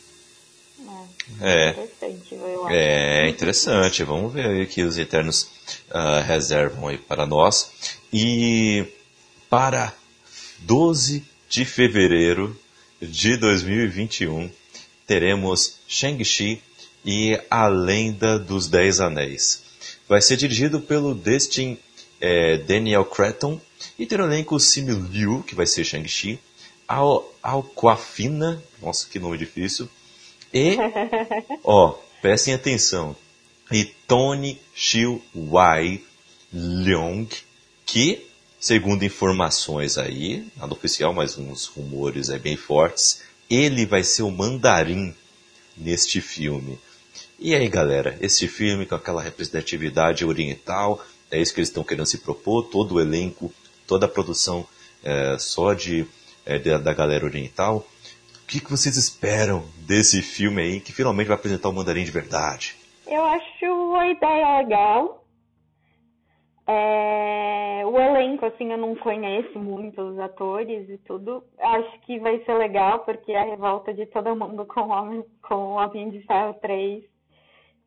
É, 1.39 1.69
Interessante, 1.69 2.33
eu 2.35 2.65
acho. 2.65 2.75
é 2.75 3.29
interessante. 3.29 4.03
Vamos 4.03 4.33
ver 4.33 4.47
aí 4.47 4.63
o 4.63 4.67
que 4.67 4.81
os 4.81 4.97
Eternos 4.97 5.47
ah, 5.91 6.21
reservam 6.21 6.87
aí 6.87 6.97
para 6.97 7.25
nós. 7.27 7.71
E 8.11 8.83
para 9.49 9.93
12 10.59 11.23
de 11.47 11.65
fevereiro 11.65 12.59
de 12.99 13.37
2021 13.37 14.49
teremos 15.05 15.77
Shang-Chi 15.87 16.61
e 17.05 17.39
a 17.49 17.67
Lenda 17.67 18.39
dos 18.39 18.67
Dez 18.67 18.99
Anéis. 18.99 19.61
Vai 20.13 20.21
ser 20.21 20.37
dirigido 20.37 20.79
pelo 20.79 21.15
Destin 21.15 21.75
eh, 22.21 22.57
Daniel 22.57 23.03
Cretton 23.03 23.59
e 23.97 24.05
ter 24.05 24.21
o 24.21 24.25
elenco 24.25 24.59
Simu 24.59 25.07
Liu, 25.11 25.41
que 25.41 25.55
vai 25.55 25.65
ser 25.65 25.83
Shang-Chi, 25.83 26.39
Al 26.87 27.33
Alquafina, 27.41 28.63
nossa 28.79 29.09
que 29.09 29.17
nome 29.17 29.39
difícil, 29.39 29.89
e, 30.53 30.77
ó, 31.65 31.95
prestem 32.21 32.53
atenção, 32.53 33.15
e 33.71 33.85
Tony 34.07 34.61
Chiu 34.75 35.19
Wai 35.35 35.99
Leong, 36.53 37.27
que, 37.83 38.27
segundo 38.59 39.03
informações 39.03 39.97
aí, 39.97 40.45
nada 40.55 40.73
oficial, 40.75 41.11
mas 41.11 41.39
uns 41.39 41.65
rumores 41.65 42.29
aí 42.29 42.37
bem 42.37 42.55
fortes, 42.55 43.23
ele 43.49 43.83
vai 43.83 44.03
ser 44.03 44.21
o 44.21 44.29
mandarim 44.29 45.15
neste 45.75 46.21
filme. 46.21 46.77
E 47.39 47.55
aí, 47.55 47.67
galera, 47.67 48.17
esse 48.21 48.47
filme 48.47 48.85
com 48.85 48.95
aquela 48.95 49.21
representatividade 49.21 50.25
oriental, 50.25 51.01
é 51.31 51.41
isso 51.41 51.53
que 51.53 51.59
eles 51.59 51.69
estão 51.69 51.83
querendo 51.83 52.05
se 52.05 52.19
propor, 52.19 52.63
todo 52.63 52.95
o 52.95 53.01
elenco, 53.01 53.51
toda 53.87 54.05
a 54.05 54.09
produção 54.09 54.65
é, 55.03 55.37
só 55.37 55.73
de, 55.73 56.05
é, 56.45 56.59
da, 56.59 56.93
galera 56.93 57.25
oriental. 57.25 57.77
O 57.77 58.47
que, 58.47 58.59
que 58.59 58.69
vocês 58.69 58.95
esperam 58.97 59.63
desse 59.77 60.21
filme 60.21 60.61
aí 60.61 60.79
que 60.79 60.93
finalmente 60.93 61.27
vai 61.27 61.35
apresentar 61.35 61.69
o 61.69 61.73
mandarim 61.73 62.03
de 62.03 62.11
verdade? 62.11 62.75
Eu 63.07 63.25
acho 63.25 63.95
a 63.95 64.07
ideia 64.09 64.57
legal. 64.59 65.23
É, 66.65 67.83
o 67.85 67.99
elenco, 67.99 68.45
assim, 68.45 68.71
eu 68.71 68.77
não 68.77 68.95
conheço 68.95 69.59
muito 69.59 70.01
os 70.01 70.19
atores 70.19 70.87
e 70.87 70.97
tudo. 70.99 71.43
Acho 71.59 71.99
que 72.01 72.19
vai 72.19 72.41
ser 72.45 72.53
legal, 72.53 72.99
porque 72.99 73.33
a 73.33 73.43
revolta 73.43 73.93
de 73.93 74.05
todo 74.05 74.35
mundo 74.35 74.65
com 74.65 74.81
o 74.81 74.89
Homem, 74.89 75.25
com 75.41 75.55
o 75.55 75.73
Homem 75.73 76.09
de 76.09 76.21
Ferro 76.21 76.53
3 76.61 77.12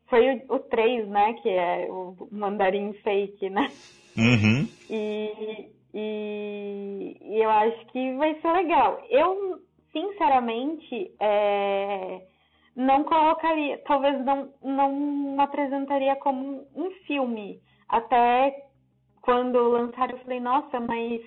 foi 0.09 0.43
o, 0.49 0.55
o 0.55 0.59
3, 0.59 1.07
né? 1.07 1.33
Que 1.41 1.49
é 1.49 1.87
o 1.89 2.15
mandarim 2.31 2.93
fake, 3.03 3.49
né? 3.49 3.71
Uhum. 4.17 4.67
E, 4.89 5.69
e, 5.93 7.17
e 7.21 7.41
eu 7.41 7.49
acho 7.49 7.85
que 7.87 8.13
vai 8.15 8.35
ser 8.41 8.51
legal. 8.51 9.01
Eu, 9.09 9.59
sinceramente, 9.91 11.11
é, 11.19 12.21
não 12.75 13.03
colocaria, 13.03 13.77
talvez 13.85 14.23
não, 14.23 14.49
não 14.63 15.39
apresentaria 15.39 16.15
como 16.15 16.65
um 16.75 16.91
filme. 17.05 17.59
Até 17.89 18.65
quando 19.21 19.69
lançaram, 19.69 20.15
eu 20.15 20.23
falei, 20.23 20.39
nossa, 20.39 20.79
mas 20.79 21.21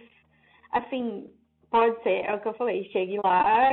assim, 0.72 1.28
pode 1.70 2.02
ser, 2.02 2.24
é 2.24 2.34
o 2.34 2.40
que 2.40 2.48
eu 2.48 2.54
falei, 2.54 2.84
chegue 2.90 3.18
lá, 3.24 3.70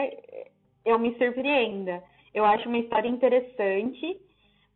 eu 0.85 0.99
me 0.99 1.15
surpreenda. 1.17 2.03
Eu 2.34 2.45
acho 2.45 2.67
uma 2.67 2.77
história 2.77 3.07
interessante, 3.07 4.19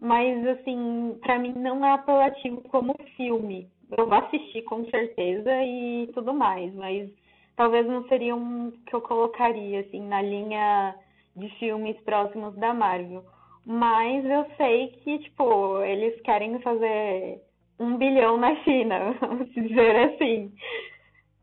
mas 0.01 0.45
assim, 0.47 1.15
pra 1.21 1.37
mim 1.37 1.53
não 1.53 1.85
é 1.85 1.91
apelativo 1.91 2.61
como 2.69 2.95
filme. 3.15 3.69
Eu 3.95 4.07
vou 4.07 4.17
assistir 4.17 4.63
com 4.63 4.83
certeza 4.85 5.51
e 5.63 6.09
tudo 6.13 6.33
mais, 6.33 6.73
mas 6.73 7.09
talvez 7.55 7.85
não 7.85 8.03
seria 8.07 8.35
um 8.35 8.71
que 8.87 8.95
eu 8.95 9.01
colocaria 9.01 9.81
assim 9.81 10.01
na 10.01 10.21
linha 10.21 10.95
de 11.35 11.47
filmes 11.59 11.95
próximos 12.01 12.55
da 12.55 12.73
Marvel. 12.73 13.23
Mas 13.63 14.25
eu 14.25 14.45
sei 14.57 14.87
que, 15.03 15.19
tipo, 15.19 15.83
eles 15.83 16.19
querem 16.21 16.59
fazer 16.61 17.39
um 17.79 17.95
bilhão 17.97 18.37
na 18.37 18.55
China, 18.63 19.15
vamos 19.21 19.51
dizer 19.53 19.95
assim. 19.97 20.51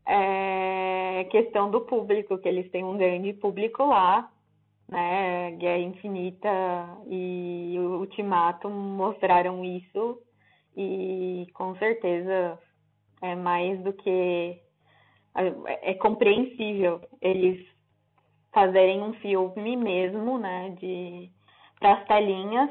É 0.05 1.25
questão 1.31 1.71
do 1.71 1.81
público, 1.81 2.37
que 2.39 2.47
eles 2.47 2.69
têm 2.71 2.83
um 2.83 2.97
grande 2.97 3.31
público 3.33 3.85
lá, 3.85 4.29
né? 4.89 5.51
Guerra 5.51 5.79
Infinita 5.79 6.49
e 7.07 7.75
o 7.77 7.99
Ultimato 7.99 8.69
mostraram 8.69 9.63
isso 9.63 10.19
e 10.75 11.47
com 11.53 11.75
certeza 11.75 12.57
é 13.21 13.35
mais 13.35 13.79
do 13.83 13.93
que 13.93 14.59
é 15.81 15.93
compreensível 15.95 17.01
eles 17.21 17.65
fazerem 18.51 19.01
um 19.01 19.13
filme 19.13 19.77
mesmo, 19.77 20.39
né, 20.39 20.75
de 20.79 21.29
para 21.79 21.93
as 21.93 22.07
telinhas, 22.07 22.69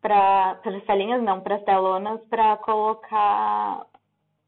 para 0.00 0.58
as 0.64 0.84
telinhas 0.84 1.22
não, 1.22 1.40
para 1.40 1.56
as 1.56 1.64
telonas, 1.64 2.20
para 2.28 2.56
colocar 2.58 3.86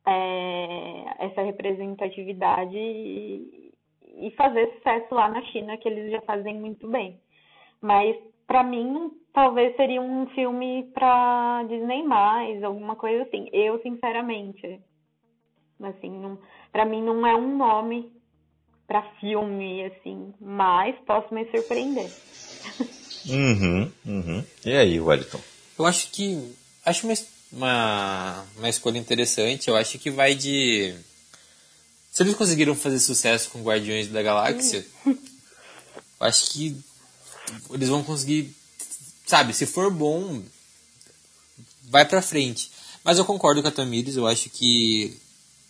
é, 0.07 1.27
essa 1.27 1.43
representatividade 1.43 3.68
e 4.21 4.31
fazer 4.33 4.73
sucesso 4.75 5.15
lá 5.15 5.29
na 5.29 5.43
China, 5.47 5.77
que 5.77 5.89
eles 5.89 6.11
já 6.11 6.21
fazem 6.23 6.55
muito 6.55 6.89
bem. 6.89 7.21
Mas 7.81 8.17
para 8.47 8.63
mim, 8.65 9.11
talvez 9.33 9.77
seria 9.77 10.01
um 10.01 10.27
filme 10.29 10.91
para 10.95 11.65
Disney 11.69 12.03
mais, 12.03 12.63
alguma 12.63 12.97
coisa 12.97 13.25
assim. 13.25 13.49
Eu, 13.53 13.81
sinceramente, 13.83 14.81
assim, 15.83 16.11
não, 16.11 16.39
para 16.73 16.85
mim 16.85 17.03
não 17.03 17.27
é 17.27 17.37
um 17.37 17.57
nome 17.57 18.11
para 18.87 19.03
filme 19.21 19.85
assim, 19.85 20.33
mas 20.41 20.97
posso 21.07 21.33
me 21.33 21.45
surpreender. 21.51 22.11
Uhum, 23.29 23.93
uhum. 24.07 24.45
E 24.65 24.73
aí, 24.73 24.99
Wellington? 24.99 25.41
Eu 25.79 25.85
acho 25.85 26.11
que. 26.11 26.55
Acho 26.85 27.07
uma, 27.07 27.15
uma, 27.53 28.47
uma 28.57 28.69
escolha 28.69 28.97
interessante. 28.97 29.69
Eu 29.69 29.77
acho 29.77 29.99
que 29.99 30.11
vai 30.11 30.35
de. 30.35 30.95
Se 32.19 32.25
eles 32.25 32.35
conseguiram 32.35 32.75
fazer 32.75 32.99
sucesso 32.99 33.49
com 33.51 33.63
Guardiões 33.63 34.09
da 34.09 34.21
Galáxia, 34.21 34.85
eu 35.07 35.17
acho 36.19 36.51
que 36.51 36.77
eles 37.71 37.89
vão 37.89 38.03
conseguir. 38.03 38.53
Sabe, 39.25 39.55
se 39.55 39.65
for 39.67 39.89
bom, 39.89 40.43
vai 41.85 42.05
pra 42.05 42.21
frente. 42.21 42.73
Mas 43.05 43.19
eu 43.19 43.25
concordo 43.25 43.63
com 43.63 43.69
a 43.69 43.71
Tamires, 43.71 44.17
eu 44.17 44.27
acho 44.27 44.51
que 44.51 45.17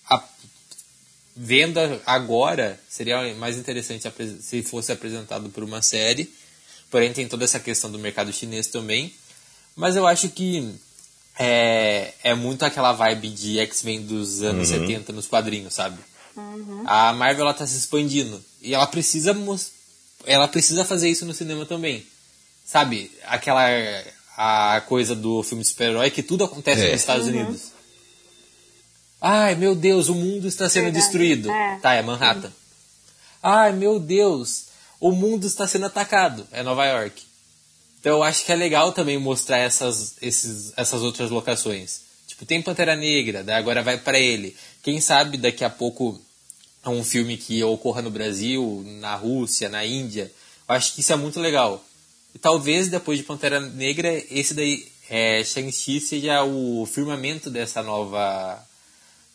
a 0.09 0.25
venda 1.37 2.01
agora 2.07 2.81
seria 2.89 3.35
mais 3.35 3.59
interessante 3.59 4.11
se 4.41 4.63
fosse 4.63 4.91
apresentado 4.91 5.51
por 5.51 5.63
uma 5.63 5.83
série. 5.83 6.33
Porém, 6.91 7.13
tem 7.13 7.29
toda 7.29 7.45
essa 7.45 7.61
questão 7.61 7.93
do 7.93 7.99
mercado 7.99 8.33
chinês 8.33 8.69
também. 8.69 9.13
Mas 9.77 9.97
eu 9.97 10.07
acho 10.07 10.31
que 10.31 10.75
é, 11.39 12.15
é 12.25 12.35
muito 12.35 12.65
aquela 12.65 12.95
vibe 12.95 13.29
de 13.29 13.59
X-Men 13.59 14.07
dos 14.07 14.41
anos 14.41 14.71
Uhum. 14.71 14.87
70 14.87 15.13
nos 15.13 15.27
quadrinhos, 15.27 15.75
sabe? 15.75 15.99
A 16.87 17.13
Marvel 17.13 17.45
ela 17.45 17.55
tá 17.55 17.67
se 17.67 17.77
expandindo. 17.77 18.43
E 18.63 18.75
ela 18.75 18.87
precisa 18.87 19.37
ela 20.27 20.49
precisa 20.49 20.85
fazer 20.85 21.09
isso 21.09 21.25
no 21.25 21.33
cinema 21.35 21.65
também. 21.67 22.07
Sabe? 22.65 23.11
Aquela 23.25 23.63
a 24.37 24.81
coisa 24.83 25.15
do 25.17 25.43
filme 25.43 25.63
de 25.63 25.69
super-herói 25.71 26.11
que 26.11 26.23
tudo 26.23 26.45
acontece 26.45 26.83
É. 26.83 26.93
nos 26.93 27.01
Estados 27.01 27.27
Unidos. 27.27 27.73
Ai, 29.21 29.55
meu 29.57 29.75
Deus, 29.75 30.09
o 30.09 30.15
mundo 30.15 30.47
está 30.47 30.69
sendo 30.69 30.85
Verdade. 30.85 31.03
destruído. 31.05 31.51
É. 31.51 31.79
Tá, 31.81 31.95
é 31.95 32.03
Manhattan. 32.03 32.53
Ai, 33.43 33.73
meu 33.73 33.99
Deus, 33.99 34.67
o 35.01 35.11
mundo 35.11 35.47
está 35.47 35.67
sendo 35.67 35.87
atacado. 35.87 36.47
É 36.53 36.63
Nova 36.63 36.85
York. 36.87 37.23
Então 37.99 38.13
eu 38.19 38.23
acho 38.23 38.45
que 38.45 38.53
é 38.53 38.55
legal 38.55 38.93
também 38.93 39.19
mostrar 39.19 39.59
essas, 39.59 40.15
esses, 40.23 40.73
essas 40.77 41.03
outras 41.03 41.31
locações. 41.31 42.03
Tipo, 42.29 42.47
tem 42.47 42.63
Pantera 42.63 42.95
Negra, 42.95 43.43
daí 43.43 43.57
agora 43.57 43.83
vai 43.83 43.99
pra 43.99 44.19
ele. 44.19 44.57
Quem 44.85 45.01
sabe 45.01 45.37
daqui 45.37 45.65
a 45.65 45.71
pouco 45.71 46.21
um 46.89 47.05
filme 47.05 47.37
que 47.37 47.63
ocorra 47.65 48.03
no 48.03 48.11
Brasil, 48.11 48.83
na 49.01 49.15
Rússia, 49.15 49.69
na 49.69 49.85
Índia. 49.85 50.31
Eu 50.69 50.75
acho 50.75 50.95
que 50.95 51.01
isso 51.01 51.13
é 51.13 51.17
muito 51.17 51.41
legal. 51.41 51.83
E 52.35 52.39
talvez 52.39 52.89
depois 52.89 53.19
de 53.19 53.25
Pantera 53.25 53.59
Negra, 53.61 54.09
esse 54.31 54.55
daí, 54.55 54.85
é, 55.11 55.43
Shang-Chi, 55.43 56.01
seja 56.01 56.45
o 56.45 56.85
firmamento 56.87 57.49
dessa 57.51 57.83
nova, 57.83 58.59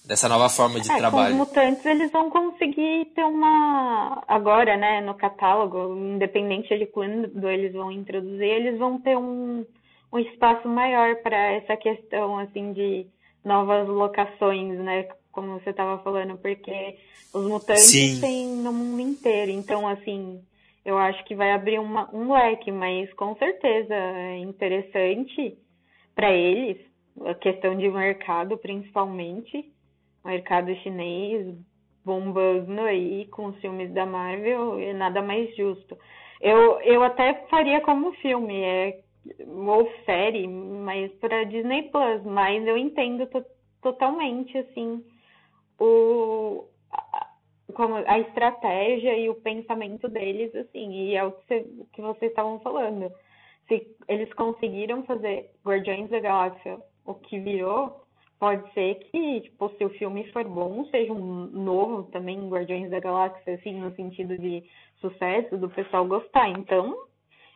dessa 0.06 0.30
nova 0.30 0.48
forma 0.50 0.80
de 0.80 0.86
É, 0.86 0.90
com 0.90 0.94
os 0.94 1.00
trabalho. 1.00 1.36
mutantes 1.36 1.86
eles 1.86 2.12
vão 2.12 2.30
conseguir 2.30 3.06
ter 3.16 3.24
uma. 3.24 4.24
Agora, 4.28 4.78
né, 4.78 5.02
no 5.02 5.16
catálogo, 5.16 5.96
independente 6.16 6.78
de 6.78 6.86
quando 6.86 7.50
eles 7.50 7.74
vão 7.74 7.92
introduzir, 7.92 8.44
eles 8.44 8.78
vão 8.78 9.00
ter 9.00 9.18
um, 9.18 9.66
um 10.12 10.20
espaço 10.20 10.68
maior 10.68 11.16
para 11.24 11.54
essa 11.54 11.76
questão 11.76 12.38
assim 12.38 12.74
de 12.74 13.08
novas 13.44 13.88
locações, 13.88 14.78
né? 14.80 15.08
Como 15.34 15.60
você 15.60 15.72
estava 15.72 16.02
falando, 16.02 16.38
porque 16.38 16.98
os 17.34 17.46
mutantes 17.46 17.90
Sim. 17.90 18.22
têm 18.22 18.48
no 18.48 18.72
mundo 18.72 19.02
inteiro. 19.02 19.52
Então, 19.52 19.86
assim, 19.86 20.42
eu 20.86 20.98
acho 20.98 21.22
que 21.26 21.36
vai 21.36 21.52
abrir 21.52 21.80
uma, 21.80 22.10
um 22.16 22.32
leque, 22.32 22.72
mas 22.72 23.12
com 23.14 23.36
certeza 23.36 23.94
é 23.94 24.38
interessante 24.38 25.58
para 26.16 26.32
eles, 26.32 26.78
a 27.26 27.34
questão 27.34 27.76
de 27.76 27.90
mercado 27.90 28.58
principalmente, 28.58 29.66
mercado 30.24 30.74
chinês 30.78 31.56
bombando 32.06 32.82
aí 32.82 33.26
com 33.28 33.48
os 33.48 33.60
filmes 33.60 33.92
da 33.94 34.06
Marvel, 34.06 34.78
é 34.80 34.94
nada 34.94 35.22
mais 35.22 35.56
justo. 35.56 35.98
Eu, 36.42 36.80
eu 36.82 37.04
até 37.04 37.34
faria 37.50 37.82
como 37.82 38.14
filme, 38.16 38.62
é 38.62 39.00
ou 39.48 39.90
série, 40.06 40.46
mas 40.48 41.12
para 41.14 41.46
Disney 41.46 41.84
Plus, 41.84 42.22
mas 42.26 42.68
eu 42.68 42.78
entendo 42.78 43.28
totalmente 43.82 44.58
assim 44.58 45.02
o 45.84 46.66
como 47.74 47.96
a 47.96 48.20
estratégia 48.20 49.18
e 49.18 49.30
o 49.30 49.36
pensamento 49.36 50.08
deles, 50.08 50.54
assim, 50.56 50.92
e 50.92 51.16
é 51.16 51.26
o 51.26 51.32
que, 51.32 51.62
que 51.94 52.02
vocês 52.02 52.32
estavam 52.32 52.60
falando. 52.60 53.12
Se 53.68 53.88
eles 54.08 54.32
conseguiram 54.34 55.04
fazer 55.04 55.50
Guardiões 55.66 56.10
da 56.10 56.20
Galáxia 56.20 56.78
o 57.06 57.16
que 57.16 57.40
virou, 57.40 58.04
pode 58.40 58.72
ser 58.74 58.96
que, 58.96 59.42
tipo, 59.42 59.70
se 59.78 59.86
o 59.86 59.90
filme 59.92 60.30
for 60.32 60.44
bom, 60.44 60.86
seja 60.86 61.12
um 61.12 61.48
novo 61.48 62.04
também 62.12 62.48
Guardiões 62.48 62.92
da 62.92 63.00
Galáxia, 63.00 63.56
assim, 63.56 63.80
no 63.80 63.94
sentido 63.96 64.38
de 64.38 64.64
sucesso, 65.02 65.58
do 65.58 65.70
pessoal 65.70 66.06
gostar. 66.06 66.50
Então, 66.50 66.96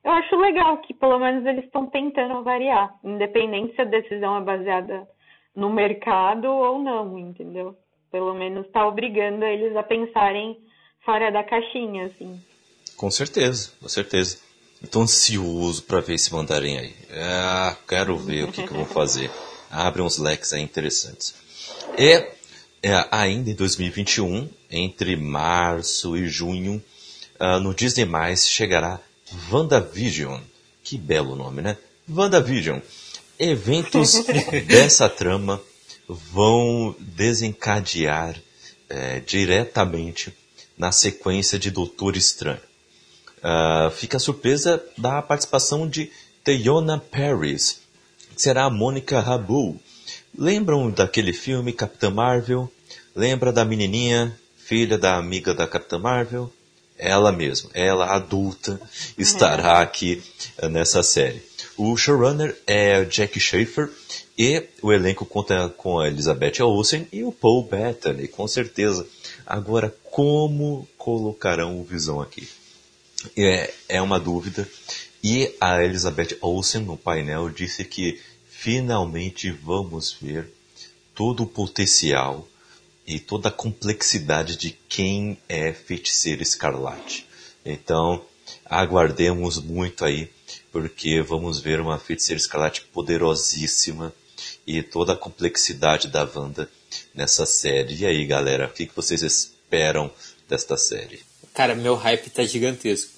eu 0.04 0.12
acho 0.12 0.36
legal 0.36 0.78
que 0.78 0.94
pelo 0.94 1.20
menos 1.20 1.46
eles 1.46 1.66
estão 1.66 1.88
tentando 1.88 2.44
variar, 2.44 2.98
independente 3.04 3.76
se 3.76 3.82
a 3.82 3.86
decisão 3.86 4.38
é 4.38 4.42
baseada 4.42 5.08
no 5.56 5.70
mercado 5.70 6.46
ou 6.46 6.80
não, 6.80 7.20
entendeu? 7.20 7.76
Pelo 8.12 8.34
menos 8.34 8.66
está 8.66 8.88
obrigando 8.88 9.44
eles 9.46 9.76
a 9.76 9.84
pensarem 9.84 10.58
fora 11.04 11.32
da 11.32 11.44
caixinha, 11.44 12.08
assim. 12.08 12.40
Com 12.96 13.12
certeza, 13.12 13.72
com 13.80 13.90
certeza. 13.90 14.38
Estou 14.84 15.02
ansioso 15.02 15.84
para 15.84 16.02
ver 16.02 16.18
se 16.18 16.32
mandarem 16.34 16.78
aí. 16.78 16.96
Ah, 17.12 17.76
quero 17.88 18.18
ver 18.18 18.44
o 18.44 18.52
que, 18.52 18.64
que 18.64 18.74
vão 18.74 18.86
fazer. 18.86 19.32
Abre 19.72 20.02
uns 20.02 20.18
leques 20.18 20.54
aí 20.54 20.62
interessantes. 20.62 21.36
E 21.98 22.28
é, 22.84 23.08
ainda 23.12 23.50
em 23.50 23.56
2021, 23.56 24.50
entre 24.70 25.16
março 25.16 26.16
e 26.16 26.28
junho, 26.28 26.82
uh, 27.40 27.60
no 27.60 27.74
Disney+, 27.74 28.06
chegará 28.38 29.00
WandaVision. 29.52 30.40
Que 30.84 30.98
belo 30.98 31.36
nome, 31.36 31.62
né? 31.62 31.78
WandaVision. 32.10 32.80
Eventos 33.40 34.24
dessa 34.68 35.10
trama 35.10 35.62
vão 36.08 36.96
desencadear 37.00 38.40
é, 38.90 39.20
diretamente 39.20 40.34
na 40.78 40.92
sequência 40.92 41.58
de 41.58 41.72
Doutor 41.72 42.16
Estranho. 42.16 42.62
Uh, 43.38 43.92
fica 43.92 44.18
a 44.18 44.20
surpresa 44.20 44.84
da 44.98 45.22
participação 45.22 45.88
de 45.88 46.12
Teyona 46.44 47.00
Paris, 47.00 47.82
que 48.36 48.42
será 48.42 48.66
a 48.66 48.70
Mônica 48.70 49.20
Rabu. 49.20 49.80
Lembram 50.38 50.90
daquele 50.90 51.34
filme 51.34 51.74
Capitã 51.74 52.10
Marvel? 52.10 52.72
Lembra 53.16 53.52
da 53.52 53.66
menininha, 53.66 54.38
filha 54.58 54.98
da 54.98 55.18
amiga 55.18 55.54
da 55.54 55.68
Capitã 55.68 55.98
Marvel? 55.98 56.52
Ela 56.98 57.32
mesma, 57.32 57.70
ela 57.74 58.16
adulta, 58.16 58.82
estará 59.18 59.82
aqui 59.82 60.22
uh, 60.62 60.68
nessa 60.68 61.04
série. 61.04 61.44
O 61.78 61.96
showrunner 61.96 62.56
é 62.66 63.06
Jack 63.06 63.40
Schaefer 63.40 63.90
e 64.38 64.68
o 64.84 64.94
elenco 64.94 65.26
conta 65.26 65.68
com 65.70 66.00
a 66.00 66.08
Elizabeth 66.08 66.62
Olsen 66.62 67.08
e 67.12 67.24
o 67.24 67.32
Paul 67.32 67.64
Bettany, 67.64 68.28
com 68.28 68.48
certeza. 68.48 69.08
Agora, 69.46 69.96
como 70.12 70.88
colocarão 70.96 71.80
o 71.80 71.84
Visão 71.84 72.22
aqui? 72.22 72.48
É, 73.36 73.74
é 73.90 74.02
uma 74.02 74.20
dúvida. 74.20 74.70
E 75.24 75.56
a 75.60 75.84
Elizabeth 75.84 76.38
Olsen, 76.40 76.84
no 76.84 76.96
painel, 76.96 77.50
disse 77.50 77.84
que 77.84 78.22
finalmente 78.48 79.50
vamos 79.50 80.16
ver 80.22 80.48
todo 81.16 81.42
o 81.42 81.48
potencial 81.48 82.48
e 83.08 83.20
toda 83.20 83.50
a 83.50 83.52
complexidade 83.52 84.56
de 84.56 84.78
quem 84.88 85.38
é 85.50 85.74
Feiticeiro 85.74 86.44
Escarlate. 86.44 87.26
Então, 87.66 88.24
aguardemos 88.64 89.60
muito 89.60 90.06
aí, 90.06 90.30
porque 90.72 91.24
vamos 91.24 91.60
ver 91.60 91.82
uma 91.82 91.98
Feiticeira 91.98 92.40
Escarlate 92.40 92.82
poderosíssima 92.94 94.14
e 94.68 94.84
toda 94.84 95.14
a 95.14 95.18
complexidade 95.18 96.10
da 96.10 96.30
Wanda 96.36 96.70
nessa 97.16 97.46
série. 97.46 97.96
E 97.96 98.06
aí, 98.06 98.26
galera, 98.26 98.68
o 98.68 98.74
que, 98.74 98.92
vocês 98.94 99.22
esperam 99.22 100.12
desta 100.48 100.76
série? 100.76 101.22
Cara, 101.54 101.74
meu 101.74 101.96
hype 101.96 102.30
tá 102.30 102.44
gigantesco. 102.44 103.12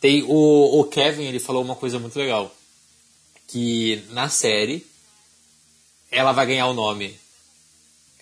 Tem 0.00 0.24
o, 0.24 0.80
o 0.80 0.84
Kevin, 0.84 1.24
ele 1.24 1.38
falou 1.38 1.62
uma 1.62 1.76
coisa 1.76 2.00
muito 2.00 2.18
legal. 2.18 2.54
Que 3.46 4.02
na 4.10 4.28
série 4.28 4.84
ela 6.10 6.32
vai 6.32 6.46
ganhar 6.46 6.66
o 6.66 6.74
nome. 6.74 7.16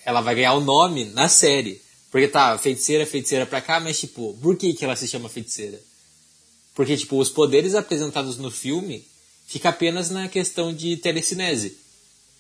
Ela 0.05 0.21
vai 0.21 0.35
ganhar 0.35 0.53
o 0.53 0.61
nome 0.61 1.07
na 1.07 1.29
série. 1.29 1.81
Porque 2.11 2.29
tá, 2.29 2.57
feiticeira, 2.59 3.07
feiticeira 3.07 3.47
pra 3.47 3.63
cá, 3.63 3.81
mas 3.81 3.99
tipo, 3.99 4.35
por 4.41 4.57
que, 4.57 4.75
que 4.75 4.85
ela 4.85 4.95
se 4.95 5.09
chama 5.09 5.29
feiticeira? 5.29 5.81
Porque, 6.75 6.97
tipo, 6.97 7.19
os 7.19 7.31
poderes 7.31 7.75
apresentados 7.75 8.37
no 8.37 8.51
filme 8.51 9.07
fica 9.47 9.71
apenas 9.71 10.11
na 10.11 10.29
questão 10.29 10.75
de 10.75 10.97
telecinese. 10.97 11.84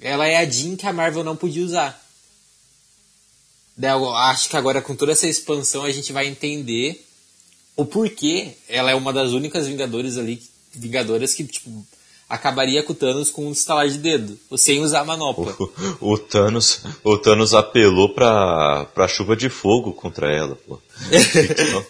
Ela 0.00 0.26
é 0.26 0.36
a 0.36 0.44
Jean 0.44 0.76
que 0.76 0.86
a 0.86 0.92
Marvel 0.92 1.24
não 1.24 1.36
podia 1.36 1.64
usar. 1.64 2.02
Eu 3.80 4.14
acho 4.14 4.48
que 4.48 4.56
agora 4.56 4.80
com 4.80 4.94
toda 4.94 5.12
essa 5.12 5.26
expansão 5.26 5.84
a 5.84 5.90
gente 5.90 6.12
vai 6.12 6.26
entender 6.26 7.04
o 7.76 7.84
porquê 7.84 8.52
ela 8.68 8.90
é 8.90 8.94
uma 8.94 9.12
das 9.12 9.32
únicas 9.32 9.66
Vingadores 9.66 10.16
ali, 10.16 10.40
Vingadoras 10.72 11.34
que 11.34 11.44
tipo 11.44 11.84
acabaria 12.28 12.82
com 12.82 12.92
o 12.92 12.96
Thanos 12.96 13.30
com 13.30 13.46
um 13.46 13.52
estalar 13.52 13.88
de 13.88 13.98
dedo, 13.98 14.38
sem 14.56 14.80
usar 14.80 15.00
a 15.00 15.04
manopla. 15.04 15.54
O, 16.00 16.12
o, 16.12 16.18
Thanos, 16.18 16.82
o 17.02 17.18
Thanos 17.18 17.54
apelou 17.54 18.14
pra, 18.14 18.86
pra 18.86 19.08
chuva 19.08 19.36
de 19.36 19.48
fogo 19.48 19.92
contra 19.92 20.32
ela, 20.32 20.56
pô. 20.56 20.80
então, 21.10 21.86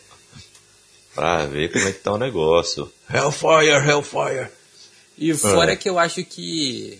pra 1.15 1.47
ver 1.47 1.73
como 1.73 1.87
é 1.87 1.93
que 1.93 2.01
tá 2.01 2.13
o 2.13 2.19
negócio. 2.19 2.91
Hellfire, 3.09 3.89
Hellfire. 3.89 4.49
E 5.17 5.33
fora 5.33 5.73
é. 5.73 5.77
que 5.77 5.89
eu 5.89 5.99
acho 5.99 6.25
que 6.25 6.99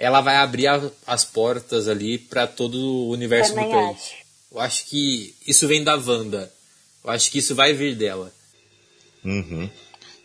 ela 0.00 0.22
vai 0.22 0.36
abrir 0.36 0.66
a, 0.66 0.80
as 1.06 1.26
portas 1.26 1.86
ali 1.86 2.16
para 2.18 2.46
todo 2.46 2.74
o 2.74 3.10
universo 3.10 3.54
Também 3.54 3.68
mutante. 3.68 4.14
Acho. 4.14 4.24
Eu 4.52 4.60
acho 4.60 4.88
que 4.88 5.34
isso 5.46 5.68
vem 5.68 5.84
da 5.84 5.94
Wanda. 5.94 6.50
Eu 7.04 7.10
acho 7.10 7.30
que 7.30 7.38
isso 7.38 7.54
vai 7.54 7.74
vir 7.74 7.94
dela. 7.94 8.32
Uhum. 9.22 9.68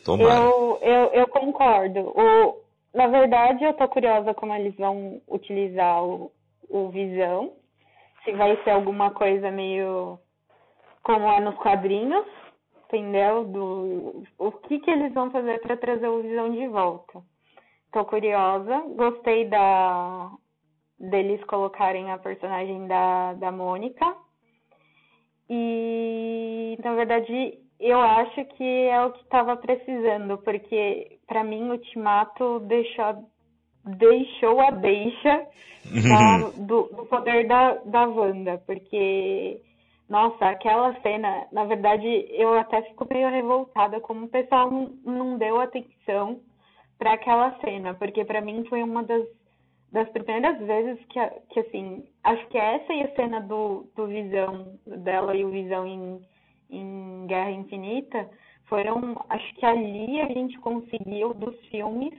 Tomara. 0.05 0.39
Eu, 0.39 0.79
eu, 0.81 1.13
eu 1.13 1.27
concordo. 1.27 1.99
O, 1.99 2.61
na 2.93 3.07
verdade, 3.07 3.65
eu 3.65 3.73
tô 3.73 3.85
curiosa 3.89 4.33
como 4.33 4.53
eles 4.53 4.73
vão 4.77 5.21
utilizar 5.27 6.01
o, 6.01 6.31
o 6.69 6.89
Visão. 6.89 7.51
Se 8.23 8.31
vai 8.31 8.55
ser 8.63 8.69
alguma 8.69 9.11
coisa 9.11 9.51
meio 9.51 10.17
como 11.03 11.27
é 11.27 11.41
nos 11.41 11.55
quadrinhos, 11.57 12.25
entendeu? 12.87 13.43
Do, 13.43 14.23
o 14.39 14.51
que, 14.53 14.79
que 14.79 14.89
eles 14.89 15.13
vão 15.13 15.29
fazer 15.31 15.59
para 15.59 15.75
trazer 15.75 16.07
o 16.07 16.21
Visão 16.21 16.49
de 16.51 16.65
volta. 16.67 17.21
Tô 17.95 18.03
curiosa. 18.03 18.83
Gostei 18.93 19.45
da 19.47 20.29
deles 20.99 21.41
colocarem 21.45 22.11
a 22.11 22.17
personagem 22.17 22.87
da, 22.87 23.31
da 23.35 23.53
Mônica. 23.53 24.17
E 25.49 26.77
na 26.83 26.93
verdade 26.93 27.57
eu 27.79 27.97
acho 27.97 28.43
que 28.57 28.87
é 28.89 29.01
o 29.01 29.13
que 29.13 29.21
estava 29.21 29.55
precisando, 29.55 30.37
porque 30.39 31.19
para 31.25 31.41
mim 31.45 31.69
o 31.69 31.71
Ultimato 31.71 32.59
deixou, 32.67 33.29
deixou 33.85 34.59
a 34.59 34.71
deixa 34.71 35.47
da, 35.85 36.49
do, 36.65 36.89
do, 36.93 37.05
poder 37.05 37.47
da, 37.47 37.75
da 37.75 38.07
Wanda, 38.07 38.61
porque 38.65 39.61
nossa, 40.09 40.49
aquela 40.49 40.93
cena, 40.99 41.47
na 41.49 41.63
verdade, 41.63 42.27
eu 42.31 42.55
até 42.55 42.81
fico 42.81 43.07
meio 43.09 43.29
revoltada 43.29 44.01
como 44.01 44.25
o 44.25 44.29
pessoal 44.29 44.69
não, 44.69 44.89
não 45.05 45.37
deu 45.37 45.61
atenção 45.61 46.41
para 46.97 47.13
aquela 47.13 47.57
cena, 47.59 47.93
porque 47.93 48.23
para 48.25 48.41
mim 48.41 48.65
foi 48.65 48.81
uma 48.83 49.03
das, 49.03 49.25
das 49.91 50.09
primeiras 50.09 50.57
vezes 50.59 51.03
que, 51.05 51.19
que, 51.49 51.59
assim, 51.59 52.07
acho 52.23 52.47
que 52.47 52.57
essa 52.57 52.93
e 52.93 53.03
a 53.03 53.15
cena 53.15 53.41
do, 53.41 53.89
do 53.95 54.07
Visão, 54.07 54.79
dela 54.85 55.35
e 55.35 55.43
o 55.43 55.49
Visão 55.49 55.85
em, 55.85 56.21
em 56.69 57.27
Guerra 57.27 57.51
Infinita, 57.51 58.29
foram, 58.67 59.15
acho 59.29 59.55
que 59.55 59.65
ali 59.65 60.21
a 60.21 60.27
gente 60.27 60.57
conseguiu, 60.59 61.33
dos 61.33 61.55
filmes, 61.67 62.13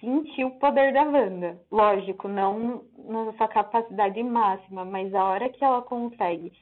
sentir 0.00 0.44
o 0.44 0.58
poder 0.58 0.92
da 0.92 1.02
Wanda. 1.04 1.58
Lógico, 1.70 2.28
não 2.28 2.84
na 2.98 3.32
sua 3.32 3.48
capacidade 3.48 4.22
máxima, 4.22 4.84
mas 4.84 5.14
a 5.14 5.24
hora 5.24 5.48
que 5.48 5.64
ela 5.64 5.82
consegue 5.82 6.52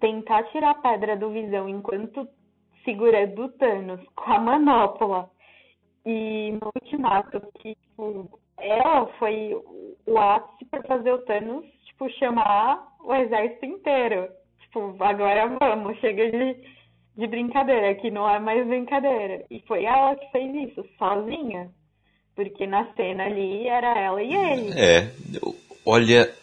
tentar 0.00 0.42
tirar 0.44 0.70
a 0.70 0.74
pedra 0.74 1.16
do 1.16 1.30
Visão 1.30 1.68
enquanto 1.68 2.28
segura 2.84 3.26
do 3.26 3.48
Thanos 3.52 4.00
com 4.14 4.30
a 4.30 4.38
manopla 4.38 5.30
e 6.04 6.52
no 6.52 6.70
Ultimato, 6.74 7.40
que 7.60 7.74
tipo, 7.74 8.38
ela 8.58 9.06
foi 9.18 9.54
o 10.06 10.18
ápice 10.18 10.64
para 10.66 10.82
fazer 10.82 11.12
o 11.12 11.18
Thanos 11.22 11.64
tipo, 11.94 12.10
chamar 12.18 12.96
o 13.04 13.14
exército 13.14 13.64
inteiro. 13.64 14.28
Tipo, 14.60 14.96
agora 15.00 15.56
vamos, 15.60 15.98
chega 16.00 16.30
de, 16.30 16.56
de 17.16 17.26
brincadeira, 17.26 17.94
que 17.94 18.10
não 18.10 18.28
é 18.28 18.38
mais 18.38 18.66
brincadeira. 18.66 19.44
E 19.50 19.62
foi 19.66 19.84
ela 19.84 20.16
que 20.16 20.30
fez 20.32 20.70
isso, 20.70 20.84
sozinha. 20.98 21.70
Porque 22.34 22.66
na 22.66 22.92
cena 22.94 23.24
ali 23.24 23.68
era 23.68 23.96
ela 23.98 24.22
e 24.22 24.34
ele. 24.34 24.72
É, 24.76 25.12
olha, 25.86 26.34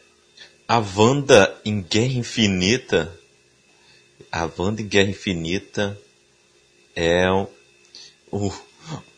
a 0.68 0.78
Wanda 0.78 1.54
em 1.66 1.82
Guerra 1.82 2.20
Infinita. 2.20 3.14
A 4.32 4.50
Wanda 4.58 4.82
em 4.82 4.88
Guerra 4.88 5.10
Infinita 5.10 5.98
é, 6.96 7.30
o, 8.32 8.50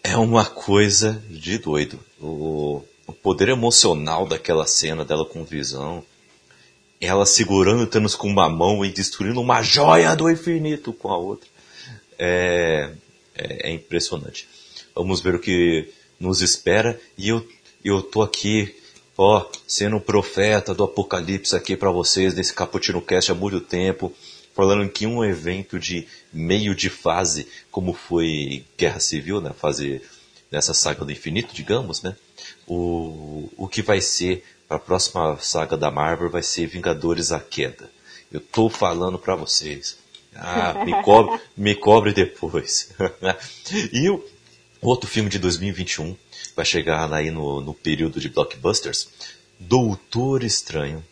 é 0.04 0.18
uma 0.18 0.46
coisa 0.46 1.24
de 1.30 1.58
doido. 1.58 2.00
O, 2.20 2.84
o 3.08 3.14
poder 3.14 3.50
emocional 3.50 4.28
daquela 4.28 4.68
cena 4.68 5.06
dela 5.06 5.26
com 5.26 5.44
visão 5.44 6.04
ela 7.06 7.26
segurando 7.26 7.86
Thanos 7.86 8.16
com 8.16 8.28
uma 8.28 8.50
mão 8.50 8.84
e 8.84 8.90
destruindo 8.90 9.42
uma 9.42 9.62
joia 9.62 10.16
do 10.16 10.30
infinito 10.30 10.94
com 10.94 11.10
a 11.10 11.18
outra. 11.18 11.50
É, 12.18 12.92
é, 13.36 13.70
é 13.70 13.74
impressionante. 13.74 14.48
Vamos 14.96 15.20
ver 15.20 15.36
o 15.36 15.40
que 15.40 15.90
nos 16.20 16.42
espera. 16.42 17.00
E 17.18 17.30
eu, 17.30 17.46
eu 17.84 18.02
tô 18.02 18.22
aqui, 18.22 18.74
ó, 19.18 19.46
sendo 19.68 19.98
um 19.98 20.00
profeta 20.00 20.74
do 20.74 20.84
apocalipse 20.84 21.56
aqui 21.56 21.76
para 21.76 21.92
vocês 21.92 22.34
nesse 22.34 22.54
Caputino 22.54 23.02
Cast 23.02 23.32
há 23.32 23.36
muito 23.36 23.60
tempo. 23.60 24.14
Falando 24.54 24.90
que 24.90 25.08
um 25.08 25.24
evento 25.24 25.80
de 25.80 26.08
meio 26.32 26.76
de 26.76 26.90
fase, 26.90 27.48
como 27.72 27.94
foi 27.94 28.64
Guerra 28.78 29.00
Civil, 29.00 29.42
né? 29.42 29.52
Fase 29.58 30.02
nessa 30.52 30.74
saga 30.74 31.04
do 31.04 31.12
infinito, 31.12 31.54
digamos, 31.54 32.04
né? 32.04 32.16
O, 32.68 33.50
o 33.58 33.68
que 33.68 33.82
vai 33.82 34.00
ser 34.00 34.44
a 34.70 34.78
próxima 34.78 35.38
saga 35.40 35.76
da 35.76 35.90
Marvel 35.90 36.30
vai 36.30 36.44
ser 36.44 36.68
Vingadores 36.68 37.32
a 37.32 37.40
Queda. 37.40 37.90
Eu 38.32 38.40
tô 38.40 38.70
falando 38.70 39.18
para 39.18 39.36
vocês. 39.36 39.98
Ah, 40.36 40.84
me 40.86 40.94
cobre, 41.04 41.40
me 41.58 41.76
cobre 41.76 42.14
depois. 42.14 42.92
e 43.92 44.10
o 44.10 44.24
outro 44.82 45.10
filme 45.10 45.30
de 45.30 45.40
2021 45.40 46.16
vai 46.56 46.66
chegar 46.66 47.12
aí 47.12 47.32
no, 47.32 47.60
no 47.60 47.74
período 47.74 48.20
de 48.20 48.30
blockbusters. 48.30 49.10
Doutor 49.60 50.44
Estranho 50.44 51.04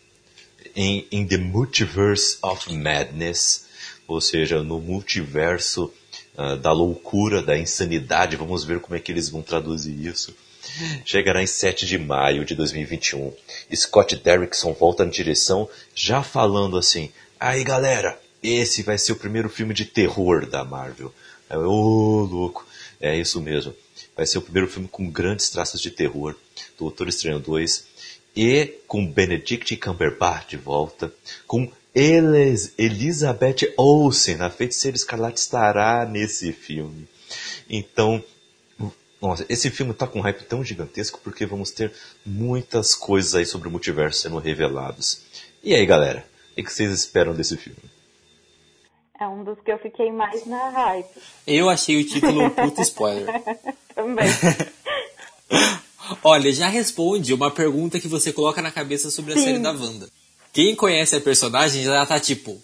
em, 0.75 1.07
em 1.11 1.25
The 1.25 1.37
Multiverse 1.37 2.37
of 2.41 2.71
Madness, 2.73 3.65
ou 4.07 4.19
seja, 4.19 4.61
no 4.63 4.79
multiverso 4.79 5.91
uh, 6.37 6.57
da 6.57 6.71
loucura, 6.71 7.41
da 7.41 7.57
insanidade. 7.57 8.35
Vamos 8.35 8.63
ver 8.63 8.79
como 8.79 8.95
é 8.95 8.99
que 8.99 9.11
eles 9.11 9.29
vão 9.29 9.41
traduzir 9.41 10.05
isso 10.05 10.35
chegará 11.03 11.41
em 11.41 11.47
7 11.47 11.85
de 11.85 11.97
maio 11.97 12.45
de 12.45 12.55
2021. 12.55 13.33
Scott 13.75 14.15
Derrickson 14.15 14.73
volta 14.73 15.03
na 15.03 15.11
direção, 15.11 15.69
já 15.93 16.23
falando 16.23 16.77
assim: 16.77 17.11
aí 17.39 17.63
galera, 17.63 18.19
esse 18.41 18.83
vai 18.83 18.97
ser 18.97 19.13
o 19.13 19.17
primeiro 19.17 19.49
filme 19.49 19.73
de 19.73 19.85
terror 19.85 20.45
da 20.45 20.63
Marvel. 20.63 21.13
Ô, 21.49 21.57
oh, 21.57 22.23
louco, 22.23 22.65
é 22.99 23.17
isso 23.17 23.41
mesmo. 23.41 23.73
Vai 24.15 24.25
ser 24.25 24.37
o 24.37 24.41
primeiro 24.41 24.69
filme 24.69 24.87
com 24.87 25.09
grandes 25.09 25.49
traços 25.49 25.81
de 25.81 25.91
terror. 25.91 26.35
Doutor 26.77 27.07
Estranho 27.07 27.39
2. 27.39 27.90
E 28.35 28.79
com 28.87 29.05
Benedict 29.05 29.75
Cumberbatch 29.77 30.49
de 30.49 30.57
volta. 30.57 31.13
Com 31.45 31.71
Elis 31.93 32.73
Elizabeth 32.77 33.73
Olsen, 33.77 34.41
a 34.41 34.49
feiticeira 34.49 34.95
escarlate, 34.95 35.39
estará 35.39 36.05
nesse 36.05 36.53
filme. 36.53 37.07
Então, 37.69 38.23
nossa, 39.21 39.45
esse 39.49 39.69
filme 39.69 39.93
tá 39.93 40.07
com 40.07 40.19
um 40.19 40.21
hype 40.21 40.43
tão 40.45 40.63
gigantesco 40.63 41.19
porque 41.23 41.45
vamos 41.45 41.71
ter 41.71 41.93
muitas 42.25 42.95
coisas 42.95 43.35
aí 43.35 43.45
sobre 43.45 43.67
o 43.67 43.71
multiverso 43.71 44.21
sendo 44.21 44.39
revelados. 44.39 45.21
E 45.63 45.75
aí, 45.75 45.85
galera, 45.85 46.25
o 46.57 46.63
que 46.63 46.73
vocês 46.73 46.91
esperam 46.91 47.33
desse 47.33 47.55
filme? 47.57 47.79
É 49.19 49.27
um 49.27 49.43
dos 49.43 49.59
que 49.59 49.71
eu 49.71 49.77
fiquei 49.77 50.11
mais 50.11 50.47
na 50.47 50.69
hype. 50.69 51.21
Eu 51.45 51.69
achei 51.69 52.01
o 52.01 52.07
título 52.07 52.45
um 52.45 52.49
puto 52.49 52.81
spoiler. 52.81 53.27
Também. 53.93 54.27
Olha, 56.23 56.51
já 56.51 56.67
responde 56.67 57.33
uma 57.33 57.51
pergunta 57.51 57.99
que 57.99 58.07
você 58.07 58.31
coloca 58.33 58.61
na 58.61 58.71
cabeça 58.71 59.09
sobre 59.09 59.33
a 59.33 59.37
Sim. 59.37 59.43
série 59.43 59.59
da 59.59 59.71
Wanda. 59.71 60.07
Quem 60.53 60.75
conhece 60.75 61.15
a 61.15 61.21
personagem 61.21 61.83
já 61.83 62.05
tá 62.05 62.19
tipo, 62.19 62.61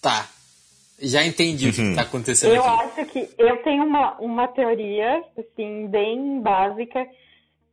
tá, 0.00 0.28
já 1.00 1.24
entendi 1.24 1.68
o 1.68 1.72
que 1.72 1.80
está 1.80 2.02
acontecendo 2.02 2.54
eu 2.54 2.64
aqui. 2.64 3.00
acho 3.00 3.10
que 3.12 3.28
eu 3.38 3.56
tenho 3.62 3.84
uma, 3.84 4.18
uma 4.18 4.48
teoria, 4.48 5.22
assim, 5.38 5.86
bem 5.88 6.40
básica, 6.40 7.06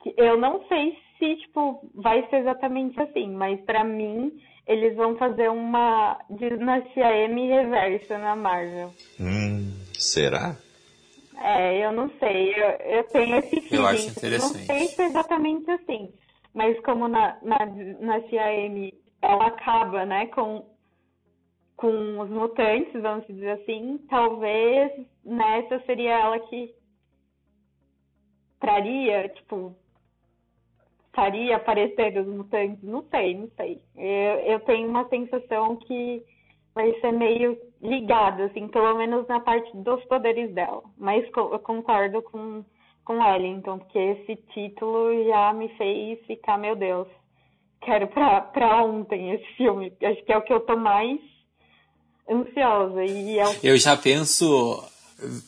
que 0.03 0.13
eu 0.17 0.37
não 0.37 0.61
sei 0.67 0.97
se, 1.17 1.35
tipo, 1.37 1.89
vai 1.95 2.27
ser 2.29 2.37
exatamente 2.37 2.99
assim, 2.99 3.29
mas 3.31 3.59
para 3.61 3.83
mim 3.83 4.31
eles 4.67 4.95
vão 4.95 5.15
fazer 5.17 5.49
uma 5.49 6.19
dinastia 6.29 7.11
M 7.25 7.47
reversa 7.47 8.17
na 8.17 8.35
Marvel. 8.35 8.93
Hum, 9.19 9.71
será? 9.97 10.55
É, 11.43 11.85
eu 11.85 11.91
não 11.91 12.09
sei. 12.19 12.53
Eu, 12.53 12.69
eu 12.97 13.03
tenho 13.05 13.35
esse 13.37 13.61
feeling. 13.61 13.83
Eu 13.83 13.87
acho 13.87 14.09
interessante. 14.09 14.57
Não 14.57 14.65
sei 14.65 14.87
se 14.87 15.01
é 15.01 15.05
exatamente 15.05 15.71
assim. 15.71 16.13
Mas 16.53 16.79
como 16.81 17.07
na, 17.07 17.37
na, 17.41 17.65
na 17.99 18.21
CIM 18.23 18.91
ela 19.21 19.47
acaba, 19.47 20.05
né, 20.05 20.27
com 20.27 20.65
com 21.81 22.19
os 22.19 22.29
mutantes, 22.29 22.93
vamos 23.01 23.25
dizer 23.25 23.59
assim, 23.59 23.97
talvez 24.07 24.91
nessa 25.25 25.79
seria 25.87 26.11
ela 26.11 26.39
que 26.41 26.71
traria, 28.59 29.27
tipo, 29.29 29.75
faria 31.11 31.55
aparecer 31.55 32.15
os 32.19 32.27
mutantes, 32.27 32.83
não 32.83 33.03
sei, 33.09 33.35
não 33.35 33.49
sei. 33.57 33.81
Eu, 33.95 34.39
eu 34.51 34.59
tenho 34.59 34.87
uma 34.87 35.09
sensação 35.09 35.75
que 35.77 36.23
vai 36.73 36.91
ser 36.99 37.11
meio 37.11 37.57
ligada, 37.81 38.45
assim, 38.45 38.67
pelo 38.67 38.95
menos 38.97 39.27
na 39.27 39.39
parte 39.39 39.69
dos 39.77 40.03
poderes 40.05 40.53
dela. 40.53 40.83
Mas 40.97 41.25
eu 41.35 41.59
concordo 41.59 42.21
com, 42.21 42.63
com 43.03 43.17
então, 43.43 43.79
porque 43.79 43.97
esse 43.97 44.35
título 44.53 45.25
já 45.25 45.53
me 45.53 45.69
fez 45.77 46.19
ficar, 46.25 46.57
meu 46.57 46.75
Deus, 46.75 47.07
quero 47.81 48.07
pra, 48.07 48.41
pra 48.41 48.83
ontem 48.83 49.31
esse 49.33 49.45
filme. 49.55 49.91
Acho 50.03 50.23
que 50.23 50.31
é 50.31 50.37
o 50.37 50.43
que 50.43 50.53
eu 50.53 50.61
tô 50.61 50.77
mais 50.77 51.19
ansiosa. 52.29 53.03
E 53.03 53.39
é 53.39 53.47
o... 53.47 53.55
Eu 53.63 53.77
já 53.77 53.97
penso, 53.97 54.83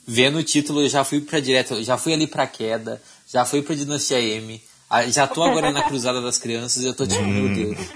vendo 0.07 0.39
o 0.39 0.43
título, 0.43 0.81
eu 0.81 0.89
já 0.89 1.03
fui 1.03 1.21
para 1.21 1.39
direto, 1.39 1.81
já 1.83 1.97
fui 1.97 2.13
ali 2.13 2.27
pra 2.27 2.47
queda, 2.47 3.01
já 3.27 3.45
fui 3.45 3.61
pra 3.61 3.75
Dinastia 3.75 4.19
M, 4.19 4.61
já 5.07 5.27
tô 5.27 5.43
agora 5.43 5.71
na 5.71 5.83
Cruzada 5.87 6.21
das 6.21 6.37
Crianças 6.37 6.83
e 6.83 6.87
eu 6.87 6.95
tô 6.95 7.07
tipo, 7.07 7.23
meu 7.23 7.45
hum. 7.45 7.53
Deus. 7.53 7.93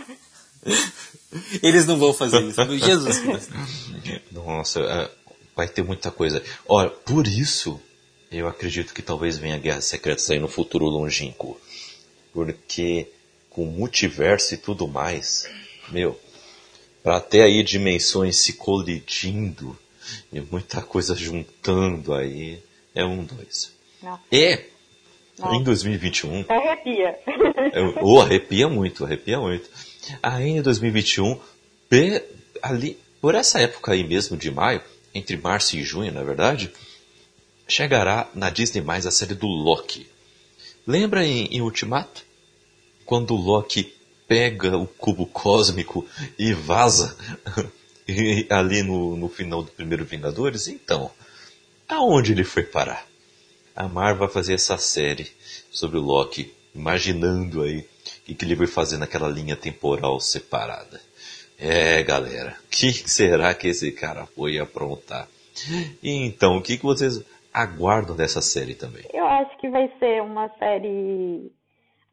Eles 1.61 1.85
não 1.85 1.97
vão 1.97 2.13
fazer 2.13 2.41
isso. 2.43 2.77
Jesus 2.77 3.19
Cristo. 3.19 3.53
Nossa, 4.31 4.79
é, 4.81 5.11
vai 5.55 5.67
ter 5.67 5.83
muita 5.83 6.11
coisa. 6.11 6.43
Olha, 6.67 6.89
por 6.89 7.27
isso 7.27 7.79
eu 8.31 8.47
acredito 8.47 8.93
que 8.93 9.01
talvez 9.01 9.37
venha 9.37 9.57
Guerras 9.57 9.85
Secretas 9.85 10.29
aí 10.29 10.39
no 10.39 10.47
futuro 10.47 10.85
longínquo. 10.85 11.59
Porque 12.33 13.07
com 13.49 13.65
multiverso 13.65 14.53
e 14.53 14.57
tudo 14.57 14.87
mais, 14.87 15.49
meu, 15.89 16.19
para 17.01 17.19
ter 17.19 17.41
aí 17.41 17.63
dimensões 17.63 18.37
se 18.37 18.53
colidindo 18.53 19.77
e 20.31 20.39
muita 20.39 20.81
coisa 20.81 21.15
juntando 21.15 22.13
aí. 22.13 22.61
É 22.93 23.03
um, 23.05 23.23
dois. 23.23 23.71
Não. 24.01 24.19
E 24.31 24.59
Não. 25.39 25.55
em 25.55 25.63
2021. 25.63 26.45
Arrepia. 26.49 27.19
Ou 28.01 28.21
arrepia 28.21 28.67
muito, 28.67 29.05
arrepia 29.05 29.39
muito. 29.39 29.69
Aí 30.21 30.49
em 30.49 30.61
2021, 30.61 31.39
ali, 32.61 32.97
por 33.21 33.35
essa 33.35 33.59
época 33.59 33.93
aí 33.93 34.03
mesmo 34.03 34.37
de 34.37 34.51
maio, 34.51 34.81
entre 35.13 35.37
março 35.37 35.75
e 35.75 35.83
junho, 35.83 36.11
na 36.11 36.21
é 36.21 36.23
verdade, 36.23 36.71
chegará 37.67 38.29
na 38.33 38.49
Disney 38.49 38.81
mais 38.81 39.05
a 39.05 39.11
série 39.11 39.33
do 39.33 39.47
Loki. 39.47 40.07
Lembra 40.85 41.25
em, 41.25 41.45
em 41.45 41.61
Ultimato? 41.61 42.23
Quando 43.05 43.33
o 43.33 43.37
Loki 43.37 43.93
pega 44.27 44.77
o 44.77 44.87
cubo 44.87 45.25
cósmico 45.25 46.05
e 46.37 46.53
vaza 46.53 47.17
ali 48.49 48.83
no, 48.83 49.15
no 49.17 49.29
final 49.29 49.63
do 49.63 49.71
primeiro 49.71 50.05
Vingadores? 50.05 50.67
Então, 50.67 51.11
aonde 51.87 52.31
ele 52.31 52.43
foi 52.43 52.63
parar? 52.63 53.07
A 53.75 53.87
Marvel 53.87 54.25
vai 54.25 54.29
fazer 54.29 54.53
essa 54.53 54.77
série 54.77 55.31
sobre 55.71 55.97
o 55.97 56.01
Loki, 56.01 56.53
imaginando 56.73 57.61
aí 57.61 57.85
o 58.33 58.35
que 58.35 58.45
ele 58.45 58.55
vai 58.55 58.67
fazer 58.67 58.97
naquela 58.97 59.27
linha 59.27 59.55
temporal 59.55 60.19
separada. 60.19 60.99
É, 61.59 62.03
galera, 62.03 62.55
o 62.65 62.69
que 62.69 62.91
será 62.91 63.53
que 63.53 63.67
esse 63.67 63.91
cara 63.91 64.25
foi 64.25 64.59
aprontar? 64.59 65.27
Então, 66.03 66.57
o 66.57 66.61
que, 66.61 66.77
que 66.77 66.83
vocês 66.83 67.23
aguardam 67.53 68.15
dessa 68.15 68.41
série 68.41 68.75
também? 68.75 69.03
Eu 69.11 69.25
acho 69.25 69.57
que 69.57 69.69
vai 69.69 69.91
ser 69.99 70.21
uma 70.21 70.49
série 70.59 71.51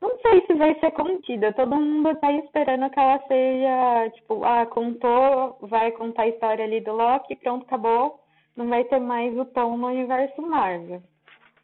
não 0.04 0.18
sei 0.20 0.44
se 0.46 0.54
vai 0.54 0.78
ser 0.80 0.90
contida. 0.90 1.54
Todo 1.54 1.76
mundo 1.76 2.14
tá 2.16 2.30
esperando 2.32 2.90
que 2.90 3.00
ela 3.00 3.18
seja, 3.26 4.10
tipo, 4.10 4.44
ah, 4.44 4.66
contou, 4.66 5.56
vai 5.62 5.92
contar 5.92 6.24
a 6.24 6.28
história 6.28 6.62
ali 6.62 6.82
do 6.82 6.92
Loki, 6.92 7.36
pronto, 7.36 7.64
acabou. 7.64 8.20
Não 8.54 8.68
vai 8.68 8.84
ter 8.84 9.00
mais 9.00 9.34
o 9.34 9.46
tom 9.46 9.78
no 9.78 9.86
universo 9.86 10.42
Marvel. 10.42 11.02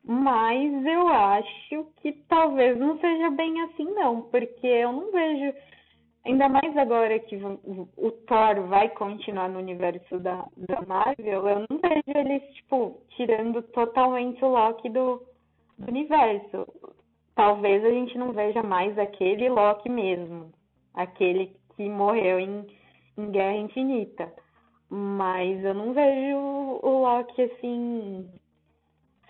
Mas 0.04 0.84
eu 0.86 1.08
acho 1.08 1.84
que 2.00 2.12
talvez 2.28 2.78
não 2.78 2.98
seja 2.98 3.30
bem 3.30 3.60
assim, 3.62 3.84
não, 3.84 4.22
porque 4.22 4.66
eu 4.66 4.92
não 4.92 5.12
vejo, 5.12 5.54
ainda 6.24 6.48
mais 6.48 6.74
agora 6.76 7.18
que 7.18 7.36
o 7.36 8.10
Thor 8.26 8.66
vai 8.68 8.88
continuar 8.90 9.48
no 9.50 9.58
universo 9.58 10.18
da, 10.18 10.46
da 10.56 10.80
Marvel, 10.82 11.46
eu 11.46 11.66
não 11.68 11.78
vejo 11.78 12.18
eles, 12.18 12.42
tipo, 12.54 13.02
tirando 13.10 13.62
totalmente 13.62 14.42
o 14.44 14.48
Loki 14.48 14.88
do, 14.88 15.22
do 15.78 15.88
universo. 15.88 16.66
Talvez 17.34 17.84
a 17.84 17.90
gente 17.90 18.16
não 18.18 18.32
veja 18.32 18.62
mais 18.62 18.98
aquele 18.98 19.48
Loki 19.48 19.88
mesmo, 19.88 20.50
aquele 20.94 21.54
que 21.76 21.88
morreu 21.88 22.40
em, 22.40 22.66
em 23.18 23.30
Guerra 23.30 23.56
Infinita. 23.56 24.32
Mas 24.88 25.62
eu 25.62 25.74
não 25.74 25.92
vejo 25.92 26.36
o 26.82 27.02
Loki 27.02 27.42
assim 27.42 28.28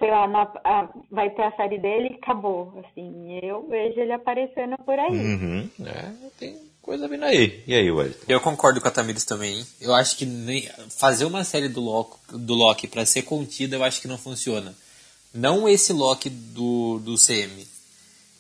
sei 0.01 0.11
lá, 0.11 0.27
na, 0.27 0.43
a, 0.65 0.89
vai 1.11 1.31
ter 1.31 1.43
a 1.43 1.53
série 1.53 1.79
dele 1.79 2.09
e 2.11 2.15
acabou. 2.15 2.73
Assim, 2.81 3.39
eu 3.43 3.69
vejo 3.69 4.01
ele 4.01 4.13
aparecendo 4.13 4.77
por 4.79 4.99
aí. 4.99 5.13
Uhum, 5.13 5.71
é, 5.87 6.11
tem 6.39 6.59
coisa 6.81 7.07
vindo 7.07 7.25
aí. 7.25 7.63
E 7.67 7.75
aí, 7.75 7.91
Wellington? 7.91 8.25
Eu 8.27 8.41
concordo 8.41 8.81
com 8.81 8.89
a 8.89 8.91
Tamires 8.91 9.25
também. 9.25 9.65
Eu 9.81 9.95
acho 9.95 10.17
que 10.17 10.25
nem, 10.25 10.69
fazer 10.89 11.27
uma 11.27 11.45
série 11.45 11.69
do 11.69 11.81
Loki, 11.81 12.17
do 12.33 12.55
Loki 12.55 12.89
para 12.89 13.05
ser 13.07 13.23
contida, 13.23 13.77
eu 13.77 13.85
acho 13.85 14.01
que 14.01 14.09
não 14.09 14.19
funciona. 14.19 14.75
Não 15.33 15.69
esse 15.69 15.93
Loki 15.93 16.31
do, 16.31 16.99
do 16.99 17.15
CM. 17.15 17.69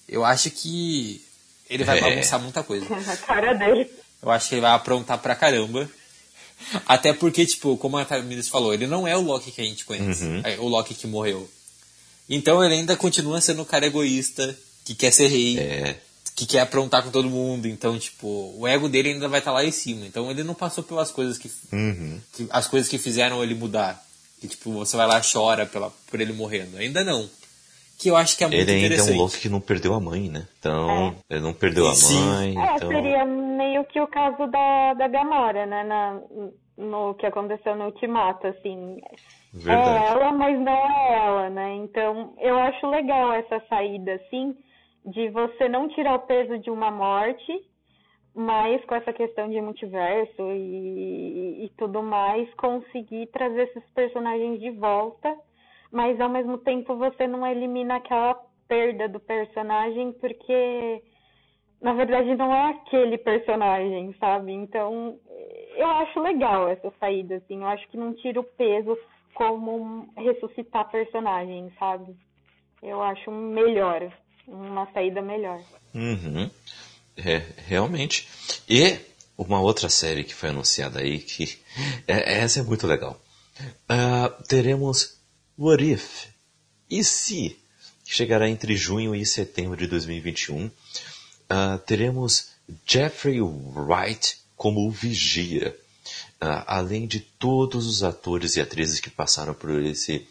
Eu 0.08 0.24
acho 0.24 0.50
que 0.50 1.22
ele 1.68 1.84
vai 1.84 1.98
é. 1.98 2.00
bagunçar 2.00 2.40
muita 2.40 2.62
coisa. 2.64 2.86
a 2.90 3.16
cara 3.18 3.52
dele. 3.52 3.88
Eu 4.22 4.30
acho 4.30 4.48
que 4.48 4.54
ele 4.54 4.62
vai 4.62 4.72
aprontar 4.72 5.18
pra 5.18 5.36
caramba. 5.36 5.88
Até 6.86 7.12
porque, 7.12 7.44
tipo, 7.46 7.76
como 7.76 7.96
a 7.96 8.04
Tamires 8.04 8.48
falou, 8.48 8.72
ele 8.72 8.86
não 8.86 9.06
é 9.06 9.16
o 9.16 9.22
Loki 9.22 9.50
que 9.50 9.60
a 9.60 9.64
gente 9.64 9.84
conhece. 9.84 10.24
Uhum. 10.24 10.42
É 10.44 10.58
o 10.58 10.68
Loki 10.68 10.94
que 10.94 11.06
morreu. 11.06 11.48
Então 12.28 12.64
ele 12.64 12.74
ainda 12.74 12.96
continua 12.96 13.40
sendo 13.40 13.62
um 13.62 13.64
cara 13.64 13.86
egoísta, 13.86 14.56
que 14.84 14.94
quer 14.94 15.10
ser 15.12 15.26
rei, 15.26 15.58
é. 15.58 15.98
que 16.36 16.46
quer 16.46 16.60
aprontar 16.60 17.02
com 17.02 17.10
todo 17.10 17.28
mundo. 17.28 17.66
Então, 17.66 17.98
tipo, 17.98 18.54
o 18.56 18.68
ego 18.68 18.88
dele 18.88 19.10
ainda 19.10 19.28
vai 19.28 19.40
estar 19.40 19.50
tá 19.50 19.56
lá 19.56 19.64
em 19.64 19.72
cima. 19.72 20.06
Então 20.06 20.30
ele 20.30 20.44
não 20.44 20.54
passou 20.54 20.84
pelas 20.84 21.10
coisas 21.10 21.36
que, 21.38 21.50
uhum. 21.72 22.20
que, 22.32 22.46
As 22.50 22.68
coisas 22.68 22.88
que 22.88 22.98
fizeram 22.98 23.42
ele 23.42 23.54
mudar. 23.54 24.04
Que, 24.40 24.48
tipo, 24.48 24.72
você 24.72 24.96
vai 24.96 25.06
lá 25.06 25.18
e 25.18 25.32
chora 25.32 25.66
pela, 25.66 25.92
por 26.06 26.20
ele 26.20 26.32
morrendo. 26.32 26.76
Ainda 26.76 27.02
não. 27.02 27.28
Que 28.00 28.08
eu 28.08 28.16
acho 28.16 28.38
que 28.38 28.44
é 28.44 28.46
muito 28.46 28.58
ele 28.58 28.72
ainda 28.72 28.94
é 28.94 29.02
um 29.02 29.16
Loki 29.18 29.40
que 29.40 29.48
não 29.50 29.60
perdeu 29.60 29.92
a 29.92 30.00
mãe, 30.00 30.30
né? 30.30 30.48
Então, 30.58 31.14
é. 31.28 31.34
ele 31.34 31.40
não 31.42 31.52
perdeu 31.52 31.86
a 31.86 31.94
Sim. 31.94 32.18
mãe. 32.24 32.58
É, 32.58 32.76
então... 32.76 32.88
seria 32.88 33.26
meio 33.26 33.84
que 33.84 34.00
o 34.00 34.06
caso 34.06 34.46
da, 34.46 34.94
da 34.94 35.06
Gamora, 35.06 35.66
né? 35.66 35.84
Na, 35.84 36.18
no 36.78 37.14
que 37.14 37.26
aconteceu 37.26 37.76
no 37.76 37.84
Ultimato, 37.84 38.46
assim. 38.46 39.02
Verdade. 39.52 40.04
É 40.04 40.08
ela, 40.12 40.32
mas 40.32 40.58
não 40.58 40.72
é 40.72 41.14
ela, 41.14 41.50
né? 41.50 41.74
Então, 41.74 42.32
eu 42.38 42.58
acho 42.58 42.86
legal 42.88 43.34
essa 43.34 43.62
saída, 43.68 44.14
assim, 44.14 44.56
de 45.04 45.28
você 45.28 45.68
não 45.68 45.86
tirar 45.88 46.14
o 46.14 46.20
peso 46.20 46.58
de 46.58 46.70
uma 46.70 46.90
morte, 46.90 47.52
mas 48.34 48.82
com 48.86 48.94
essa 48.94 49.12
questão 49.12 49.50
de 49.50 49.60
multiverso 49.60 50.40
e, 50.52 51.66
e 51.66 51.72
tudo 51.76 52.02
mais, 52.02 52.48
conseguir 52.54 53.26
trazer 53.26 53.68
esses 53.68 53.84
personagens 53.90 54.58
de 54.58 54.70
volta, 54.70 55.36
mas 55.90 56.20
ao 56.20 56.28
mesmo 56.28 56.58
tempo 56.58 56.96
você 56.96 57.26
não 57.26 57.46
elimina 57.46 57.96
aquela 57.96 58.34
perda 58.68 59.08
do 59.08 59.18
personagem, 59.18 60.12
porque 60.12 61.02
na 61.80 61.92
verdade 61.94 62.36
não 62.36 62.54
é 62.54 62.70
aquele 62.70 63.18
personagem, 63.18 64.14
sabe? 64.18 64.52
Então, 64.52 65.18
eu 65.76 65.86
acho 65.86 66.20
legal 66.20 66.68
essa 66.68 66.92
saída, 67.00 67.36
assim. 67.36 67.60
Eu 67.60 67.66
acho 67.66 67.88
que 67.88 67.96
não 67.96 68.14
tira 68.14 68.38
o 68.38 68.44
peso 68.44 68.96
como 69.34 70.12
ressuscitar 70.16 70.90
personagens, 70.90 71.72
sabe? 71.78 72.14
Eu 72.82 73.02
acho 73.02 73.30
melhor, 73.30 74.12
uma 74.46 74.90
saída 74.92 75.20
melhor. 75.20 75.60
Uhum. 75.94 76.50
É, 77.16 77.38
realmente. 77.66 78.28
E 78.68 78.98
uma 79.36 79.60
outra 79.60 79.88
série 79.88 80.24
que 80.24 80.34
foi 80.34 80.50
anunciada 80.50 81.00
aí, 81.00 81.18
que 81.18 81.58
é, 82.06 82.40
essa 82.40 82.60
é 82.60 82.62
muito 82.62 82.86
legal. 82.86 83.20
Uh, 83.90 84.42
teremos 84.48 85.19
What 85.60 85.84
If? 85.84 86.28
E 86.88 87.04
se? 87.04 87.54
Chegará 88.02 88.48
entre 88.48 88.74
junho 88.74 89.14
e 89.14 89.26
setembro 89.26 89.76
de 89.76 89.86
2021. 89.86 90.64
Uh, 90.64 90.70
ah, 91.50 91.78
teremos 91.84 92.52
Jeffrey 92.86 93.42
Wright 93.42 94.38
como 94.56 94.88
o 94.88 94.90
Vigia. 94.90 95.76
Uh, 96.40 96.64
além 96.66 97.06
de 97.06 97.20
todos 97.20 97.86
os 97.86 98.02
atores 98.02 98.56
e 98.56 98.60
atrizes 98.62 99.00
que 99.00 99.10
passaram 99.10 99.52
por 99.52 99.68
esse 99.82 100.26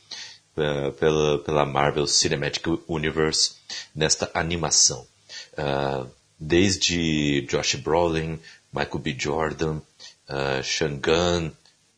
uh, 0.57 0.91
pela, 0.93 1.37
pela 1.37 1.63
Marvel 1.63 2.07
Cinematic 2.07 2.65
Universe 2.87 3.51
nesta 3.93 4.31
animação. 4.33 5.05
Uh, 5.53 6.09
desde 6.39 7.41
Josh 7.41 7.75
Brolin, 7.75 8.39
Michael 8.73 8.97
B. 8.97 9.15
Jordan, 9.15 9.75
uh, 10.27 10.63
Sean 10.63 10.97
Gunn, 10.99 11.51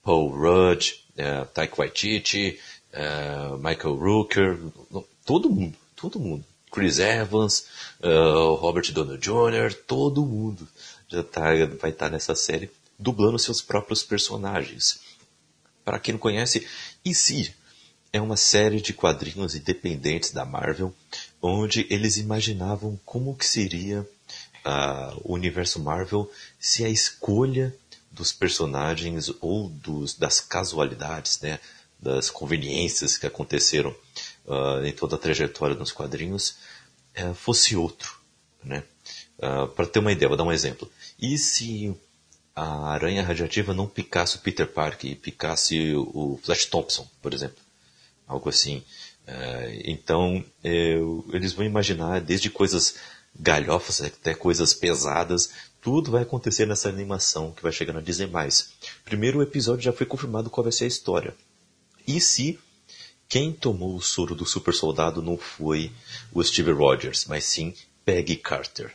Paul 0.04 0.32
Rudd, 0.32 0.96
uh, 1.18 1.46
Taika 1.54 1.76
Waititi, 1.78 2.60
uh, 2.94 3.58
Michael 3.58 3.96
Rooker, 3.96 4.60
todo 5.26 5.50
mundo, 5.50 5.78
todo 5.96 6.20
mundo. 6.20 6.46
Chris 6.72 7.00
Evans, 7.00 7.66
uh, 8.02 8.56
Robert 8.56 8.92
Downey 8.94 9.18
Jr., 9.18 9.74
todo 9.86 10.26
mundo 10.26 10.68
já 11.10 11.22
tá, 11.22 11.42
vai 11.80 11.92
estar 11.92 12.06
tá 12.06 12.10
nessa 12.10 12.34
série 12.34 12.72
dublando 12.98 13.38
seus 13.38 13.62
próprios 13.62 14.04
personagens. 14.04 15.02
Para 15.84 16.00
quem 16.00 16.14
não 16.14 16.20
conhece, 16.20 16.66
EC 17.04 17.54
é 18.14 18.22
uma 18.22 18.38
série 18.38 18.80
de 18.80 18.94
quadrinhos 18.94 19.56
independentes 19.56 20.32
da 20.32 20.46
Marvel, 20.46 20.94
onde 21.42 21.88
eles 21.90 22.18
imaginavam 22.18 23.00
como 23.06 23.36
que 23.36 23.46
seria 23.46 24.02
uh, 24.02 25.22
o 25.24 25.34
universo 25.34 25.80
Marvel 25.80 26.32
se 26.60 26.86
a 26.86 26.90
escolha 26.90 27.76
dos 28.12 28.32
personagens 28.32 29.32
ou 29.40 29.70
dos, 29.70 30.16
das 30.16 30.40
casualidades, 30.40 31.40
né, 31.42 31.60
das 32.02 32.30
conveniências 32.30 33.18
que 33.18 33.28
aconteceram 33.28 33.96
uh, 34.46 34.84
em 34.84 34.92
toda 34.92 35.16
a 35.16 35.20
trajetória 35.20 35.76
dos 35.76 35.92
quadrinhos 35.92 36.58
uh, 37.20 37.34
fosse 37.34 37.76
outro. 37.76 38.20
Né? 38.64 38.84
Uh, 39.38 39.68
Para 39.68 39.86
ter 39.86 40.00
uma 40.00 40.12
ideia, 40.12 40.28
vou 40.28 40.38
dar 40.38 40.44
um 40.44 40.52
exemplo. 40.52 40.90
E 41.20 41.38
se 41.38 41.96
a 42.56 42.90
aranha 42.90 43.24
radiativa 43.24 43.74
não 43.74 43.88
picasse 43.88 44.36
o 44.36 44.40
Peter 44.40 44.68
Parker 44.68 45.12
e 45.12 45.16
picasse 45.16 45.94
o 45.96 46.40
Flash 46.44 46.66
Thompson, 46.66 47.08
por 47.22 47.34
exemplo. 47.34 47.64
Algo 48.28 48.50
assim. 48.50 48.84
É, 49.26 49.82
então, 49.86 50.44
é, 50.64 50.98
eles 51.32 51.54
vão 51.54 51.66
imaginar 51.66 52.20
desde 52.20 52.50
coisas 52.50 52.96
galhofas 53.40 54.02
até 54.02 54.34
coisas 54.34 54.74
pesadas, 54.74 55.52
tudo 55.82 56.12
vai 56.12 56.24
acontecer 56.24 56.66
nessa 56.66 56.90
animação 56.90 57.52
que 57.52 57.64
vai 57.64 57.72
chegar 57.72 57.94
na 57.94 58.02
Disney+. 58.02 58.30
Primeiro 59.06 59.40
o 59.40 59.44
episódio 59.44 59.84
já 59.84 59.94
foi 59.94 60.06
confirmado 60.06 60.50
qual 60.50 60.64
vai 60.64 60.72
ser 60.72 60.86
a 60.86 60.88
história. 60.88 61.34
E 62.08 62.20
se 62.20 62.60
quem 63.28 63.54
tomou 63.54 63.96
o 63.96 64.02
soro 64.02 64.36
do 64.36 64.46
super 64.46 64.74
soldado 64.74 65.22
não 65.22 65.38
foi 65.38 65.92
o 66.34 66.44
Steve 66.44 66.72
Rogers, 66.72 67.26
mas 67.28 67.46
sim 67.46 67.74
Peggy 68.04 68.36
Carter. 68.36 68.94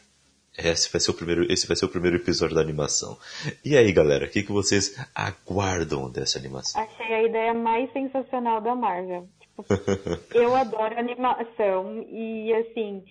Esse 0.59 0.91
vai 0.91 1.01
ser 1.01 1.11
o 1.11 1.15
primeiro, 1.15 1.53
esse 1.53 1.67
vai 1.67 1.77
ser 1.77 1.85
o 1.85 1.89
primeiro 1.89 2.17
episódio 2.17 2.55
da 2.55 2.63
animação. 2.63 3.19
E 3.65 3.77
aí, 3.77 3.93
galera, 3.93 4.27
o 4.27 4.31
que, 4.31 4.43
que 4.43 4.53
vocês 4.53 4.97
aguardam 5.15 6.11
dessa 6.11 6.39
animação? 6.39 6.81
Achei 6.83 7.15
a 7.15 7.23
ideia 7.23 7.53
mais 7.53 7.93
sensacional 7.93 8.61
da 8.63 8.75
Marvel. 8.75 9.29
Tipo, 9.41 9.65
eu 10.35 10.55
adoro 10.55 10.99
animação 10.99 12.07
e 12.09 12.53
assim, 12.55 13.05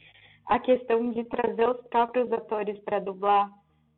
a 0.45 0.59
questão 0.59 1.11
de 1.11 1.23
trazer 1.25 1.69
os 1.69 1.81
próprios 1.87 2.31
atores 2.31 2.79
para 2.79 2.99
dublar, 2.99 3.49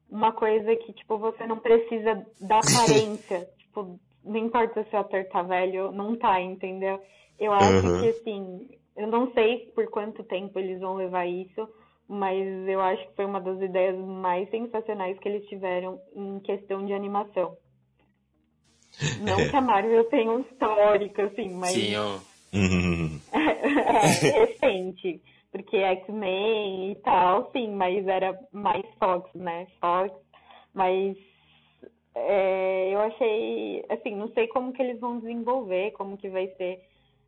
uma 0.10 0.32
coisa 0.32 0.76
que 0.76 0.94
tipo 0.94 1.18
você 1.18 1.46
não 1.48 1.60
precisa 1.60 2.26
da 2.40 2.60
aparência, 2.64 3.50
tipo, 3.60 4.00
não 4.28 4.38
importa 4.38 4.84
se 4.84 4.96
o 4.96 5.00
ator 5.00 5.26
tá 5.26 5.42
velho, 5.44 5.92
não 5.92 6.16
tá, 6.16 6.40
entendeu? 6.42 7.02
Eu 7.40 7.54
acho 7.54 7.88
uhum. 7.88 8.02
que 8.02 8.10
assim, 8.10 8.68
eu 8.96 9.08
não 9.08 9.32
sei 9.34 9.72
por 9.76 9.90
quanto 9.90 10.24
tempo 10.24 10.58
eles 10.60 10.80
vão 10.80 10.96
levar 10.96 11.26
isso 11.26 11.68
mas 12.08 12.68
eu 12.68 12.80
acho 12.80 13.06
que 13.08 13.16
foi 13.16 13.26
uma 13.26 13.42
das 13.42 13.60
ideias 13.62 13.98
mais 13.98 14.50
sensacionais 14.50 15.20
que 15.20 15.28
eles 15.28 15.46
tiveram 15.48 16.00
em 16.16 16.40
questão 16.40 16.86
de 16.86 16.94
animação. 16.94 17.58
Não 19.22 19.38
é. 19.38 19.50
que 19.50 19.56
a 19.56 19.62
Marvel 19.62 20.06
tenha 20.06 20.32
um 20.32 20.40
histórico, 20.40 21.22
assim, 21.22 21.54
mas. 21.54 21.72
Sim, 21.72 21.94
eu... 21.94 22.20
é, 23.34 24.46
recente. 24.46 25.22
Porque 25.52 25.78
X-Men 25.78 26.92
e 26.92 26.96
tal, 26.96 27.52
sim, 27.52 27.72
mas 27.72 28.08
era 28.08 28.38
mais 28.52 28.86
Fox, 29.00 29.30
né? 29.34 29.68
Fox. 29.82 30.14
Mas 30.74 31.18
é, 32.28 32.90
eu 32.94 33.00
achei, 33.02 33.86
assim, 33.90 34.16
não 34.16 34.30
sei 34.34 34.48
como 34.48 34.74
que 34.74 34.82
eles 34.82 35.00
vão 35.00 35.20
desenvolver, 35.20 35.92
como 35.92 36.18
que 36.18 36.30
vai 36.30 36.48
ser 36.58 36.82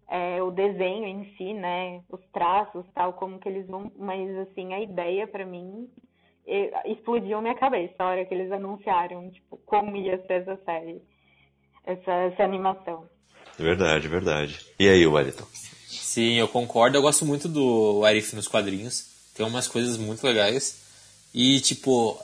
é, 0.09 0.41
o 0.41 0.51
desenho 0.51 1.05
em 1.05 1.33
si, 1.35 1.53
né, 1.53 2.01
os 2.09 2.21
traços, 2.33 2.85
tal, 2.93 3.13
como 3.13 3.39
que 3.39 3.47
eles 3.47 3.67
vão, 3.67 3.91
mas 3.97 4.29
assim, 4.39 4.73
a 4.73 4.79
ideia 4.79 5.27
para 5.27 5.45
mim 5.45 5.89
explodiu 6.85 7.41
minha 7.41 7.55
cabeça 7.55 7.93
a 7.99 8.07
hora 8.07 8.25
que 8.25 8.33
eles 8.33 8.51
anunciaram, 8.51 9.29
tipo, 9.29 9.57
como 9.65 9.95
ia 9.95 10.17
ser 10.25 10.41
essa 10.41 10.59
série, 10.65 11.01
essa, 11.85 12.11
essa 12.11 12.43
animação. 12.43 13.07
Verdade, 13.57 14.07
verdade. 14.07 14.59
E 14.79 14.89
aí, 14.89 15.05
Wellington? 15.05 15.45
Sim, 15.53 16.35
eu 16.35 16.47
concordo. 16.47 16.97
Eu 16.97 17.01
gosto 17.01 17.25
muito 17.25 17.47
do 17.47 18.03
Arif 18.05 18.35
nos 18.35 18.47
quadrinhos. 18.47 19.31
Tem 19.35 19.45
umas 19.45 19.67
coisas 19.67 19.97
muito 19.97 20.25
legais. 20.25 20.81
E, 21.33 21.59
tipo, 21.59 22.17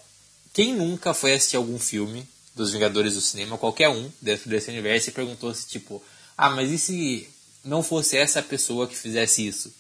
quem 0.54 0.74
nunca 0.74 1.14
foi 1.14 1.34
assistir 1.34 1.58
algum 1.58 1.78
filme 1.78 2.26
dos 2.56 2.72
Vingadores 2.72 3.14
do 3.16 3.22
cinema, 3.22 3.58
qualquer 3.58 3.90
um 3.90 4.10
dentro 4.22 4.50
desse 4.50 4.70
universo, 4.70 5.10
e 5.10 5.14
perguntou 5.14 5.54
se, 5.54 5.68
tipo, 5.68 6.02
ah, 6.38 6.50
mas 6.50 6.72
e 6.72 6.80
se 6.80 7.30
não 7.64 7.84
fosse 7.84 8.18
essa 8.18 8.42
pessoa 8.42 8.88
que 8.88 8.96
fizesse 8.96 9.46
isso? 9.46 9.74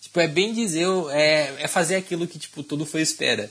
Tipo, 0.00 0.20
é 0.20 0.28
bem 0.28 0.52
dizer, 0.52 0.86
é, 1.10 1.62
é 1.62 1.68
fazer 1.68 1.96
aquilo 1.96 2.26
que, 2.26 2.38
tipo, 2.38 2.62
todo 2.62 2.84
foi 2.84 3.00
espera. 3.00 3.50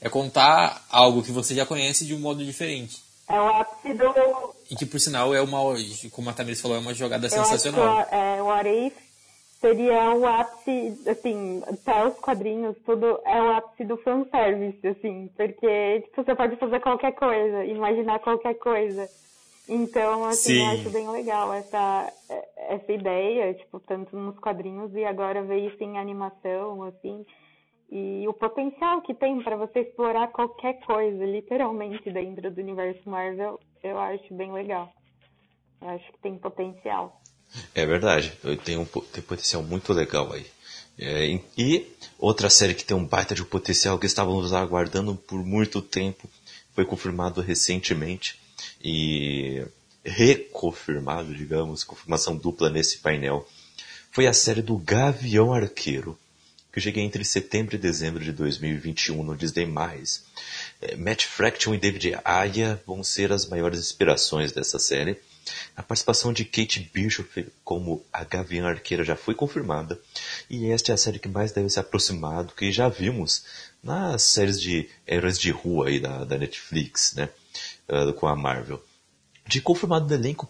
É 0.00 0.08
contar 0.08 0.84
algo 0.90 1.22
que 1.22 1.30
você 1.30 1.54
já 1.54 1.64
conhece 1.64 2.04
de 2.04 2.14
um 2.14 2.18
modo 2.18 2.44
diferente. 2.44 3.00
É 3.28 3.40
o 3.40 3.46
ápice 3.46 3.94
do. 3.94 4.54
E 4.68 4.74
que, 4.74 4.84
por 4.84 4.98
sinal, 4.98 5.32
é 5.32 5.40
uma, 5.40 5.58
como 6.10 6.28
a 6.28 6.32
Tamiris 6.32 6.60
falou, 6.60 6.76
é 6.76 6.80
uma 6.80 6.94
jogada 6.94 7.26
Eu 7.26 7.30
sensacional. 7.30 7.98
Acho 7.98 8.08
que, 8.08 8.14
é, 8.16 8.42
o 8.42 8.50
Arif 8.50 8.94
seria 9.62 10.12
o 10.14 10.26
ápice, 10.26 10.98
assim, 11.08 11.62
até 11.66 12.06
os 12.06 12.18
quadrinhos, 12.18 12.76
tudo 12.84 13.18
é 13.24 13.40
o 13.40 13.52
ápice 13.52 13.84
do 13.84 13.96
fanservice, 13.98 14.86
assim, 14.86 15.30
porque 15.36 16.00
tipo, 16.02 16.22
você 16.22 16.34
pode 16.34 16.56
fazer 16.56 16.80
qualquer 16.80 17.12
coisa, 17.12 17.64
imaginar 17.64 18.18
qualquer 18.18 18.54
coisa. 18.54 19.08
Então, 19.68 20.24
assim, 20.24 20.58
eu 20.58 20.72
acho 20.72 20.90
bem 20.90 21.08
legal 21.08 21.52
essa, 21.54 22.12
essa 22.56 22.92
ideia, 22.92 23.54
tipo, 23.54 23.78
tanto 23.80 24.14
nos 24.16 24.36
quadrinhos 24.40 24.92
e 24.94 25.04
agora 25.04 25.42
veio 25.42 25.68
isso 25.68 25.82
em 25.82 25.96
animação, 25.96 26.82
assim, 26.82 27.24
e 27.94 28.26
o 28.26 28.32
potencial 28.32 29.02
que 29.02 29.14
tem 29.14 29.42
para 29.42 29.54
você 29.54 29.80
explorar 29.80 30.28
qualquer 30.28 30.80
coisa, 30.80 31.24
literalmente, 31.26 32.10
dentro 32.10 32.50
do 32.50 32.60
universo 32.60 33.08
Marvel, 33.08 33.60
eu 33.84 33.98
acho 33.98 34.34
bem 34.34 34.50
legal. 34.50 34.90
Eu 35.80 35.90
acho 35.90 36.12
que 36.12 36.18
tem 36.20 36.38
potencial. 36.38 37.20
É 37.74 37.84
verdade, 37.84 38.32
tem 38.64 38.76
um 38.76 38.84
tem 38.84 39.22
potencial 39.22 39.62
muito 39.62 39.92
legal 39.92 40.32
aí. 40.32 40.46
É, 40.98 41.40
e 41.56 41.86
outra 42.18 42.48
série 42.50 42.74
que 42.74 42.84
tem 42.84 42.96
um 42.96 43.04
baita 43.04 43.34
de 43.34 43.44
potencial 43.44 43.98
que 43.98 44.06
estávamos 44.06 44.52
aguardando 44.52 45.14
por 45.14 45.44
muito 45.44 45.80
tempo, 45.80 46.28
foi 46.74 46.84
confirmado 46.84 47.40
recentemente 47.40 48.38
e 48.82 49.64
reconfirmado, 50.04 51.34
digamos, 51.34 51.84
confirmação 51.84 52.36
dupla 52.36 52.70
nesse 52.70 52.98
painel, 52.98 53.48
foi 54.10 54.26
a 54.26 54.32
série 54.32 54.62
do 54.62 54.76
Gavião 54.76 55.52
Arqueiro, 55.52 56.18
que 56.72 56.80
chega 56.80 57.00
entre 57.00 57.24
setembro 57.24 57.74
e 57.74 57.78
dezembro 57.78 58.22
de 58.22 58.32
2021 58.32 59.22
no 59.22 59.36
Disney+. 59.36 59.68
É, 60.80 60.96
Matt 60.96 61.24
Fraction 61.24 61.74
e 61.74 61.78
David 61.78 62.18
Aya 62.24 62.80
vão 62.86 63.04
ser 63.04 63.32
as 63.32 63.46
maiores 63.46 63.78
inspirações 63.78 64.52
dessa 64.52 64.78
série. 64.78 65.18
A 65.76 65.82
participação 65.82 66.32
de 66.32 66.44
Kate 66.44 66.90
Bishop 66.92 67.46
como 67.64 68.04
a 68.12 68.24
Gavião 68.24 68.66
Arqueira 68.66 69.04
já 69.04 69.16
foi 69.16 69.34
confirmada. 69.34 70.00
E 70.48 70.70
esta 70.70 70.92
é 70.92 70.94
a 70.94 70.98
série 70.98 71.18
que 71.18 71.28
mais 71.28 71.52
deve 71.52 71.70
se 71.70 71.80
aproximar 71.80 72.44
do 72.44 72.52
que 72.52 72.70
já 72.70 72.88
vimos 72.88 73.44
nas 73.82 74.22
séries 74.22 74.60
de 74.60 74.88
heróis 75.06 75.38
de 75.38 75.50
rua 75.50 75.88
aí 75.88 75.98
da, 75.98 76.24
da 76.24 76.38
Netflix, 76.38 77.14
né? 77.14 77.28
Ah, 77.88 78.12
com 78.12 78.26
a 78.26 78.36
Marvel. 78.36 78.82
De 79.46 79.60
confirmado 79.60 80.06
no 80.06 80.14
elenco, 80.14 80.48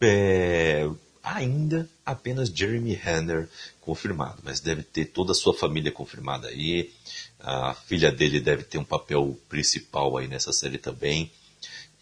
é, 0.00 0.88
ainda 1.22 1.88
apenas 2.04 2.50
Jeremy 2.50 2.92
Renner 2.94 3.48
confirmado, 3.80 4.42
mas 4.42 4.60
deve 4.60 4.82
ter 4.82 5.06
toda 5.06 5.32
a 5.32 5.34
sua 5.34 5.54
família 5.54 5.90
confirmada 5.90 6.48
aí. 6.48 6.92
A 7.40 7.74
filha 7.74 8.12
dele 8.12 8.40
deve 8.40 8.64
ter 8.64 8.78
um 8.78 8.84
papel 8.84 9.38
principal 9.48 10.16
aí 10.16 10.28
nessa 10.28 10.52
série 10.52 10.78
também. 10.78 11.30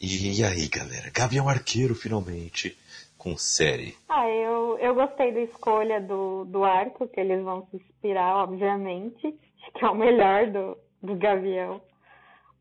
E, 0.05 0.43
aí, 0.45 0.69
galera? 0.69 1.12
Gavião 1.15 1.49
Arqueiro, 1.49 1.95
finalmente, 1.95 2.77
com 3.16 3.37
série. 3.37 3.95
Ah, 4.09 4.29
eu, 4.29 4.77
eu 4.79 4.97
gostei 4.97 5.31
da 5.31 5.41
escolha 5.43 6.01
do, 6.01 6.45
do 6.45 6.65
arco, 6.65 7.07
que 7.07 7.20
eles 7.20 7.41
vão 7.45 7.65
se 7.70 7.77
inspirar, 7.77 8.43
obviamente. 8.43 9.33
Que 9.79 9.85
é 9.85 9.89
o 9.89 9.95
melhor 9.95 10.49
do, 10.49 10.77
do 11.01 11.15
Gavião. 11.15 11.81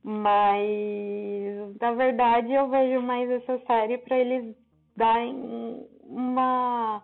Mas, 0.03 0.61
na 1.81 1.93
verdade, 1.93 2.53
eu 2.53 2.69
vejo 2.69 3.01
mais 3.01 3.27
essa 3.29 3.57
série 3.65 3.97
para 3.97 4.19
eles 4.19 4.55
darem 4.95 5.83
uma, 6.03 7.01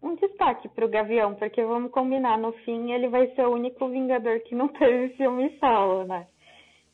um 0.00 0.14
destaque 0.14 0.68
para 0.68 0.86
o 0.86 0.88
Gavião, 0.88 1.34
porque 1.34 1.62
vamos 1.64 1.90
combinar, 1.90 2.38
no 2.38 2.52
fim 2.64 2.92
ele 2.92 3.08
vai 3.08 3.26
ser 3.34 3.44
o 3.44 3.54
único 3.54 3.88
Vingador 3.88 4.40
que 4.44 4.54
não 4.54 4.68
teve 4.78 5.14
filme 5.16 5.58
solo, 5.58 6.04
né? 6.04 6.28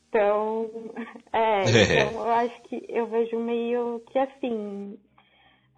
Então, 0.09 0.69
é, 1.33 1.63
então 1.69 2.25
eu 2.25 2.31
acho 2.31 2.61
que 2.63 2.85
eu 2.89 3.07
vejo 3.07 3.37
meio 3.39 4.01
que 4.11 4.19
assim, 4.19 4.97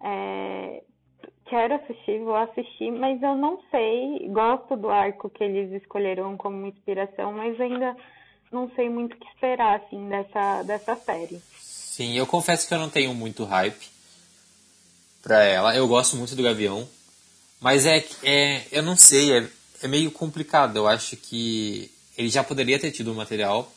é, 0.02 0.82
quero 1.46 1.74
assistir, 1.74 2.20
vou 2.20 2.36
assistir, 2.36 2.90
mas 2.92 3.22
eu 3.22 3.34
não 3.34 3.60
sei, 3.70 4.28
gosto 4.28 4.76
do 4.76 4.88
arco 4.88 5.28
que 5.30 5.42
eles 5.42 5.82
escolheram 5.82 6.36
como 6.36 6.66
inspiração, 6.66 7.32
mas 7.32 7.60
ainda 7.60 7.96
não 8.52 8.70
sei 8.74 8.88
muito 8.88 9.14
o 9.14 9.18
que 9.18 9.28
esperar, 9.28 9.80
assim, 9.80 10.08
dessa, 10.08 10.62
dessa 10.62 10.96
série. 10.96 11.40
Sim, 11.58 12.16
eu 12.16 12.26
confesso 12.26 12.66
que 12.66 12.74
eu 12.74 12.78
não 12.78 12.90
tenho 12.90 13.14
muito 13.14 13.44
hype 13.44 13.88
pra 15.22 15.44
ela. 15.44 15.76
Eu 15.76 15.86
gosto 15.86 16.16
muito 16.16 16.34
do 16.34 16.42
Gavião. 16.42 16.88
Mas 17.60 17.84
é, 17.84 18.04
é 18.22 18.62
eu 18.72 18.82
não 18.82 18.96
sei, 18.96 19.32
é, 19.32 19.48
é 19.82 19.88
meio 19.88 20.10
complicado. 20.10 20.76
Eu 20.76 20.88
acho 20.88 21.16
que 21.16 21.90
ele 22.16 22.28
já 22.28 22.42
poderia 22.42 22.78
ter 22.78 22.90
tido 22.90 23.12
o 23.12 23.14
material. 23.14 23.70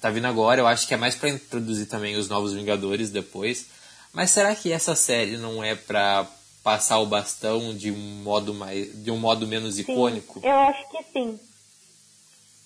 Tá 0.00 0.10
vindo 0.10 0.26
agora, 0.26 0.60
eu 0.60 0.66
acho 0.66 0.86
que 0.86 0.94
é 0.94 0.96
mais 0.96 1.14
pra 1.14 1.28
introduzir 1.28 1.86
também 1.86 2.16
os 2.16 2.28
novos 2.28 2.52
Vingadores 2.52 3.10
depois. 3.10 3.66
Mas 4.12 4.30
será 4.30 4.54
que 4.54 4.72
essa 4.72 4.94
série 4.94 5.36
não 5.36 5.62
é 5.62 5.74
pra 5.74 6.26
passar 6.62 6.98
o 6.98 7.06
bastão 7.06 7.74
de 7.74 7.90
um 7.90 8.22
modo 8.22 8.52
mais 8.52 9.02
de 9.02 9.10
um 9.10 9.16
modo 9.16 9.46
menos 9.46 9.74
Sim, 9.76 9.82
icônico? 9.82 10.40
eu 10.44 10.58
acho 10.60 10.90
que 10.90 11.02
sim. 11.12 11.38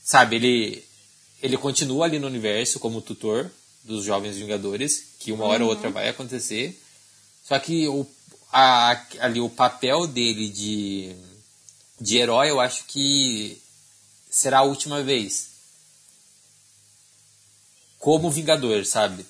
Sabe, 0.04 0.36
ele 0.36 0.84
ele 1.42 1.56
continua 1.56 2.04
ali 2.04 2.18
no 2.18 2.26
universo 2.26 2.78
como 2.78 3.00
tutor 3.00 3.50
dos 3.82 4.04
jovens 4.04 4.36
Vingadores, 4.36 5.14
que 5.18 5.32
uma 5.32 5.44
hora 5.44 5.64
ou 5.64 5.70
outra 5.70 5.90
vai 5.90 6.08
acontecer. 6.08 6.80
Só 7.44 7.58
que 7.58 7.88
o, 7.88 8.06
a, 8.52 9.00
ali 9.18 9.40
o 9.40 9.48
papel 9.50 10.06
dele 10.06 10.48
de, 10.48 11.16
de 12.00 12.18
herói, 12.18 12.50
eu 12.50 12.60
acho 12.60 12.84
que 12.84 13.60
será 14.30 14.58
a 14.58 14.62
última 14.62 15.02
vez. 15.02 15.48
Como 18.02 18.32
Vingador, 18.32 18.84
sabe? 18.84 19.24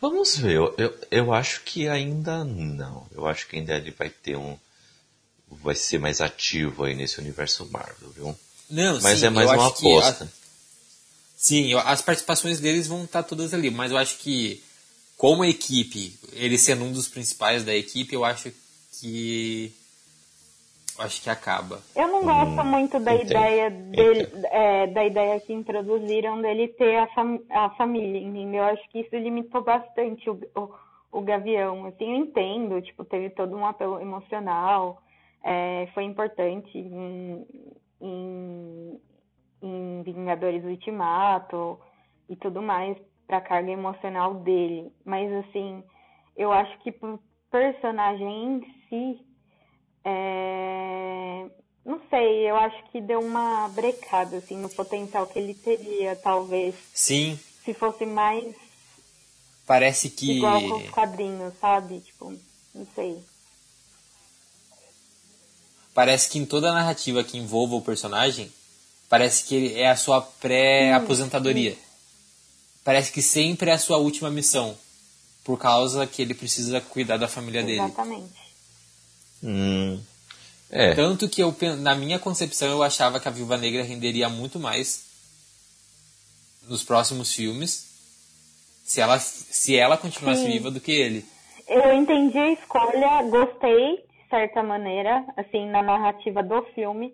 Vamos 0.00 0.34
ver, 0.38 0.54
eu, 0.56 0.74
eu, 0.78 0.98
eu 1.10 1.34
acho 1.34 1.60
que 1.60 1.86
ainda 1.86 2.42
não. 2.42 3.06
Eu 3.12 3.26
acho 3.26 3.46
que 3.46 3.56
ainda 3.56 3.74
ele 3.74 3.90
vai 3.90 4.08
ter 4.08 4.34
um. 4.34 4.58
Vai 5.46 5.74
ser 5.74 5.98
mais 5.98 6.22
ativo 6.22 6.84
aí 6.84 6.94
nesse 6.94 7.18
universo 7.20 7.68
Marvel, 7.70 8.08
viu? 8.12 8.38
Não, 8.70 8.98
Mas 9.02 9.18
sim, 9.20 9.26
é 9.26 9.30
mais 9.30 9.50
uma 9.50 9.70
que 9.74 9.92
a- 9.94 9.98
aposta. 9.98 10.32
Sim, 11.36 11.74
as 11.74 12.00
participações 12.00 12.60
deles 12.60 12.86
vão 12.86 13.04
estar 13.04 13.22
todas 13.22 13.52
ali, 13.52 13.70
mas 13.70 13.90
eu 13.90 13.98
acho 13.98 14.16
que, 14.20 14.62
como 15.18 15.44
equipe, 15.44 16.18
ele 16.32 16.56
sendo 16.56 16.82
um 16.82 16.92
dos 16.92 17.08
principais 17.08 17.62
da 17.62 17.74
equipe, 17.74 18.14
eu 18.14 18.24
acho 18.24 18.50
que. 18.98 19.70
Acho 20.98 21.22
que 21.22 21.30
acaba. 21.30 21.80
Eu 21.94 22.08
não 22.08 22.24
gosto 22.24 22.64
muito 22.64 22.98
da 22.98 23.14
entendo, 23.14 23.30
ideia 23.30 23.70
dele, 23.70 24.22
entendo. 24.22 24.46
é, 24.50 24.86
da 24.86 25.04
ideia 25.04 25.40
que 25.40 25.52
introduziram 25.52 26.40
dele 26.40 26.68
ter 26.68 26.96
a, 26.96 27.06
fam 27.08 27.38
a 27.50 27.70
família, 27.70 28.18
entendeu? 28.20 28.62
Eu 28.64 28.70
acho 28.70 28.88
que 28.88 29.00
isso 29.00 29.14
limitou 29.14 29.62
bastante 29.62 30.28
o, 30.30 30.40
o, 30.54 30.74
o 31.12 31.20
Gavião. 31.20 31.84
Assim, 31.86 32.12
eu 32.12 32.16
entendo, 32.16 32.80
tipo, 32.80 33.04
teve 33.04 33.30
todo 33.30 33.54
um 33.56 33.66
apelo 33.66 34.00
emocional, 34.00 35.02
é, 35.44 35.88
foi 35.92 36.04
importante 36.04 36.78
em, 36.78 37.46
em, 38.00 39.00
em 39.62 40.02
Vingadores 40.02 40.64
Ultimato 40.64 41.78
e 42.28 42.36
tudo 42.36 42.62
mais 42.62 42.96
pra 43.26 43.40
carga 43.40 43.70
emocional 43.70 44.34
dele. 44.34 44.90
Mas 45.04 45.30
assim, 45.32 45.84
eu 46.36 46.52
acho 46.52 46.78
que 46.78 46.90
pro 46.90 47.20
personagem 47.50 48.44
em 48.44 48.60
si 48.88 49.25
é, 50.08 51.46
Não 51.84 52.00
sei, 52.08 52.48
eu 52.48 52.56
acho 52.56 52.80
que 52.92 53.00
deu 53.00 53.18
uma 53.18 53.68
brecada, 53.70 54.36
assim, 54.36 54.56
no 54.56 54.68
potencial 54.68 55.26
que 55.26 55.36
ele 55.36 55.52
teria, 55.52 56.14
talvez. 56.14 56.76
Sim, 56.94 57.38
Se 57.64 57.74
fosse 57.74 58.06
mais 58.06 58.54
parece 59.66 60.08
que. 60.08 60.36
igual 60.36 60.60
com 60.60 60.76
os 60.76 60.90
quadrinhos, 60.90 61.52
sabe? 61.60 61.98
Tipo, 62.00 62.32
não 62.72 62.86
sei. 62.94 63.18
Parece 65.92 66.28
que 66.28 66.38
em 66.38 66.46
toda 66.46 66.70
a 66.70 66.74
narrativa 66.74 67.24
que 67.24 67.38
envolva 67.38 67.74
o 67.74 67.82
personagem, 67.82 68.52
parece 69.08 69.44
que 69.44 69.54
ele 69.56 69.80
é 69.80 69.90
a 69.90 69.96
sua 69.96 70.20
pré-aposentadoria. 70.20 71.76
Parece 72.84 73.10
que 73.10 73.22
sempre 73.22 73.70
é 73.70 73.74
a 73.74 73.78
sua 73.78 73.96
última 73.96 74.30
missão. 74.30 74.76
Por 75.42 75.58
causa 75.58 76.06
que 76.06 76.22
ele 76.22 76.34
precisa 76.34 76.80
cuidar 76.80 77.16
da 77.16 77.26
família 77.26 77.62
dele. 77.62 77.80
Exatamente. 77.80 78.45
Hum, 79.42 80.00
é, 80.70 80.94
Tanto 80.94 81.28
que 81.28 81.42
eu, 81.42 81.54
na 81.78 81.94
minha 81.94 82.18
concepção 82.18 82.68
eu 82.68 82.82
achava 82.82 83.20
que 83.20 83.28
a 83.28 83.30
Viúva 83.30 83.56
Negra 83.56 83.82
renderia 83.82 84.28
muito 84.28 84.58
mais 84.58 85.04
nos 86.68 86.82
próximos 86.82 87.32
filmes 87.32 87.86
se 88.84 89.00
ela, 89.00 89.18
se 89.18 89.76
ela 89.76 89.96
continuasse 89.96 90.42
Sim. 90.42 90.52
viva 90.52 90.70
do 90.70 90.80
que 90.80 90.92
ele. 90.92 91.24
eu 91.68 91.92
entendi 91.92 92.38
a 92.38 92.52
escolha, 92.52 93.22
gostei, 93.22 93.96
de 93.96 94.28
certa 94.30 94.62
maneira, 94.62 95.24
assim, 95.36 95.68
na 95.68 95.82
narrativa 95.82 96.42
do 96.42 96.62
filme, 96.74 97.12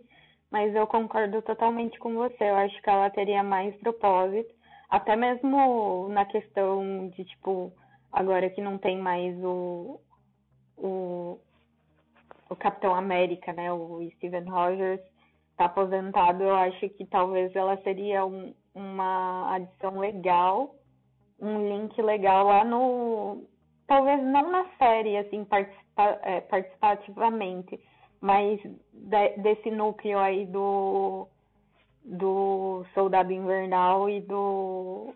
mas 0.50 0.74
eu 0.74 0.86
concordo 0.86 1.40
totalmente 1.40 1.98
com 1.98 2.14
você. 2.14 2.44
Eu 2.44 2.56
acho 2.56 2.80
que 2.82 2.90
ela 2.90 3.08
teria 3.08 3.42
mais 3.42 3.74
propósito, 3.76 4.52
até 4.90 5.16
mesmo 5.16 6.08
na 6.10 6.26
questão 6.26 7.08
de, 7.16 7.24
tipo, 7.24 7.72
agora 8.12 8.50
que 8.50 8.60
não 8.60 8.76
tem 8.76 8.98
mais 8.98 9.34
o, 9.42 9.98
o, 10.76 11.38
o 12.52 12.56
Capitão 12.56 12.94
América, 12.94 13.52
né, 13.52 13.72
o 13.72 14.08
Steven 14.16 14.44
Rogers, 14.44 15.00
tá 15.56 15.64
aposentado, 15.64 16.42
eu 16.42 16.54
acho 16.54 16.88
que 16.90 17.04
talvez 17.06 17.54
ela 17.56 17.76
seria 17.78 18.24
um, 18.24 18.54
uma 18.74 19.54
adição 19.54 19.98
legal, 19.98 20.74
um 21.40 21.68
link 21.68 22.00
legal 22.00 22.46
lá 22.46 22.64
no. 22.64 23.44
Talvez 23.86 24.22
não 24.22 24.50
na 24.50 24.66
série, 24.78 25.16
assim, 25.16 25.44
participa, 25.44 26.18
é, 26.22 26.40
participativamente, 26.40 27.80
mas 28.20 28.60
de, 28.92 29.28
desse 29.38 29.70
núcleo 29.70 30.18
aí 30.18 30.46
do, 30.46 31.26
do 32.04 32.86
Soldado 32.94 33.32
Invernal 33.32 34.08
e 34.08 34.20
do, 34.20 35.12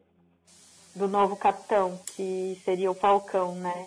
do 0.95 1.07
novo 1.09 1.37
capitão, 1.37 1.99
que 2.15 2.61
seria 2.65 2.91
o 2.91 2.95
Falcão, 2.95 3.55
né? 3.55 3.87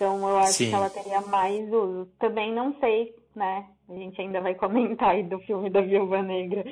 Então 0.00 0.26
eu 0.26 0.38
acho 0.38 0.54
Sim. 0.54 0.70
que 0.70 0.74
ela 0.74 0.88
teria 0.88 1.20
mais 1.20 1.70
uso. 1.70 2.08
Também 2.18 2.54
não 2.54 2.74
sei, 2.80 3.14
né? 3.36 3.66
A 3.86 3.92
gente 3.92 4.18
ainda 4.18 4.40
vai 4.40 4.54
comentar 4.56 5.10
aí 5.10 5.22
do 5.22 5.38
filme 5.40 5.68
da 5.68 5.82
Viúva 5.82 6.22
Negra, 6.22 6.64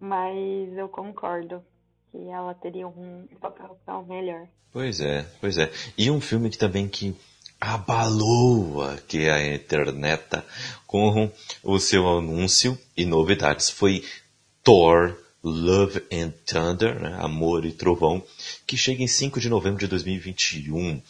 mas 0.00 0.74
eu 0.74 0.88
concordo 0.88 1.62
que 2.10 2.16
ela 2.30 2.54
teria 2.54 2.88
um 2.88 3.28
papel 3.38 4.06
melhor. 4.08 4.48
Pois 4.72 5.00
é, 5.02 5.26
pois 5.38 5.58
é. 5.58 5.70
E 5.98 6.10
um 6.10 6.18
filme 6.18 6.48
que 6.48 6.56
também 6.56 6.88
que 6.88 7.14
abalou 7.60 8.82
aqui 8.84 9.28
a 9.28 9.54
internet 9.54 10.42
com 10.86 11.30
o 11.62 11.78
seu 11.78 12.08
anúncio 12.08 12.78
e 12.96 13.04
novidades 13.04 13.68
foi 13.68 14.02
Thor 14.64 15.14
Love 15.44 16.02
and 16.10 16.32
Thunder, 16.46 16.98
né? 16.98 17.18
Amor 17.20 17.66
e 17.66 17.72
Trovão, 17.72 18.22
que 18.66 18.78
chega 18.78 19.02
em 19.02 19.06
5 19.06 19.38
de 19.40 19.50
novembro 19.50 19.78
de 19.78 19.88
2021. 19.88 21.02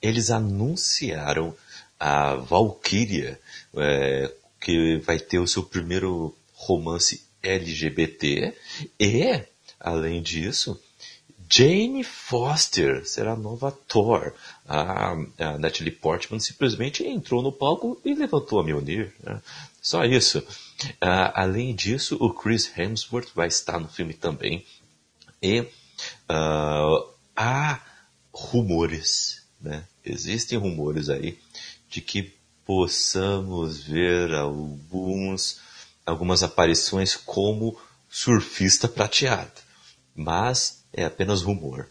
Eles 0.00 0.30
anunciaram 0.30 1.54
a 1.98 2.34
Valkyria, 2.34 3.38
é, 3.76 4.32
que 4.60 4.98
vai 4.98 5.18
ter 5.18 5.38
o 5.38 5.46
seu 5.46 5.62
primeiro 5.62 6.34
romance 6.54 7.24
LGBT, 7.42 8.54
e, 8.98 9.42
além 9.78 10.22
disso, 10.22 10.80
Jane 11.52 12.04
Foster 12.04 13.04
será 13.04 13.32
a 13.32 13.36
nova 13.36 13.72
Thor. 13.72 14.32
A, 14.68 15.10
a 15.38 15.58
Natalie 15.58 15.90
Portman 15.90 16.38
simplesmente 16.38 17.04
entrou 17.04 17.42
no 17.42 17.50
palco 17.50 18.00
e 18.04 18.14
levantou 18.14 18.60
a 18.60 18.64
Mjolnir. 18.64 19.12
Né? 19.20 19.42
Só 19.82 20.04
isso. 20.04 20.38
Uh, 20.38 21.34
além 21.34 21.74
disso, 21.74 22.16
o 22.20 22.32
Chris 22.32 22.70
Hemsworth 22.78 23.32
vai 23.34 23.48
estar 23.48 23.80
no 23.80 23.88
filme 23.88 24.14
também. 24.14 24.64
E 25.42 25.60
uh, 25.60 27.12
há 27.34 27.80
rumores, 28.32 29.42
né? 29.60 29.84
Existem 30.04 30.58
rumores 30.58 31.08
aí 31.08 31.38
de 31.88 32.00
que 32.00 32.32
possamos 32.64 33.82
ver 33.82 34.32
alguns, 34.32 35.60
algumas 36.06 36.42
aparições 36.42 37.16
como 37.16 37.76
surfista 38.08 38.88
prateado. 38.88 39.50
Mas 40.14 40.84
é 40.92 41.04
apenas 41.04 41.42
rumor. 41.42 41.88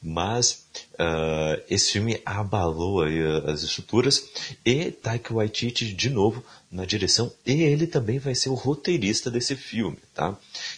Mas 0.00 0.66
uh, 0.94 1.62
esse 1.68 1.92
filme 1.92 2.20
abalou 2.24 3.02
as 3.46 3.62
estruturas 3.62 4.24
e 4.64 4.90
Taika 4.90 5.34
Waititi 5.34 5.92
de 5.92 6.08
novo 6.08 6.44
na 6.70 6.84
direção 6.84 7.32
e 7.44 7.62
ele 7.62 7.86
também 7.86 8.18
vai 8.18 8.34
ser 8.34 8.48
o 8.48 8.54
roteirista 8.54 9.30
desse 9.30 9.56
filme, 9.56 9.98
tá? 10.14 10.36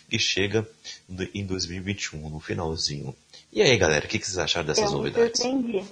Que 0.08 0.18
chega 0.18 0.68
em 1.34 1.44
2021, 1.44 2.30
no 2.30 2.40
finalzinho. 2.40 3.14
E 3.52 3.62
aí, 3.62 3.76
galera, 3.76 4.04
o 4.04 4.08
que, 4.08 4.18
que 4.18 4.26
vocês 4.26 4.38
acharam 4.38 4.66
dessas 4.66 4.90
eu 4.90 4.98
novidades? 4.98 5.40
Entendi. 5.40 5.84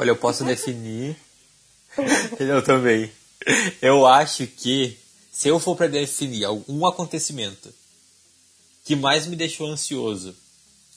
Olha, 0.00 0.12
eu 0.12 0.16
posso 0.16 0.44
definir. 0.44 1.14
eu 2.40 2.64
também. 2.64 3.12
Eu 3.82 4.06
acho 4.06 4.46
que 4.46 4.98
se 5.30 5.48
eu 5.48 5.60
for 5.60 5.76
para 5.76 5.88
definir 5.88 6.42
algum 6.42 6.86
acontecimento 6.86 7.70
que 8.82 8.96
mais 8.96 9.26
me 9.26 9.36
deixou 9.36 9.66
ansioso 9.66 10.34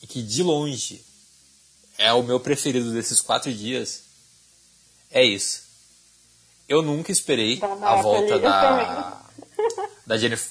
e 0.02 0.08
que 0.08 0.24
de 0.24 0.42
longe 0.42 1.04
é 1.98 2.14
o 2.14 2.24
meu 2.24 2.40
preferido 2.40 2.94
desses 2.94 3.20
quatro 3.20 3.54
dias, 3.54 4.04
é 5.12 5.22
isso. 5.22 5.64
Eu 6.70 6.82
nunca 6.82 7.12
esperei 7.12 7.60
a 7.62 8.02
volta 8.02 8.40
da, 8.40 9.22
da 10.08 10.18
Jennifer. 10.18 10.50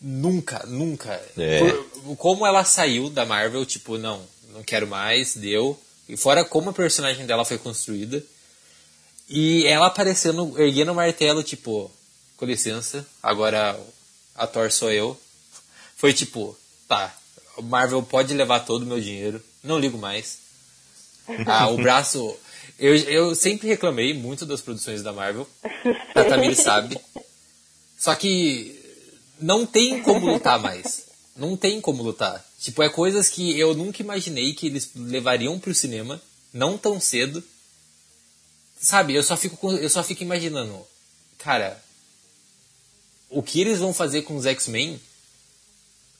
Nunca, 0.00 0.66
nunca. 0.66 1.12
É. 1.36 1.60
Por, 1.60 2.16
como 2.16 2.44
ela 2.44 2.64
saiu 2.64 3.08
da 3.08 3.24
Marvel, 3.24 3.64
tipo, 3.64 3.96
não, 3.96 4.20
não 4.48 4.64
quero 4.64 4.88
mais, 4.88 5.36
deu. 5.36 5.78
E 6.08 6.16
fora 6.16 6.44
como 6.44 6.70
a 6.70 6.72
personagem 6.72 7.26
dela 7.26 7.44
foi 7.44 7.58
construída. 7.58 8.22
E 9.28 9.66
ela 9.66 9.88
aparecendo, 9.88 10.58
erguendo 10.58 10.92
o 10.92 10.94
martelo, 10.94 11.42
tipo, 11.42 11.90
com 12.36 12.46
licença, 12.46 13.06
agora 13.22 13.78
a 14.34 14.46
Thor 14.46 14.70
sou 14.70 14.90
eu. 14.90 15.20
Foi 15.96 16.14
tipo, 16.14 16.56
tá, 16.86 17.14
Marvel 17.62 18.02
pode 18.02 18.32
levar 18.32 18.60
todo 18.60 18.82
o 18.82 18.86
meu 18.86 19.00
dinheiro, 19.00 19.42
não 19.62 19.78
ligo 19.78 19.98
mais. 19.98 20.38
Ah, 21.46 21.68
o 21.68 21.76
braço. 21.76 22.36
Eu, 22.78 22.94
eu 22.96 23.34
sempre 23.34 23.68
reclamei 23.68 24.14
muito 24.14 24.46
das 24.46 24.60
produções 24.60 25.02
da 25.02 25.12
Marvel. 25.12 25.46
A 26.14 26.24
Tamir 26.24 26.54
sabe. 26.54 26.98
Só 27.98 28.14
que 28.14 28.80
não 29.40 29.66
tem 29.66 30.02
como 30.02 30.32
lutar 30.32 30.58
mais. 30.58 31.07
Não 31.38 31.56
tem 31.56 31.80
como 31.80 32.02
lutar. 32.02 32.44
Tipo, 32.58 32.82
é 32.82 32.90
coisas 32.90 33.28
que 33.28 33.58
eu 33.58 33.74
nunca 33.74 34.02
imaginei 34.02 34.52
que 34.52 34.66
eles 34.66 34.90
levariam 34.94 35.58
pro 35.58 35.74
cinema, 35.74 36.20
não 36.52 36.76
tão 36.76 37.00
cedo. 37.00 37.42
Sabe, 38.80 39.14
eu 39.14 39.22
só 39.22 39.36
fico, 39.36 39.72
eu 39.72 39.88
só 39.88 40.02
fico 40.02 40.22
imaginando, 40.22 40.84
cara, 41.38 41.80
o 43.30 43.42
que 43.42 43.60
eles 43.60 43.78
vão 43.78 43.94
fazer 43.94 44.22
com 44.22 44.36
os 44.36 44.46
X-Men 44.46 45.00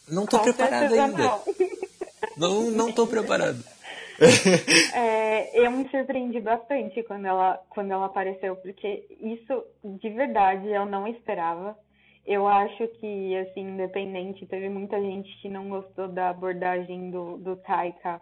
não 0.09 0.27
tô 0.27 0.39
preparado 0.41 0.95
ainda. 0.95 1.41
Não, 2.37 2.71
não 2.71 2.93
tô 2.93 3.05
preparado. 3.05 3.65
é, 4.95 5.59
eu 5.59 5.73
me 5.73 5.89
surpreendi 5.91 6.39
bastante 6.39 7.03
quando 7.03 7.27
ela, 7.27 7.61
quando 7.69 7.91
ela 7.91 8.07
apareceu, 8.07 8.55
porque 8.55 9.05
isso, 9.21 9.65
de 9.85 10.09
verdade, 10.11 10.69
eu 10.69 10.87
não 10.87 11.09
esperava. 11.09 11.77
Eu 12.29 12.47
acho 12.47 12.87
que, 13.01 13.37
assim, 13.39 13.63
independente, 13.63 14.47
teve 14.47 14.69
muita 14.69 15.01
gente 15.01 15.35
que 15.41 15.49
não 15.49 15.69
gostou 15.69 16.09
da 16.09 16.29
abordagem 16.29 17.11
do, 17.11 17.39
do 17.39 17.57
Taika 17.57 18.21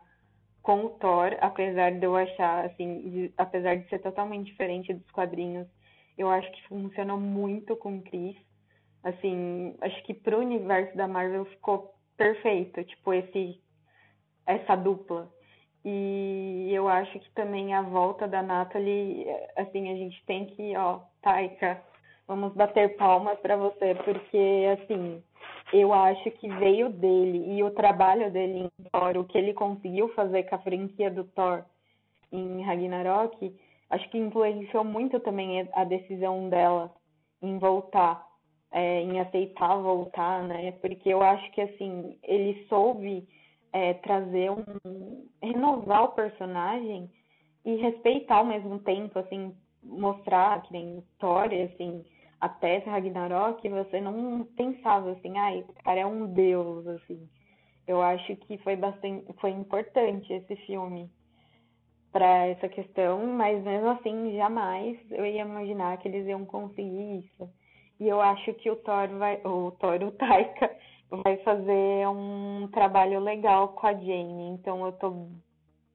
com 0.63 0.87
o 0.87 0.91
Thor, 0.91 1.37
apesar 1.41 1.91
de 1.93 2.05
eu 2.05 2.17
achar, 2.17 2.67
assim, 2.67 3.11
de, 3.11 3.35
apesar 3.37 3.77
de 3.77 3.89
ser 3.89 3.99
totalmente 3.99 4.47
diferente 4.47 4.95
dos 4.95 5.11
quadrinhos, 5.11 5.67
eu 6.17 6.31
acho 6.31 6.51
que 6.53 6.69
funcionou 6.69 7.19
muito 7.19 7.77
com 7.77 7.99
o 7.99 8.03
Chris 8.03 8.37
assim, 9.07 9.77
acho 9.81 10.03
que 10.03 10.13
pro 10.13 10.41
universo 10.41 10.97
da 10.97 11.07
Marvel 11.07 11.45
ficou 11.45 11.95
perfeito, 12.17 12.83
tipo, 12.83 13.15
esse 13.15 13.61
essa 14.45 14.77
dupla. 14.77 15.31
E 15.85 16.69
eu 16.73 16.89
acho 16.89 17.19
que 17.21 17.31
também 17.33 17.73
a 17.73 17.83
volta 17.83 18.27
da 18.27 18.43
Natalie, 18.43 19.25
assim, 19.57 19.91
a 19.91 19.95
gente 19.95 20.25
tem 20.27 20.47
que, 20.47 20.77
ó, 20.77 21.01
Taika, 21.23 21.81
vamos 22.27 22.53
bater 22.55 22.97
palmas 22.97 23.39
para 23.41 23.57
você, 23.57 23.95
porque, 24.05 24.79
assim, 24.79 25.23
eu 25.73 25.93
acho 25.93 26.31
que 26.33 26.49
veio 26.49 26.91
dele 26.91 27.57
e 27.57 27.63
o 27.63 27.71
trabalho 27.71 28.31
dele 28.31 28.65
em 28.65 28.85
Thor, 28.91 29.17
o 29.17 29.25
que 29.25 29.39
ele 29.39 29.55
conseguiu 29.55 30.09
fazer 30.15 30.45
com 30.45 30.55
a 30.55 30.59
franquia 30.59 31.11
do 31.11 31.25
Thor 31.25 31.65
em 32.33 32.63
Ragnarok, 32.63 33.55
acho 33.91 34.09
que 34.11 34.19
influenciou 34.19 34.85
muito 34.85 35.21
também 35.21 35.69
a 35.73 35.85
decisão 35.85 36.49
dela 36.49 36.93
em 37.43 37.59
voltar 37.59 38.27
é, 38.73 39.01
em 39.01 39.21
aceitar 39.21 39.77
voltar, 39.77 40.43
né? 40.45 40.73
Porque 40.73 41.09
eu 41.09 41.23
acho 41.23 41.51
que 41.53 41.61
assim 41.61 42.19
ele 42.23 42.67
soube 42.69 43.27
é, 43.73 43.95
trazer 43.95 44.51
um 44.51 45.27
renovar 45.43 46.05
o 46.05 46.13
personagem 46.13 47.11
e 47.65 47.77
respeitar 47.77 48.37
ao 48.37 48.45
mesmo 48.45 48.79
tempo, 48.81 49.19
assim, 49.19 49.55
mostrar 49.83 50.63
que 50.63 50.73
nem 50.73 50.99
história, 50.99 51.65
assim, 51.65 52.05
até 52.41 52.79
Ragnarok, 52.79 53.69
você 53.69 54.01
não 54.01 54.45
pensava 54.57 55.13
assim, 55.13 55.37
ai, 55.39 55.65
ah, 55.69 55.83
cara 55.83 56.01
é 56.01 56.07
um 56.07 56.27
deus, 56.27 56.87
assim. 56.87 57.29
Eu 57.87 58.03
acho 58.03 58.37
que 58.37 58.59
foi 58.59 58.77
bastante, 58.77 59.25
foi 59.41 59.51
importante 59.51 60.33
esse 60.33 60.57
filme 60.67 61.11
para 62.13 62.47
essa 62.47 62.69
questão, 62.69 63.27
mas 63.27 63.63
mesmo 63.63 63.91
assim, 63.91 64.37
jamais 64.37 64.99
eu 65.11 65.25
ia 65.25 65.43
imaginar 65.43 65.97
que 65.99 66.09
eles 66.09 66.27
iam 66.27 66.45
conseguir 66.45 67.19
isso. 67.19 67.49
E 68.01 68.09
eu 68.09 68.21
acho 68.21 68.53
que 68.55 68.71
o 68.71 68.77
Thor 68.77 69.09
vai, 69.19 69.41
o 69.45 69.71
Thor, 69.73 70.03
o 70.03 70.13
Taika, 70.13 70.71
vai 71.11 71.37
fazer 71.39 72.09
um 72.09 72.69
trabalho 72.73 73.21
legal 73.21 73.69
com 73.69 73.87
a 73.87 73.93
Jane. 73.93 74.51
Então 74.51 74.85
eu 74.85 74.93
tô 74.93 75.29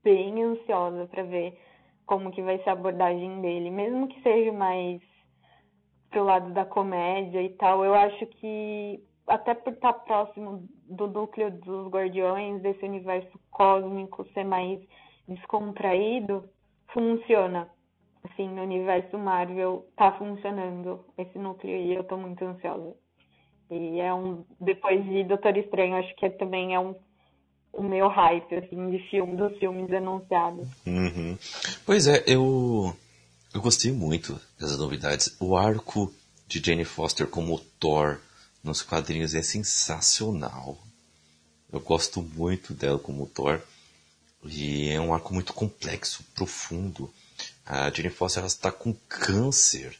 bem 0.03 0.41
ansiosa 0.43 1.07
para 1.07 1.23
ver 1.23 1.59
como 2.05 2.31
que 2.31 2.41
vai 2.41 2.57
ser 2.59 2.69
a 2.69 2.73
abordagem 2.73 3.41
dele, 3.41 3.69
mesmo 3.69 4.07
que 4.07 4.21
seja 4.21 4.51
mais 4.51 5.01
pro 6.11 6.23
lado 6.23 6.53
da 6.53 6.65
comédia 6.65 7.41
e 7.41 7.49
tal, 7.49 7.83
eu 7.83 7.95
acho 7.95 8.27
que 8.27 9.01
até 9.27 9.53
por 9.53 9.73
estar 9.73 9.93
próximo 9.93 10.67
do 10.87 11.07
núcleo 11.07 11.49
dos 11.49 11.87
Guardiões, 11.87 12.61
desse 12.61 12.85
universo 12.85 13.39
cósmico 13.49 14.27
ser 14.33 14.43
mais 14.43 14.79
descontraído, 15.27 16.43
funciona. 16.93 17.69
Assim, 18.23 18.47
no 18.49 18.61
universo 18.61 19.17
Marvel 19.17 19.87
tá 19.95 20.11
funcionando 20.11 21.03
esse 21.17 21.39
núcleo 21.39 21.75
e 21.75 21.95
eu 21.95 22.03
tô 22.03 22.17
muito 22.17 22.43
ansiosa. 22.45 22.93
E 23.71 23.99
é 23.99 24.13
um. 24.13 24.43
Depois 24.59 25.03
de 25.05 25.23
Doutor 25.23 25.57
Estranho, 25.57 25.95
acho 25.95 26.13
que 26.15 26.25
é, 26.25 26.29
também 26.29 26.75
é 26.75 26.79
um 26.79 26.93
o 27.73 27.83
meu 27.83 28.07
hype, 28.09 28.55
assim, 28.55 28.89
de 28.89 28.99
filme, 29.09 29.35
dos 29.35 29.57
filmes 29.57 29.91
anunciados. 29.93 30.67
Uhum. 30.85 31.37
Pois 31.85 32.07
é, 32.07 32.23
eu. 32.27 32.93
Eu 33.53 33.59
gostei 33.59 33.91
muito 33.91 34.39
dessas 34.57 34.77
novidades. 34.77 35.35
O 35.37 35.57
arco 35.57 36.13
de 36.47 36.61
Jane 36.65 36.85
Foster 36.85 37.27
como 37.27 37.59
Thor 37.79 38.17
nos 38.63 38.81
quadrinhos 38.81 39.35
é 39.35 39.43
sensacional. 39.43 40.81
Eu 41.69 41.81
gosto 41.81 42.21
muito 42.21 42.73
dela 42.73 42.97
como 42.97 43.27
Thor. 43.27 43.61
E 44.45 44.87
é 44.87 45.01
um 45.01 45.13
arco 45.13 45.33
muito 45.33 45.51
complexo, 45.53 46.23
profundo. 46.33 47.13
A 47.65 47.89
Jane 47.89 48.09
Foster 48.09 48.45
está 48.45 48.71
com 48.71 48.93
câncer. 49.09 49.99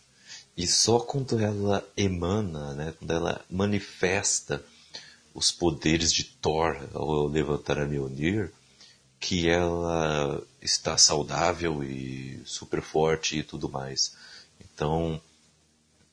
E 0.56 0.66
só 0.66 1.00
quando 1.00 1.38
ela 1.38 1.86
emana, 1.98 2.74
né, 2.74 2.94
quando 2.98 3.12
ela 3.12 3.44
manifesta 3.50 4.64
os 5.34 5.52
poderes 5.52 6.14
de 6.14 6.24
Thor 6.24 6.78
ao 6.94 7.28
levantar 7.28 7.80
a 7.80 7.86
Mjolnir, 7.86 8.54
que 9.22 9.48
ela 9.48 10.44
está 10.62 10.98
saudável 10.98 11.84
e 11.84 12.42
super 12.44 12.82
forte 12.82 13.38
e 13.38 13.44
tudo 13.44 13.70
mais. 13.70 14.18
Então, 14.60 15.22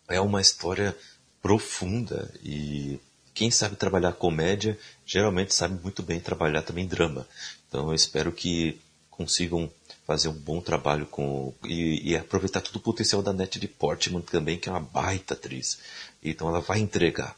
é 0.06 0.20
uma 0.20 0.42
história 0.42 0.96
profunda 1.40 2.30
e 2.44 3.00
quem 3.34 3.50
sabe 3.50 3.76
trabalhar 3.76 4.12
comédia 4.12 4.78
geralmente 5.06 5.54
sabe 5.54 5.80
muito 5.82 6.02
bem 6.02 6.20
trabalhar 6.20 6.62
também 6.62 6.86
drama. 6.86 7.26
Então 7.66 7.88
eu 7.88 7.94
espero 7.94 8.30
que 8.30 8.78
consigam 9.10 9.70
fazer 10.06 10.28
um 10.28 10.32
bom 10.32 10.60
trabalho 10.60 11.06
com 11.06 11.54
e, 11.64 12.10
e 12.10 12.16
aproveitar 12.16 12.60
todo 12.60 12.76
o 12.76 12.80
potencial 12.80 13.22
da 13.22 13.32
Natalie 13.32 13.68
Portman 13.68 14.20
também, 14.20 14.58
que 14.58 14.68
é 14.68 14.72
uma 14.72 14.80
baita 14.80 15.34
atriz. 15.34 15.78
Então 16.22 16.48
ela 16.48 16.60
vai 16.60 16.80
entregar 16.80 17.36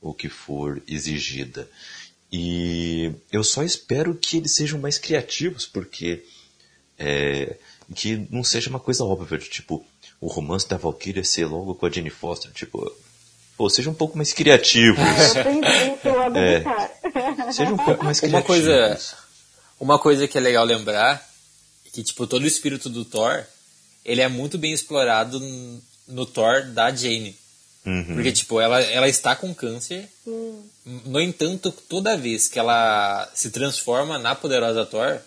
o 0.00 0.12
que 0.12 0.28
for 0.28 0.82
exigida. 0.88 1.68
E 2.32 3.12
eu 3.30 3.44
só 3.44 3.62
espero 3.62 4.14
que 4.14 4.38
eles 4.38 4.54
sejam 4.54 4.80
mais 4.80 4.96
criativos, 4.96 5.66
porque 5.66 6.24
é, 6.98 7.56
que 7.94 8.26
não 8.30 8.42
seja 8.42 8.70
uma 8.70 8.80
coisa 8.80 9.04
óbvia, 9.04 9.38
tipo, 9.38 9.84
o 10.18 10.26
romance 10.26 10.66
da 10.66 10.78
Valkyria 10.78 11.22
ser 11.24 11.44
logo 11.44 11.74
com 11.74 11.84
a 11.84 11.90
Jenny 11.90 12.08
Foster, 12.08 12.50
tipo, 12.52 12.90
pô, 13.56 13.68
seja 13.68 13.90
um 13.90 13.94
pouco 13.94 14.16
mais 14.16 14.32
criativos. 14.32 14.98
é, 16.34 17.52
seja 17.52 17.72
um 17.72 17.76
pouco 17.76 18.02
mais 18.02 18.18
criativos. 18.18 18.32
Uma 18.32 18.42
coisa, 18.42 19.16
uma 19.78 19.98
coisa 19.98 20.26
que 20.26 20.38
é 20.38 20.40
legal 20.40 20.64
lembrar 20.64 21.22
é 21.86 21.90
que, 21.90 22.02
tipo, 22.02 22.26
todo 22.26 22.44
o 22.44 22.46
espírito 22.46 22.88
do 22.88 23.04
Thor, 23.04 23.44
ele 24.04 24.22
é 24.22 24.28
muito 24.28 24.56
bem 24.56 24.72
explorado 24.72 25.38
no 26.08 26.24
Thor 26.24 26.64
da 26.66 26.90
Jane. 26.90 27.36
Uhum. 27.84 28.14
Porque, 28.14 28.32
tipo, 28.32 28.58
ela, 28.58 28.80
ela 28.80 29.08
está 29.08 29.36
com 29.36 29.54
câncer. 29.54 30.08
Uhum. 30.24 30.62
No 30.84 31.20
entanto, 31.20 31.70
toda 31.70 32.16
vez 32.16 32.48
que 32.48 32.58
ela 32.58 33.30
se 33.34 33.50
transforma 33.50 34.18
na 34.18 34.34
poderosa 34.34 34.84
Thor, 34.84 35.20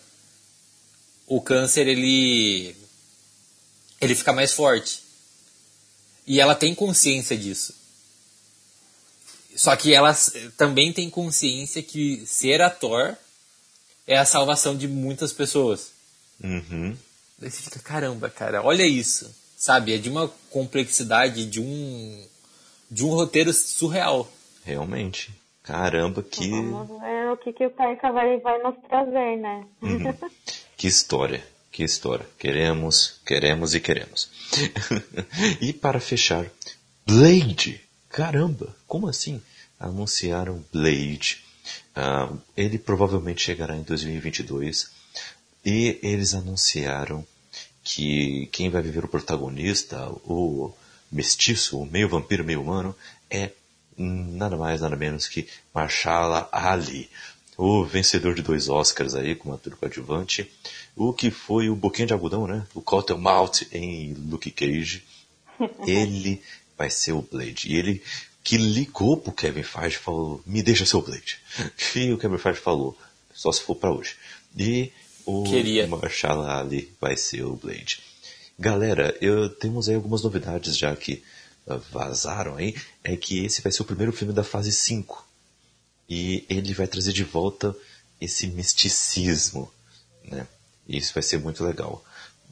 o 1.26 1.42
câncer, 1.42 1.88
ele... 1.88 2.76
Ele 4.02 4.16
fica 4.16 4.34
mais 4.34 4.52
forte. 4.52 5.02
E 6.28 6.40
ela 6.40 6.56
tem 6.56 6.76
consciência 6.76 7.38
disso. 7.38 7.74
Só 9.56 9.76
que 9.76 9.94
ela 9.94 10.14
também 10.58 10.92
tem 10.92 11.10
consciência 11.10 11.82
que 11.82 12.26
ser 12.26 12.62
a 12.62 12.70
Thor 12.70 13.16
é 14.06 14.18
a 14.18 14.26
salvação 14.26 14.76
de 14.76 14.88
muitas 14.88 15.32
pessoas. 15.32 15.92
Uhum. 16.44 16.98
Daí 17.40 17.50
você 17.50 17.62
fica, 17.62 17.80
caramba, 17.80 18.30
cara, 18.30 18.62
olha 18.62 18.86
isso. 18.86 19.34
Sabe? 19.58 19.94
É 19.94 19.98
de 19.98 20.10
uma 20.10 20.28
complexidade, 20.50 21.46
de 21.46 21.62
um 21.62 22.28
de 22.92 23.04
um 23.04 23.10
roteiro 23.10 23.52
surreal. 23.52 24.32
Realmente. 24.64 25.34
Caramba, 25.66 26.22
que. 26.22 26.48
Vamos 26.48 27.02
ver 27.02 27.32
o 27.32 27.38
que, 27.38 27.52
que 27.52 27.66
o 27.66 27.72
Taika 27.72 28.12
vai, 28.12 28.38
vai 28.40 28.62
nos 28.62 28.76
trazer, 28.88 29.38
né? 29.38 29.66
Uhum. 29.82 30.14
que 30.78 30.88
história, 30.88 31.44
que 31.72 31.84
história. 31.84 32.26
Queremos, 32.38 33.20
queremos 33.26 33.74
e 33.74 33.80
queremos. 33.80 34.30
e 35.60 35.74
para 35.74 36.00
fechar, 36.00 36.46
Blade. 37.06 37.82
Caramba, 38.10 38.76
como 38.86 39.08
assim? 39.08 39.42
Anunciaram 39.80 40.64
Blade. 40.72 41.44
Uh, 41.98 42.40
ele 42.56 42.78
provavelmente 42.78 43.42
chegará 43.42 43.76
em 43.76 43.82
2022. 43.82 44.92
E 45.66 45.98
eles 46.04 46.36
anunciaram 46.36 47.26
que 47.84 48.48
quem 48.52 48.70
vai 48.70 48.84
viver 48.84 49.04
o 49.04 49.08
protagonista, 49.08 50.08
o 50.26 50.72
mestiço, 51.12 51.84
meio 51.86 52.08
vampiro, 52.08 52.44
meio 52.44 52.62
humano, 52.62 52.96
é 53.32 53.50
nada 53.98 54.58
mais, 54.58 54.82
nada 54.82 54.96
menos 54.96 55.28
que 55.28 55.48
Marshala 55.74 56.50
Ali, 56.52 57.10
o 57.58 57.84
vencedor 57.86 58.36
de 58.36 58.42
dois 58.42 58.68
Oscars 58.68 59.16
aí, 59.16 59.36
como 59.36 59.54
ator 59.54 59.76
coadjuvante, 59.76 60.52
o 60.96 61.14
que 61.14 61.32
foi 61.32 61.70
o 61.70 61.76
Boquinha 61.76 62.08
de 62.08 62.14
Algodão, 62.14 62.48
né? 62.48 62.66
O 62.74 62.82
Cottonmouth 62.82 63.68
em 63.72 64.14
Luke 64.14 64.52
Cage. 64.52 65.04
Ele 65.88 66.42
vai 66.78 66.90
ser 66.90 67.14
o 67.14 67.22
Blade. 67.22 67.72
E 67.72 67.76
ele 67.76 68.04
que 68.44 68.58
ligou 68.58 69.18
pro 69.18 69.32
Kevin 69.32 69.64
Feige 69.64 69.96
e 69.96 70.00
falou, 70.00 70.42
me 70.46 70.62
deixa 70.62 70.86
ser 70.86 70.98
o 70.98 71.02
Blade. 71.02 71.40
E 71.96 72.12
o 72.12 72.18
Kevin 72.18 72.38
Feige 72.38 72.60
falou, 72.60 72.98
só 73.34 73.52
se 73.52 73.62
for 73.62 73.76
para 73.76 73.92
hoje. 73.92 74.16
E 74.58 74.92
o 75.26 75.44
Queria. 75.44 75.88
Marshala 75.88 76.60
Ali 76.60 76.92
vai 77.00 77.18
ser 77.18 77.44
o 77.44 77.56
Blade. 77.56 78.00
Galera, 78.58 79.18
eu, 79.20 79.50
temos 79.50 79.90
aí 79.90 79.96
algumas 79.96 80.22
novidades 80.24 80.78
já 80.78 80.94
uh, 80.94 81.22
vazaram 81.92 82.56
aí. 82.56 82.76
É 83.04 83.16
que 83.16 83.44
esse 83.44 83.62
vai 83.62 83.72
ser 83.72 83.82
o 83.82 83.86
primeiro 83.86 84.12
filme 84.12 84.34
da 84.34 84.44
fase 84.44 84.72
5. 84.72 85.26
E 86.10 86.46
ele 86.50 86.74
vai 86.74 86.88
trazer 86.88 87.14
de 87.14 87.24
volta 87.24 87.76
esse 88.22 88.48
misticismo, 88.48 89.72
né? 90.24 90.48
E 90.88 90.98
isso 90.98 91.14
vai 91.14 91.24
ser 91.24 91.40
muito 91.40 91.64
legal. 91.64 92.04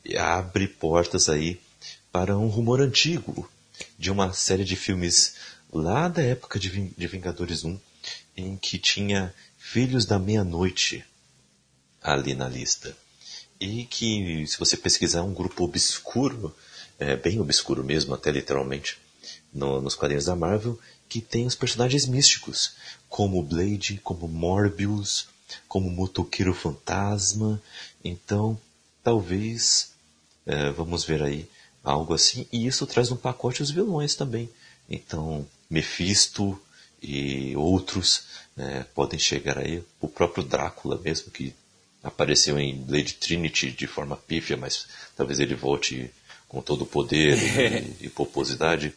E 0.03 0.17
abre 0.17 0.67
portas 0.67 1.29
aí 1.29 1.61
para 2.11 2.37
um 2.37 2.47
rumor 2.47 2.81
antigo 2.81 3.49
de 3.97 4.11
uma 4.11 4.33
série 4.33 4.63
de 4.63 4.75
filmes 4.75 5.35
lá 5.71 6.07
da 6.07 6.21
época 6.21 6.59
de 6.59 6.69
Vingadores 7.07 7.63
1, 7.63 7.79
em 8.35 8.57
que 8.57 8.77
tinha 8.77 9.33
Filhos 9.57 10.05
da 10.05 10.19
Meia-Noite 10.19 11.05
ali 12.01 12.35
na 12.35 12.49
lista 12.49 12.95
e 13.63 13.85
que, 13.85 14.45
se 14.45 14.59
você 14.59 14.75
pesquisar, 14.75 15.19
é 15.19 15.23
um 15.23 15.33
grupo 15.33 15.63
obscuro, 15.63 16.53
é, 16.99 17.15
bem 17.15 17.39
obscuro 17.39 17.83
mesmo, 17.83 18.13
até 18.13 18.29
literalmente, 18.29 18.97
no, 19.53 19.81
nos 19.81 19.95
quadrinhos 19.95 20.25
da 20.25 20.35
Marvel, 20.35 20.79
que 21.07 21.21
tem 21.21 21.45
os 21.45 21.55
personagens 21.55 22.05
místicos, 22.05 22.75
como 23.07 23.43
Blade, 23.43 23.99
como 24.03 24.27
Morbius, 24.27 25.27
como 25.67 25.89
Motoqueiro 25.89 26.53
Fantasma. 26.53 27.61
Então, 28.03 28.59
talvez 29.03 29.91
é, 30.45 30.71
vamos 30.71 31.03
ver 31.03 31.21
aí 31.21 31.47
algo 31.83 32.13
assim. 32.13 32.47
E 32.51 32.65
isso 32.65 32.87
traz 32.87 33.11
um 33.11 33.15
pacote 33.15 33.61
os 33.61 33.69
vilões 33.69 34.15
também. 34.15 34.49
Então, 34.89 35.45
Mephisto 35.69 36.59
e 37.01 37.55
outros 37.55 38.23
né, 38.55 38.85
podem 38.95 39.19
chegar 39.19 39.57
aí. 39.57 39.83
O 39.99 40.07
próprio 40.07 40.43
Drácula 40.43 40.97
mesmo, 40.97 41.31
que 41.31 41.53
apareceu 42.01 42.59
em 42.59 42.75
Blade 42.75 43.13
Trinity 43.13 43.71
de 43.71 43.87
forma 43.87 44.17
pífia, 44.17 44.57
mas 44.57 44.87
talvez 45.15 45.39
ele 45.39 45.55
volte 45.55 46.11
com 46.53 46.61
todo 46.61 46.83
o 46.83 46.85
poder 46.85 47.35
e, 47.35 47.97
e 48.05 48.09
populosidade. 48.09 48.93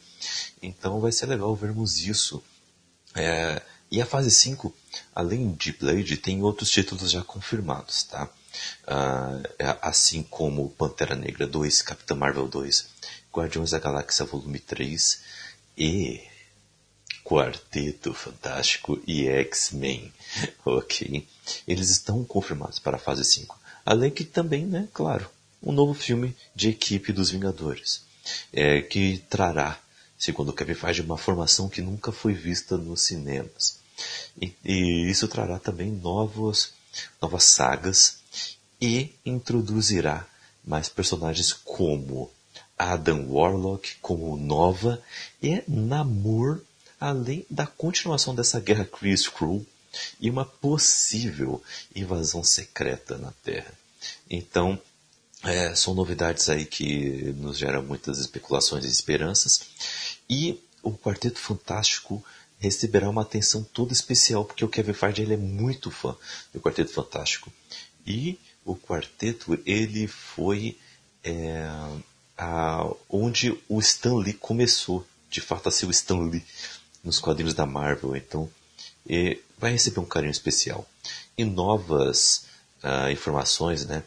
Então 0.63 1.01
vai 1.01 1.11
ser 1.11 1.25
legal 1.25 1.57
vermos 1.57 2.03
isso. 2.07 2.43
É, 3.15 3.63
e 3.91 4.03
a 4.03 4.05
fase 4.05 4.31
5, 4.31 4.75
além 5.15 5.53
de 5.53 5.73
Blade, 5.73 6.19
tem 6.19 6.43
outros 6.43 6.71
títulos 6.71 7.11
já 7.11 7.23
confirmados, 7.23 8.03
tá? 8.03 8.29
É, 9.59 9.77
assim 9.81 10.23
como 10.23 10.69
Pantera 10.71 11.15
Negra 11.15 11.47
2, 11.47 11.81
Capitã 11.81 12.15
Marvel 12.15 12.47
2, 12.47 12.89
Guardiões 13.33 13.71
da 13.71 13.79
Galáxia 13.79 14.27
Volume 14.27 14.59
3 14.59 15.23
e 15.79 16.23
Quarteto 17.25 18.13
Fantástico 18.13 19.01
e 19.07 19.29
X-Men. 19.29 20.13
ok. 20.63 21.27
Eles 21.67 21.89
estão 21.89 22.23
confirmados 22.23 22.79
para 22.79 22.97
a 22.97 23.01
fase 23.01 23.25
5. 23.25 23.59
Além 23.85 24.11
que 24.11 24.25
também, 24.25 24.67
né, 24.67 24.89
claro, 24.93 25.31
um 25.67 25.73
novo 25.73 25.93
filme 25.93 26.35
de 26.55 26.71
equipe 26.71 27.13
dos 27.13 27.31
Vingadores. 27.31 28.01
É, 28.53 28.81
que 28.81 29.19
trará, 29.29 29.79
segundo 30.19 30.49
o 30.49 30.53
Kevin 30.53 30.75
uma 31.03 31.19
formação 31.19 31.69
que 31.69 31.83
nunca 31.83 32.11
foi 32.11 32.33
vista 32.33 32.79
nos 32.79 33.03
cinemas. 33.03 33.79
E, 34.41 34.53
e 34.65 35.11
isso 35.11 35.29
trará 35.29 35.59
também 35.59 35.91
novos, 35.91 36.71
novas 37.21 37.45
sagas 37.45 38.19
e 38.81 39.13
introduzirá 39.25 40.27
mas 40.67 40.89
personagens 40.89 41.53
como 41.53 42.31
Adam 42.77 43.31
Warlock, 43.31 43.97
como 44.03 44.37
Nova 44.37 45.01
e 45.41 45.63
Namor, 45.69 46.61
além 46.99 47.47
da 47.49 47.67
continuação 47.67 48.35
dessa 48.35 48.59
guerra 48.59 48.85
Kree-Skrull 48.85 49.65
e 50.21 50.29
uma 50.29 50.45
possível 50.45 51.63
invasão 51.95 52.43
secreta 52.43 53.17
na 53.17 53.33
Terra. 53.45 53.73
Então, 54.29 54.79
é, 55.45 55.75
são 55.75 55.95
novidades 55.95 56.49
aí 56.49 56.65
que 56.65 57.35
nos 57.39 57.59
geram 57.59 57.83
muitas 57.83 58.19
especulações 58.19 58.85
e 58.85 58.89
esperanças. 58.89 59.61
E 60.29 60.61
o 60.83 60.93
Quarteto 60.93 61.39
Fantástico 61.39 62.25
receberá 62.59 63.09
uma 63.09 63.23
atenção 63.23 63.63
toda 63.63 63.93
especial, 63.93 64.45
porque 64.45 64.65
o 64.65 64.69
Kevin 64.69 64.93
Feige 64.93 65.23
ele 65.23 65.35
é 65.35 65.37
muito 65.37 65.91
fã 65.91 66.17
do 66.53 66.61
Quarteto 66.61 66.93
Fantástico. 66.93 67.53
E 68.07 68.39
o 68.65 68.75
quarteto 68.75 69.59
ele 69.67 70.07
foi 70.07 70.77
é, 71.23 71.69
a, 72.37 72.89
onde 73.09 73.59
o 73.69 73.81
Stan 73.81 74.17
Lee 74.17 74.33
começou, 74.33 75.07
de 75.31 75.41
fato, 75.41 75.69
a 75.69 75.73
ser 75.73 75.87
o 75.87 75.91
Stan 75.91 76.21
Lee 76.21 76.45
nos 77.03 77.19
quadrinhos 77.19 77.55
da 77.55 77.67
Marvel. 77.67 78.17
Então, 78.17 78.51
é, 79.09 79.39
vai 79.59 79.73
receber 79.73 80.01
um 80.01 80.05
carinho 80.05 80.31
especial. 80.31 80.89
E 81.37 81.45
novas 81.45 82.47
uh, 82.83 83.11
informações 83.11 83.85
né, 83.87 84.03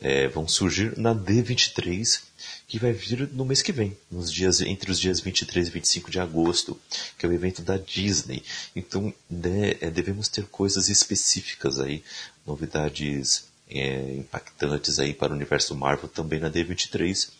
é, 0.00 0.28
vão 0.28 0.46
surgir 0.46 0.96
na 0.98 1.14
D23, 1.14 2.20
que 2.66 2.78
vai 2.78 2.92
vir 2.92 3.28
no 3.32 3.44
mês 3.44 3.62
que 3.62 3.72
vem, 3.72 3.96
nos 4.10 4.32
dias, 4.32 4.60
entre 4.60 4.90
os 4.90 4.98
dias 4.98 5.20
23 5.20 5.68
e 5.68 5.70
25 5.70 6.10
de 6.10 6.20
agosto, 6.20 6.78
que 7.18 7.26
é 7.26 7.28
o 7.28 7.32
evento 7.32 7.62
da 7.62 7.76
Disney. 7.76 8.42
Então, 8.74 9.12
né, 9.30 9.76
é, 9.80 9.90
devemos 9.90 10.28
ter 10.28 10.46
coisas 10.46 10.88
específicas 10.88 11.78
aí, 11.78 12.02
novidades 12.46 13.44
é, 13.68 14.14
impactantes 14.16 14.98
aí 14.98 15.14
para 15.14 15.32
o 15.32 15.36
universo 15.36 15.74
Marvel 15.74 16.08
também 16.08 16.40
na 16.40 16.50
D23. 16.50 17.30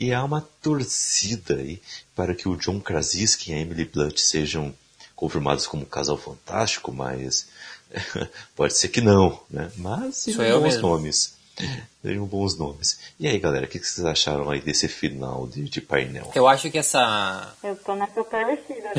E 0.00 0.12
há 0.12 0.22
uma 0.22 0.40
torcida 0.62 1.56
aí 1.56 1.82
para 2.14 2.34
que 2.34 2.48
o 2.48 2.56
John 2.56 2.80
Krasinski 2.80 3.50
e 3.50 3.54
a 3.54 3.58
Emily 3.58 3.84
Blunt 3.84 4.18
sejam 4.18 4.74
confirmados 5.16 5.66
como 5.66 5.84
casal 5.84 6.16
fantástico, 6.16 6.92
mas 6.92 7.48
pode 8.54 8.76
ser 8.76 8.88
que 8.88 9.00
não, 9.00 9.40
né? 9.50 9.72
Mas 9.76 10.18
sejam 10.18 10.44
bons 10.60 10.74
mesmo. 10.74 10.82
nomes. 10.82 11.37
Sejam 12.02 12.26
bons 12.26 12.56
nomes. 12.56 12.98
E 13.18 13.26
aí, 13.26 13.38
galera, 13.38 13.66
o 13.66 13.68
que 13.68 13.78
vocês 13.78 14.06
acharam 14.06 14.48
aí 14.50 14.60
desse 14.60 14.88
final 14.88 15.46
de, 15.46 15.68
de 15.68 15.80
painel? 15.80 16.30
Eu 16.34 16.46
acho 16.46 16.70
que 16.70 16.78
essa. 16.78 17.54
Eu 17.62 17.76
tô 17.76 17.94
nessa 17.94 18.22
torcida. 18.22 18.92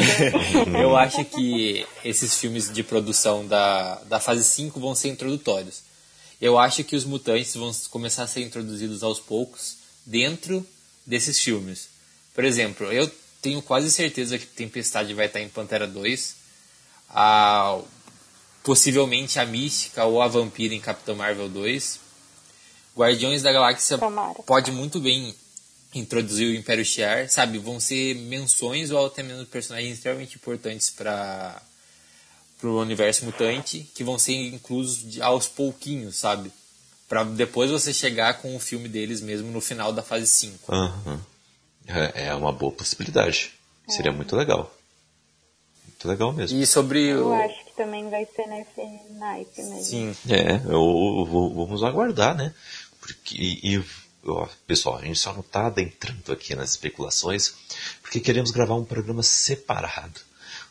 Eu 0.80 0.98
acho 0.98 1.24
que 1.26 1.88
esses 2.04 2.38
filmes 2.38 2.72
de 2.72 2.84
produção 2.84 3.48
da, 3.48 3.96
da 4.06 4.20
fase 4.20 4.44
5 4.44 4.80
vão 4.80 4.94
ser 4.94 5.10
introdutórios. 5.10 5.82
Eu 6.42 6.58
acho 6.58 6.84
que 6.84 6.96
os 6.96 7.06
mutantes 7.06 7.56
vão 7.56 7.72
começar 7.90 8.24
a 8.24 8.28
ser 8.28 8.42
introduzidos 8.42 9.04
aos 9.04 9.20
poucos 9.20 9.78
dentro 10.06 10.66
desses 11.06 11.40
filmes. 11.40 11.90
Por 12.34 12.46
exemplo, 12.46 12.92
eu 12.92 13.12
tenho 13.42 13.62
quase 13.62 13.92
certeza 13.92 14.38
que 14.38 14.46
Tempestade 14.46 15.14
vai 15.14 15.26
estar 15.26 15.42
em 15.42 15.50
Pantera 15.50 15.88
2. 15.88 16.36
A, 17.10 17.80
possivelmente 18.64 19.40
a 19.40 19.46
Mística 19.46 20.06
ou 20.06 20.22
a 20.22 20.28
Vampira 20.28 20.74
em 20.74 20.80
Capitão 20.80 21.16
Marvel 21.16 21.50
2. 21.50 22.09
Guardiões 23.00 23.42
da 23.42 23.54
Galáxia 23.54 23.98
Tomara. 23.98 24.44
pode 24.46 24.72
muito 24.72 25.00
bem 25.00 25.34
introduzir 25.96 26.48
o 26.50 26.54
Império 26.54 26.84
Shi'ar, 26.84 27.30
sabe? 27.30 27.58
Vão 27.58 27.80
ser 27.80 28.14
menções 28.16 28.92
ou 28.92 29.06
até 29.06 29.24
mesmo 29.24 29.46
personagens 29.46 29.94
extremamente 29.96 30.36
importantes 30.36 30.90
para 30.90 31.62
o 32.62 32.82
universo 32.82 33.24
mutante 33.24 33.90
que 33.96 34.04
vão 34.04 34.20
ser 34.20 34.34
inclusos 34.34 35.20
aos 35.22 35.48
pouquinhos, 35.48 36.18
sabe? 36.18 36.52
Para 37.08 37.24
depois 37.24 37.72
você 37.72 37.94
chegar 37.94 38.36
com 38.42 38.54
o 38.54 38.60
filme 38.60 38.90
deles 38.90 39.22
mesmo 39.22 39.50
no 39.50 39.62
final 39.62 39.94
da 39.94 40.04
fase 40.04 40.28
5. 40.28 40.76
Uhum. 40.76 41.20
É, 41.88 42.28
é 42.28 42.36
uma 42.36 42.52
boa 42.52 42.72
possibilidade. 42.72 43.54
É. 43.88 43.92
Seria 43.94 44.12
muito 44.12 44.36
legal. 44.36 44.72
Muito 45.88 46.08
legal 46.08 46.34
mesmo. 46.34 46.60
E 46.60 46.66
sobre 46.66 47.08
Eu 47.08 47.30
o... 47.30 47.34
acho 47.34 47.66
que 47.66 47.76
também 47.76 48.10
vai 48.10 48.26
ser 48.26 48.46
nesse 48.46 49.14
naipe 49.18 49.64
mesmo. 49.64 49.84
Sim. 49.84 50.16
É, 50.30 50.56
eu, 50.66 50.72
eu, 50.72 51.26
vamos 51.56 51.84
aguardar, 51.84 52.36
né? 52.36 52.54
Porque, 53.14 53.36
e, 53.36 53.84
ó, 54.26 54.48
pessoal, 54.68 54.98
a 54.98 55.06
gente 55.06 55.20
só 55.20 55.34
não 55.34 55.42
está 55.42 55.68
adentrando 55.68 56.32
aqui 56.32 56.56
nas 56.56 56.72
especulações 56.72 57.54
porque 58.02 58.20
queremos 58.20 58.52
gravar 58.52 58.76
um 58.76 58.86
programa 58.86 59.24
separado 59.24 60.22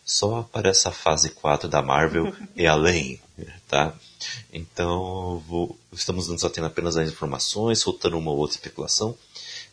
só 0.05 0.43
para 0.43 0.70
essa 0.70 0.90
fase 0.90 1.31
4 1.31 1.69
da 1.69 1.82
Marvel 1.82 2.35
e 2.56 2.66
além, 2.69 3.20
tá? 3.69 3.94
Então, 4.52 5.43
vou, 5.47 5.78
estamos 5.93 6.28
nos 6.28 6.44
atendo 6.44 6.66
apenas 6.66 6.97
às 6.97 7.09
informações, 7.09 7.78
soltando 7.78 8.16
uma 8.16 8.31
ou 8.31 8.39
outra 8.39 8.56
especulação, 8.56 9.16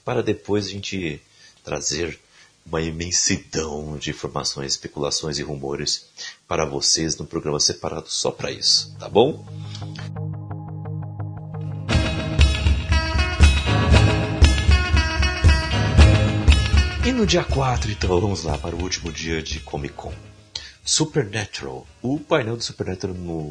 para 0.04 0.22
depois 0.22 0.68
a 0.68 0.70
gente 0.70 1.22
trazer 1.64 2.20
uma 2.66 2.82
imensidão 2.82 3.98
de 3.98 4.10
informações, 4.10 4.74
especulações 4.74 5.40
e 5.40 5.44
rumores 5.44 6.08
para 6.48 6.66
vocês 6.66 7.16
no 7.16 7.26
programa 7.26 7.60
separado 7.60 8.10
só 8.10 8.32
para 8.32 8.52
isso, 8.52 8.94
tá 9.00 9.08
bom? 9.08 9.46
E 17.06 17.12
no 17.12 17.24
dia 17.24 17.44
4, 17.44 17.92
então, 17.92 18.20
vamos 18.20 18.44
lá 18.44 18.58
para 18.58 18.76
o 18.76 18.82
último 18.82 19.12
dia 19.12 19.40
de 19.40 19.60
Comic 19.60 19.94
Con. 19.94 20.12
Supernatural. 20.84 21.86
O 22.02 22.20
painel 22.20 22.58
do 22.58 22.64
Supernatural 22.64 23.16
no, 23.16 23.44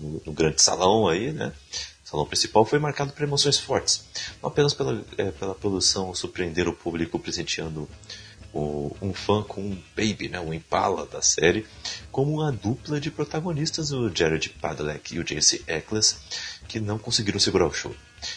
no, 0.00 0.22
no 0.26 0.32
grande 0.32 0.60
salão 0.60 1.06
aí, 1.06 1.30
né? 1.30 1.52
Salão 2.02 2.26
principal 2.26 2.64
foi 2.64 2.80
marcado 2.80 3.12
por 3.12 3.22
emoções 3.22 3.56
fortes. 3.56 4.04
Não 4.42 4.48
apenas 4.48 4.74
pela, 4.74 5.00
é, 5.16 5.30
pela 5.30 5.54
produção 5.54 6.12
surpreender 6.12 6.66
o 6.66 6.72
público 6.72 7.20
presenteando 7.20 7.88
o, 8.52 8.96
um 9.00 9.14
fã 9.14 9.44
com 9.44 9.60
um 9.60 9.78
baby, 9.96 10.28
né, 10.28 10.40
um 10.40 10.52
impala 10.52 11.06
da 11.06 11.22
série, 11.22 11.64
como 12.10 12.42
a 12.42 12.50
dupla 12.50 13.00
de 13.00 13.12
protagonistas, 13.12 13.92
o 13.92 14.10
Jared 14.12 14.48
Padalecki 14.60 15.14
e 15.14 15.20
o 15.20 15.24
Jace 15.24 15.62
Eccles, 15.68 16.16
que 16.66 16.80
não 16.80 16.98
conseguiram 16.98 17.38
segurar 17.38 17.68
o 17.68 17.72
show. 17.72 17.94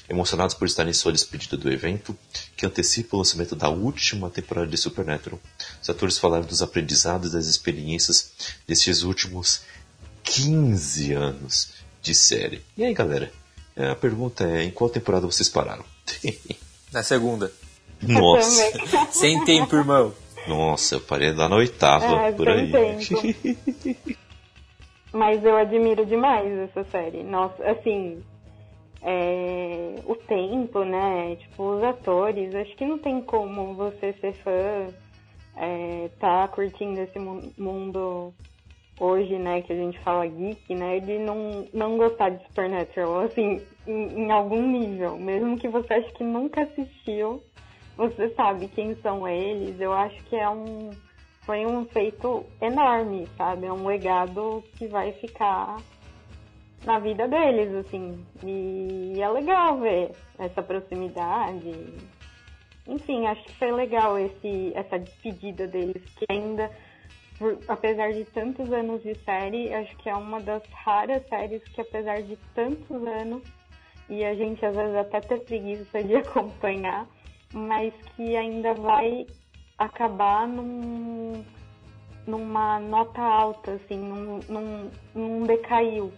Emocionados 0.10 0.56
por 0.56 0.68
estarem 0.68 0.92
em 0.92 0.94
sua 0.94 1.12
despedida 1.12 1.58
do 1.58 1.72
evento, 1.72 2.18
que 2.56 2.66
antecipa 2.66 3.16
o 3.16 3.20
lançamento 3.20 3.56
da 3.56 3.70
última 3.70 4.30
temporada 4.30 4.68
de 4.68 4.78
Supernatural, 4.78 5.40
os 5.82 5.90
atores 5.90 6.18
falaram 6.18 6.46
dos 6.46 6.62
aprendizados 6.62 7.30
e 7.30 7.34
das 7.34 7.48
experiências 7.48 8.32
destes 8.68 9.04
últimos 9.04 9.62
15 10.24 11.14
anos 11.14 11.74
de 12.02 12.14
série. 12.16 12.64
E 12.78 12.84
aí, 12.84 12.94
galera? 12.94 13.32
É, 13.76 13.90
a 13.90 13.96
pergunta 13.96 14.44
é: 14.44 14.64
em 14.64 14.72
qual 14.72 14.90
temporada 14.90 15.26
vocês 15.26 15.50
pararam? 15.50 15.86
Na 16.92 17.04
segunda. 17.04 17.52
Nossa. 18.02 18.72
Sem 19.12 19.44
tempo, 19.46 19.76
irmão. 19.76 20.14
Nossa, 20.48 20.96
eu 20.96 21.02
parei 21.02 21.32
lá 21.32 21.48
na 21.50 21.58
oitava, 21.58 22.28
é, 22.28 22.32
por 22.32 22.50
aí. 22.50 22.72
Mas 25.12 25.44
eu 25.44 25.56
admiro 25.58 26.06
demais 26.06 26.52
essa 26.70 26.84
série. 26.92 27.24
Nossa, 27.24 27.64
assim, 27.64 28.24
é, 29.02 29.96
o 30.06 30.16
tempo, 30.16 30.84
né? 30.84 31.36
Tipo, 31.38 31.76
os 31.76 31.84
atores. 31.84 32.54
Acho 32.54 32.76
que 32.76 32.86
não 32.86 32.98
tem 32.98 33.22
como 33.22 33.74
você 33.74 34.14
ser 34.14 34.34
fã, 34.34 34.88
é, 35.56 36.10
tá 36.20 36.48
curtindo 36.48 37.00
esse 37.02 37.20
mundo 37.58 38.34
hoje, 39.00 39.38
né? 39.38 39.62
Que 39.62 39.74
a 39.74 39.76
gente 39.76 40.00
fala 40.00 40.28
geek, 40.28 40.76
né? 40.76 41.00
De 41.00 41.18
não, 41.20 41.66
não 41.74 41.98
gostar 41.98 42.30
de 42.30 42.44
Supernatural, 42.46 43.22
assim, 43.22 43.62
em, 43.88 44.26
em 44.26 44.32
algum 44.32 44.62
nível. 44.62 45.18
Mesmo 45.18 45.58
que 45.58 45.68
você 45.68 45.94
ache 45.94 46.12
que 46.14 46.24
nunca 46.24 46.64
assistiu, 46.64 47.42
você 47.96 48.30
sabe 48.36 48.68
quem 48.68 48.96
são 48.96 49.28
eles. 49.28 49.80
Eu 49.80 49.94
acho 49.94 50.22
que 50.26 50.36
é 50.36 50.50
um. 50.50 50.90
Foi 51.42 51.66
um 51.66 51.84
feito 51.86 52.46
enorme, 52.62 53.28
sabe? 53.36 53.66
É 53.66 53.74
um 53.74 53.88
legado 53.88 54.64
que 54.78 54.88
vai 54.88 55.12
ficar 55.14 55.78
na 56.86 57.00
vida 57.00 57.28
deles, 57.28 57.74
assim. 57.76 58.26
E 58.44 59.22
é 59.22 59.30
legal 59.30 59.80
ver 59.80 60.12
essa 60.38 60.62
proximidade. 60.62 61.72
Enfim, 62.88 63.28
acho 63.28 63.44
que 63.44 63.54
foi 63.54 63.72
legal 63.72 64.18
esse, 64.18 64.72
essa 64.76 64.98
despedida 64.98 65.68
deles, 65.68 66.04
que 66.16 66.26
ainda, 66.30 66.72
por, 67.38 67.60
apesar 67.68 68.12
de 68.14 68.26
tantos 68.26 68.72
anos 68.72 69.04
de 69.04 69.16
série, 69.20 69.74
acho 69.74 69.96
que 69.98 70.10
é 70.10 70.16
uma 70.16 70.40
das 70.40 70.64
raras 70.72 71.24
séries 71.28 71.64
que, 71.64 71.82
apesar 71.82 72.22
de 72.24 72.36
tantos 72.56 73.06
anos, 73.06 73.44
e 74.10 74.26
a 74.26 74.34
gente 74.34 74.66
às 74.66 74.76
vezes 74.76 74.96
até 74.96 75.20
ter 75.22 75.40
preguiça 75.42 76.04
de 76.04 76.16
acompanhar, 76.18 77.08
mas 77.54 77.94
que 78.16 78.36
ainda 78.36 78.74
vai 78.74 79.28
acabar 79.78 80.48
num, 80.48 81.46
numa 82.26 82.80
nota 82.80 83.22
alta, 83.22 83.74
assim, 83.74 84.00
num, 84.00 84.40
num, 84.50 84.92
num 85.14 85.44
decaiu, 85.44 86.12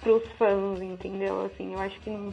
pros 0.00 0.22
fãs, 0.38 0.80
entendeu? 0.80 1.46
Assim, 1.46 1.74
eu 1.74 1.80
acho 1.80 1.98
que 2.00 2.10
não, 2.10 2.32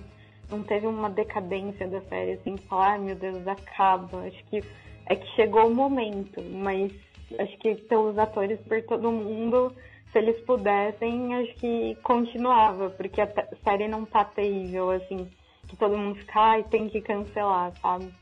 não 0.49 0.63
teve 0.63 0.87
uma 0.87 1.09
decadência 1.09 1.87
da 1.87 2.01
série, 2.01 2.33
assim, 2.33 2.57
falar, 2.57 2.93
ai 2.93 2.99
meu 2.99 3.15
Deus, 3.15 3.47
acaba. 3.47 4.19
Acho 4.25 4.43
que 4.45 4.63
é 5.05 5.15
que 5.15 5.35
chegou 5.35 5.67
o 5.67 5.75
momento, 5.75 6.41
mas 6.41 6.91
acho 7.39 7.57
que 7.57 7.75
pelos 7.75 8.17
atores, 8.17 8.59
por 8.61 8.81
todo 8.83 9.11
mundo, 9.11 9.73
se 10.11 10.19
eles 10.19 10.39
pudessem, 10.45 11.35
acho 11.35 11.53
que 11.55 11.97
continuava, 12.03 12.89
porque 12.91 13.21
a 13.21 13.27
série 13.63 13.87
não 13.87 14.05
tá 14.05 14.23
terrível, 14.23 14.91
assim. 14.91 15.27
que 15.67 15.75
todo 15.75 15.97
mundo 15.97 16.19
fica, 16.19 16.39
ai, 16.39 16.63
tem 16.63 16.87
que 16.87 17.01
cancelar, 17.01 17.73
sabe? 17.81 18.13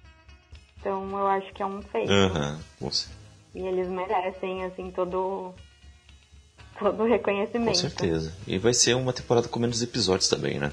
Então 0.79 1.09
eu 1.11 1.27
acho 1.27 1.53
que 1.53 1.61
é 1.61 1.65
um 1.65 1.81
feito. 1.81 2.11
Aham, 2.11 2.59
uhum. 2.81 2.91
E 3.53 3.59
eles 3.67 3.89
merecem, 3.89 4.63
assim, 4.63 4.89
todo 4.91 5.53
todo 6.81 7.03
o 7.03 7.07
reconhecimento. 7.07 7.67
Com 7.69 7.75
certeza. 7.75 8.33
E 8.47 8.57
vai 8.57 8.73
ser 8.73 8.95
uma 8.95 9.13
temporada 9.13 9.47
com 9.47 9.59
menos 9.59 9.81
episódios 9.81 10.27
também, 10.27 10.59
né? 10.59 10.71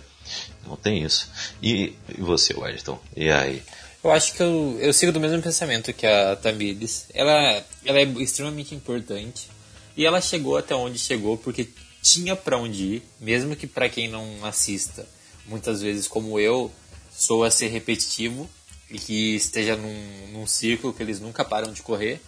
Não 0.67 0.77
tem 0.77 1.03
isso. 1.03 1.31
E, 1.63 1.95
e 2.09 2.21
você, 2.21 2.55
Wellington? 2.55 2.99
E 3.15 3.31
aí? 3.31 3.63
Eu 4.03 4.11
acho 4.11 4.33
que 4.33 4.43
eu, 4.43 4.79
eu 4.81 4.93
sigo 4.93 5.13
do 5.13 5.21
mesmo 5.21 5.43
pensamento 5.43 5.93
que 5.93 6.07
a 6.07 6.35
Tamires. 6.37 7.07
Ela, 7.13 7.63
ela 7.85 7.99
é 7.99 8.05
extremamente 8.05 8.75
importante. 8.75 9.49
E 9.97 10.07
ela 10.07 10.21
chegou 10.21 10.57
até 10.57 10.75
onde 10.75 10.99
chegou 10.99 11.37
porque 11.37 11.69
tinha 12.03 12.35
para 12.35 12.57
onde 12.57 12.85
ir, 12.85 13.03
mesmo 13.21 13.57
que 13.57 13.67
para 13.67 13.89
quem 13.89 14.09
não 14.09 14.45
assista, 14.45 15.07
muitas 15.47 15.83
vezes 15.83 16.07
como 16.07 16.39
eu, 16.39 16.71
sou 17.11 17.43
a 17.43 17.51
ser 17.51 17.69
repetitivo 17.69 18.49
e 18.89 18.99
que 18.99 19.35
esteja 19.35 19.77
num, 19.77 20.29
num 20.33 20.47
círculo 20.47 20.95
que 20.95 21.03
eles 21.03 21.21
nunca 21.21 21.45
param 21.45 21.73
de 21.73 21.83
correr. 21.83 22.21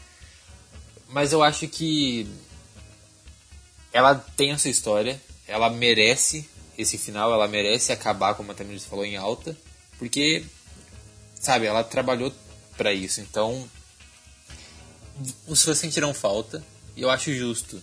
Mas 1.08 1.32
eu 1.32 1.42
acho 1.42 1.66
que 1.68 2.26
ela 3.92 4.14
tem 4.14 4.52
essa 4.52 4.68
história, 4.68 5.20
ela 5.46 5.68
merece 5.70 6.48
esse 6.76 6.96
final, 6.96 7.32
ela 7.32 7.48
merece 7.48 7.92
acabar, 7.92 8.34
como 8.34 8.52
a 8.52 8.54
Tamiris 8.54 8.84
falou, 8.84 9.04
em 9.04 9.16
alta, 9.16 9.56
porque, 9.98 10.44
sabe, 11.34 11.66
ela 11.66 11.84
trabalhou 11.84 12.32
para 12.76 12.92
isso. 12.92 13.20
Então, 13.20 13.68
os 15.46 15.62
fãs 15.62 15.78
sentirão 15.78 16.14
falta, 16.14 16.64
e 16.96 17.02
eu 17.02 17.10
acho 17.10 17.34
justo 17.34 17.82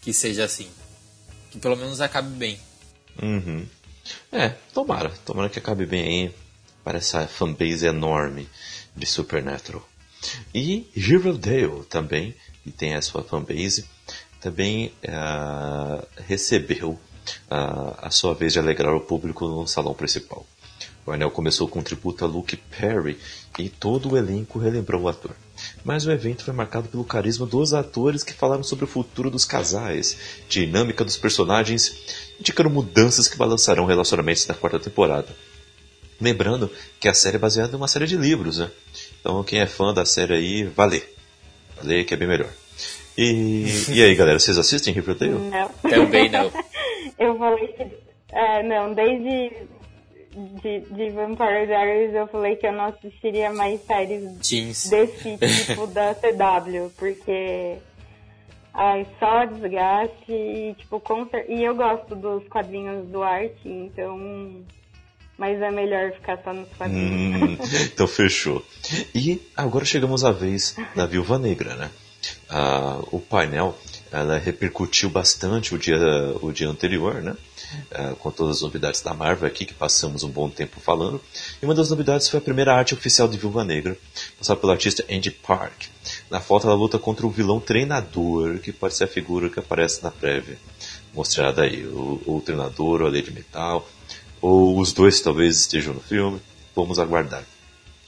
que 0.00 0.12
seja 0.12 0.44
assim. 0.44 0.68
Que 1.50 1.58
pelo 1.58 1.76
menos 1.76 2.00
acabe 2.00 2.34
bem. 2.36 2.58
Uhum. 3.22 3.66
É, 4.32 4.50
tomara. 4.74 5.10
Tomara 5.24 5.48
que 5.48 5.58
acabe 5.58 5.86
bem 5.86 6.02
aí 6.02 6.34
para 6.82 6.98
essa 6.98 7.26
fanbase 7.28 7.86
enorme 7.86 8.48
de 8.96 9.06
Supernatural. 9.06 9.86
E 10.54 10.88
Riverdale 10.94 11.84
também, 11.88 12.34
que 12.64 12.70
tem 12.70 12.94
a 12.94 13.02
sua 13.02 13.22
fanbase 13.22 13.84
também 14.42 14.92
uh, 15.04 16.04
recebeu 16.26 16.90
uh, 16.90 17.96
a 17.98 18.10
sua 18.10 18.34
vez 18.34 18.52
de 18.52 18.58
alegrar 18.58 18.94
o 18.94 19.00
público 19.00 19.46
no 19.46 19.66
salão 19.66 19.94
principal. 19.94 20.44
O 21.06 21.12
anel 21.12 21.30
começou 21.30 21.66
com 21.68 21.78
um 21.78 21.82
tributo 21.82 22.24
a 22.24 22.28
Luke 22.28 22.56
Perry 22.56 23.18
e 23.58 23.68
todo 23.68 24.10
o 24.10 24.16
elenco 24.16 24.58
relembrou 24.58 25.02
o 25.02 25.08
ator. 25.08 25.34
Mas 25.84 26.06
o 26.06 26.12
evento 26.12 26.44
foi 26.44 26.54
marcado 26.54 26.88
pelo 26.88 27.04
carisma 27.04 27.46
dos 27.46 27.72
atores 27.72 28.22
que 28.22 28.32
falaram 28.32 28.62
sobre 28.62 28.84
o 28.84 28.88
futuro 28.88 29.30
dos 29.30 29.44
casais, 29.44 30.16
dinâmica 30.48 31.04
dos 31.04 31.16
personagens, 31.16 31.92
indicando 32.38 32.70
mudanças 32.70 33.28
que 33.28 33.36
balançarão 33.36 33.84
relacionamentos 33.84 34.46
na 34.46 34.54
quarta 34.54 34.78
temporada. 34.78 35.28
Lembrando 36.20 36.70
que 37.00 37.08
a 37.08 37.14
série 37.14 37.36
é 37.36 37.40
baseada 37.40 37.72
em 37.72 37.76
uma 37.76 37.88
série 37.88 38.06
de 38.06 38.16
livros, 38.16 38.58
né? 38.58 38.70
Então 39.20 39.42
quem 39.42 39.60
é 39.60 39.66
fã 39.66 39.92
da 39.92 40.04
série 40.04 40.34
aí, 40.34 40.64
vale. 40.64 41.02
Vale 41.76 42.04
que 42.04 42.14
é 42.14 42.16
bem 42.16 42.28
melhor. 42.28 42.61
E, 43.16 43.66
e 43.90 44.02
aí, 44.02 44.14
galera, 44.14 44.38
vocês 44.38 44.56
assistem 44.58 44.94
Riverdale? 44.94 45.32
Não. 45.32 45.68
Também 45.90 46.30
não. 46.30 46.50
eu 47.18 47.38
falei 47.38 47.68
que. 47.68 48.02
É, 48.34 48.62
não, 48.62 48.94
desde 48.94 49.52
de, 50.34 50.80
de 50.80 51.10
Vampire 51.10 51.66
Diaries 51.66 52.14
eu 52.14 52.26
falei 52.28 52.56
que 52.56 52.66
eu 52.66 52.72
não 52.72 52.86
assistiria 52.86 53.52
mais 53.52 53.80
séries 53.82 54.22
Jeans. 54.40 54.88
desse 54.88 55.36
tipo 55.66 55.86
da 55.88 56.14
CW, 56.14 56.90
porque. 56.96 57.76
Ai, 58.74 59.06
só 59.18 59.44
desgaste 59.44 60.32
e, 60.32 60.74
tipo, 60.78 60.98
com, 60.98 61.28
e 61.46 61.62
eu 61.62 61.74
gosto 61.74 62.16
dos 62.16 62.48
quadrinhos 62.48 63.06
do 63.08 63.22
arte, 63.22 63.68
então. 63.68 64.64
Mas 65.36 65.60
é 65.60 65.70
melhor 65.70 66.12
ficar 66.12 66.38
só 66.42 66.54
nos 66.54 66.68
quadrinhos. 66.70 67.42
Hum, 67.42 67.58
então 67.92 68.06
fechou. 68.06 68.64
E 69.14 69.42
agora 69.54 69.84
chegamos 69.84 70.24
à 70.24 70.32
vez 70.32 70.74
da 70.94 71.04
Viúva 71.04 71.38
Negra, 71.38 71.74
né? 71.74 71.90
O 73.10 73.18
painel 73.18 73.76
ela 74.12 74.36
repercutiu 74.36 75.08
bastante 75.08 75.74
o 75.74 75.78
dia, 75.78 75.96
o 76.42 76.52
dia 76.52 76.68
anterior, 76.68 77.22
né? 77.22 77.34
Uh, 77.90 78.14
com 78.16 78.30
todas 78.30 78.56
as 78.56 78.62
novidades 78.62 79.00
da 79.00 79.14
Marvel 79.14 79.48
aqui, 79.48 79.64
que 79.64 79.72
passamos 79.72 80.22
um 80.22 80.28
bom 80.28 80.50
tempo 80.50 80.78
falando. 80.78 81.18
E 81.62 81.64
uma 81.64 81.74
das 81.74 81.88
novidades 81.88 82.28
foi 82.28 82.38
a 82.38 82.42
primeira 82.42 82.74
arte 82.74 82.92
oficial 82.92 83.26
de 83.26 83.38
Viúva 83.38 83.64
Negra, 83.64 83.96
passada 84.38 84.60
pelo 84.60 84.72
artista 84.72 85.02
Andy 85.10 85.30
Park. 85.30 85.84
Na 86.28 86.38
foto 86.38 86.66
ela 86.66 86.76
luta 86.76 86.98
contra 86.98 87.26
o 87.26 87.30
vilão 87.30 87.58
treinador, 87.58 88.58
que 88.58 88.70
pode 88.70 88.94
ser 88.94 89.04
a 89.04 89.08
figura 89.08 89.48
que 89.48 89.58
aparece 89.58 90.02
na 90.02 90.10
prévia. 90.10 90.58
Mostrada 91.14 91.62
aí, 91.62 91.86
o, 91.86 92.20
o 92.26 92.42
treinador, 92.44 93.00
ou 93.00 93.08
a 93.08 93.10
metal, 93.10 93.88
ou 94.42 94.78
os 94.78 94.92
dois 94.92 95.22
talvez 95.22 95.56
estejam 95.56 95.94
no 95.94 96.00
filme. 96.00 96.38
Vamos 96.76 96.98
aguardar. 96.98 97.44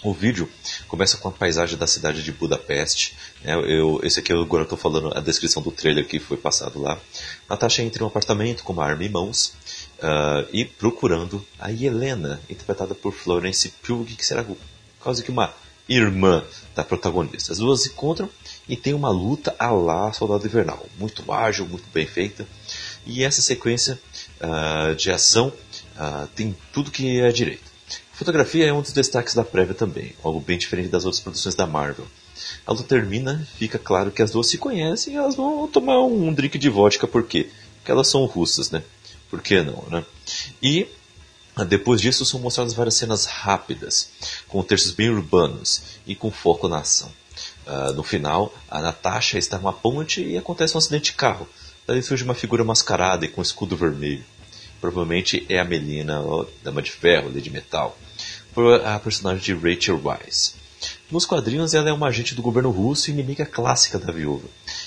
O 0.05 0.12
vídeo 0.12 0.47
começa 0.86 1.16
com 1.16 1.28
a 1.28 1.32
paisagem 1.32 1.78
da 1.78 1.86
cidade 1.86 2.22
de 2.22 2.31
Budapeste. 2.31 3.16
Né? 3.43 3.55
Eu, 3.55 4.01
esse 4.02 4.20
aqui 4.20 4.35
eu 4.35 4.43
agora 4.43 4.64
estou 4.64 4.76
falando 4.76 5.10
a 5.16 5.20
descrição 5.20 5.62
do 5.62 5.72
trailer 5.72 6.06
que 6.06 6.20
foi 6.20 6.36
passado 6.36 6.78
lá. 6.78 7.01
Natasha 7.48 7.82
entra 7.82 8.02
em 8.02 8.05
um 8.05 8.09
apartamento 8.09 8.62
com 8.62 8.74
uma 8.74 8.85
arma 8.85 9.02
em 9.02 9.09
mãos 9.09 9.55
uh, 10.01 10.47
e 10.52 10.66
procurando 10.66 11.43
a 11.59 11.72
Helena, 11.72 12.39
interpretada 12.51 12.94
por 12.94 13.14
Florence 13.14 13.66
Pugh, 13.82 14.05
que 14.05 14.26
será 14.26 14.44
quase 15.01 15.22
que 15.22 15.31
uma 15.31 15.55
irmã 15.89 16.44
da 16.74 16.85
protagonista. 16.85 17.52
As 17.52 17.59
duas 17.59 17.85
se 17.85 17.89
encontram 17.89 18.28
e 18.68 18.76
tem 18.76 18.93
uma 18.93 19.09
luta 19.09 19.56
a 19.59 19.70
lá 19.70 20.12
Soldado 20.12 20.47
Invernal. 20.47 20.85
Muito 20.98 21.32
ágil, 21.32 21.66
muito 21.66 21.89
bem 21.94 22.06
feita. 22.06 22.47
E 23.06 23.24
essa 23.24 23.40
sequência 23.40 23.98
uh, 24.39 24.94
de 24.94 25.10
ação 25.10 25.48
uh, 25.97 26.26
tem 26.35 26.55
tudo 26.74 26.90
que 26.90 27.20
é 27.20 27.32
direito. 27.32 27.73
A 28.14 28.16
fotografia 28.16 28.66
é 28.66 28.72
um 28.72 28.80
dos 28.80 28.92
destaques 28.92 29.34
da 29.34 29.42
prévia 29.42 29.74
também, 29.74 30.14
algo 30.22 30.38
bem 30.38 30.56
diferente 30.56 30.88
das 30.88 31.04
outras 31.04 31.20
produções 31.20 31.56
da 31.56 31.66
Marvel. 31.66 32.06
A 32.64 32.70
luta 32.70 32.84
termina, 32.84 33.44
fica 33.58 33.76
claro 33.76 34.12
que 34.12 34.22
as 34.22 34.30
duas 34.30 34.46
se 34.46 34.56
conhecem 34.56 35.14
e 35.14 35.16
elas 35.16 35.34
vão 35.34 35.66
tomar 35.66 35.98
um 35.98 36.32
drink 36.32 36.56
de 36.56 36.68
vodka, 36.68 37.08
por 37.08 37.24
quê? 37.24 37.50
Porque 37.78 37.90
elas 37.90 38.06
são 38.06 38.24
russas, 38.24 38.70
né? 38.70 38.84
Por 39.28 39.42
que 39.42 39.60
não, 39.62 39.84
né? 39.90 40.04
E 40.62 40.86
ah, 41.56 41.64
depois 41.64 42.00
disso 42.00 42.24
são 42.24 42.38
mostradas 42.38 42.72
várias 42.72 42.94
cenas 42.94 43.26
rápidas, 43.26 44.10
com 44.46 44.62
terços 44.62 44.92
bem 44.92 45.10
urbanos 45.10 45.82
e 46.06 46.14
com 46.14 46.30
foco 46.30 46.68
na 46.68 46.78
ação. 46.78 47.10
Uh, 47.66 47.94
no 47.94 48.04
final, 48.04 48.54
a 48.70 48.80
Natasha 48.80 49.38
está 49.38 49.58
numa 49.58 49.72
ponte 49.72 50.22
e 50.22 50.38
acontece 50.38 50.76
um 50.76 50.78
acidente 50.78 51.10
de 51.10 51.14
carro. 51.14 51.48
Daí 51.84 52.00
surge 52.00 52.22
uma 52.22 52.34
figura 52.34 52.62
mascarada 52.62 53.24
e 53.24 53.28
com 53.28 53.42
escudo 53.42 53.76
vermelho. 53.76 54.24
Provavelmente 54.80 55.44
é 55.48 55.58
a 55.58 55.64
Melina, 55.64 56.22
Dama 56.62 56.80
de 56.80 56.92
Ferro, 56.92 57.32
Lady 57.34 57.50
Metal 57.50 57.98
por 58.55 58.81
a 58.86 58.98
personagem 59.01 59.43
de 59.43 59.52
Rachel 59.52 60.01
Weisz. 60.02 60.55
Nos 61.10 61.26
quadrinhos, 61.26 61.74
ela 61.74 61.89
é 61.89 61.93
uma 61.93 62.06
agente 62.06 62.35
do 62.35 62.43
governo 62.43 62.70
russo 62.70 63.10
e 63.10 63.12
inimiga 63.12 63.44
clássica 63.44 63.98
da 63.98 64.12
viúva, 64.12 64.47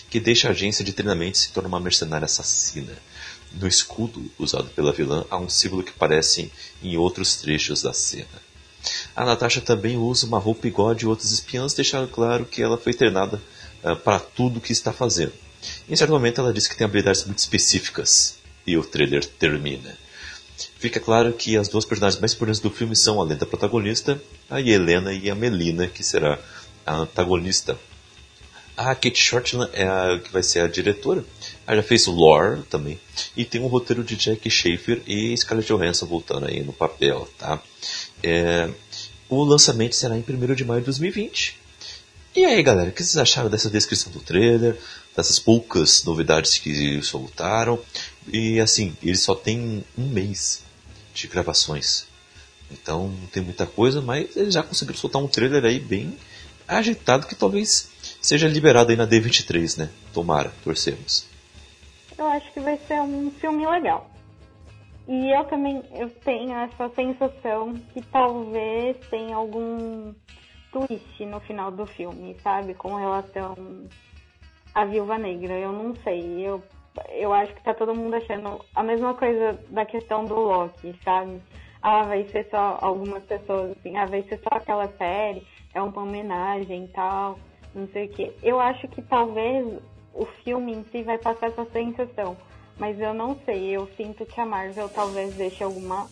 que 0.09 0.19
deixa 0.19 0.47
a 0.47 0.51
agência 0.51 0.85
de 0.85 0.93
treinamento 0.93 1.37
e 1.37 1.41
se 1.41 1.51
torna 1.51 1.67
uma 1.67 1.79
mercenária 1.79 2.25
assassina. 2.25 2.93
No 3.53 3.67
escudo 3.67 4.31
usado 4.39 4.69
pela 4.69 4.93
vilã 4.93 5.25
há 5.29 5.37
um 5.37 5.49
símbolo 5.49 5.83
que 5.83 5.91
aparece 5.91 6.51
em 6.81 6.97
outros 6.97 7.35
trechos 7.35 7.81
da 7.81 7.93
cena. 7.93 8.47
A 9.15 9.25
Natasha 9.25 9.59
também 9.59 9.97
usa 9.97 10.25
uma 10.25 10.39
roupa 10.39 10.67
igual 10.67 10.89
a 10.89 10.93
de 10.93 11.05
outros 11.05 11.31
espiãs, 11.31 11.73
deixando 11.73 12.07
claro 12.07 12.45
que 12.45 12.61
ela 12.61 12.77
foi 12.77 12.93
treinada 12.93 13.41
uh, 13.83 13.95
para 13.97 14.19
tudo 14.19 14.57
o 14.57 14.61
que 14.61 14.71
está 14.71 14.93
fazendo. 14.93 15.33
Em 15.89 15.95
certo 15.95 16.11
momento, 16.11 16.39
ela 16.39 16.53
diz 16.53 16.67
que 16.67 16.77
tem 16.77 16.85
habilidades 16.85 17.25
muito 17.25 17.39
específicas, 17.39 18.37
e 18.65 18.77
o 18.77 18.83
trailer 18.83 19.25
termina. 19.25 19.97
Fica 20.79 20.99
claro 20.99 21.33
que 21.33 21.57
as 21.57 21.67
duas 21.67 21.85
personagens 21.85 22.19
mais 22.19 22.33
importantes 22.33 22.61
do 22.61 22.69
filme 22.69 22.95
são, 22.95 23.19
além 23.19 23.37
da 23.37 23.45
protagonista, 23.47 24.21
a 24.49 24.61
Helena 24.61 25.11
e 25.11 25.29
a 25.29 25.35
Melina, 25.35 25.87
que 25.87 26.03
será 26.03 26.39
a 26.85 26.97
antagonista. 26.97 27.77
A 28.75 28.93
Kate 28.93 29.19
Shortland 29.19 29.71
é 29.73 29.87
a 29.87 30.19
que 30.19 30.31
vai 30.31 30.43
ser 30.43 30.59
a 30.59 30.67
diretora. 30.67 31.25
Ela 31.65 31.77
já 31.77 31.83
fez 31.83 32.05
Lore 32.05 32.61
também. 32.69 32.99
E 33.35 33.43
tem 33.43 33.59
um 33.59 33.65
roteiro 33.65 34.03
de 34.03 34.15
Jack 34.15 34.47
Schaefer 34.51 35.01
e 35.07 35.35
Scarlett 35.35 35.67
Johansson 35.67 36.05
voltando 36.05 36.45
aí 36.45 36.61
no 36.61 36.71
papel, 36.71 37.27
tá? 37.39 37.59
É, 38.21 38.69
o 39.27 39.43
lançamento 39.43 39.95
será 39.95 40.15
em 40.15 40.23
1 40.23 40.53
de 40.53 40.63
maio 40.63 40.81
de 40.81 40.85
2020. 40.85 41.57
E 42.35 42.45
aí, 42.45 42.61
galera, 42.61 42.89
o 42.89 42.93
que 42.93 43.03
vocês 43.03 43.17
acharam 43.17 43.49
dessa 43.49 43.67
descrição 43.67 44.11
do 44.11 44.19
trailer? 44.19 44.77
Dessas 45.15 45.39
poucas 45.39 46.03
novidades 46.03 46.59
que 46.59 47.01
soltaram? 47.01 47.79
E 48.31 48.59
assim, 48.59 48.95
ele 49.01 49.17
só 49.17 49.33
tem 49.33 49.83
um 49.97 50.07
mês 50.07 50.66
de 51.21 51.27
gravações. 51.27 52.07
Então 52.71 53.07
não 53.07 53.27
tem 53.27 53.43
muita 53.43 53.65
coisa, 53.65 54.01
mas 54.01 54.35
eles 54.35 54.53
já 54.53 54.63
conseguiram 54.63 54.97
soltar 54.97 55.21
um 55.21 55.27
trailer 55.27 55.63
aí 55.65 55.79
bem 55.79 56.17
agitado 56.67 57.27
que 57.27 57.35
talvez 57.35 57.89
seja 58.21 58.47
liberado 58.47 58.91
aí 58.91 58.97
na 58.97 59.07
D23, 59.07 59.77
né? 59.77 59.89
Tomara, 60.13 60.51
torcemos. 60.63 61.25
Eu 62.17 62.25
acho 62.27 62.51
que 62.51 62.59
vai 62.59 62.77
ser 62.87 62.99
um 63.01 63.31
filme 63.39 63.65
legal. 63.65 64.09
E 65.07 65.33
eu 65.33 65.45
também 65.45 65.81
eu 65.93 66.09
tenho 66.09 66.53
essa 66.53 66.89
sensação 66.89 67.73
que 67.93 68.01
talvez 68.01 68.97
tenha 69.09 69.37
algum 69.37 70.13
twist 70.71 71.25
no 71.25 71.39
final 71.39 71.71
do 71.71 71.85
filme, 71.85 72.35
sabe? 72.43 72.73
Com 72.73 72.95
relação 72.95 73.55
à 74.75 74.83
Viúva 74.83 75.17
Negra. 75.17 75.53
Eu 75.53 75.71
não 75.71 75.95
sei. 76.03 76.45
Eu 76.45 76.61
eu 77.09 77.33
acho 77.33 77.53
que 77.53 77.63
tá 77.63 77.73
todo 77.73 77.95
mundo 77.95 78.15
achando 78.15 78.63
a 78.75 78.83
mesma 78.83 79.13
coisa 79.13 79.59
da 79.69 79.85
questão 79.85 80.25
do 80.25 80.35
Loki, 80.35 80.95
sabe? 81.03 81.41
ah, 81.81 82.03
vai 82.03 82.25
ser 82.25 82.47
só 82.49 82.77
algumas 82.81 83.23
pessoas 83.23 83.71
assim, 83.71 83.95
ah, 83.97 84.05
vai 84.05 84.21
ser 84.23 84.39
só 84.39 84.49
aquela 84.51 84.87
série, 84.97 85.45
é 85.73 85.81
uma 85.81 86.01
homenagem 86.01 86.85
e 86.85 86.87
tal, 86.89 87.39
não 87.73 87.87
sei 87.87 88.05
o 88.05 88.09
que. 88.09 88.33
Eu 88.43 88.59
acho 88.59 88.87
que 88.87 89.01
talvez 89.01 89.65
o 90.13 90.25
filme 90.43 90.73
em 90.73 90.83
si 90.91 91.03
vai 91.03 91.17
passar 91.17 91.47
essa 91.47 91.65
sensação, 91.65 92.35
mas 92.77 92.99
eu 92.99 93.13
não 93.13 93.37
sei, 93.45 93.69
eu 93.69 93.87
sinto 93.95 94.25
que 94.25 94.39
a 94.39 94.45
Marvel 94.45 94.89
talvez 94.89 95.33
deixe 95.35 95.63
alguma 95.63 96.07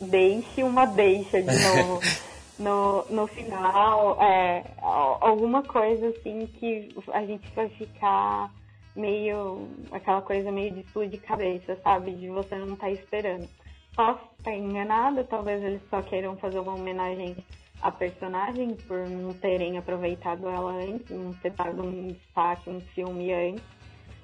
deixe 0.00 0.62
uma 0.62 0.84
deixa 0.84 1.42
de 1.42 1.54
novo 1.54 2.00
no, 2.58 3.04
no 3.08 3.26
final, 3.26 4.22
é, 4.22 4.62
alguma 4.78 5.62
coisa 5.62 6.08
assim 6.08 6.46
que 6.58 6.94
a 7.12 7.24
gente 7.24 7.48
vai 7.54 7.68
ficar 7.70 8.50
meio 8.96 9.68
aquela 9.92 10.22
coisa 10.22 10.50
meio 10.50 10.72
de 10.72 10.80
explodir 10.80 11.20
cabeça, 11.20 11.78
sabe? 11.82 12.12
De 12.12 12.28
você 12.28 12.56
não 12.56 12.74
estar 12.74 12.86
tá 12.86 12.90
esperando. 12.90 13.48
Posso 13.94 14.20
estar 14.38 14.52
enganada, 14.52 15.24
talvez 15.24 15.62
eles 15.62 15.80
só 15.88 16.02
queiram 16.02 16.36
fazer 16.36 16.58
uma 16.58 16.74
homenagem 16.74 17.36
à 17.80 17.90
personagem 17.90 18.74
por 18.86 19.08
não 19.08 19.32
terem 19.34 19.78
aproveitado 19.78 20.48
ela 20.48 20.72
antes, 20.72 21.10
não 21.10 21.32
ter 21.34 21.52
dado 21.52 21.82
um 21.82 22.08
destaque, 22.08 22.70
um 22.70 22.80
filme 22.94 23.32
antes. 23.32 23.64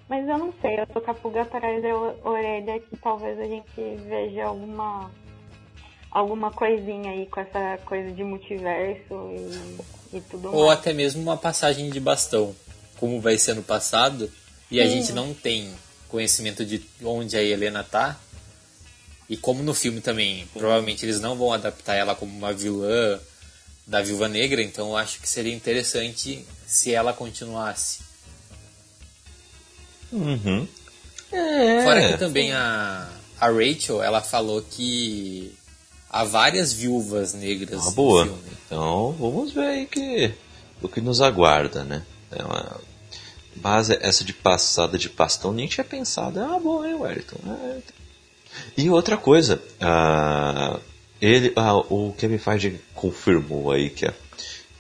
Mas 0.08 0.28
eu 0.28 0.36
não 0.36 0.52
sei, 0.60 0.80
eu 0.80 0.86
tô 0.86 1.00
com 1.00 1.10
a 1.10 1.14
pulga 1.14 1.42
atrás 1.42 1.82
da 1.82 1.88
orelha 2.28 2.80
que 2.80 2.96
talvez 2.96 3.38
a 3.38 3.44
gente 3.44 3.70
veja 4.06 4.44
alguma 4.44 5.10
alguma 6.10 6.50
coisinha 6.50 7.10
aí 7.10 7.26
com 7.26 7.40
essa 7.40 7.78
coisa 7.86 8.12
de 8.12 8.22
multiverso 8.22 9.30
e, 10.12 10.18
e 10.18 10.20
tudo 10.20 10.54
Ou 10.54 10.66
mais. 10.66 10.78
até 10.78 10.92
mesmo 10.92 11.22
uma 11.22 11.38
passagem 11.38 11.88
de 11.88 11.98
bastão, 11.98 12.54
como 12.98 13.18
vai 13.20 13.38
ser 13.38 13.54
no 13.54 13.62
passado, 13.62 14.30
e 14.72 14.80
a 14.80 14.88
gente 14.88 15.12
não 15.12 15.34
tem 15.34 15.70
conhecimento 16.08 16.64
de 16.64 16.82
onde 17.04 17.36
a 17.36 17.42
Helena 17.42 17.84
tá. 17.84 18.18
E 19.28 19.36
como 19.36 19.62
no 19.62 19.74
filme 19.74 20.00
também, 20.00 20.46
provavelmente 20.52 21.04
eles 21.04 21.20
não 21.20 21.36
vão 21.36 21.52
adaptar 21.52 21.94
ela 21.94 22.14
como 22.14 22.36
uma 22.36 22.52
vilã 22.52 23.20
da 23.86 24.00
Viúva 24.00 24.28
Negra, 24.28 24.62
então 24.62 24.88
eu 24.88 24.96
acho 24.96 25.20
que 25.20 25.28
seria 25.28 25.54
interessante 25.54 26.44
se 26.66 26.94
ela 26.94 27.12
continuasse. 27.12 28.00
Uhum. 30.10 30.66
É. 31.30 31.82
Fora 31.84 32.12
que 32.12 32.18
também 32.18 32.52
a, 32.52 33.08
a 33.38 33.48
Rachel, 33.48 34.02
ela 34.02 34.22
falou 34.22 34.62
que 34.62 35.54
há 36.08 36.24
várias 36.24 36.72
viúvas 36.72 37.34
negras 37.34 37.86
ah, 37.86 37.90
boa. 37.90 38.24
Filme. 38.24 38.42
Então 38.66 39.12
vamos 39.18 39.52
ver 39.52 39.66
aí 39.66 39.86
que, 39.86 40.34
o 40.80 40.88
que 40.88 41.00
nos 41.00 41.20
aguarda, 41.20 41.84
né? 41.84 42.04
É 42.30 42.42
uma 42.42 42.80
base 43.56 43.98
essa 44.00 44.24
de 44.24 44.32
passada 44.32 44.98
de 44.98 45.08
pastão 45.08 45.52
nem 45.52 45.66
tinha 45.66 45.84
pensado. 45.84 46.40
Ah, 46.40 46.58
bom, 46.58 46.84
hein, 46.84 46.94
Wellington? 46.94 47.38
É. 47.46 47.78
E 48.76 48.90
outra 48.90 49.16
coisa, 49.16 49.62
uh, 49.80 50.80
ele, 51.20 51.48
uh, 51.50 51.94
o 51.94 52.12
Kevin 52.12 52.38
Feige 52.38 52.80
confirmou 52.94 53.70
aí 53.70 53.90
que 53.90 54.06
a, 54.06 54.14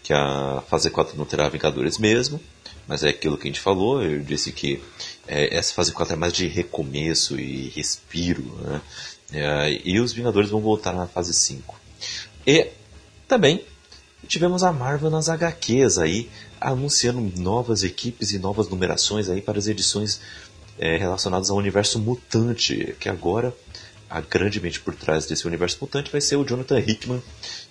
que 0.02 0.12
a 0.12 0.62
fase 0.68 0.90
4 0.90 1.16
não 1.16 1.24
terá 1.24 1.48
Vingadores 1.48 1.98
mesmo, 1.98 2.40
mas 2.86 3.02
é 3.02 3.08
aquilo 3.08 3.38
que 3.38 3.44
a 3.44 3.50
gente 3.50 3.60
falou, 3.60 4.02
ele 4.02 4.22
disse 4.22 4.52
que 4.52 4.82
é, 5.26 5.56
essa 5.56 5.72
fase 5.72 5.92
4 5.92 6.14
é 6.14 6.16
mais 6.16 6.32
de 6.32 6.46
recomeço 6.46 7.38
e 7.38 7.68
respiro, 7.68 8.42
né? 8.62 8.80
É, 9.34 9.80
e 9.84 9.98
os 9.98 10.12
Vingadores 10.12 10.50
vão 10.50 10.60
voltar 10.60 10.92
na 10.92 11.06
fase 11.06 11.32
5. 11.32 11.80
E 12.46 12.68
também 13.26 13.64
tivemos 14.26 14.62
a 14.62 14.72
Marvel 14.72 15.10
nas 15.10 15.28
HQs 15.28 15.98
aí, 15.98 16.30
anunciando 16.60 17.20
novas 17.40 17.82
equipes 17.82 18.32
e 18.32 18.38
novas 18.38 18.68
numerações 18.68 19.28
aí 19.28 19.40
para 19.40 19.58
as 19.58 19.66
edições 19.66 20.20
é, 20.78 20.96
relacionadas 20.96 21.50
ao 21.50 21.56
universo 21.56 21.98
mutante, 21.98 22.94
que 22.98 23.08
agora 23.08 23.54
a 24.08 24.20
grande 24.20 24.60
mente 24.60 24.80
por 24.80 24.94
trás 24.94 25.26
desse 25.26 25.46
universo 25.46 25.78
mutante 25.80 26.10
vai 26.10 26.20
ser 26.20 26.36
o 26.36 26.44
Jonathan 26.44 26.78
Hickman, 26.78 27.22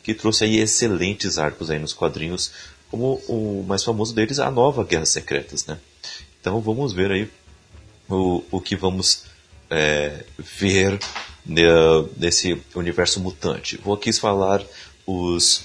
que 0.03 0.14
trouxe 0.14 0.44
aí 0.44 0.57
excelentes 0.57 1.38
arcos 1.38 1.69
aí 1.69 1.80
nos 1.80 1.94
quadrinhos, 1.94 2.52
como 2.90 3.22
o 3.28 3.64
mais 3.68 3.84
famoso 3.84 4.14
deles, 4.14 4.40
a 4.40 4.49
nova 4.49 4.84
Guerras 4.84 5.10
Secretas, 5.10 5.65
né? 5.65 5.78
Então 6.40 6.60
vamos 6.60 6.94
ver 6.94 7.11
aí 7.11 7.30
o, 8.10 8.44
o 8.52 8.60
que 8.60 8.76
vamos 8.76 9.26
é, 9.69 10.26
ver 10.38 10.99
nesse 12.18 12.61
universo 12.76 13.19
mutante. 13.19 13.78
Vou 13.78 13.94
aqui 13.94 14.11
falar 14.14 14.64
os, 15.06 15.64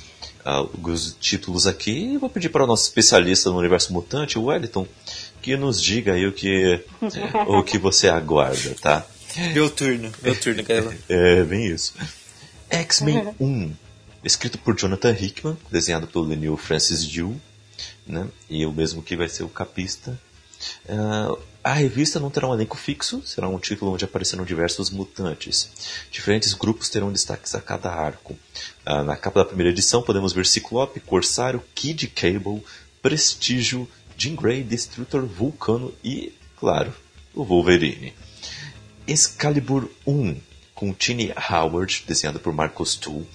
os 0.82 1.16
títulos 1.20 1.66
aqui 1.66 2.14
e 2.14 2.18
vou 2.18 2.28
pedir 2.28 2.48
para 2.48 2.64
o 2.64 2.66
nosso 2.66 2.84
especialista 2.84 3.50
no 3.50 3.58
universo 3.58 3.92
mutante, 3.92 4.38
o 4.38 4.44
Wellington, 4.44 4.86
que 5.42 5.56
nos 5.56 5.82
diga 5.82 6.12
aí 6.12 6.26
o 6.26 6.32
que, 6.32 6.84
o 7.46 7.62
que 7.62 7.78
você 7.78 8.08
aguarda, 8.08 8.74
tá? 8.80 9.06
Meu 9.52 9.68
turno, 9.68 10.10
meu 10.22 10.38
turno, 10.38 10.64
cara. 10.64 10.96
É, 11.08 11.44
bem 11.44 11.66
isso. 11.66 11.94
X-Men 12.70 13.34
1, 13.38 13.72
escrito 14.24 14.58
por 14.58 14.74
Jonathan 14.76 15.12
Hickman, 15.12 15.56
desenhado 15.70 16.06
pelo 16.06 16.26
Neil 16.26 16.56
Francis 16.56 17.02
Yu, 17.02 17.40
né? 18.06 18.26
E 18.48 18.64
o 18.64 18.72
mesmo 18.72 19.02
que 19.02 19.16
vai 19.16 19.28
ser 19.28 19.42
o 19.42 19.48
capista. 19.48 20.18
Uh, 20.86 21.38
a 21.66 21.72
revista 21.72 22.20
não 22.20 22.30
terá 22.30 22.46
um 22.46 22.54
elenco 22.54 22.76
fixo, 22.76 23.20
será 23.26 23.48
um 23.48 23.58
título 23.58 23.92
onde 23.92 24.04
aparecerão 24.04 24.44
diversos 24.44 24.88
mutantes. 24.88 25.68
Diferentes 26.12 26.54
grupos 26.54 26.88
terão 26.88 27.10
destaques 27.10 27.56
a 27.56 27.60
cada 27.60 27.90
arco. 27.90 28.38
Ah, 28.84 29.02
na 29.02 29.16
capa 29.16 29.40
da 29.40 29.44
primeira 29.44 29.72
edição 29.72 30.00
podemos 30.00 30.32
ver 30.32 30.46
Ciclope, 30.46 31.00
Corsário, 31.00 31.60
Kid 31.74 32.06
Cable, 32.06 32.62
Prestígio, 33.02 33.88
Jean 34.16 34.36
Grey, 34.36 34.62
Destructor, 34.62 35.26
Vulcano 35.26 35.92
e, 36.04 36.32
claro, 36.56 36.94
o 37.34 37.42
Wolverine. 37.42 38.14
Excalibur 39.04 39.90
1, 40.06 40.40
com 40.72 40.92
Tini 40.92 41.34
Howard, 41.50 42.04
desenhado 42.06 42.38
por 42.38 42.52
Marcos 42.52 42.94
Tool, 42.94 43.26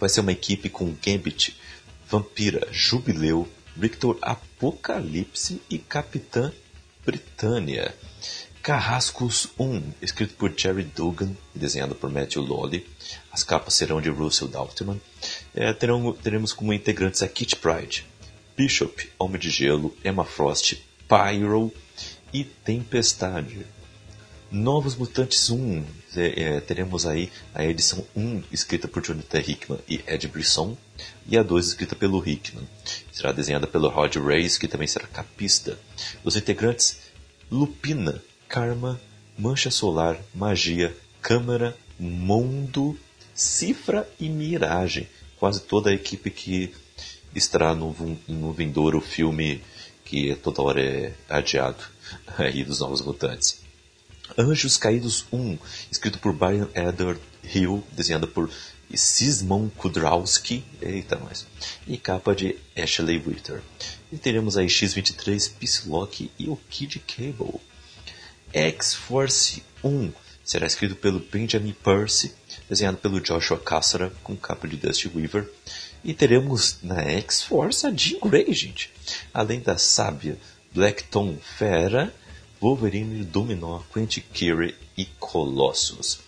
vai 0.00 0.08
ser 0.08 0.18
uma 0.18 0.32
equipe 0.32 0.68
com 0.68 0.96
Gambit, 1.00 1.56
Vampira, 2.10 2.66
Jubileu, 2.72 3.48
Victor 3.76 4.18
Apocalipse 4.20 5.62
e 5.70 5.78
Capitã 5.78 6.52
Britânia. 7.04 7.94
Carrascos 8.62 9.48
1, 9.58 9.94
escrito 10.00 10.34
por 10.34 10.52
Jerry 10.56 10.84
Dugan 10.84 11.36
e 11.54 11.58
desenhado 11.58 11.96
por 11.96 12.08
Matthew 12.08 12.42
Lolly. 12.42 12.86
As 13.32 13.42
capas 13.42 13.74
serão 13.74 14.00
de 14.00 14.08
Russell 14.08 14.46
Daltman. 14.46 15.00
É, 15.52 15.72
terão, 15.72 16.12
teremos 16.12 16.52
como 16.52 16.72
integrantes 16.72 17.22
a 17.22 17.28
Kit 17.28 17.56
Pride, 17.56 18.06
Bishop, 18.56 19.10
Homem 19.18 19.40
de 19.40 19.50
Gelo, 19.50 19.96
Emma 20.04 20.24
Frost, 20.24 20.76
Pyro 21.08 21.72
e 22.32 22.44
Tempestade. 22.44 23.66
Novos 24.48 24.94
Mutantes 24.94 25.50
1, 25.50 25.84
é, 26.14 26.42
é, 26.42 26.60
teremos 26.60 27.06
aí 27.06 27.32
a 27.54 27.64
edição 27.64 28.06
1 28.14 28.44
escrita 28.52 28.86
por 28.86 29.02
Jonathan 29.02 29.40
Hickman 29.40 29.80
e 29.88 30.04
Ed 30.06 30.28
Brisson 30.28 30.76
e 31.26 31.38
a 31.38 31.42
2 31.42 31.68
escrita 31.68 31.96
pelo 31.96 32.22
Hickman. 32.24 32.68
Será 33.12 33.30
desenhada 33.30 33.66
pelo 33.66 33.88
Rod 33.88 34.16
Reis, 34.16 34.56
que 34.56 34.66
também 34.66 34.88
será 34.88 35.06
capista. 35.06 35.78
Os 36.24 36.34
integrantes 36.34 36.98
Lupina, 37.50 38.22
Karma, 38.48 38.98
Mancha 39.38 39.70
Solar, 39.70 40.18
Magia, 40.34 40.96
Câmara, 41.20 41.76
Mundo, 41.98 42.98
Cifra 43.34 44.08
e 44.18 44.28
Miragem. 44.30 45.06
Quase 45.38 45.60
toda 45.60 45.90
a 45.90 45.94
equipe 45.94 46.30
que 46.30 46.74
estará 47.34 47.74
no, 47.74 47.94
no 48.26 48.52
vindouro 48.52 49.00
filme 49.00 49.62
que 50.04 50.34
toda 50.36 50.62
hora 50.62 50.80
é 50.82 51.14
adiado 51.28 51.84
aí 52.38 52.64
dos 52.64 52.80
Novos 52.80 53.02
Mutantes. 53.02 53.62
Anjos 54.36 54.78
Caídos 54.78 55.26
1, 55.30 55.58
escrito 55.90 56.18
por 56.18 56.32
Brian 56.32 56.68
Edward 56.74 57.20
Hill, 57.42 57.84
desenhado 57.92 58.26
por 58.26 58.50
Sismon 58.96 59.68
Kudrowski, 59.68 60.64
eita 60.80 61.16
nós, 61.16 61.46
e 61.86 61.96
capa 61.96 62.34
de 62.34 62.56
Ashley 62.76 63.22
Witter. 63.24 63.62
E 64.10 64.18
teremos 64.18 64.56
aí 64.56 64.68
X-23, 64.68 65.52
Psylocke 65.58 66.30
e 66.38 66.48
o 66.48 66.56
Kid 66.68 66.98
Cable. 67.00 67.60
X-Force 68.52 69.62
1 69.82 70.12
será 70.44 70.66
escrito 70.66 70.96
pelo 70.96 71.20
Benjamin 71.20 71.72
Percy, 71.72 72.34
desenhado 72.68 72.98
pelo 72.98 73.20
Joshua 73.20 73.58
Cassara, 73.58 74.12
com 74.22 74.36
capa 74.36 74.68
de 74.68 74.76
Dusty 74.76 75.10
Weaver. 75.14 75.48
E 76.04 76.12
teremos 76.12 76.78
na 76.82 77.00
X-Force 77.02 77.86
a 77.86 77.90
Jean 77.90 78.20
Grey, 78.20 78.52
gente. 78.52 78.90
Além 79.32 79.60
da 79.60 79.78
sábia 79.78 80.38
Black 80.74 81.04
Tom 81.04 81.36
Fera 81.58 82.12
Wolverine, 82.62 83.24
Dominó, 83.24 83.82
Quentin 83.92 84.22
Curie 84.32 84.76
e 84.96 85.04
Colossus. 85.18 86.20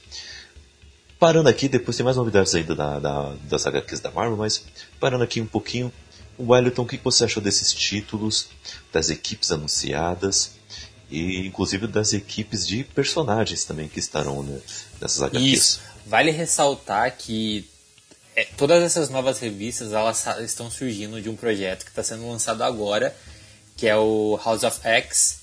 Parando 1.25 1.49
aqui, 1.49 1.69
depois 1.69 1.97
tem 1.97 2.05
mais 2.05 2.19
novidades 2.19 2.55
ainda 2.55 2.75
da, 2.75 2.99
da, 2.99 3.35
das 3.45 3.67
HQs 3.67 3.99
da 3.99 4.11
Marvel, 4.11 4.37
mas 4.37 4.63
parando 5.01 5.25
aqui 5.25 5.41
um 5.41 5.47
pouquinho, 5.47 5.91
Wellington, 6.39 6.83
o 6.83 6.87
que 6.87 6.99
você 6.99 7.25
achou 7.25 7.43
desses 7.43 7.73
títulos, 7.73 8.49
das 8.93 9.09
equipes 9.09 9.51
anunciadas 9.51 10.51
e 11.11 11.47
inclusive 11.47 11.87
das 11.87 12.13
equipes 12.13 12.67
de 12.67 12.85
personagens 12.85 13.65
também 13.65 13.89
que 13.89 13.99
estarão 13.99 14.43
né, 14.43 14.61
nessas 15.01 15.23
HQs? 15.23 15.43
Isso. 15.43 15.81
Vale 16.05 16.31
ressaltar 16.31 17.17
que 17.17 17.67
é, 18.37 18.45
todas 18.59 18.83
essas 18.83 19.09
novas 19.09 19.39
revistas 19.39 19.95
elas 19.95 20.27
estão 20.41 20.71
surgindo 20.71 21.23
de 21.23 21.31
um 21.31 21.37
projeto 21.37 21.87
que 21.87 21.91
está 21.91 22.03
sendo 22.03 22.29
lançado 22.29 22.63
agora, 22.63 23.17
que 23.79 23.87
é 23.87 23.97
o 23.97 24.39
House 24.45 24.63
of 24.63 24.79
X, 24.87 25.39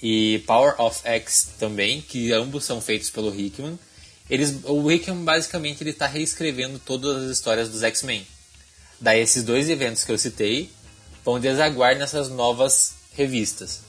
e 0.00 0.44
Power 0.46 0.80
of 0.80 1.00
X 1.02 1.54
também, 1.58 2.00
que 2.00 2.32
ambos 2.32 2.64
são 2.64 2.80
feitos 2.80 3.10
pelo 3.10 3.34
Hickman. 3.34 3.76
Eles, 4.28 4.60
o 4.64 4.90
Hickman 4.90 5.24
basicamente 5.24 5.82
ele 5.82 5.90
está 5.90 6.06
reescrevendo 6.06 6.78
todas 6.78 7.24
as 7.24 7.30
histórias 7.30 7.68
dos 7.68 7.82
X-Men. 7.82 8.26
Daí 9.00 9.20
esses 9.20 9.42
dois 9.42 9.68
eventos 9.68 10.04
que 10.04 10.12
eu 10.12 10.18
citei 10.18 10.70
vão 11.24 11.38
desaguar 11.38 11.96
nessas 11.96 12.28
novas 12.28 12.94
revistas. 13.12 13.80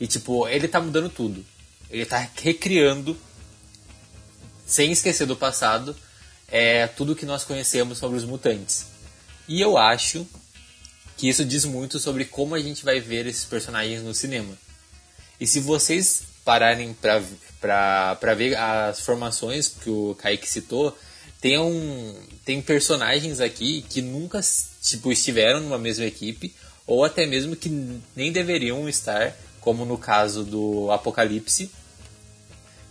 E 0.00 0.06
tipo, 0.06 0.48
ele 0.48 0.68
tá 0.68 0.80
mudando 0.80 1.08
tudo. 1.08 1.44
Ele 1.90 2.04
tá 2.06 2.28
recriando, 2.36 3.16
sem 4.66 4.90
esquecer 4.90 5.26
do 5.26 5.36
passado, 5.36 5.94
é, 6.48 6.86
tudo 6.86 7.14
que 7.14 7.26
nós 7.26 7.44
conhecemos 7.44 7.98
sobre 7.98 8.16
os 8.16 8.24
mutantes. 8.24 8.86
E 9.46 9.60
eu 9.60 9.76
acho 9.76 10.26
que 11.16 11.28
isso 11.28 11.44
diz 11.44 11.64
muito 11.64 11.98
sobre 11.98 12.24
como 12.24 12.54
a 12.54 12.60
gente 12.60 12.84
vai 12.84 13.00
ver 13.00 13.26
esses 13.26 13.44
personagens 13.44 14.02
no 14.02 14.14
cinema. 14.14 14.56
E 15.38 15.46
se 15.46 15.60
vocês 15.60 16.22
pararem 16.44 16.92
para 16.94 17.22
ver 18.36 18.56
as 18.56 19.00
formações 19.00 19.68
que 19.68 19.90
o 19.90 20.14
Kaique 20.18 20.48
citou, 20.48 20.96
tem, 21.40 21.58
um, 21.58 22.14
tem 22.44 22.60
personagens 22.62 23.40
aqui 23.40 23.82
que 23.88 24.00
nunca 24.00 24.40
tipo, 24.82 25.12
estiveram 25.12 25.60
numa 25.60 25.78
mesma 25.78 26.04
equipe, 26.04 26.54
ou 26.86 27.04
até 27.04 27.26
mesmo 27.26 27.56
que 27.56 27.68
nem 28.14 28.32
deveriam 28.32 28.88
estar, 28.88 29.34
como 29.60 29.84
no 29.84 29.96
caso 29.96 30.44
do 30.44 30.90
Apocalipse, 30.90 31.70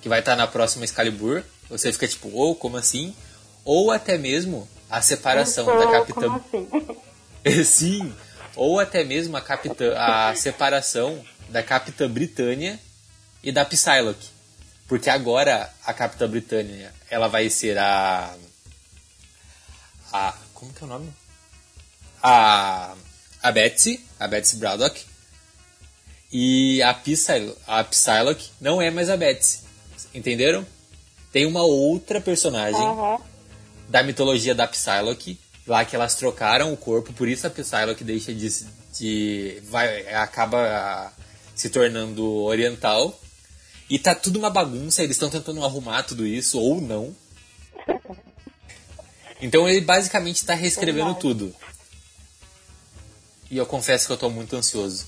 que 0.01 0.09
vai 0.09 0.19
estar 0.19 0.35
na 0.35 0.47
próxima 0.47 0.85
Excalibur. 0.85 1.43
Você 1.69 1.91
fica 1.91 2.07
tipo, 2.07 2.29
ou 2.29 2.51
oh, 2.51 2.55
como 2.55 2.77
assim? 2.77 3.15
Ou 3.63 3.91
até 3.91 4.17
mesmo 4.17 4.67
a 4.89 5.01
separação 5.01 5.65
da 5.65 5.91
Capitã. 5.91 6.41
Assim? 7.45 7.63
Sim, 7.63 8.13
ou 8.55 8.79
até 8.79 9.03
mesmo 9.03 9.35
a, 9.35 9.41
capitã, 9.41 9.93
a 9.97 10.35
separação 10.35 11.23
da 11.49 11.63
Capitã 11.63 12.09
Britânia 12.09 12.79
e 13.43 13.51
da 13.51 13.65
Psylocke. 13.65 14.32
Porque 14.93 15.09
agora 15.09 15.73
a 15.83 15.91
Capitã 15.91 16.29
Britânia, 16.29 16.93
ela 17.09 17.27
vai 17.27 17.49
ser 17.49 17.79
a 17.79 18.31
a 20.11 20.35
como 20.53 20.71
que 20.71 20.83
é 20.83 20.85
o 20.85 20.87
nome? 20.87 21.11
A 22.21 22.93
a 23.41 23.51
Betsy, 23.51 24.05
a 24.19 24.27
Betsy 24.27 24.57
Braddock. 24.57 25.03
E 26.31 26.79
a 26.83 26.93
Psylocke, 26.93 27.59
a 27.65 27.83
Psylocke 27.83 28.51
não 28.61 28.79
é 28.79 28.91
mais 28.91 29.09
a 29.09 29.17
Betsy. 29.17 29.61
Entenderam? 30.13 30.63
Tem 31.31 31.47
uma 31.47 31.63
outra 31.63 32.21
personagem 32.21 32.79
uhum. 32.79 33.17
da 33.89 34.03
mitologia 34.03 34.53
da 34.53 34.67
Psylocke 34.67 35.39
lá 35.65 35.83
que 35.83 35.95
elas 35.95 36.13
trocaram 36.13 36.71
o 36.71 36.77
corpo, 36.77 37.11
por 37.13 37.27
isso 37.27 37.47
a 37.47 37.49
Psylocke 37.49 38.03
deixa 38.03 38.31
de, 38.31 38.47
de 38.91 39.59
vai 39.71 40.13
acaba 40.13 41.11
se 41.55 41.71
tornando 41.71 42.43
oriental. 42.43 43.22
E 43.89 43.99
tá 43.99 44.15
tudo 44.15 44.39
uma 44.39 44.49
bagunça, 44.49 45.03
eles 45.03 45.15
estão 45.15 45.29
tentando 45.29 45.63
arrumar 45.63 46.03
tudo 46.03 46.25
isso 46.25 46.59
ou 46.59 46.81
não. 46.81 47.15
Então 49.41 49.67
ele 49.67 49.81
basicamente 49.81 50.37
está 50.37 50.53
reescrevendo 50.53 51.15
tudo. 51.15 51.53
E 53.51 53.57
eu 53.57 53.65
confesso 53.65 54.05
que 54.05 54.11
eu 54.11 54.15
estou 54.15 54.31
muito 54.31 54.55
ansioso. 54.55 55.05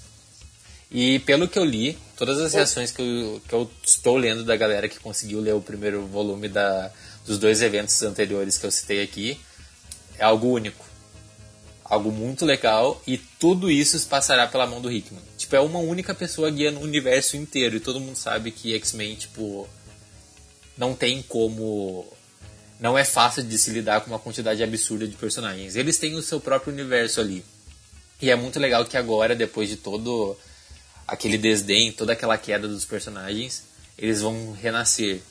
E 0.92 1.20
pelo 1.20 1.48
que 1.48 1.58
eu 1.58 1.66
li, 1.66 1.98
todas 2.16 2.40
as 2.40 2.54
reações 2.54 2.92
que 2.92 3.02
eu, 3.02 3.42
que 3.48 3.54
eu 3.54 3.72
estou 3.84 4.18
lendo 4.18 4.44
da 4.44 4.56
galera 4.56 4.88
que 4.88 5.00
conseguiu 5.00 5.40
ler 5.40 5.54
o 5.54 5.62
primeiro 5.62 6.06
volume 6.06 6.48
da, 6.48 6.92
dos 7.26 7.40
dois 7.40 7.62
eventos 7.62 8.02
anteriores 8.04 8.58
que 8.58 8.66
eu 8.66 8.72
citei 8.72 9.02
aqui, 9.02 9.40
é 10.18 10.24
algo 10.24 10.48
único. 10.48 10.85
Algo 11.88 12.12
muito 12.12 12.46
legal 12.46 13.00
e 13.06 13.16
tudo 13.16 13.70
isso 13.70 14.04
passará 14.08 14.48
pela 14.48 14.66
mão 14.66 14.82
do 14.82 14.92
Hickman. 14.92 15.22
Tipo, 15.38 15.56
é 15.56 15.60
uma 15.60 15.78
única 15.78 16.16
pessoa 16.16 16.50
guiando 16.50 16.80
o 16.80 16.84
universo 16.84 17.38
inteiro 17.38 17.76
e 17.76 17.80
todo 17.80 18.00
mundo 18.00 18.16
sabe 18.16 18.50
que 18.50 18.74
X-Men, 18.74 19.16
tipo, 19.16 19.70
não 20.76 20.96
tem 20.96 21.22
como. 21.22 22.12
Não 22.80 22.98
é 22.98 23.06
fácil 23.06 23.44
de 23.44 23.58
se 23.58 23.70
lidar 23.70 24.02
com 24.02 24.10
uma 24.10 24.20
quantidade 24.20 24.64
absurda 24.64 25.08
de 25.08 25.16
personagens. 25.16 25.76
Eles 25.76 26.00
têm 26.00 26.16
o 26.16 26.24
seu 26.24 26.42
próprio 26.42 26.74
universo 26.74 27.22
ali. 27.22 27.46
E 28.20 28.32
é 28.32 28.36
muito 28.36 28.60
legal 28.60 28.84
que 28.86 28.98
agora, 28.98 29.36
depois 29.36 29.70
de 29.70 29.78
todo 29.78 30.36
aquele 31.08 31.38
desdém, 31.38 31.92
toda 31.92 32.14
aquela 32.14 32.38
queda 32.38 32.68
dos 32.68 32.84
personagens, 32.84 33.64
eles 33.96 34.22
vão 34.22 34.54
renascer. 34.54 35.22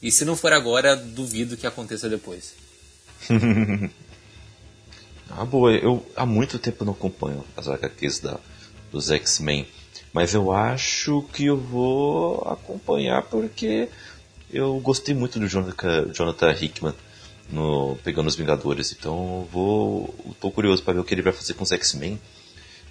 E 0.00 0.10
se 0.10 0.24
não 0.24 0.34
for 0.34 0.52
agora, 0.52 0.96
duvido 0.96 1.56
que 1.56 1.66
aconteça 1.66 2.08
depois. 2.08 2.54
Ah, 5.30 5.44
boa. 5.44 5.72
Eu 5.72 6.04
há 6.16 6.26
muito 6.26 6.58
tempo 6.58 6.84
não 6.84 6.92
acompanho 6.92 7.44
as 7.56 7.68
HQs 7.68 8.20
da, 8.20 8.38
dos 8.90 9.10
X-Men. 9.10 9.66
Mas 10.12 10.34
eu 10.34 10.52
acho 10.52 11.22
que 11.32 11.46
eu 11.46 11.56
vou 11.56 12.42
acompanhar 12.48 13.22
porque 13.22 13.88
eu 14.50 14.78
gostei 14.80 15.14
muito 15.14 15.38
do 15.38 15.46
Jonathan, 15.46 16.10
Jonathan 16.12 16.52
Hickman 16.52 16.94
no 17.50 17.96
Pegando 18.02 18.28
os 18.28 18.36
Vingadores. 18.36 18.92
Então 18.92 19.40
eu 19.40 19.48
vou. 19.50 20.34
tô 20.40 20.50
curioso 20.50 20.82
para 20.82 20.94
ver 20.94 21.00
o 21.00 21.04
que 21.04 21.14
ele 21.14 21.22
vai 21.22 21.32
fazer 21.32 21.54
com 21.54 21.64
os 21.64 21.72
X-Men. 21.72 22.20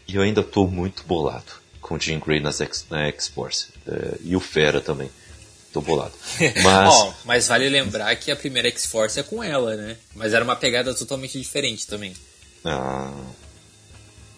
E 0.08 0.16
eu 0.16 0.22
ainda 0.22 0.44
tô 0.44 0.68
muito 0.68 1.04
bolado 1.04 1.52
com 1.82 1.96
o 1.96 2.00
Jean 2.00 2.20
Grey 2.20 2.40
nas 2.40 2.62
X, 2.62 2.86
na 2.90 3.06
X-Force. 3.08 3.68
É, 3.88 4.18
e 4.24 4.36
o 4.36 4.40
Fera 4.40 4.80
também. 4.80 5.10
Tô 5.74 5.82
bolado. 5.82 6.14
Mas... 6.64 6.94
oh, 6.94 7.14
mas 7.26 7.48
vale 7.48 7.68
lembrar 7.68 8.16
que 8.16 8.32
a 8.32 8.36
primeira 8.36 8.70
X-Force 8.70 9.20
é 9.20 9.24
com 9.24 9.44
ela, 9.44 9.76
né? 9.76 9.98
Mas 10.16 10.34
era 10.34 10.44
uma 10.44 10.56
pegada 10.56 10.94
totalmente 10.94 11.38
diferente 11.38 11.86
também. 11.86 12.14
Ah. 12.66 13.12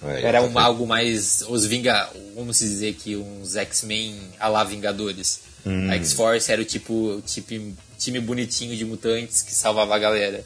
É, 0.02 0.22
Era 0.24 0.42
um, 0.42 0.58
algo 0.58 0.88
mais. 0.88 1.44
Os 1.48 1.66
Vinga. 1.66 2.10
Vamos 2.36 2.60
dizer 2.60 2.94
que 2.94 3.16
uns 3.16 3.56
X-Men 3.56 4.16
a 4.40 4.48
lá 4.48 4.64
Vingadores. 4.64 5.42
Hum. 5.66 5.90
A 5.92 5.96
X-Force 5.96 6.52
era 6.52 6.62
o 6.62 6.66
tipo, 6.66 7.22
tipo 7.26 7.54
time 7.98 8.20
bonitinho 8.20 8.76
de 8.78 8.86
mutantes 8.86 9.42
que 9.42 9.54
salvava 9.54 9.96
a 9.96 10.00
galera. 10.00 10.46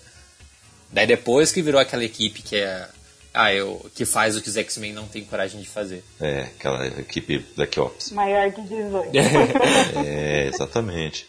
Daí 0.91 1.07
depois 1.07 1.51
que 1.51 1.61
virou 1.61 1.79
aquela 1.79 2.03
equipe 2.03 2.41
que 2.41 2.55
é. 2.55 2.87
Ah, 3.35 3.51
eu, 3.51 3.89
que 3.95 4.05
faz 4.05 4.37
o 4.37 4.41
que 4.43 4.47
os 4.47 4.55
X-Men 4.55 4.93
não 4.93 5.07
têm 5.07 5.23
coragem 5.23 5.59
de 5.59 5.67
fazer. 5.67 6.03
É, 6.21 6.41
aquela 6.41 6.85
equipe 6.85 7.43
Black 7.55 7.79
Ops. 7.79 8.11
Maior 8.11 8.51
que 8.51 8.61
18. 8.61 9.09
é, 10.05 10.47
exatamente. 10.53 11.25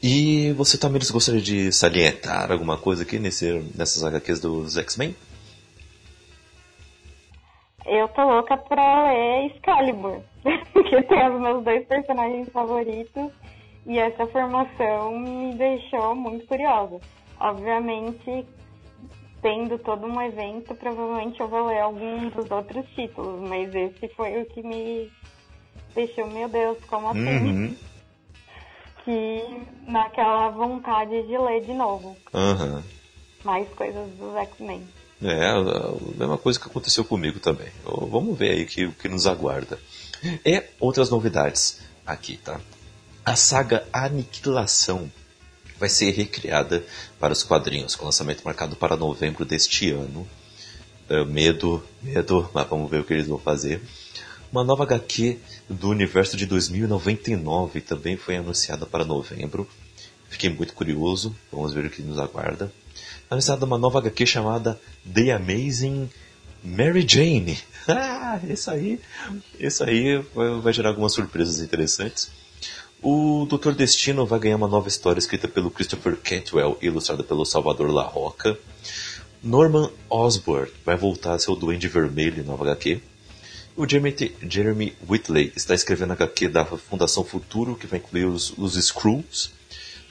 E 0.00 0.52
você 0.52 0.78
também 0.78 1.02
gostaria 1.10 1.40
de 1.40 1.72
salientar 1.72 2.52
alguma 2.52 2.78
coisa 2.78 3.02
aqui 3.02 3.18
nesse, 3.18 3.60
nessas 3.74 4.04
HQs 4.04 4.38
dos 4.38 4.76
X-Men? 4.76 5.16
Eu 7.88 8.08
tô 8.08 8.22
louca 8.24 8.56
pra 8.56 9.04
ler 9.04 9.46
Excalibur, 9.46 10.20
que 10.44 11.02
tem 11.02 11.30
os 11.30 11.40
meus 11.40 11.64
dois 11.64 11.86
personagens 11.86 12.48
favoritos 12.50 13.32
e 13.86 13.98
essa 13.98 14.26
formação 14.26 15.18
me 15.18 15.54
deixou 15.54 16.14
muito 16.14 16.46
curiosa. 16.46 17.00
Obviamente, 17.40 18.46
tendo 19.40 19.78
todo 19.78 20.06
um 20.06 20.20
evento, 20.20 20.74
provavelmente 20.74 21.40
eu 21.40 21.48
vou 21.48 21.66
ler 21.66 21.80
algum 21.80 22.28
dos 22.28 22.50
outros 22.50 22.86
títulos, 22.90 23.48
mas 23.48 23.74
esse 23.74 24.08
foi 24.08 24.42
o 24.42 24.46
que 24.46 24.62
me 24.62 25.10
deixou, 25.94 26.26
meu 26.26 26.48
Deus, 26.48 26.78
como 26.86 27.08
assim? 27.08 27.20
Uhum. 27.20 27.76
Que 29.04 29.42
naquela 29.90 30.50
vontade 30.50 31.22
de 31.22 31.38
ler 31.38 31.62
de 31.62 31.72
novo. 31.72 32.14
Uhum. 32.34 32.82
Mais 33.42 33.66
coisas 33.70 34.06
dos 34.18 34.36
X-Men. 34.36 34.86
É, 35.20 35.48
a 35.48 35.94
mesma 36.16 36.38
coisa 36.38 36.60
que 36.60 36.66
aconteceu 36.66 37.04
comigo 37.04 37.40
também. 37.40 37.68
Vamos 37.84 38.38
ver 38.38 38.52
aí 38.52 38.62
o 38.62 38.66
que, 38.66 38.88
que 38.92 39.08
nos 39.08 39.26
aguarda. 39.26 39.78
E 40.44 40.62
outras 40.78 41.10
novidades 41.10 41.80
aqui, 42.06 42.36
tá? 42.36 42.60
A 43.24 43.34
saga 43.34 43.86
Aniquilação 43.92 45.10
vai 45.78 45.88
ser 45.88 46.10
recriada 46.12 46.84
para 47.18 47.32
os 47.32 47.42
quadrinhos, 47.42 47.94
com 47.94 48.04
lançamento 48.04 48.42
marcado 48.44 48.76
para 48.76 48.96
novembro 48.96 49.44
deste 49.44 49.90
ano. 49.90 50.26
Uh, 51.10 51.24
medo, 51.24 51.82
medo, 52.02 52.48
mas 52.52 52.68
vamos 52.68 52.90
ver 52.90 53.00
o 53.00 53.04
que 53.04 53.14
eles 53.14 53.26
vão 53.26 53.38
fazer. 53.38 53.80
Uma 54.52 54.62
nova 54.62 54.84
HQ 54.84 55.38
do 55.68 55.88
universo 55.88 56.36
de 56.36 56.46
2099 56.46 57.80
também 57.80 58.16
foi 58.16 58.36
anunciada 58.36 58.86
para 58.86 59.04
novembro. 59.04 59.68
Fiquei 60.28 60.50
muito 60.50 60.74
curioso, 60.74 61.34
vamos 61.50 61.72
ver 61.72 61.86
o 61.86 61.90
que 61.90 62.02
nos 62.02 62.18
aguarda 62.18 62.72
anunciada 63.30 63.64
uma 63.64 63.78
nova 63.78 63.98
HQ 63.98 64.26
chamada 64.26 64.80
The 65.12 65.32
Amazing 65.32 66.10
Mary 66.62 67.06
Jane. 67.06 67.58
Ah, 67.90 68.38
isso 68.46 68.70
aí, 68.70 69.00
isso 69.58 69.82
aí 69.82 70.22
vai 70.62 70.74
gerar 70.74 70.90
algumas 70.90 71.14
surpresas 71.14 71.60
interessantes. 71.60 72.30
O 73.02 73.46
Doutor 73.48 73.74
Destino 73.74 74.26
vai 74.26 74.38
ganhar 74.38 74.56
uma 74.56 74.68
nova 74.68 74.88
história 74.88 75.18
escrita 75.18 75.48
pelo 75.48 75.70
Christopher 75.70 76.14
Cantwell 76.14 76.76
e 76.82 76.86
ilustrada 76.86 77.24
pelo 77.24 77.46
Salvador 77.46 77.90
La 77.90 78.02
Roca. 78.02 78.58
Norman 79.42 79.90
Osborn 80.10 80.70
vai 80.84 80.98
voltar 80.98 81.32
a 81.32 81.38
ser 81.38 81.50
o 81.50 81.56
Duende 81.56 81.88
Vermelho 81.88 82.42
em 82.42 82.46
nova 82.46 82.64
HQ. 82.64 83.00
O 83.74 83.88
Jeremy, 83.88 84.34
Jeremy 84.42 84.94
Whitley 85.08 85.50
está 85.56 85.74
escrevendo 85.74 86.10
a 86.10 86.14
HQ 86.14 86.48
da 86.48 86.66
Fundação 86.66 87.24
Futuro, 87.24 87.74
que 87.74 87.86
vai 87.86 88.00
incluir 88.00 88.26
os, 88.26 88.52
os 88.58 88.76
Skrulls 88.76 89.52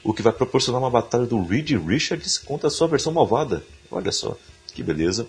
o 0.02 0.14
que 0.14 0.22
vai 0.22 0.32
proporcionar 0.32 0.80
uma 0.80 0.90
batalha 0.90 1.26
do 1.26 1.42
Reed 1.42 1.70
Richards 1.70 2.38
contra 2.38 2.68
a 2.68 2.70
sua 2.70 2.88
versão 2.88 3.12
malvada. 3.12 3.64
Olha 3.90 4.12
só, 4.12 4.36
que 4.74 4.82
beleza. 4.82 5.26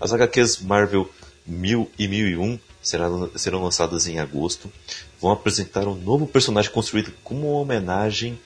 As 0.00 0.12
HQs 0.12 0.60
Marvel 0.62 1.10
1000 1.46 1.90
e 1.98 2.08
1001 2.08 2.58
será, 2.82 3.06
serão 3.36 3.62
lançadas 3.62 4.06
em 4.06 4.18
agosto. 4.18 4.70
Vão 5.20 5.30
apresentar 5.30 5.86
um 5.86 5.94
novo 5.94 6.26
personagem 6.26 6.70
construído 6.70 7.12
como 7.22 7.50
uma 7.50 7.60
homenagem 7.60 8.38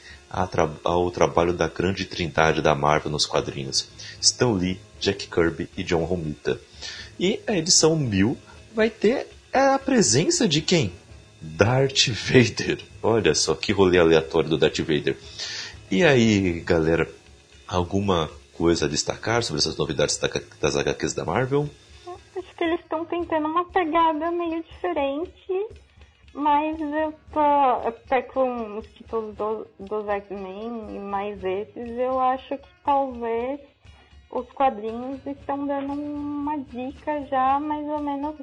ao 0.85 1.11
trabalho 1.11 1.53
da 1.53 1.69
grande 1.69 2.05
trindade 2.05 2.61
da 2.61 2.75
Marvel 2.75 3.11
nos 3.11 3.27
quadrinhos: 3.27 3.89
Stan 4.21 4.53
Lee, 4.53 4.81
Jack 5.01 5.29
Kirby 5.29 5.69
e 5.77 5.83
John 5.83 6.05
Romita. 6.05 6.61
E 7.19 7.41
a 7.47 7.57
edição 7.57 7.97
1000 7.97 8.37
vai 8.75 8.91
ter 8.91 9.27
a 9.53 9.79
presença 9.79 10.47
de 10.47 10.61
quem? 10.61 10.93
Darth 11.41 12.09
Vader. 12.09 12.81
Olha 13.03 13.35
só 13.35 13.55
que 13.55 13.73
rolê 13.73 13.99
aleatório 13.99 14.51
do 14.51 14.59
Darth 14.59 14.79
Vader. 14.81 15.17
E 15.91 16.05
aí, 16.05 16.61
galera, 16.61 17.09
alguma 17.67 18.29
coisa 18.53 18.85
a 18.85 18.89
destacar 18.89 19.43
sobre 19.43 19.61
essas 19.61 19.79
novidades 19.79 20.19
das 20.61 20.77
HQs 20.77 21.15
da 21.15 21.25
Marvel? 21.25 21.67
Acho 22.07 22.55
que 22.57 22.63
eles 22.63 22.81
estão 22.81 23.07
tentando 23.07 23.49
uma 23.49 23.65
pegada 23.65 24.31
meio 24.31 24.63
diferente, 24.65 25.67
mas 26.35 26.79
eu 26.79 27.15
tô 27.33 27.41
até 27.89 28.21
com 28.21 28.77
os 28.77 28.87
títulos 28.89 29.35
do, 29.35 29.67
dos 29.81 30.07
X-Men 30.07 30.95
e 30.95 30.99
mais 30.99 31.43
esses, 31.43 31.99
eu 31.99 32.21
acho 32.21 32.59
que 32.59 32.69
talvez 32.85 33.59
os 34.31 34.47
quadrinhos 34.53 35.27
estão 35.27 35.67
dando 35.67 35.95
uma 35.95 36.59
dica 36.59 37.25
já 37.31 37.59
mais 37.59 37.89
ou 37.89 38.01
menos 38.01 38.37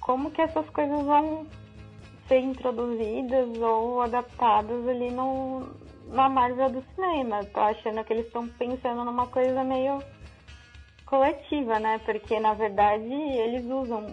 como 0.00 0.30
que 0.30 0.42
essas 0.42 0.68
coisas 0.68 1.02
vão 1.02 1.46
ser 2.28 2.40
introduzidas 2.40 3.56
ou 3.58 4.02
adaptadas 4.02 4.86
ali 4.86 5.10
no, 5.10 5.66
na 6.08 6.28
Marvel 6.28 6.70
do 6.70 6.84
cinema. 6.94 7.44
Tô 7.44 7.60
achando 7.60 8.04
que 8.04 8.12
eles 8.12 8.26
estão 8.26 8.48
pensando 8.48 9.04
numa 9.04 9.26
coisa 9.26 9.62
meio 9.64 10.02
coletiva, 11.06 11.78
né? 11.78 11.98
Porque 12.04 12.38
na 12.40 12.54
verdade 12.54 13.04
eles 13.12 13.64
usam 13.66 14.06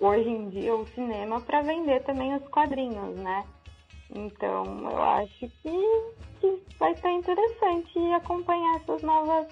hoje 0.00 0.28
em 0.28 0.48
dia 0.50 0.74
o 0.74 0.86
cinema 0.88 1.40
para 1.40 1.62
vender 1.62 2.02
também 2.04 2.34
os 2.34 2.46
quadrinhos, 2.48 3.16
né? 3.16 3.44
Então 4.14 4.90
eu 4.90 5.02
acho 5.02 5.50
que, 5.62 6.10
que 6.40 6.62
vai 6.78 6.94
ser 6.96 7.10
interessante 7.10 7.98
acompanhar 8.14 8.76
essas 8.76 9.02
novas 9.02 9.46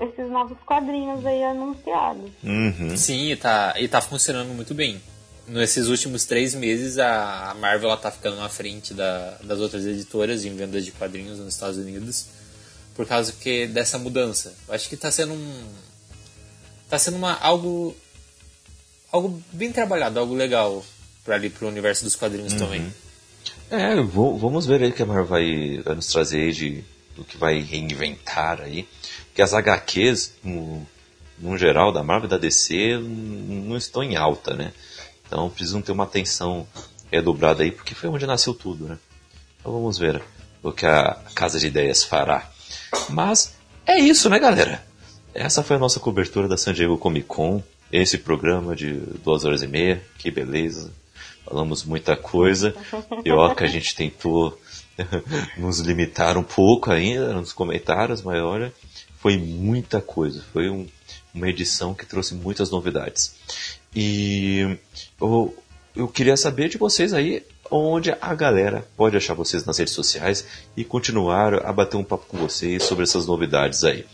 esses 0.00 0.28
novos 0.28 0.58
quadrinhos 0.66 1.24
aí 1.24 1.44
anunciados. 1.44 2.32
Uhum. 2.42 2.96
Sim, 2.96 3.30
e 3.30 3.36
tá, 3.36 3.74
e 3.78 3.86
tá 3.86 4.00
funcionando 4.00 4.48
muito 4.48 4.74
bem 4.74 5.00
nesses 5.46 5.88
últimos 5.88 6.24
três 6.24 6.54
meses 6.54 6.98
a 6.98 7.54
Marvel 7.58 7.88
ela 7.88 7.96
tá 7.96 8.10
ficando 8.10 8.36
na 8.36 8.48
frente 8.48 8.94
da, 8.94 9.38
das 9.42 9.58
outras 9.58 9.86
editoras 9.86 10.44
em 10.44 10.54
vendas 10.54 10.84
de 10.84 10.92
quadrinhos 10.92 11.38
nos 11.38 11.54
Estados 11.54 11.78
Unidos 11.78 12.26
por 12.94 13.06
causa 13.06 13.32
que 13.32 13.66
dessa 13.66 13.98
mudança. 13.98 14.54
Eu 14.68 14.74
acho 14.74 14.88
que 14.88 14.94
está 14.94 15.10
sendo 15.10 15.32
um 15.32 15.64
tá 16.88 16.98
sendo 16.98 17.16
uma 17.16 17.38
algo 17.38 17.96
algo 19.10 19.42
bem 19.52 19.72
trabalhado, 19.72 20.18
algo 20.18 20.34
legal 20.34 20.84
para 21.24 21.36
ali 21.36 21.50
pro 21.50 21.68
universo 21.68 22.04
dos 22.04 22.16
quadrinhos 22.16 22.52
uhum. 22.54 22.58
também. 22.58 22.94
É, 23.70 23.96
vou, 24.02 24.38
vamos 24.38 24.66
ver 24.66 24.82
aí 24.82 24.90
o 24.90 24.92
que 24.92 25.02
a 25.02 25.06
Marvel 25.06 25.26
vai, 25.26 25.80
vai 25.82 25.94
nos 25.94 26.06
trazer 26.08 26.52
de 26.52 26.84
do 27.16 27.24
que 27.24 27.36
vai 27.36 27.60
reinventar 27.60 28.60
aí, 28.60 28.88
que 29.34 29.42
as 29.42 29.52
HQs 29.52 30.34
no, 30.42 30.86
no 31.38 31.58
geral 31.58 31.92
da 31.92 32.02
Marvel 32.02 32.26
e 32.26 32.30
da 32.30 32.38
DC 32.38 32.98
não 32.98 33.76
estão 33.76 34.02
em 34.02 34.16
alta, 34.16 34.54
né? 34.54 34.72
Então 35.32 35.48
precisam 35.48 35.80
ter 35.80 35.92
uma 35.92 36.04
atenção 36.04 36.66
redobrada 37.10 37.62
aí, 37.62 37.70
porque 37.70 37.94
foi 37.94 38.10
onde 38.10 38.26
nasceu 38.26 38.52
tudo, 38.52 38.84
né? 38.84 38.98
Então 39.58 39.72
vamos 39.72 39.96
ver 39.96 40.22
o 40.62 40.70
que 40.70 40.84
a 40.84 41.16
Casa 41.34 41.58
de 41.58 41.68
Ideias 41.68 42.04
fará. 42.04 42.50
Mas 43.08 43.54
é 43.86 43.98
isso, 43.98 44.28
né, 44.28 44.38
galera? 44.38 44.84
Essa 45.32 45.62
foi 45.62 45.76
a 45.76 45.78
nossa 45.78 45.98
cobertura 45.98 46.46
da 46.46 46.58
San 46.58 46.74
Diego 46.74 46.98
Comic 46.98 47.26
Con. 47.26 47.62
Esse 47.90 48.18
programa 48.18 48.76
de 48.76 48.92
duas 49.24 49.46
horas 49.46 49.62
e 49.62 49.66
meia. 49.66 50.04
Que 50.18 50.30
beleza. 50.30 50.92
Falamos 51.46 51.82
muita 51.82 52.14
coisa. 52.14 52.74
Pior 53.24 53.54
que 53.54 53.64
a 53.64 53.68
gente 53.68 53.94
tentou 53.94 54.60
nos 55.56 55.78
limitar 55.78 56.36
um 56.36 56.42
pouco 56.42 56.90
ainda 56.90 57.32
nos 57.32 57.54
comentários, 57.54 58.20
mas 58.20 58.42
olha, 58.42 58.70
foi 59.18 59.38
muita 59.38 59.98
coisa. 60.02 60.44
Foi 60.52 60.68
um, 60.68 60.86
uma 61.32 61.48
edição 61.48 61.94
que 61.94 62.04
trouxe 62.04 62.34
muitas 62.34 62.70
novidades. 62.70 63.34
E 63.94 64.78
eu, 65.20 65.54
eu 65.94 66.08
queria 66.08 66.36
saber 66.36 66.68
de 66.68 66.78
vocês 66.78 67.12
aí 67.12 67.44
onde 67.70 68.14
a 68.20 68.34
galera 68.34 68.86
pode 68.96 69.16
achar 69.16 69.34
vocês 69.34 69.64
nas 69.64 69.78
redes 69.78 69.94
sociais 69.94 70.44
e 70.76 70.84
continuar 70.84 71.66
a 71.66 71.72
bater 71.72 71.96
um 71.96 72.04
papo 72.04 72.26
com 72.26 72.36
vocês 72.36 72.82
sobre 72.82 73.04
essas 73.04 73.26
novidades 73.26 73.82
aí. 73.82 74.04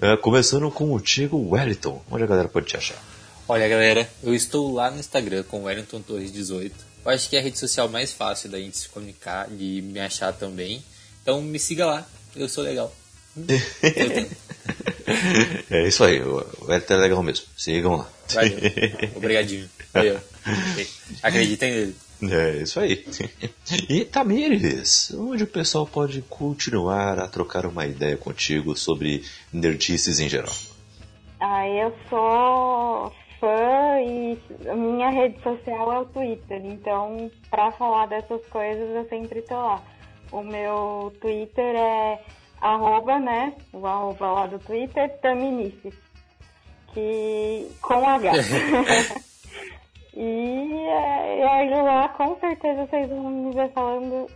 Uh, 0.00 0.16
começando 0.18 0.70
com 0.70 0.94
o 0.94 1.00
Tiago 1.00 1.50
Wellington, 1.50 2.02
onde 2.10 2.22
a 2.22 2.26
galera 2.26 2.48
pode 2.48 2.66
te 2.66 2.76
achar? 2.76 3.02
Olha 3.48 3.68
galera, 3.68 4.08
eu 4.22 4.32
estou 4.32 4.72
lá 4.72 4.90
no 4.90 5.00
Instagram 5.00 5.42
com 5.42 5.64
Wellington 5.64 6.00
Torres 6.02 6.32
18. 6.32 6.90
Eu 7.04 7.10
acho 7.10 7.28
que 7.28 7.36
é 7.36 7.40
a 7.40 7.42
rede 7.42 7.58
social 7.58 7.88
mais 7.88 8.12
fácil 8.12 8.48
da 8.48 8.58
gente 8.58 8.76
se 8.76 8.88
comunicar 8.88 9.48
e 9.58 9.82
me 9.82 9.98
achar 9.98 10.32
também. 10.32 10.84
Então 11.20 11.42
me 11.42 11.58
siga 11.58 11.86
lá, 11.86 12.06
eu 12.36 12.48
sou 12.48 12.62
legal. 12.62 12.94
é 15.70 15.88
isso 15.88 16.04
aí, 16.04 16.22
o 16.22 16.46
Wellington 16.62 16.94
é 16.94 16.96
legal 16.96 17.22
mesmo. 17.24 17.46
Sigam 17.56 17.96
lá. 17.96 18.08
Valeu. 18.34 18.58
Obrigadinho. 19.16 19.68
Valeu. 19.92 20.20
Acreditem 21.22 21.70
nele. 21.70 21.96
É, 22.22 22.62
isso 22.62 22.78
aí. 22.78 23.06
E 23.88 24.04
Tamires, 24.04 25.12
onde 25.14 25.44
o 25.44 25.46
pessoal 25.46 25.86
pode 25.86 26.20
continuar 26.22 27.18
a 27.18 27.26
trocar 27.26 27.64
uma 27.64 27.86
ideia 27.86 28.16
contigo 28.16 28.76
sobre 28.76 29.24
nerdices 29.52 30.20
em 30.20 30.28
geral? 30.28 30.52
Ah, 31.40 31.66
eu 31.66 31.94
sou 32.10 33.12
fã 33.40 34.00
e 34.02 34.38
minha 34.76 35.08
rede 35.08 35.42
social 35.42 35.92
é 35.92 35.98
o 36.00 36.04
Twitter, 36.04 36.60
então 36.66 37.30
para 37.50 37.72
falar 37.72 38.06
dessas 38.06 38.44
coisas 38.46 38.94
eu 38.94 39.08
sempre 39.08 39.40
tô 39.40 39.54
lá. 39.54 39.82
O 40.30 40.42
meu 40.42 41.12
Twitter 41.20 41.74
é 41.74 42.20
arroba, 42.60 43.18
né? 43.18 43.54
O 43.72 43.86
arroba 43.86 44.30
lá 44.30 44.46
do 44.46 44.58
Twitter, 44.58 45.08
Taminices 45.20 45.94
que 46.92 47.68
com 47.80 48.08
H. 48.08 48.32
e, 50.14 50.72
é, 50.88 51.46
aí 51.48 51.70
lá 51.70 52.08
com 52.08 52.38
certeza 52.38 52.86
vocês 52.86 53.08
vão 53.08 53.30
me 53.30 53.54
ver 53.54 53.70
falando 53.72 54.28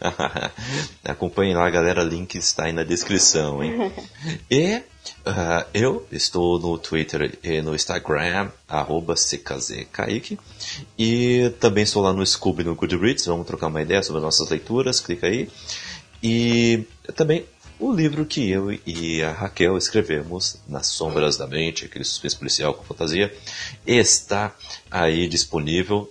Acompanhe 1.05 1.55
lá, 1.55 1.69
galera, 1.69 2.03
link 2.03 2.37
está 2.37 2.65
aí 2.65 2.73
na 2.73 2.83
descrição, 2.83 3.63
hein? 3.63 3.93
e 4.51 4.77
uh, 4.77 5.67
eu 5.75 6.07
estou 6.11 6.59
no 6.59 6.79
Twitter 6.79 7.39
e 7.43 7.61
no 7.61 7.75
Instagram, 7.75 8.51
arroba 8.67 9.15
CKZKaique. 9.15 10.39
E 10.99 11.53
também 11.61 11.85
estou 11.85 12.03
lá 12.03 12.15
no 12.15 12.27
Scooby 12.27 12.65
no 12.65 12.75
Goodreads, 12.75 13.27
vamos 13.27 13.47
trocar 13.47 13.67
uma 13.67 13.83
ideia 13.83 14.03
sobre 14.03 14.19
as 14.19 14.25
nossas 14.25 14.49
leituras, 14.49 15.01
clica 15.01 15.27
aí. 15.27 15.51
E 16.23 16.85
também 17.15 17.45
o 17.79 17.93
livro 17.93 18.25
que 18.25 18.49
eu 18.51 18.73
e 18.87 19.23
a 19.23 19.33
Raquel 19.33 19.77
escrevemos, 19.77 20.61
Nas 20.69 20.87
Sombras 20.87 21.37
da 21.37 21.47
Mente, 21.47 21.85
aquele 21.85 22.05
suspense 22.05 22.37
policial 22.37 22.75
com 22.75 22.85
fantasia, 22.85 23.35
está 23.87 24.55
aí 24.91 25.29
disponível 25.29 26.11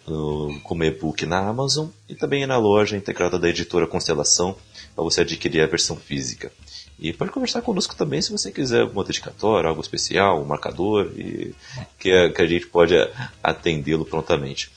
como 0.63 0.83
e-book 0.83 1.25
na 1.25 1.39
Amazon 1.39 1.87
e 2.07 2.15
também 2.15 2.45
na 2.45 2.57
loja 2.57 2.97
integrada 2.97 3.39
da 3.39 3.49
editora 3.49 3.87
Constelação 3.87 4.55
para 4.95 5.03
você 5.03 5.21
adquirir 5.21 5.61
a 5.61 5.67
versão 5.67 5.95
física. 5.95 6.51
E 6.99 7.11
pode 7.11 7.31
conversar 7.31 7.61
conosco 7.61 7.95
também 7.95 8.21
se 8.21 8.31
você 8.31 8.51
quiser 8.51 8.83
uma 8.83 9.03
dedicatória, 9.03 9.67
algo 9.67 9.81
especial, 9.81 10.41
um 10.41 10.45
marcador, 10.45 11.11
e 11.17 11.53
que, 11.99 12.11
a, 12.11 12.31
que 12.31 12.41
a 12.41 12.45
gente 12.45 12.67
pode 12.67 12.93
atendê-lo 13.41 14.05
prontamente. 14.05 14.71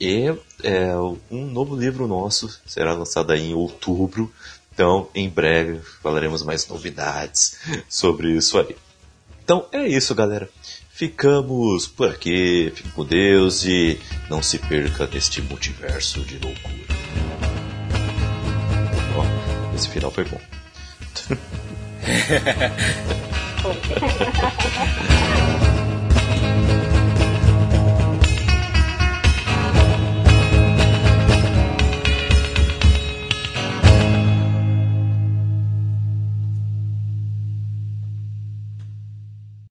E 0.00 0.32
é, 0.62 0.94
um 1.30 1.46
novo 1.46 1.76
livro 1.76 2.06
nosso 2.06 2.48
será 2.64 2.94
lançado 2.94 3.34
em 3.34 3.52
outubro, 3.52 4.32
então 4.78 5.08
em 5.12 5.28
breve 5.28 5.80
falaremos 6.00 6.44
mais 6.44 6.68
novidades 6.68 7.58
sobre 7.88 8.30
isso 8.30 8.56
aí. 8.60 8.76
Então 9.42 9.66
é 9.72 9.88
isso, 9.88 10.14
galera. 10.14 10.48
Ficamos 10.92 11.88
por 11.88 12.10
aqui, 12.10 12.72
fique 12.76 12.88
com 12.90 13.04
Deus 13.04 13.64
e 13.64 13.98
não 14.30 14.40
se 14.40 14.56
perca 14.56 15.08
neste 15.08 15.42
multiverso 15.42 16.20
de 16.20 16.38
loucura. 16.38 16.76
Ó, 19.16 19.24
esse 19.74 19.88
final 19.88 20.12
foi 20.12 20.24
bom. 20.26 20.40